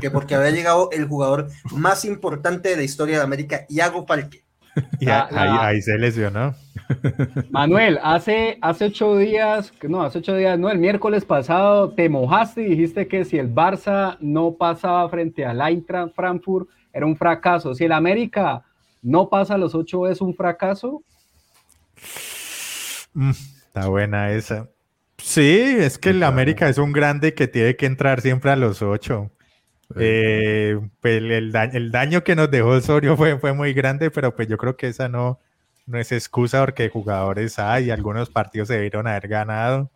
Que 0.00 0.10
porque 0.10 0.34
había 0.34 0.50
llegado 0.50 0.88
el 0.92 1.06
jugador 1.06 1.48
más 1.72 2.04
importante 2.04 2.70
de 2.70 2.76
la 2.76 2.82
historia 2.82 3.18
de 3.18 3.24
América, 3.24 3.66
Iago 3.68 4.06
Falque. 4.06 4.43
Y 5.00 5.08
ahí, 5.08 5.80
se 5.82 5.96
lesionó. 5.98 6.54
Manuel, 7.50 7.98
hace, 8.02 8.58
hace 8.60 8.86
ocho 8.86 9.16
días, 9.16 9.72
no, 9.88 10.02
hace 10.02 10.18
ocho 10.18 10.34
días, 10.34 10.58
no, 10.58 10.70
el 10.70 10.78
miércoles 10.78 11.24
pasado 11.24 11.90
te 11.90 12.08
mojaste 12.08 12.62
y 12.62 12.70
dijiste 12.70 13.06
que 13.06 13.24
si 13.24 13.38
el 13.38 13.54
Barça 13.54 14.16
no 14.20 14.54
pasaba 14.54 15.08
frente 15.08 15.44
al 15.44 15.60
Eintracht 15.60 16.14
Frankfurt 16.14 16.68
era 16.92 17.06
un 17.06 17.16
fracaso. 17.16 17.74
Si 17.74 17.84
el 17.84 17.92
América 17.92 18.64
no 19.02 19.28
pasa 19.28 19.54
a 19.54 19.58
los 19.58 19.74
ocho 19.74 20.08
es 20.08 20.20
un 20.20 20.34
fracaso. 20.34 21.02
Mm, 23.12 23.30
está 23.30 23.88
buena 23.88 24.32
esa. 24.32 24.68
Sí, 25.18 25.76
es 25.78 25.98
que 25.98 26.10
el 26.10 26.22
América 26.22 26.68
es 26.68 26.78
un 26.78 26.92
grande 26.92 27.34
que 27.34 27.48
tiene 27.48 27.76
que 27.76 27.86
entrar 27.86 28.20
siempre 28.20 28.50
a 28.50 28.56
los 28.56 28.82
ocho. 28.82 29.30
Eh, 29.96 30.78
pues 31.00 31.22
el, 31.22 31.90
daño 31.90 32.24
que 32.24 32.34
nos 32.34 32.50
dejó 32.50 32.70
Osorio 32.70 33.16
fue, 33.16 33.38
fue 33.38 33.52
muy 33.52 33.72
grande, 33.72 34.10
pero 34.10 34.34
pues 34.34 34.48
yo 34.48 34.56
creo 34.56 34.76
que 34.76 34.88
esa 34.88 35.08
no, 35.08 35.38
no 35.86 35.98
es 35.98 36.12
excusa 36.12 36.60
porque 36.60 36.88
jugadores 36.88 37.58
hay, 37.58 37.90
algunos 37.90 38.30
partidos 38.30 38.68
se 38.68 38.74
debieron 38.74 39.06
haber 39.06 39.28
ganado. 39.28 39.90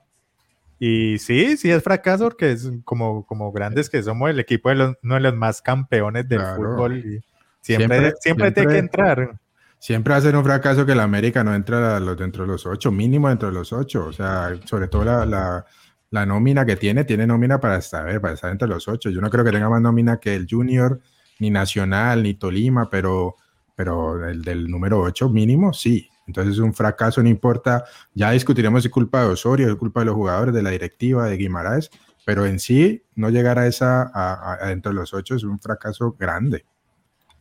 Y 0.78 1.18
sí, 1.18 1.56
sí 1.56 1.70
es 1.70 1.82
fracaso 1.82 2.24
porque 2.24 2.52
es 2.52 2.70
como, 2.84 3.26
como 3.26 3.50
grandes 3.50 3.90
que 3.90 4.02
somos 4.02 4.30
el 4.30 4.38
equipo 4.38 4.68
de 4.68 4.76
los, 4.76 4.96
uno 5.02 5.14
de 5.14 5.20
los 5.20 5.34
más 5.34 5.60
campeones 5.60 6.28
del 6.28 6.40
fútbol. 6.40 6.98
Y 6.98 7.20
siempre, 7.60 8.12
siempre, 8.20 8.52
tiene 8.52 8.72
que 8.72 8.78
entrar. 8.78 9.40
Siempre 9.80 10.12
va 10.12 10.18
a 10.18 10.22
ser 10.22 10.36
un 10.36 10.44
fracaso 10.44 10.86
que 10.86 10.92
el 10.92 11.00
América 11.00 11.42
no 11.42 11.54
entra 11.54 11.98
los, 11.98 12.16
dentro 12.16 12.44
de 12.44 12.48
los 12.48 12.66
ocho, 12.66 12.92
mínimo 12.92 13.28
dentro 13.28 13.48
de 13.48 13.54
los 13.54 13.72
ocho. 13.72 14.06
O 14.06 14.12
sea, 14.12 14.50
sobre 14.64 14.86
todo 14.86 15.04
la 15.04 15.26
la 15.26 15.66
nómina 16.10 16.64
que 16.64 16.76
tiene, 16.76 17.04
tiene 17.04 17.26
nómina 17.26 17.60
para 17.60 17.76
estar, 17.78 18.20
para 18.20 18.34
estar 18.34 18.50
entre 18.50 18.68
los 18.68 18.88
ocho. 18.88 19.10
Yo 19.10 19.20
no 19.20 19.30
creo 19.30 19.44
que 19.44 19.52
tenga 19.52 19.68
más 19.68 19.80
nómina 19.80 20.18
que 20.18 20.34
el 20.34 20.46
Junior, 20.48 21.00
ni 21.38 21.50
Nacional, 21.50 22.22
ni 22.22 22.34
Tolima, 22.34 22.88
pero, 22.90 23.36
pero 23.74 24.26
el 24.28 24.42
del 24.42 24.70
número 24.70 25.00
ocho 25.00 25.28
mínimo, 25.28 25.72
sí. 25.72 26.08
Entonces 26.26 26.54
es 26.54 26.58
un 26.60 26.74
fracaso, 26.74 27.22
no 27.22 27.28
importa. 27.28 27.84
Ya 28.14 28.30
discutiremos 28.30 28.82
si 28.82 28.90
culpa 28.90 29.22
de 29.22 29.28
Osorio, 29.28 29.68
es 29.68 29.76
culpa 29.76 30.00
de 30.00 30.06
los 30.06 30.14
jugadores, 30.14 30.54
de 30.54 30.62
la 30.62 30.70
directiva, 30.70 31.26
de 31.26 31.36
Guimaraes, 31.36 31.90
pero 32.24 32.44
en 32.44 32.60
sí 32.60 33.02
no 33.14 33.30
llegar 33.30 33.58
a 33.58 33.66
esa, 33.66 34.10
a, 34.14 34.66
de 34.66 34.92
los 34.92 35.14
ocho 35.14 35.34
es 35.34 35.44
un 35.44 35.58
fracaso 35.58 36.14
grande. 36.18 36.66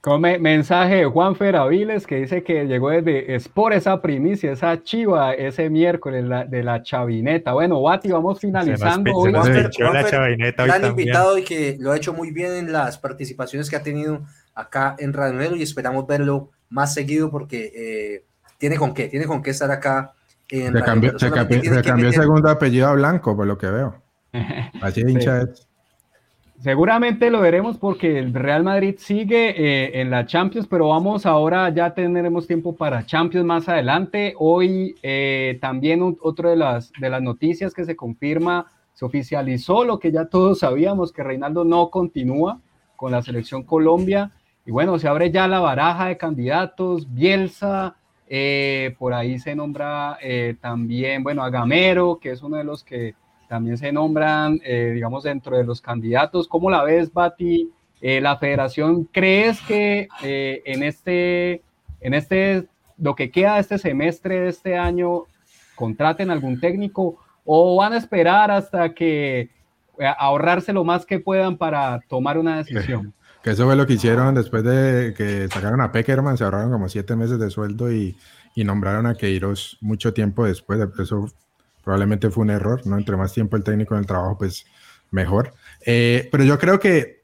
Come 0.02 0.38
mensaje 0.40 0.96
de 0.96 1.06
Juan 1.06 1.36
Feraviles 1.36 2.06
que 2.06 2.18
dice 2.18 2.44
que 2.44 2.66
llegó 2.66 2.92
desde 2.92 3.36
es 3.36 3.48
por 3.48 3.74
esa 3.74 4.02
primicia, 4.02 4.52
esa 4.52 4.82
chiva 4.84 5.34
ese 5.34 5.70
miércoles 5.70 6.26
de 6.50 6.64
la 6.64 6.84
chavineta. 6.84 7.54
Bueno, 7.54 7.82
Bati, 7.82 8.12
vamos 8.12 8.40
finalizando. 8.40 9.12
hoy. 9.14 9.32
la 9.32 10.06
chavineta 10.10 10.64
hoy 10.64 10.72
invitado 10.88 11.38
y 11.38 11.44
que 11.44 11.78
lo 11.80 11.92
ha 11.92 11.98
hecho 11.98 12.14
muy 12.14 12.32
bien 12.32 12.54
en 12.54 12.72
las 12.72 12.98
participaciones 12.98 13.70
que 13.70 13.76
ha 13.76 13.84
tenido 13.84 14.22
acá 14.54 14.96
en 15.00 15.14
Radio 15.14 15.56
y 15.56 15.64
esperamos 15.64 16.06
verlo 16.08 16.52
más 16.70 16.94
seguido 16.94 17.30
porque 17.30 17.72
eh, 17.76 18.26
tiene 18.58 18.78
con 18.78 18.94
qué, 18.94 19.08
tiene 19.08 19.26
con 19.26 19.42
qué 19.42 19.52
estar 19.52 19.72
acá. 19.72 20.14
En 20.50 20.74
se 20.74 20.82
cambió, 20.82 21.20
se 21.20 21.30
cambió, 21.30 22.08
el 22.08 22.14
segundo 22.14 22.50
apellido 22.50 22.88
a 22.88 22.94
Blanco, 22.94 23.36
por 23.36 23.46
lo 23.46 23.58
que 23.58 23.68
veo. 23.68 24.02
Así 24.82 25.02
hincha 25.02 25.42
es. 25.42 25.67
Seguramente 26.60 27.30
lo 27.30 27.40
veremos 27.40 27.78
porque 27.78 28.18
el 28.18 28.34
Real 28.34 28.64
Madrid 28.64 28.96
sigue 28.98 29.50
eh, 29.50 30.02
en 30.02 30.10
la 30.10 30.26
Champions, 30.26 30.68
pero 30.68 30.88
vamos 30.88 31.28
ahora, 31.28 31.70
ya 31.70 31.94
tendremos 31.94 32.48
tiempo 32.48 32.76
para 32.76 33.06
Champions 33.06 33.46
más 33.46 33.70
adelante. 33.70 34.34
Hoy 34.40 34.96
eh, 35.04 35.60
también 35.62 36.18
otra 36.20 36.50
de 36.50 36.56
las, 36.56 36.92
de 37.00 37.12
las 37.12 37.22
noticias 37.22 37.76
que 37.76 37.86
se 37.86 37.96
confirma, 37.96 38.72
se 38.96 39.06
oficializó 39.06 39.84
lo 39.84 40.00
que 40.00 40.12
ya 40.12 40.26
todos 40.26 40.60
sabíamos, 40.60 41.14
que 41.14 41.22
Reinaldo 41.22 41.64
no 41.64 41.92
continúa 41.92 42.60
con 42.96 43.12
la 43.12 43.22
selección 43.22 43.62
Colombia. 43.62 44.32
Y 44.66 44.72
bueno, 44.72 44.98
se 44.98 45.08
abre 45.08 45.30
ya 45.30 45.48
la 45.48 45.60
baraja 45.60 46.08
de 46.08 46.18
candidatos, 46.18 47.14
Bielsa, 47.14 47.98
eh, 48.28 48.96
por 48.98 49.14
ahí 49.14 49.38
se 49.38 49.56
nombra 49.56 50.18
también, 50.60 51.22
bueno, 51.22 51.44
a 51.44 51.52
Gamero, 51.52 52.18
que 52.20 52.32
es 52.32 52.42
uno 52.42 52.58
de 52.58 52.64
los 52.64 52.84
que 52.84 53.14
también 53.48 53.78
se 53.78 53.92
nombran, 53.92 54.60
eh, 54.64 54.92
digamos, 54.94 55.24
dentro 55.24 55.58
de 55.58 55.64
los 55.64 55.82
candidatos. 55.82 56.48
¿Cómo 56.48 56.70
la 56.70 56.84
ves, 56.84 57.12
Bati? 57.12 57.72
Eh, 58.00 58.22
la 58.22 58.38
federación, 58.38 59.06
¿crees 59.06 59.60
que 59.62 60.08
eh, 60.22 60.62
en 60.66 60.84
este, 60.84 61.64
en 62.00 62.14
este, 62.14 62.68
lo 62.98 63.16
que 63.16 63.32
queda 63.32 63.56
de 63.56 63.62
este 63.62 63.80
semestre 63.80 64.42
de 64.42 64.50
este 64.50 64.78
año, 64.78 65.24
contraten 65.76 66.30
algún 66.30 66.60
técnico 66.60 67.18
o 67.44 67.76
van 67.78 67.94
a 67.94 67.98
esperar 67.98 68.52
hasta 68.52 68.94
que 68.94 69.50
ahorrarse 70.20 70.74
lo 70.74 70.84
más 70.84 71.08
que 71.08 71.20
puedan 71.20 71.58
para 71.58 72.00
tomar 72.08 72.38
una 72.38 72.58
decisión? 72.64 73.14
Que 73.42 73.52
eso 73.52 73.66
fue 73.66 73.76
lo 73.76 73.88
que 73.88 73.94
hicieron 73.94 74.36
después 74.36 74.64
de 74.64 75.14
que 75.18 75.48
sacaron 75.48 75.82
a 75.82 75.92
Peckerman, 75.92 76.38
se 76.38 76.44
ahorraron 76.44 76.72
como 76.72 76.90
siete 76.90 77.16
meses 77.16 77.40
de 77.40 77.50
sueldo 77.50 77.92
y, 77.92 78.16
y 78.54 78.64
nombraron 78.64 79.08
a 79.08 79.16
Queiroz 79.16 79.78
mucho 79.82 80.14
tiempo 80.14 80.46
después. 80.46 80.80
De 80.80 81.04
eso 81.04 81.28
probablemente 81.88 82.30
fue 82.30 82.44
un 82.44 82.50
error, 82.50 82.86
¿no? 82.86 82.98
Entre 82.98 83.16
más 83.16 83.32
tiempo 83.32 83.56
el 83.56 83.64
técnico 83.64 83.94
en 83.94 84.02
el 84.02 84.06
trabajo, 84.06 84.38
pues 84.38 84.66
mejor. 85.10 85.54
Eh, 85.86 86.28
pero 86.34 86.44
yo 86.44 86.60
creo 86.60 86.82
que 86.82 87.22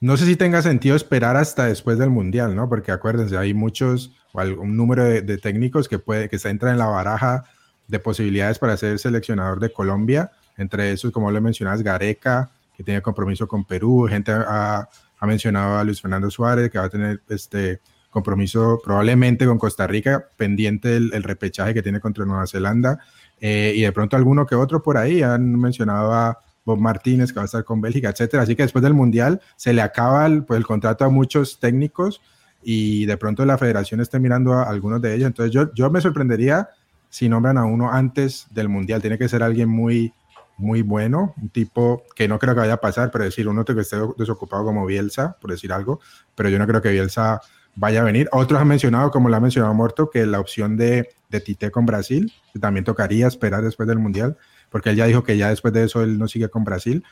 no 0.00 0.16
sé 0.16 0.24
si 0.24 0.36
tenga 0.36 0.62
sentido 0.62 0.96
esperar 0.96 1.36
hasta 1.36 1.66
después 1.66 1.98
del 1.98 2.08
Mundial, 2.08 2.56
¿no? 2.56 2.66
Porque 2.66 2.92
acuérdense, 2.92 3.36
hay 3.36 3.52
muchos, 3.52 4.14
o 4.32 4.40
un 4.40 4.74
número 4.74 5.04
de, 5.04 5.36
técnicos 5.36 5.86
que, 5.86 5.98
puede, 5.98 6.30
que 6.30 6.38
se 6.38 6.48
entra 6.48 6.70
en 6.70 6.78
la 6.78 6.86
baraja 6.86 7.44
de 7.88 7.98
posibilidades 7.98 8.58
para 8.58 8.74
ser 8.78 8.98
seleccionador 8.98 9.60
de 9.60 9.70
Colombia. 9.70 10.30
Entre 10.56 10.92
esos, 10.92 11.12
como 11.12 11.30
le 11.30 11.42
mencionas, 11.42 11.82
Gareca, 11.82 12.48
que 12.74 12.82
tiene 12.82 13.02
compromiso 13.02 13.46
con 13.46 13.66
Perú. 13.66 14.06
Gente 14.08 14.32
ha, 14.32 14.88
ha 15.18 15.26
mencionado 15.26 15.76
a 15.76 15.84
Luis 15.84 16.00
Fernando 16.00 16.30
Suárez, 16.30 16.70
que 16.70 16.78
va 16.78 16.86
a 16.86 16.88
tener 16.88 17.20
este 17.28 17.80
compromiso 18.08 18.80
probablemente 18.82 19.44
con 19.44 19.58
Costa 19.58 19.86
Rica, 19.86 20.24
pendiente 20.38 20.88
del 20.88 21.22
repechaje 21.22 21.74
que 21.74 21.82
tiene 21.82 22.00
contra 22.00 22.24
Nueva 22.24 22.46
Zelanda. 22.46 22.98
Eh, 23.40 23.72
y 23.76 23.82
de 23.82 23.92
pronto 23.92 24.16
alguno 24.16 24.46
que 24.46 24.54
otro 24.54 24.82
por 24.82 24.96
ahí, 24.96 25.22
han 25.22 25.58
mencionado 25.58 26.12
a 26.12 26.38
Bob 26.64 26.78
Martínez 26.78 27.32
que 27.32 27.36
va 27.36 27.42
a 27.42 27.46
estar 27.46 27.64
con 27.64 27.80
Bélgica, 27.80 28.10
etcétera. 28.10 28.42
Así 28.42 28.54
que 28.54 28.62
después 28.62 28.82
del 28.82 28.94
Mundial 28.94 29.40
se 29.56 29.72
le 29.72 29.82
acaba 29.82 30.26
el, 30.26 30.44
pues, 30.44 30.58
el 30.58 30.66
contrato 30.66 31.04
a 31.04 31.08
muchos 31.08 31.58
técnicos 31.58 32.20
y 32.62 33.06
de 33.06 33.16
pronto 33.16 33.44
la 33.46 33.58
federación 33.58 34.00
esté 34.00 34.18
mirando 34.18 34.52
a 34.52 34.64
algunos 34.64 35.00
de 35.00 35.14
ellos. 35.14 35.26
Entonces 35.26 35.52
yo, 35.52 35.72
yo 35.74 35.90
me 35.90 36.00
sorprendería 36.00 36.68
si 37.08 37.28
nombran 37.28 37.58
a 37.58 37.64
uno 37.64 37.90
antes 37.90 38.46
del 38.50 38.68
Mundial. 38.68 39.00
Tiene 39.00 39.18
que 39.18 39.28
ser 39.28 39.42
alguien 39.42 39.68
muy, 39.68 40.12
muy 40.58 40.82
bueno, 40.82 41.34
un 41.40 41.48
tipo 41.48 42.04
que 42.14 42.28
no 42.28 42.38
creo 42.38 42.54
que 42.54 42.60
vaya 42.60 42.74
a 42.74 42.80
pasar, 42.80 43.10
pero 43.10 43.24
decir 43.24 43.48
uno 43.48 43.64
que 43.64 43.80
esté 43.80 43.96
desocupado 44.18 44.64
como 44.64 44.86
Bielsa, 44.86 45.36
por 45.40 45.50
decir 45.50 45.72
algo, 45.72 46.00
pero 46.34 46.48
yo 46.48 46.58
no 46.58 46.66
creo 46.66 46.82
que 46.82 46.90
Bielsa 46.90 47.40
vaya 47.80 48.02
a 48.02 48.04
venir. 48.04 48.28
Otros 48.30 48.60
han 48.60 48.68
mencionado, 48.68 49.10
como 49.10 49.30
lo 49.30 49.36
ha 49.36 49.40
mencionado 49.40 49.72
Muerto, 49.72 50.10
que 50.10 50.26
la 50.26 50.38
opción 50.38 50.76
de, 50.76 51.08
de 51.30 51.40
Tite 51.40 51.70
con 51.70 51.86
Brasil, 51.86 52.30
que 52.52 52.58
también 52.58 52.84
tocaría 52.84 53.26
esperar 53.26 53.64
después 53.64 53.88
del 53.88 53.98
Mundial, 53.98 54.36
porque 54.68 54.90
él 54.90 54.96
ya 54.96 55.06
dijo 55.06 55.24
que 55.24 55.38
ya 55.38 55.48
después 55.48 55.72
de 55.72 55.84
eso 55.84 56.02
él 56.02 56.18
no 56.18 56.28
sigue 56.28 56.50
con 56.50 56.62
Brasil. 56.62 57.02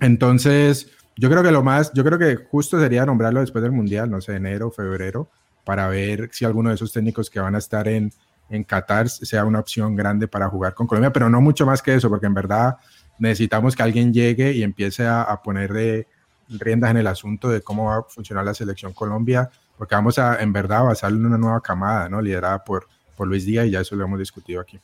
Entonces, 0.00 0.90
yo 1.16 1.28
creo 1.28 1.42
que 1.42 1.50
lo 1.50 1.62
más, 1.62 1.92
yo 1.92 2.02
creo 2.02 2.18
que 2.18 2.36
justo 2.36 2.80
sería 2.80 3.04
nombrarlo 3.04 3.40
después 3.40 3.62
del 3.62 3.72
Mundial, 3.72 4.10
no 4.10 4.22
sé, 4.22 4.36
enero, 4.36 4.70
febrero, 4.70 5.28
para 5.66 5.86
ver 5.88 6.30
si 6.32 6.46
alguno 6.46 6.70
de 6.70 6.76
esos 6.76 6.94
técnicos 6.94 7.28
que 7.28 7.38
van 7.38 7.54
a 7.54 7.58
estar 7.58 7.86
en, 7.86 8.10
en 8.48 8.64
Qatar 8.64 9.10
sea 9.10 9.44
una 9.44 9.60
opción 9.60 9.94
grande 9.96 10.28
para 10.28 10.48
jugar 10.48 10.72
con 10.72 10.86
Colombia, 10.86 11.12
pero 11.12 11.28
no 11.28 11.42
mucho 11.42 11.66
más 11.66 11.82
que 11.82 11.94
eso, 11.94 12.08
porque 12.08 12.24
en 12.24 12.32
verdad 12.32 12.78
necesitamos 13.18 13.76
que 13.76 13.82
alguien 13.82 14.14
llegue 14.14 14.52
y 14.52 14.62
empiece 14.62 15.06
a, 15.06 15.20
a 15.20 15.42
poner 15.42 16.06
riendas 16.48 16.90
en 16.90 16.96
el 16.96 17.06
asunto 17.06 17.50
de 17.50 17.60
cómo 17.60 17.84
va 17.84 17.98
a 17.98 18.02
funcionar 18.04 18.46
la 18.46 18.54
selección 18.54 18.94
Colombia, 18.94 19.50
porque 19.80 19.94
vamos 19.94 20.18
a, 20.18 20.42
en 20.42 20.52
verdad, 20.52 20.84
basarlo 20.84 21.16
en 21.16 21.24
una 21.24 21.38
nueva 21.38 21.62
camada, 21.62 22.06
¿no? 22.06 22.20
Liderada 22.20 22.62
por, 22.62 22.86
por 23.16 23.26
Luis 23.26 23.46
Díaz 23.46 23.66
y 23.66 23.70
ya 23.70 23.80
eso 23.80 23.96
lo 23.96 24.04
hemos 24.04 24.18
discutido 24.18 24.60
aquí. 24.60 24.78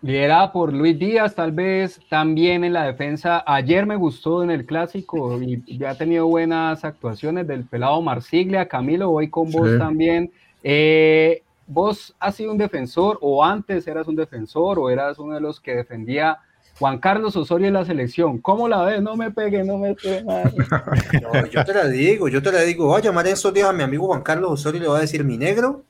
Liderada 0.00 0.50
por 0.52 0.72
Luis 0.72 0.98
Díaz, 0.98 1.34
tal 1.34 1.52
vez 1.52 2.00
también 2.08 2.64
en 2.64 2.72
la 2.72 2.84
defensa. 2.84 3.44
Ayer 3.46 3.84
me 3.84 3.96
gustó 3.96 4.42
en 4.42 4.50
el 4.50 4.64
clásico 4.64 5.38
y 5.42 5.76
ya 5.76 5.90
ha 5.90 5.98
tenido 5.98 6.26
buenas 6.26 6.82
actuaciones 6.82 7.46
del 7.46 7.64
pelado 7.64 8.00
Marsiglia. 8.00 8.68
Camilo, 8.68 9.10
voy 9.10 9.28
con 9.28 9.50
vos 9.50 9.76
también. 9.76 10.32
Eh, 10.62 11.42
vos 11.66 12.16
has 12.18 12.36
sido 12.36 12.52
un 12.52 12.58
defensor 12.58 13.18
o 13.20 13.44
antes 13.44 13.86
eras 13.86 14.08
un 14.08 14.16
defensor 14.16 14.78
o 14.78 14.88
eras 14.88 15.18
uno 15.18 15.34
de 15.34 15.42
los 15.42 15.60
que 15.60 15.76
defendía 15.76 16.38
Juan 16.78 16.98
Carlos 16.98 17.36
Osorio 17.36 17.68
en 17.68 17.74
la 17.74 17.84
selección. 17.84 18.38
¿Cómo 18.38 18.68
la 18.68 18.82
ves? 18.82 19.00
No 19.00 19.16
me 19.16 19.30
pegue, 19.30 19.62
no 19.64 19.78
me 19.78 19.94
pegue. 19.94 20.24
No, 21.22 21.46
yo 21.46 21.64
te 21.64 21.74
la 21.74 21.86
digo, 21.86 22.28
yo 22.28 22.42
te 22.42 22.50
la 22.50 22.62
digo. 22.62 22.86
Voy 22.86 23.00
a 23.00 23.04
llamar 23.04 23.26
en 23.26 23.34
estos 23.34 23.54
días 23.54 23.68
a 23.68 23.72
mi 23.72 23.82
amigo 23.82 24.06
Juan 24.06 24.22
Carlos 24.22 24.50
Osorio 24.52 24.78
y 24.78 24.82
le 24.82 24.88
voy 24.88 24.98
a 24.98 25.02
decir, 25.02 25.24
mi 25.24 25.38
negro, 25.38 25.84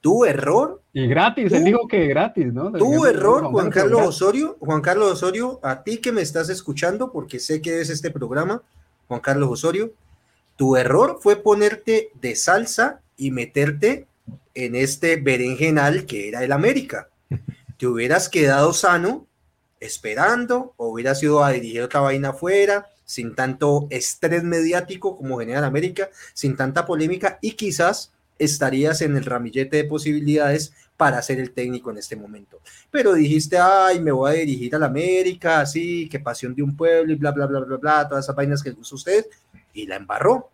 tu 0.00 0.24
error. 0.24 0.82
Y 0.92 1.06
gratis, 1.06 1.52
él 1.52 1.64
dijo 1.64 1.88
que 1.88 2.06
gratis, 2.06 2.52
¿no? 2.52 2.70
Tu 2.72 3.06
error, 3.06 3.44
Juan 3.46 3.70
Carlos 3.70 4.02
Osorio. 4.02 4.56
Juan 4.60 4.82
Carlos 4.82 5.12
Osorio, 5.12 5.58
a 5.62 5.82
ti 5.82 5.98
que 5.98 6.12
me 6.12 6.22
estás 6.22 6.48
escuchando, 6.48 7.10
porque 7.10 7.38
sé 7.38 7.62
que 7.62 7.80
es 7.80 7.90
este 7.90 8.10
programa, 8.10 8.62
Juan 9.08 9.20
Carlos 9.20 9.50
Osorio, 9.50 9.90
tu 10.56 10.76
error 10.76 11.18
fue 11.20 11.36
ponerte 11.36 12.10
de 12.20 12.36
salsa 12.36 13.00
y 13.16 13.30
meterte 13.30 14.06
en 14.54 14.74
este 14.74 15.16
berenjenal 15.16 16.06
que 16.06 16.28
era 16.28 16.44
el 16.44 16.52
América. 16.52 17.08
Te 17.78 17.86
hubieras 17.86 18.28
quedado 18.28 18.72
sano 18.72 19.26
esperando 19.80 20.74
o 20.76 20.88
hubieras 20.88 21.22
ido 21.22 21.44
a 21.44 21.50
dirigir 21.50 21.82
otra 21.82 22.00
vaina 22.00 22.30
afuera 22.30 22.86
sin 23.04 23.34
tanto 23.34 23.86
estrés 23.90 24.42
mediático 24.42 25.16
como 25.16 25.38
genera 25.38 25.60
el 25.60 25.64
América, 25.64 26.10
sin 26.34 26.56
tanta 26.56 26.84
polémica 26.84 27.38
y 27.40 27.52
quizás 27.52 28.12
estarías 28.38 29.00
en 29.00 29.16
el 29.16 29.24
ramillete 29.24 29.76
de 29.76 29.84
posibilidades 29.84 30.72
para 30.96 31.22
ser 31.22 31.40
el 31.40 31.52
técnico 31.52 31.90
en 31.90 31.98
este 31.98 32.16
momento. 32.16 32.60
Pero 32.90 33.14
dijiste, 33.14 33.58
ay, 33.58 34.00
me 34.00 34.12
voy 34.12 34.30
a 34.30 34.34
dirigir 34.34 34.74
al 34.74 34.82
América, 34.82 35.60
así, 35.60 36.08
que 36.08 36.20
pasión 36.20 36.54
de 36.54 36.62
un 36.62 36.76
pueblo 36.76 37.12
y 37.12 37.16
bla, 37.16 37.30
bla, 37.30 37.46
bla, 37.46 37.60
bla, 37.60 37.76
bla, 37.76 38.08
todas 38.08 38.24
esas 38.24 38.36
vainas 38.36 38.62
que 38.62 38.70
gusta 38.70 38.94
usted, 38.94 39.26
y 39.72 39.86
la 39.86 39.96
embarró 39.96 40.50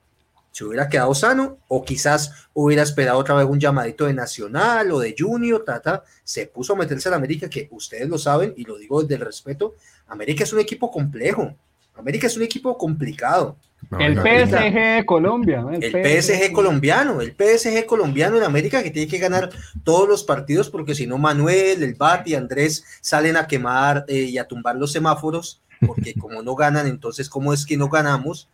se 0.53 0.65
hubiera 0.65 0.89
quedado 0.89 1.15
sano 1.15 1.59
o 1.67 1.83
quizás 1.83 2.47
hubiera 2.53 2.83
esperado 2.83 3.19
otra 3.19 3.35
vez 3.35 3.47
un 3.47 3.59
llamadito 3.59 4.05
de 4.05 4.15
Nacional 4.15 4.93
o 4.93 5.01
de 5.01 5.15
Junior, 5.19 5.65
tata, 5.65 6.05
se 6.23 6.47
puso 6.47 6.75
a 6.75 6.77
meterse 6.77 7.09
en 7.09 7.15
América, 7.15 7.49
que 7.49 7.69
ustedes 7.73 8.09
lo 8.09 8.19
saben 8.19 8.53
y 8.57 8.65
lo 8.65 8.77
digo 8.77 9.03
desde 9.03 9.15
el 9.17 9.23
respeto, 9.23 9.75
América 10.07 10.45
es 10.45 10.53
un 10.53 10.61
equipo 10.61 10.91
complejo, 10.91 11.55
América 11.97 12.27
es 12.27 12.37
un 12.37 12.43
equipo 12.43 12.77
complicado. 12.77 13.57
el 13.99 14.15
PSG 14.15 14.75
de 14.75 15.05
Colombia. 15.07 15.65
El, 15.73 15.91
PSG, 15.91 16.53
colombiano, 16.53 17.21
el 17.23 17.35
PSG 17.35 17.87
colombiano 17.87 18.37
en 18.37 18.45
América 18.45 18.83
que 18.83 18.91
tiene 18.91 19.11
que 19.11 19.19
ganar 19.19 19.51
todos 19.85 20.07
los 20.07 20.23
partidos 20.23 20.69
porque 20.69 20.95
si 20.95 21.07
no 21.07 21.17
Manuel, 21.17 21.83
el 21.83 21.95
Bati, 21.95 22.35
Andrés 22.35 22.85
salen 23.01 23.37
a 23.37 23.47
quemar 23.47 24.05
eh, 24.07 24.25
y 24.25 24.39
a 24.39 24.47
tumbar 24.47 24.77
los 24.77 24.93
semáforos 24.93 25.63
porque 25.87 26.15
como 26.15 26.43
no 26.43 26.55
ganan, 26.55 26.87
entonces 26.87 27.29
¿cómo 27.29 27.53
es 27.53 27.67
que 27.67 27.77
no 27.77 27.89
ganamos? 27.89 28.49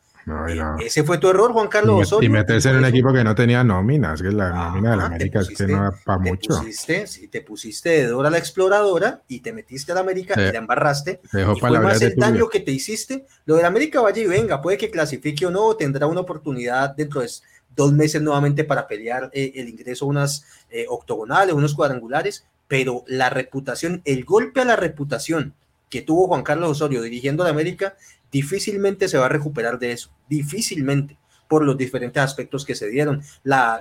Ese 0.81 1.05
fue 1.05 1.19
tu 1.19 1.29
error, 1.29 1.53
Juan 1.53 1.69
Carlos 1.69 1.99
y, 1.99 2.03
Osorio. 2.03 2.29
Y 2.29 2.33
meterse 2.33 2.71
en 2.71 2.77
un 2.77 2.85
equipo 2.85 3.13
que 3.13 3.25
no 3.25 3.35
tenía 3.35 3.65
nóminas, 3.65 4.23
que 4.23 4.31
la 4.31 4.51
nómina 4.51 4.93
de 4.93 4.97
la 4.97 5.07
América 5.07 5.41
es 5.41 5.49
que 5.49 5.67
no 5.67 5.81
va 5.81 5.95
para 6.05 6.19
mucho. 6.19 6.59
Pusiste, 6.59 7.07
sí, 7.07 7.29
te 7.29 7.41
pusiste 7.41 7.91
de 7.91 8.07
Dora 8.07 8.31
la 8.31 8.39
exploradora 8.39 9.23
y 9.29 9.41
te 9.41 9.53
metiste 9.53 9.93
a 9.93 9.97
la 9.97 10.01
América 10.03 10.35
y 10.35 10.51
te 10.51 10.57
embarraste. 10.57 11.21
Te 11.31 11.39
dejó 11.39 11.53
y 11.53 11.61
fue 11.61 11.81
más 11.81 12.01
el 12.03 12.15
daño 12.17 12.49
que 12.49 12.61
te 12.61 12.73
hiciste. 12.73 13.27
Lo 13.47 13.57
de 13.57 13.63
la 13.63 13.69
América 13.69 14.01
vaya 14.01 14.23
y 14.23 14.27
venga, 14.27 14.61
puede 14.61 14.79
que 14.79 14.91
clasifique 14.91 15.47
o 15.47 15.51
no, 15.51 15.75
tendrá 15.77 16.07
una 16.07 16.21
oportunidad 16.21 16.95
dentro 16.95 17.21
de 17.21 17.29
dos 17.75 17.93
meses 17.93 18.21
nuevamente 18.21 18.65
para 18.65 18.87
pelear 18.87 19.31
eh, 19.33 19.53
el 19.55 19.69
ingreso 19.69 20.05
a 20.05 20.09
unas 20.09 20.45
eh, 20.71 20.87
octogonales, 20.89 21.55
unos 21.55 21.75
cuadrangulares, 21.75 22.45
pero 22.67 23.05
la 23.07 23.31
reputación, 23.31 24.03
el 24.05 24.25
golpe 24.25 24.61
a 24.61 24.65
la 24.65 24.77
reputación 24.77 25.55
que 25.89 26.03
tuvo 26.03 26.27
Juan 26.27 26.43
Carlos 26.43 26.73
Osorio 26.73 27.01
dirigiendo 27.03 27.43
a 27.43 27.47
la 27.47 27.51
América 27.51 27.97
difícilmente 28.31 29.09
se 29.09 29.19
va 29.19 29.27
a 29.27 29.31
recuperar 29.31 29.79
de 29.79 29.93
eso, 29.93 30.11
difícilmente 30.29 31.19
por 31.49 31.65
los 31.65 31.79
diferentes 31.79 32.23
aspectos 32.23 32.65
que 32.65 32.75
se 32.75 32.89
dieron, 32.89 33.23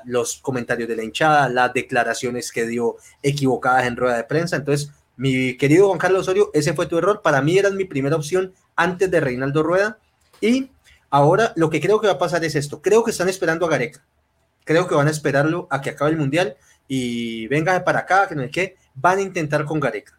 los 0.05 0.37
comentarios 0.37 0.87
de 0.87 0.95
la 0.95 1.03
hinchada, 1.03 1.49
las 1.49 1.73
declaraciones 1.73 2.51
que 2.51 2.65
dio 2.65 2.95
equivocadas 3.21 3.85
en 3.85 3.97
rueda 3.97 4.15
de 4.15 4.23
prensa. 4.23 4.55
Entonces, 4.55 4.91
mi 5.17 5.57
querido 5.57 5.87
Juan 5.87 5.99
Carlos 5.99 6.21
Osorio, 6.21 6.49
ese 6.53 6.73
fue 6.73 6.85
tu 6.85 6.97
error. 6.97 7.21
Para 7.21 7.41
mí 7.41 7.57
eras 7.57 7.73
mi 7.73 7.83
primera 7.83 8.15
opción 8.15 8.53
antes 8.75 9.11
de 9.11 9.19
Reinaldo 9.19 9.63
Rueda. 9.63 9.99
Y 10.39 10.71
ahora 11.09 11.51
lo 11.55 11.69
que 11.69 11.81
creo 11.81 11.99
que 11.99 12.07
va 12.07 12.13
a 12.13 12.19
pasar 12.19 12.45
es 12.45 12.55
esto. 12.55 12.81
Creo 12.81 13.03
que 13.03 13.11
están 13.11 13.27
esperando 13.27 13.65
a 13.65 13.69
Gareca. 13.69 14.05
Creo 14.63 14.87
que 14.87 14.95
van 14.95 15.07
a 15.07 15.11
esperarlo 15.11 15.67
a 15.69 15.81
que 15.81 15.89
acabe 15.89 16.11
el 16.11 16.17
Mundial 16.17 16.55
y 16.87 17.47
venga 17.47 17.83
para 17.83 17.99
acá, 17.99 18.27
que 18.27 18.35
no 18.35 18.43
es 18.43 18.51
que 18.51 18.77
van 18.95 19.17
a 19.17 19.21
intentar 19.21 19.65
con 19.65 19.79
Gareca. 19.79 20.17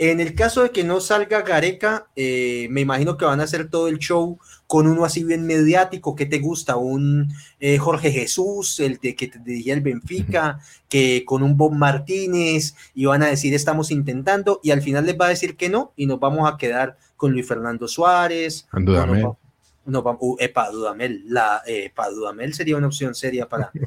En 0.00 0.20
el 0.20 0.36
caso 0.36 0.62
de 0.62 0.70
que 0.70 0.84
no 0.84 1.00
salga 1.00 1.42
Gareca, 1.42 2.06
eh, 2.14 2.68
me 2.70 2.80
imagino 2.80 3.16
que 3.16 3.24
van 3.24 3.40
a 3.40 3.44
hacer 3.44 3.68
todo 3.68 3.88
el 3.88 3.98
show 3.98 4.38
con 4.68 4.86
uno 4.86 5.04
así 5.04 5.24
bien 5.24 5.44
mediático. 5.44 6.14
¿Qué 6.14 6.24
te 6.24 6.38
gusta? 6.38 6.76
Un 6.76 7.32
eh, 7.58 7.78
Jorge 7.78 8.12
Jesús, 8.12 8.78
el 8.78 8.98
de, 8.98 9.16
que 9.16 9.26
te 9.26 9.40
dirigía 9.40 9.74
el 9.74 9.80
Benfica, 9.80 10.60
que 10.88 11.24
con 11.26 11.42
un 11.42 11.56
Bob 11.56 11.72
Martínez, 11.72 12.76
y 12.94 13.06
van 13.06 13.24
a 13.24 13.26
decir 13.26 13.54
estamos 13.54 13.90
intentando, 13.90 14.60
y 14.62 14.70
al 14.70 14.82
final 14.82 15.04
les 15.04 15.18
va 15.18 15.26
a 15.26 15.30
decir 15.30 15.56
que 15.56 15.68
no, 15.68 15.92
y 15.96 16.06
nos 16.06 16.20
vamos 16.20 16.48
a 16.48 16.56
quedar 16.56 16.96
con 17.16 17.32
Luis 17.32 17.48
Fernando 17.48 17.88
Suárez. 17.88 18.68
Dudamel. 18.72 19.22
No, 19.22 19.36
no, 19.84 20.18
uh, 20.20 20.36
epa, 20.38 20.70
Dudamel. 20.70 21.24
La, 21.26 21.62
epa, 21.66 22.08
Dudamel 22.08 22.54
sería 22.54 22.76
una 22.76 22.86
opción 22.86 23.14
seria 23.14 23.48
para. 23.48 23.72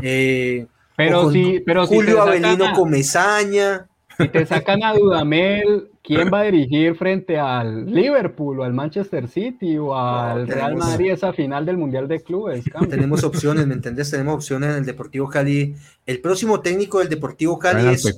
Eh, 0.00 0.64
pero 0.96 1.32
sí, 1.32 1.60
pero 1.66 1.84
Julio 1.86 2.22
Avelino 2.22 2.72
Comezaña. 2.72 3.88
Si 4.18 4.28
te 4.28 4.44
sacan 4.46 4.82
a 4.82 4.94
Dudamel, 4.94 5.92
¿quién 6.02 6.28
va 6.32 6.40
a 6.40 6.44
dirigir 6.44 6.96
frente 6.96 7.38
al 7.38 7.86
Liverpool 7.86 8.58
o 8.58 8.64
al 8.64 8.72
Manchester 8.72 9.28
City 9.28 9.78
o 9.78 9.94
al 9.94 10.48
Real 10.48 10.74
Madrid 10.74 11.12
esa 11.12 11.32
final 11.32 11.64
del 11.64 11.76
Mundial 11.76 12.08
de 12.08 12.20
Clubes? 12.20 12.64
Tenemos 12.90 13.22
opciones, 13.22 13.66
¿me 13.68 13.74
entendés? 13.74 14.10
Tenemos 14.10 14.34
opciones 14.34 14.70
en 14.70 14.76
el 14.78 14.84
Deportivo 14.84 15.28
Cali. 15.28 15.76
El 16.04 16.20
próximo 16.20 16.60
técnico 16.60 16.98
del 16.98 17.08
Deportivo 17.08 17.60
Cali 17.60 17.86
es 17.94 18.12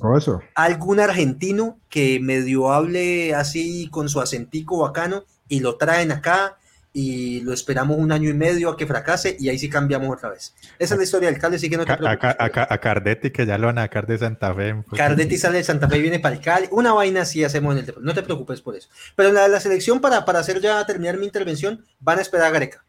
algún 0.55 0.99
argentino 0.99 1.77
que 1.87 2.19
medio 2.19 2.71
hable 2.71 3.35
así 3.35 3.87
con 3.91 4.09
su 4.09 4.19
acentico 4.19 4.79
bacano 4.79 5.23
y 5.47 5.59
lo 5.59 5.75
traen 5.75 6.11
acá 6.11 6.57
y 6.93 7.39
lo 7.41 7.53
esperamos 7.53 7.97
un 7.97 8.11
año 8.11 8.29
y 8.29 8.33
medio 8.33 8.69
a 8.69 8.77
que 8.77 8.85
fracase 8.85 9.37
y 9.39 9.49
ahí 9.49 9.57
sí 9.57 9.69
cambiamos 9.69 10.09
otra 10.09 10.29
vez. 10.29 10.53
Esa 10.77 10.95
es 10.95 10.97
la 10.97 11.03
historia 11.03 11.31
del 11.31 11.39
Cali, 11.39 11.55
así 11.55 11.69
que 11.69 11.77
no 11.77 11.85
te 11.85 11.95
preocupes. 11.95 12.35
A, 12.37 12.77
Cardetti, 12.79 13.31
que 13.31 13.45
ya 13.45 13.57
lo 13.57 13.67
van 13.67 13.77
a 13.77 13.83
sacar 13.83 14.07
de 14.07 14.17
Santa 14.17 14.53
Fe. 14.53 14.75
Pues. 14.87 14.99
Cardetti 14.99 15.37
sale 15.37 15.57
de 15.59 15.63
Santa 15.63 15.87
Fe 15.87 15.97
y 15.97 16.01
viene 16.01 16.19
para 16.19 16.35
el 16.35 16.41
Cali. 16.41 16.67
Una 16.71 16.93
vaina 16.93 17.21
así 17.21 17.43
hacemos 17.43 17.77
en 17.77 17.85
el 17.85 17.95
No 18.01 18.13
te 18.13 18.23
preocupes 18.23 18.61
por 18.61 18.75
eso. 18.75 18.89
Pero 19.15 19.31
la, 19.31 19.47
la 19.47 19.59
selección, 19.59 20.01
para, 20.01 20.25
para 20.25 20.39
hacer 20.39 20.59
ya 20.59 20.85
terminar 20.85 21.17
mi 21.17 21.25
intervención, 21.25 21.83
van 21.99 22.19
a 22.19 22.21
esperar 22.21 22.47
a 22.47 22.51
Gareca. 22.51 22.83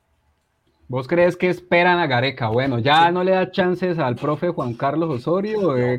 ¿Vos 0.88 1.08
crees 1.08 1.36
que 1.36 1.48
esperan 1.48 1.98
a 2.00 2.06
Gareca? 2.06 2.48
Bueno, 2.48 2.78
ya 2.78 3.10
no 3.10 3.24
le 3.24 3.30
da 3.30 3.50
chances 3.50 3.98
al 3.98 4.16
profe 4.16 4.48
Juan 4.48 4.74
Carlos 4.74 5.08
Osorio. 5.08 5.74
Eh, 5.76 5.96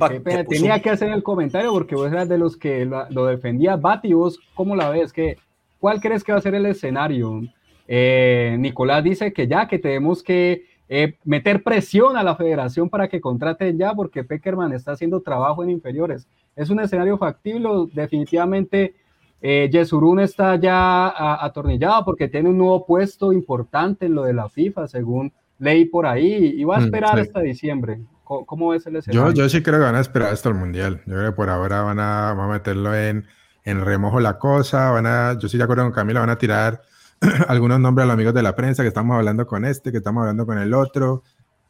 tenía 0.47 0.79
que 0.81 0.91
hacer 0.91 1.09
el 1.09 1.23
comentario 1.23 1.71
porque 1.71 1.95
vos 1.95 2.11
eras 2.11 2.29
de 2.29 2.37
los 2.37 2.57
que 2.57 2.85
lo 2.85 3.25
defendía. 3.25 3.75
Bati, 3.75 4.13
¿vos 4.13 4.39
cómo 4.53 4.75
la 4.75 4.89
ves? 4.89 5.11
¿Qué, 5.11 5.37
¿Cuál 5.79 5.99
crees 5.99 6.23
que 6.23 6.31
va 6.31 6.37
a 6.37 6.41
ser 6.41 6.53
el 6.53 6.65
escenario? 6.65 7.41
Eh, 7.87 8.55
Nicolás 8.59 9.03
dice 9.03 9.33
que 9.33 9.47
ya, 9.47 9.67
que 9.67 9.79
tenemos 9.79 10.23
que 10.23 10.65
eh, 10.89 11.17
meter 11.23 11.63
presión 11.63 12.17
a 12.17 12.23
la 12.23 12.35
federación 12.35 12.89
para 12.89 13.07
que 13.07 13.21
contraten 13.21 13.77
ya, 13.77 13.93
porque 13.93 14.23
Peckerman 14.23 14.73
está 14.73 14.91
haciendo 14.91 15.21
trabajo 15.21 15.63
en 15.63 15.69
inferiores. 15.69 16.27
Es 16.55 16.69
un 16.69 16.79
escenario 16.79 17.17
factible, 17.17 17.69
definitivamente 17.93 18.95
eh, 19.45 19.69
Yesurún 19.71 20.21
está 20.21 20.55
ya 20.55 21.13
atornillado 21.43 22.05
porque 22.05 22.29
tiene 22.29 22.49
un 22.49 22.57
nuevo 22.57 22.85
puesto 22.85 23.33
importante 23.33 24.05
en 24.05 24.15
lo 24.15 24.23
de 24.23 24.33
la 24.33 24.47
FIFA, 24.47 24.87
según 24.87 25.33
ley 25.59 25.85
por 25.85 26.05
ahí 26.05 26.55
y 26.57 26.63
va 26.63 26.77
a 26.77 26.79
mm, 26.79 26.83
esperar 26.83 27.19
hasta 27.19 27.41
diciembre. 27.41 27.99
¿Cómo, 28.23 28.73
es 28.73 28.87
el 28.87 28.95
escenario? 28.95 29.33
Yo, 29.33 29.43
yo 29.43 29.49
sí 29.49 29.61
creo 29.61 29.79
que 29.79 29.85
van 29.85 29.95
a 29.95 29.99
esperar 29.99 30.31
hasta 30.31 30.47
el 30.47 30.55
Mundial. 30.55 31.01
Yo 31.05 31.15
creo 31.15 31.31
que 31.31 31.35
por 31.35 31.49
ahora 31.49 31.81
van 31.81 31.99
a, 31.99 32.33
van 32.33 32.49
a 32.49 32.53
meterlo 32.53 32.95
en, 32.95 33.25
en 33.65 33.81
remojo 33.83 34.21
la 34.21 34.39
cosa. 34.39 34.91
Van 34.91 35.05
a, 35.05 35.37
yo 35.37 35.49
sí 35.49 35.57
de 35.57 35.63
acuerdo 35.65 35.83
con 35.83 35.91
Camila, 35.91 36.21
van 36.21 36.29
a 36.29 36.37
tirar 36.37 36.81
algunos 37.47 37.79
nombres 37.79 38.03
a 38.03 38.07
los 38.07 38.13
amigos 38.13 38.33
de 38.33 38.43
la 38.43 38.55
prensa 38.55 38.83
que 38.83 38.89
estamos 38.89 39.15
hablando 39.15 39.47
con 39.47 39.65
este, 39.65 39.91
que 39.91 39.97
estamos 39.97 40.21
hablando 40.21 40.45
con 40.45 40.57
el 40.57 40.73
otro, 40.73 41.23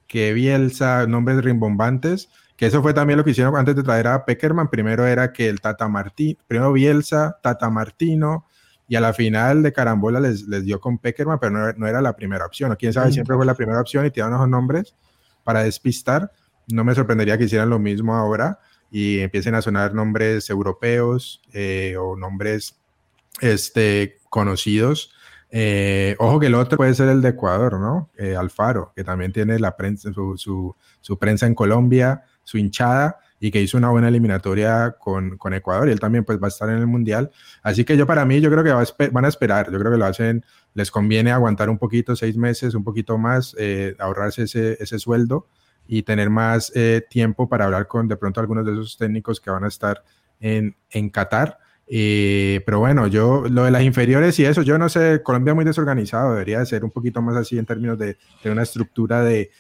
que 0.08 0.34
Bielsa, 0.34 1.08
nombres 1.08 1.44
rimbombantes, 1.44 2.30
que 2.56 2.68
eso 2.68 2.82
fue 2.82 2.94
también 2.94 3.18
lo 3.18 3.24
que 3.24 3.32
hicieron 3.32 3.56
antes 3.56 3.76
de 3.76 3.84
traer 3.84 4.08
a 4.08 4.26
Peckerman. 4.26 4.70
Primero 4.70 5.06
era 5.06 5.32
que 5.32 5.50
el 5.50 5.62
Tata 5.62 5.88
Martín, 5.88 6.38
primero 6.48 6.72
Bielsa, 6.74 7.38
Tata 7.42 7.70
Martino, 7.70 8.46
y 8.88 8.96
a 8.96 9.02
la 9.02 9.14
final 9.14 9.64
de 9.64 9.72
carambola 9.74 10.20
les, 10.20 10.44
les 10.48 10.66
dio 10.66 10.80
con 10.80 10.98
Peckerman, 10.98 11.40
pero 11.40 11.74
no, 11.74 11.88
era 11.88 12.02
la 12.02 12.16
primera 12.16 12.46
opción. 12.46 12.72
O 12.72 12.78
quién 12.78 12.94
sabe, 12.94 13.12
siempre 13.12 13.36
fue 13.36 13.46
la 13.46 13.56
primera 13.56 13.80
opción 13.80 14.06
y 14.06 14.12
tiraron 14.12 14.36
esos 14.36 14.50
nombres 14.50 14.96
para 15.44 15.64
despistar. 15.64 16.32
No 16.68 16.84
me 16.84 16.94
sorprendería 16.94 17.38
que 17.38 17.46
hicieran 17.46 17.70
lo 17.70 17.80
mismo 17.80 18.16
ahora 18.16 18.60
y 18.92 19.20
empiecen 19.20 19.56
a 19.56 19.62
sonar 19.62 19.94
nombres 19.94 20.50
europeos 20.50 21.42
eh, 21.54 21.96
o 21.98 22.16
nombres 22.16 22.80
este, 23.42 24.20
conocidos 24.30 25.13
eh, 25.56 26.16
ojo 26.18 26.40
que 26.40 26.48
el 26.48 26.56
otro 26.56 26.78
puede 26.78 26.96
ser 26.96 27.10
el 27.10 27.22
de 27.22 27.30
Ecuador, 27.30 27.80
¿no? 27.80 28.10
Eh, 28.18 28.36
Alfaro, 28.36 28.92
que 28.96 29.04
también 29.04 29.32
tiene 29.32 29.60
la 29.60 29.78
prensa, 29.78 30.12
su, 30.12 30.76
prensa 31.20 31.46
en 31.46 31.54
Colombia, 31.54 32.24
su 32.42 32.58
hinchada, 32.58 33.20
y 33.40 33.52
que 33.52 33.62
hizo 33.62 33.78
una 33.78 33.92
buena 33.92 34.08
eliminatoria 34.08 34.96
con, 34.98 35.38
Ecuador, 35.54 35.90
y 35.90 35.92
él 35.92 36.00
también 36.00 36.26
pues 36.26 36.42
va 36.42 36.48
a 36.48 36.50
estar 36.50 36.70
en 36.70 36.80
el 36.80 36.88
Mundial. 36.88 37.30
Así 37.62 37.86
que 37.86 37.96
yo 37.96 38.08
para 38.08 38.26
mí, 38.26 38.42
yo 38.42 38.50
creo 38.50 38.64
que 38.64 39.08
van 39.12 39.26
a 39.26 39.28
esperar, 39.28 39.72
yo 39.72 39.78
creo 39.78 39.92
que 39.92 39.98
lo 40.00 40.06
hacen, 40.06 40.44
les 40.74 40.90
conviene 40.90 41.32
aguantar 41.32 41.70
un 41.70 41.78
poquito, 41.78 42.16
seis 42.16 42.36
meses, 42.36 42.74
un 42.74 42.84
poquito 42.84 43.20
más, 43.20 43.56
eh, 43.60 43.96
ahorrarse 44.00 44.46
ese, 44.46 44.98
sueldo 44.98 45.50
y 45.86 46.02
tener 46.02 46.32
más 46.32 46.74
tiempo 47.12 47.48
para 47.48 47.66
hablar 47.66 47.86
con 47.86 48.08
de 48.08 48.18
pronto 48.18 48.40
algunos 48.40 48.66
de 48.66 48.72
esos 48.72 48.98
técnicos 48.98 49.40
que 49.40 49.52
van 49.52 49.66
a 49.66 49.68
estar 49.68 50.04
en, 50.40 50.76
en 50.90 51.12
Qatar 51.12 51.60
eh, 51.88 52.62
pero 52.66 52.80
bueno, 52.80 53.08
yo 53.08 53.44
lo 53.50 53.66
de 53.66 53.72
las 53.72 53.84
inferiores 53.84 54.40
y 54.40 54.46
eso, 54.46 54.62
yo 54.62 54.78
no 54.78 54.90
sé, 54.90 55.22
Colombia 55.24 55.52
es 55.52 55.56
muy 55.56 55.66
desorganizado, 55.66 56.32
debería 56.32 56.60
de 56.60 56.66
ser 56.66 56.84
un 56.84 56.92
poquito 56.92 57.22
más 57.22 57.36
así 57.36 57.58
en 57.58 57.66
términos 57.66 57.98
de, 58.00 58.18
de 58.44 58.52
una 58.52 58.64
estructura 58.64 59.22
de 59.22 59.52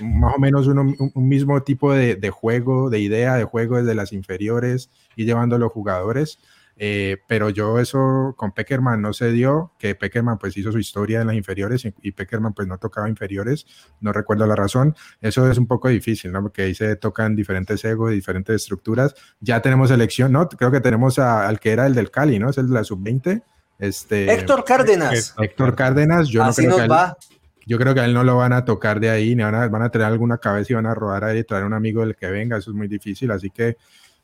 más 0.00 0.34
o 0.36 0.38
menos 0.38 0.66
un, 0.66 0.96
mismo 1.28 1.62
tipo 1.62 1.92
de, 1.92 2.16
de, 2.16 2.30
juego, 2.30 2.90
de 2.90 3.00
idea 3.00 3.36
de 3.36 3.44
juego 3.44 3.76
desde 3.76 3.94
las 3.94 4.12
inferiores 4.12 4.90
y 5.16 5.24
llevando 5.24 5.56
a 5.56 5.58
los 5.58 5.72
jugadores. 5.72 6.38
Eh, 6.82 7.18
pero 7.26 7.50
yo 7.50 7.78
eso 7.78 8.32
con 8.38 8.52
Peckerman 8.52 9.02
no 9.02 9.12
se 9.12 9.30
dio, 9.32 9.74
que 9.78 9.94
Peckerman 9.94 10.38
pues 10.38 10.56
hizo 10.56 10.72
su 10.72 10.78
historia 10.78 11.20
en 11.20 11.26
las 11.26 11.36
inferiores 11.36 11.84
y, 11.84 12.12
Peckerman 12.12 12.54
pues 12.54 12.66
no 12.68 12.78
tocaba 12.78 13.06
inferiores, 13.06 13.66
no 14.00 14.14
recuerdo 14.14 14.46
la 14.46 14.56
razón. 14.56 14.96
Eso 15.20 15.50
es 15.50 15.58
un 15.58 15.66
poco 15.66 15.88
difícil, 15.88 16.32
¿no? 16.32 16.40
Porque 16.40 16.62
ahí 16.62 16.74
se 16.74 16.96
tocan 16.96 17.36
diferentes 17.36 17.84
egos, 17.84 18.12
diferentes 18.12 18.62
estructuras. 18.62 19.14
Ya 19.40 19.60
tenemos 19.60 19.90
elección, 19.90 20.32
¿no? 20.32 20.48
Creo 20.48 20.70
que 20.70 20.80
tenemos 20.80 21.18
al 21.18 21.60
que 21.60 21.72
era 21.72 21.84
el 21.84 21.94
del 21.94 22.10
Cali, 22.10 22.38
¿no? 22.38 22.48
Es 22.48 22.56
el 22.56 22.68
de 22.68 22.72
la 22.72 22.82
sub-20. 22.82 23.42
Este, 23.78 24.32
Héctor 24.32 24.64
Cárdenas. 24.64 25.34
Héctor 25.38 25.76
Cárdenas, 25.76 26.28
yo 26.28 26.42
no 26.46 26.54
creo 26.54 26.76
que 26.78 26.88
va. 26.88 27.14
yo 27.66 27.76
creo 27.76 27.92
que 27.92 28.00
a 28.00 28.06
él 28.06 28.14
no 28.14 28.24
lo 28.24 28.38
van 28.38 28.54
a 28.54 28.64
tocar 28.64 29.00
de 29.00 29.10
ahí, 29.10 29.36
ni 29.36 29.42
van 29.42 29.54
a, 29.54 29.68
van 29.68 29.82
a 29.82 29.90
tener 29.90 30.06
alguna 30.06 30.38
cabeza 30.38 30.72
y 30.72 30.76
van 30.76 30.86
a 30.86 30.94
rodar 30.94 31.24
ahí 31.24 31.40
y 31.40 31.44
traer 31.44 31.64
un 31.64 31.74
amigo 31.74 32.00
del 32.00 32.16
que 32.16 32.28
venga, 32.28 32.56
eso 32.56 32.70
es 32.70 32.76
muy 32.76 32.88
difícil, 32.88 33.30
así 33.32 33.50
que 33.50 33.76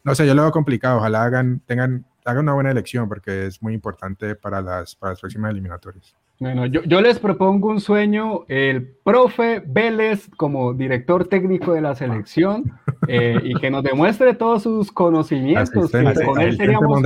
no 0.04 0.14
sé, 0.14 0.26
yo 0.26 0.34
lo 0.34 0.42
veo 0.42 0.52
complicado, 0.52 0.98
ojalá 0.98 1.24
hagan, 1.24 1.60
tengan 1.66 2.06
haga 2.26 2.40
una 2.40 2.52
buena 2.52 2.70
elección 2.70 3.08
porque 3.08 3.46
es 3.46 3.62
muy 3.62 3.72
importante 3.72 4.34
para 4.34 4.60
las, 4.60 4.94
para 4.94 5.12
las 5.12 5.20
próximas 5.20 5.52
eliminatorias. 5.52 6.14
Bueno, 6.38 6.66
yo, 6.66 6.82
yo, 6.82 7.00
les 7.00 7.18
propongo 7.18 7.70
un 7.70 7.80
sueño, 7.80 8.44
el 8.48 8.86
profe 9.02 9.62
Vélez 9.66 10.28
como 10.36 10.74
director 10.74 11.28
técnico 11.28 11.72
de 11.72 11.80
la 11.80 11.94
selección 11.94 12.78
eh, 13.08 13.40
y 13.42 13.54
que 13.54 13.70
nos 13.70 13.82
demuestre 13.82 14.34
todos 14.34 14.64
sus 14.64 14.92
conocimientos. 14.92 15.90
con 15.90 16.40
él 16.40 16.56
seríamos 16.56 17.02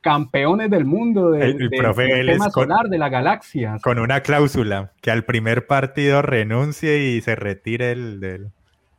campeones 0.00 0.70
del 0.70 0.84
mundo 0.84 1.30
del 1.30 1.70
de, 1.70 1.78
profe 1.78 2.06
sistema 2.06 2.50
solar, 2.50 2.88
de 2.88 2.98
la 2.98 3.08
galaxia. 3.08 3.76
Con 3.82 3.98
una 3.98 4.20
cláusula, 4.20 4.92
que 5.00 5.10
al 5.10 5.24
primer 5.24 5.66
partido 5.66 6.22
renuncie 6.22 7.10
y 7.10 7.20
se 7.20 7.36
retire 7.36 7.92
el, 7.92 8.20
del, 8.20 8.50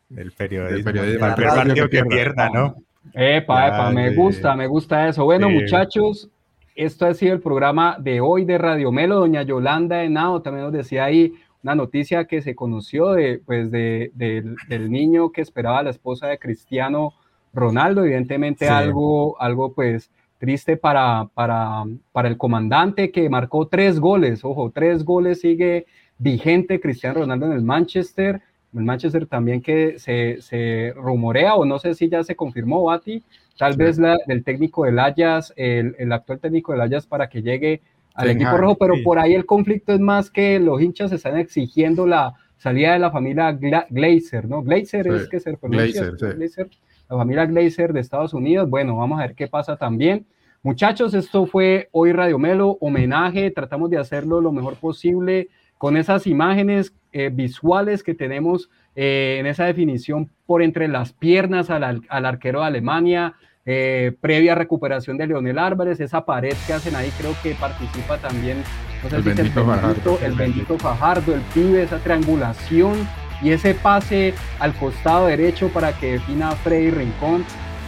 del 0.09 0.31
periodismo. 0.31 0.89
El 0.89 0.95
primer 1.35 1.49
partido 1.49 1.89
que 1.89 2.05
pierda, 2.05 2.49
¿no? 2.49 2.75
Epa, 3.11 3.67
epa, 3.67 3.91
me 3.91 4.15
gusta, 4.15 4.55
me 4.55 4.67
gusta 4.67 5.07
eso. 5.09 5.25
Bueno, 5.25 5.49
muchachos, 5.49 6.29
esto 6.75 7.05
ha 7.05 7.13
sido 7.13 7.33
el 7.33 7.41
programa 7.41 7.97
de 7.99 8.21
hoy 8.21 8.45
de 8.45 8.57
Radio 8.57 8.91
Melo. 8.91 9.19
Doña 9.19 9.43
Yolanda 9.43 10.03
Henao 10.03 10.41
también 10.41 10.65
nos 10.65 10.73
decía 10.73 11.05
ahí 11.05 11.33
una 11.61 11.75
noticia 11.75 12.25
que 12.25 12.41
se 12.41 12.55
conoció 12.55 13.11
de, 13.11 13.41
pues 13.45 13.71
de, 13.71 14.11
del 14.15 14.91
niño 14.91 15.31
que 15.31 15.41
esperaba 15.41 15.83
la 15.83 15.91
esposa 15.91 16.27
de 16.27 16.39
Cristiano 16.39 17.13
Ronaldo. 17.53 18.03
Evidentemente 18.03 18.69
algo, 18.69 19.39
algo 19.41 19.73
pues 19.73 20.09
triste 20.39 20.75
para, 20.75 21.29
para, 21.33 21.83
para 22.11 22.27
el 22.27 22.37
comandante 22.37 23.11
que 23.11 23.29
marcó 23.29 23.67
tres 23.67 23.99
goles. 23.99 24.43
Ojo, 24.43 24.71
tres 24.71 25.05
goles 25.05 25.41
sigue 25.41 25.85
vigente 26.17 26.79
Cristiano 26.79 27.19
Ronaldo 27.19 27.47
en 27.47 27.53
el 27.53 27.63
Manchester 27.63 28.41
el 28.73 28.83
Manchester 28.83 29.25
también 29.27 29.61
que 29.61 29.99
se, 29.99 30.41
se, 30.41 30.93
rumorea, 30.95 31.55
o 31.55 31.65
no 31.65 31.79
sé 31.79 31.93
si 31.93 32.09
ya 32.09 32.23
se 32.23 32.35
confirmó, 32.35 32.83
Bati, 32.83 33.23
tal 33.57 33.77
vez 33.77 33.99
la, 33.99 34.17
del 34.27 34.43
técnico 34.43 34.85
del 34.85 34.99
Ayas, 34.99 35.53
el, 35.55 35.95
el, 35.99 36.11
actual 36.11 36.39
técnico 36.39 36.71
del 36.71 36.81
Ayas 36.81 37.05
para 37.05 37.29
que 37.29 37.41
llegue 37.41 37.81
al 38.15 38.29
equipo 38.29 38.57
rojo, 38.57 38.77
pero 38.77 38.95
por 39.03 39.19
ahí 39.19 39.33
el 39.33 39.45
conflicto 39.45 39.93
es 39.93 39.99
más 39.99 40.29
que 40.29 40.59
los 40.59 40.81
hinchas 40.81 41.11
están 41.11 41.37
exigiendo 41.37 42.05
la 42.05 42.33
salida 42.57 42.93
de 42.93 42.99
la 42.99 43.11
familia 43.11 43.51
Glazer, 43.51 44.47
¿no? 44.47 44.63
Glazer 44.63 45.07
es 45.07 45.27
que 45.27 45.39
se 45.39 45.57
pronuncia, 45.57 46.11
Glazer, 46.11 46.69
la 47.09 47.17
familia 47.17 47.45
Glazer 47.45 47.91
de 47.91 47.99
Estados 47.99 48.33
Unidos. 48.33 48.69
Bueno, 48.69 48.97
vamos 48.97 49.19
a 49.19 49.23
ver 49.23 49.35
qué 49.35 49.47
pasa 49.47 49.75
también. 49.75 50.25
Muchachos, 50.61 51.13
esto 51.13 51.45
fue 51.45 51.89
hoy 51.91 52.13
Radio 52.13 52.39
Melo, 52.39 52.77
homenaje, 52.79 53.51
tratamos 53.51 53.89
de 53.89 53.97
hacerlo 53.97 54.39
lo 54.39 54.53
mejor 54.53 54.75
posible 54.75 55.49
con 55.83 55.97
esas 55.97 56.27
imágenes 56.27 56.93
eh, 57.11 57.29
visuales 57.29 58.03
que 58.03 58.13
tenemos 58.13 58.69
eh, 58.95 59.35
en 59.37 59.45
esa 59.47 59.65
definición 59.65 60.29
por 60.45 60.63
entre 60.63 60.87
las 60.87 61.11
piernas 61.11 61.69
al, 61.69 62.05
arquero 62.07 62.61
de 62.61 62.67
Alemania, 62.67 63.33
eh, 63.65 64.13
previa 64.21 64.55
recuperación 64.55 65.17
de 65.17 65.27
Leonel 65.27 65.59
Álvarez, 65.59 65.99
esa 65.99 66.23
pared 66.23 66.55
que 66.65 66.71
hacen 66.71 66.95
ahí 66.95 67.11
creo 67.17 67.35
que 67.43 67.53
participa 67.55 68.17
también 68.17 68.63
el, 69.11 69.23
bendito 69.23 69.65
Fajardo, 69.65 70.19
el, 70.23 70.31
bendito 70.35 70.79
Fajardo, 70.79 71.35
el 71.35 71.41
pibe, 71.53 71.83
esa 71.83 71.97
triangulación 71.97 73.05
y 73.41 73.49
ese 73.49 73.73
pase 73.73 74.33
al 74.59 74.73
costado 74.75 75.27
derecho 75.27 75.67
para 75.67 75.91
que 75.99 76.13
defina 76.13 76.51
a 76.51 76.55
Freddy 76.55 76.91
Rincón. 76.91 77.43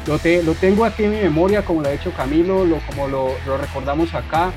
Lo, 0.05 0.19
te, 0.19 0.43
lo 0.43 0.53
tengo 0.55 0.83
aquí 0.83 1.05
en 1.05 1.11
mi 1.11 1.21
memoria, 1.21 1.63
como 1.63 1.81
lo 1.81 1.87
ha 1.87 1.93
hecho 1.93 2.11
Camilo, 2.11 2.65
lo, 2.65 2.75
como 2.87 3.07
lo, 3.07 3.29
lo 3.47 3.57
recordamos 3.57 4.13
acá, 4.13 4.51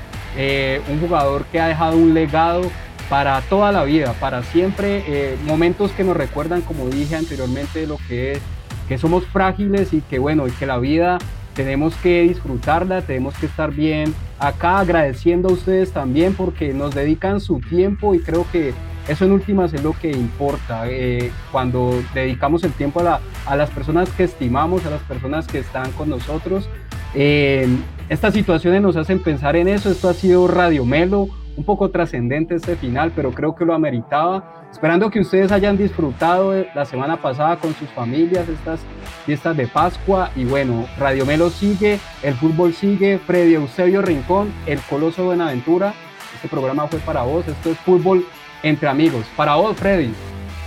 un 0.90 1.00
jugador 1.00 1.44
que 1.46 1.60
ha 1.60 1.68
dejado 1.68 1.96
un 1.96 2.14
legado 2.14 2.62
para 3.08 3.40
toda 3.42 3.72
la 3.72 3.84
vida, 3.84 4.14
para 4.20 4.42
siempre, 4.42 5.04
eh, 5.06 5.36
momentos 5.46 5.92
que 5.92 6.04
nos 6.04 6.16
recuerdan, 6.16 6.60
como 6.60 6.88
dije 6.88 7.16
anteriormente, 7.16 7.86
lo 7.86 7.98
que 8.08 8.32
es 8.32 8.40
que 8.88 8.98
somos 8.98 9.26
frágiles 9.26 9.92
y 9.92 10.00
que 10.00 10.18
bueno, 10.18 10.48
y 10.48 10.50
que 10.50 10.66
la 10.66 10.78
vida 10.78 11.18
tenemos 11.54 11.94
que 11.96 12.22
disfrutarla, 12.22 13.02
tenemos 13.02 13.36
que 13.36 13.46
estar 13.46 13.72
bien 13.72 14.14
acá 14.38 14.78
agradeciendo 14.78 15.48
a 15.48 15.52
ustedes 15.52 15.92
también 15.92 16.34
porque 16.34 16.72
nos 16.72 16.94
dedican 16.94 17.40
su 17.40 17.60
tiempo 17.60 18.14
y 18.14 18.20
creo 18.20 18.46
que 18.50 18.72
eso 19.08 19.24
en 19.24 19.32
últimas 19.32 19.72
es 19.74 19.82
lo 19.82 19.92
que 19.92 20.10
importa. 20.10 20.84
Eh, 20.86 21.32
cuando 21.50 22.00
dedicamos 22.14 22.62
el 22.64 22.72
tiempo 22.72 23.00
a, 23.00 23.56
las 23.56 23.70
personas 23.70 24.08
que 24.10 24.24
estimamos, 24.24 24.84
a 24.86 24.90
las 24.90 25.02
personas 25.02 25.46
que 25.46 25.58
están 25.58 25.90
con 25.92 26.10
nosotros, 26.10 26.68
eh, 27.14 27.66
estas 28.08 28.34
situaciones 28.34 28.82
nos 28.82 28.96
hacen 28.96 29.18
pensar 29.18 29.56
en 29.56 29.68
eso. 29.68 29.90
Esto 29.90 30.08
ha 30.08 30.14
sido 30.14 30.46
Radio 30.46 30.84
Melo, 30.84 31.28
un 31.58 31.64
poco 31.64 31.90
trascendente 31.90 32.54
este 32.54 32.76
final, 32.76 33.12
pero 33.14 33.32
creo 33.32 33.54
que 33.54 33.64
lo 33.64 33.74
ameritaba. 33.74 34.68
Esperando 34.70 35.10
que 35.10 35.20
ustedes 35.20 35.50
hayan 35.50 35.76
disfrutado 35.76 36.54
la 36.74 36.84
semana 36.84 37.20
pasada 37.20 37.56
con 37.56 37.74
sus 37.74 37.88
familias 37.90 38.48
estas 38.48 38.80
fiestas 39.26 39.56
de 39.56 39.66
Pascua. 39.66 40.30
Y 40.36 40.44
bueno, 40.44 40.86
Radio 40.98 41.26
Melo 41.26 41.50
sigue, 41.50 41.98
el 42.22 42.34
fútbol 42.34 42.72
sigue, 42.74 43.18
Freddy 43.18 43.54
Eusebio 43.54 44.02
Rincón, 44.02 44.52
el 44.66 44.78
Coloso 44.82 45.24
Buenaventura. 45.24 45.94
Este 46.34 46.48
programa 46.48 46.86
fue 46.86 47.00
para 47.00 47.22
vos, 47.22 47.46
esto 47.48 47.70
es 47.70 47.78
fútbol 47.78 48.24
entre 48.62 48.88
amigos. 48.88 49.26
Para 49.36 49.56
vos, 49.56 49.76
Freddy. 49.76 50.12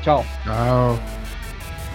Chao. 0.02 0.24
Chao. 0.44 1.20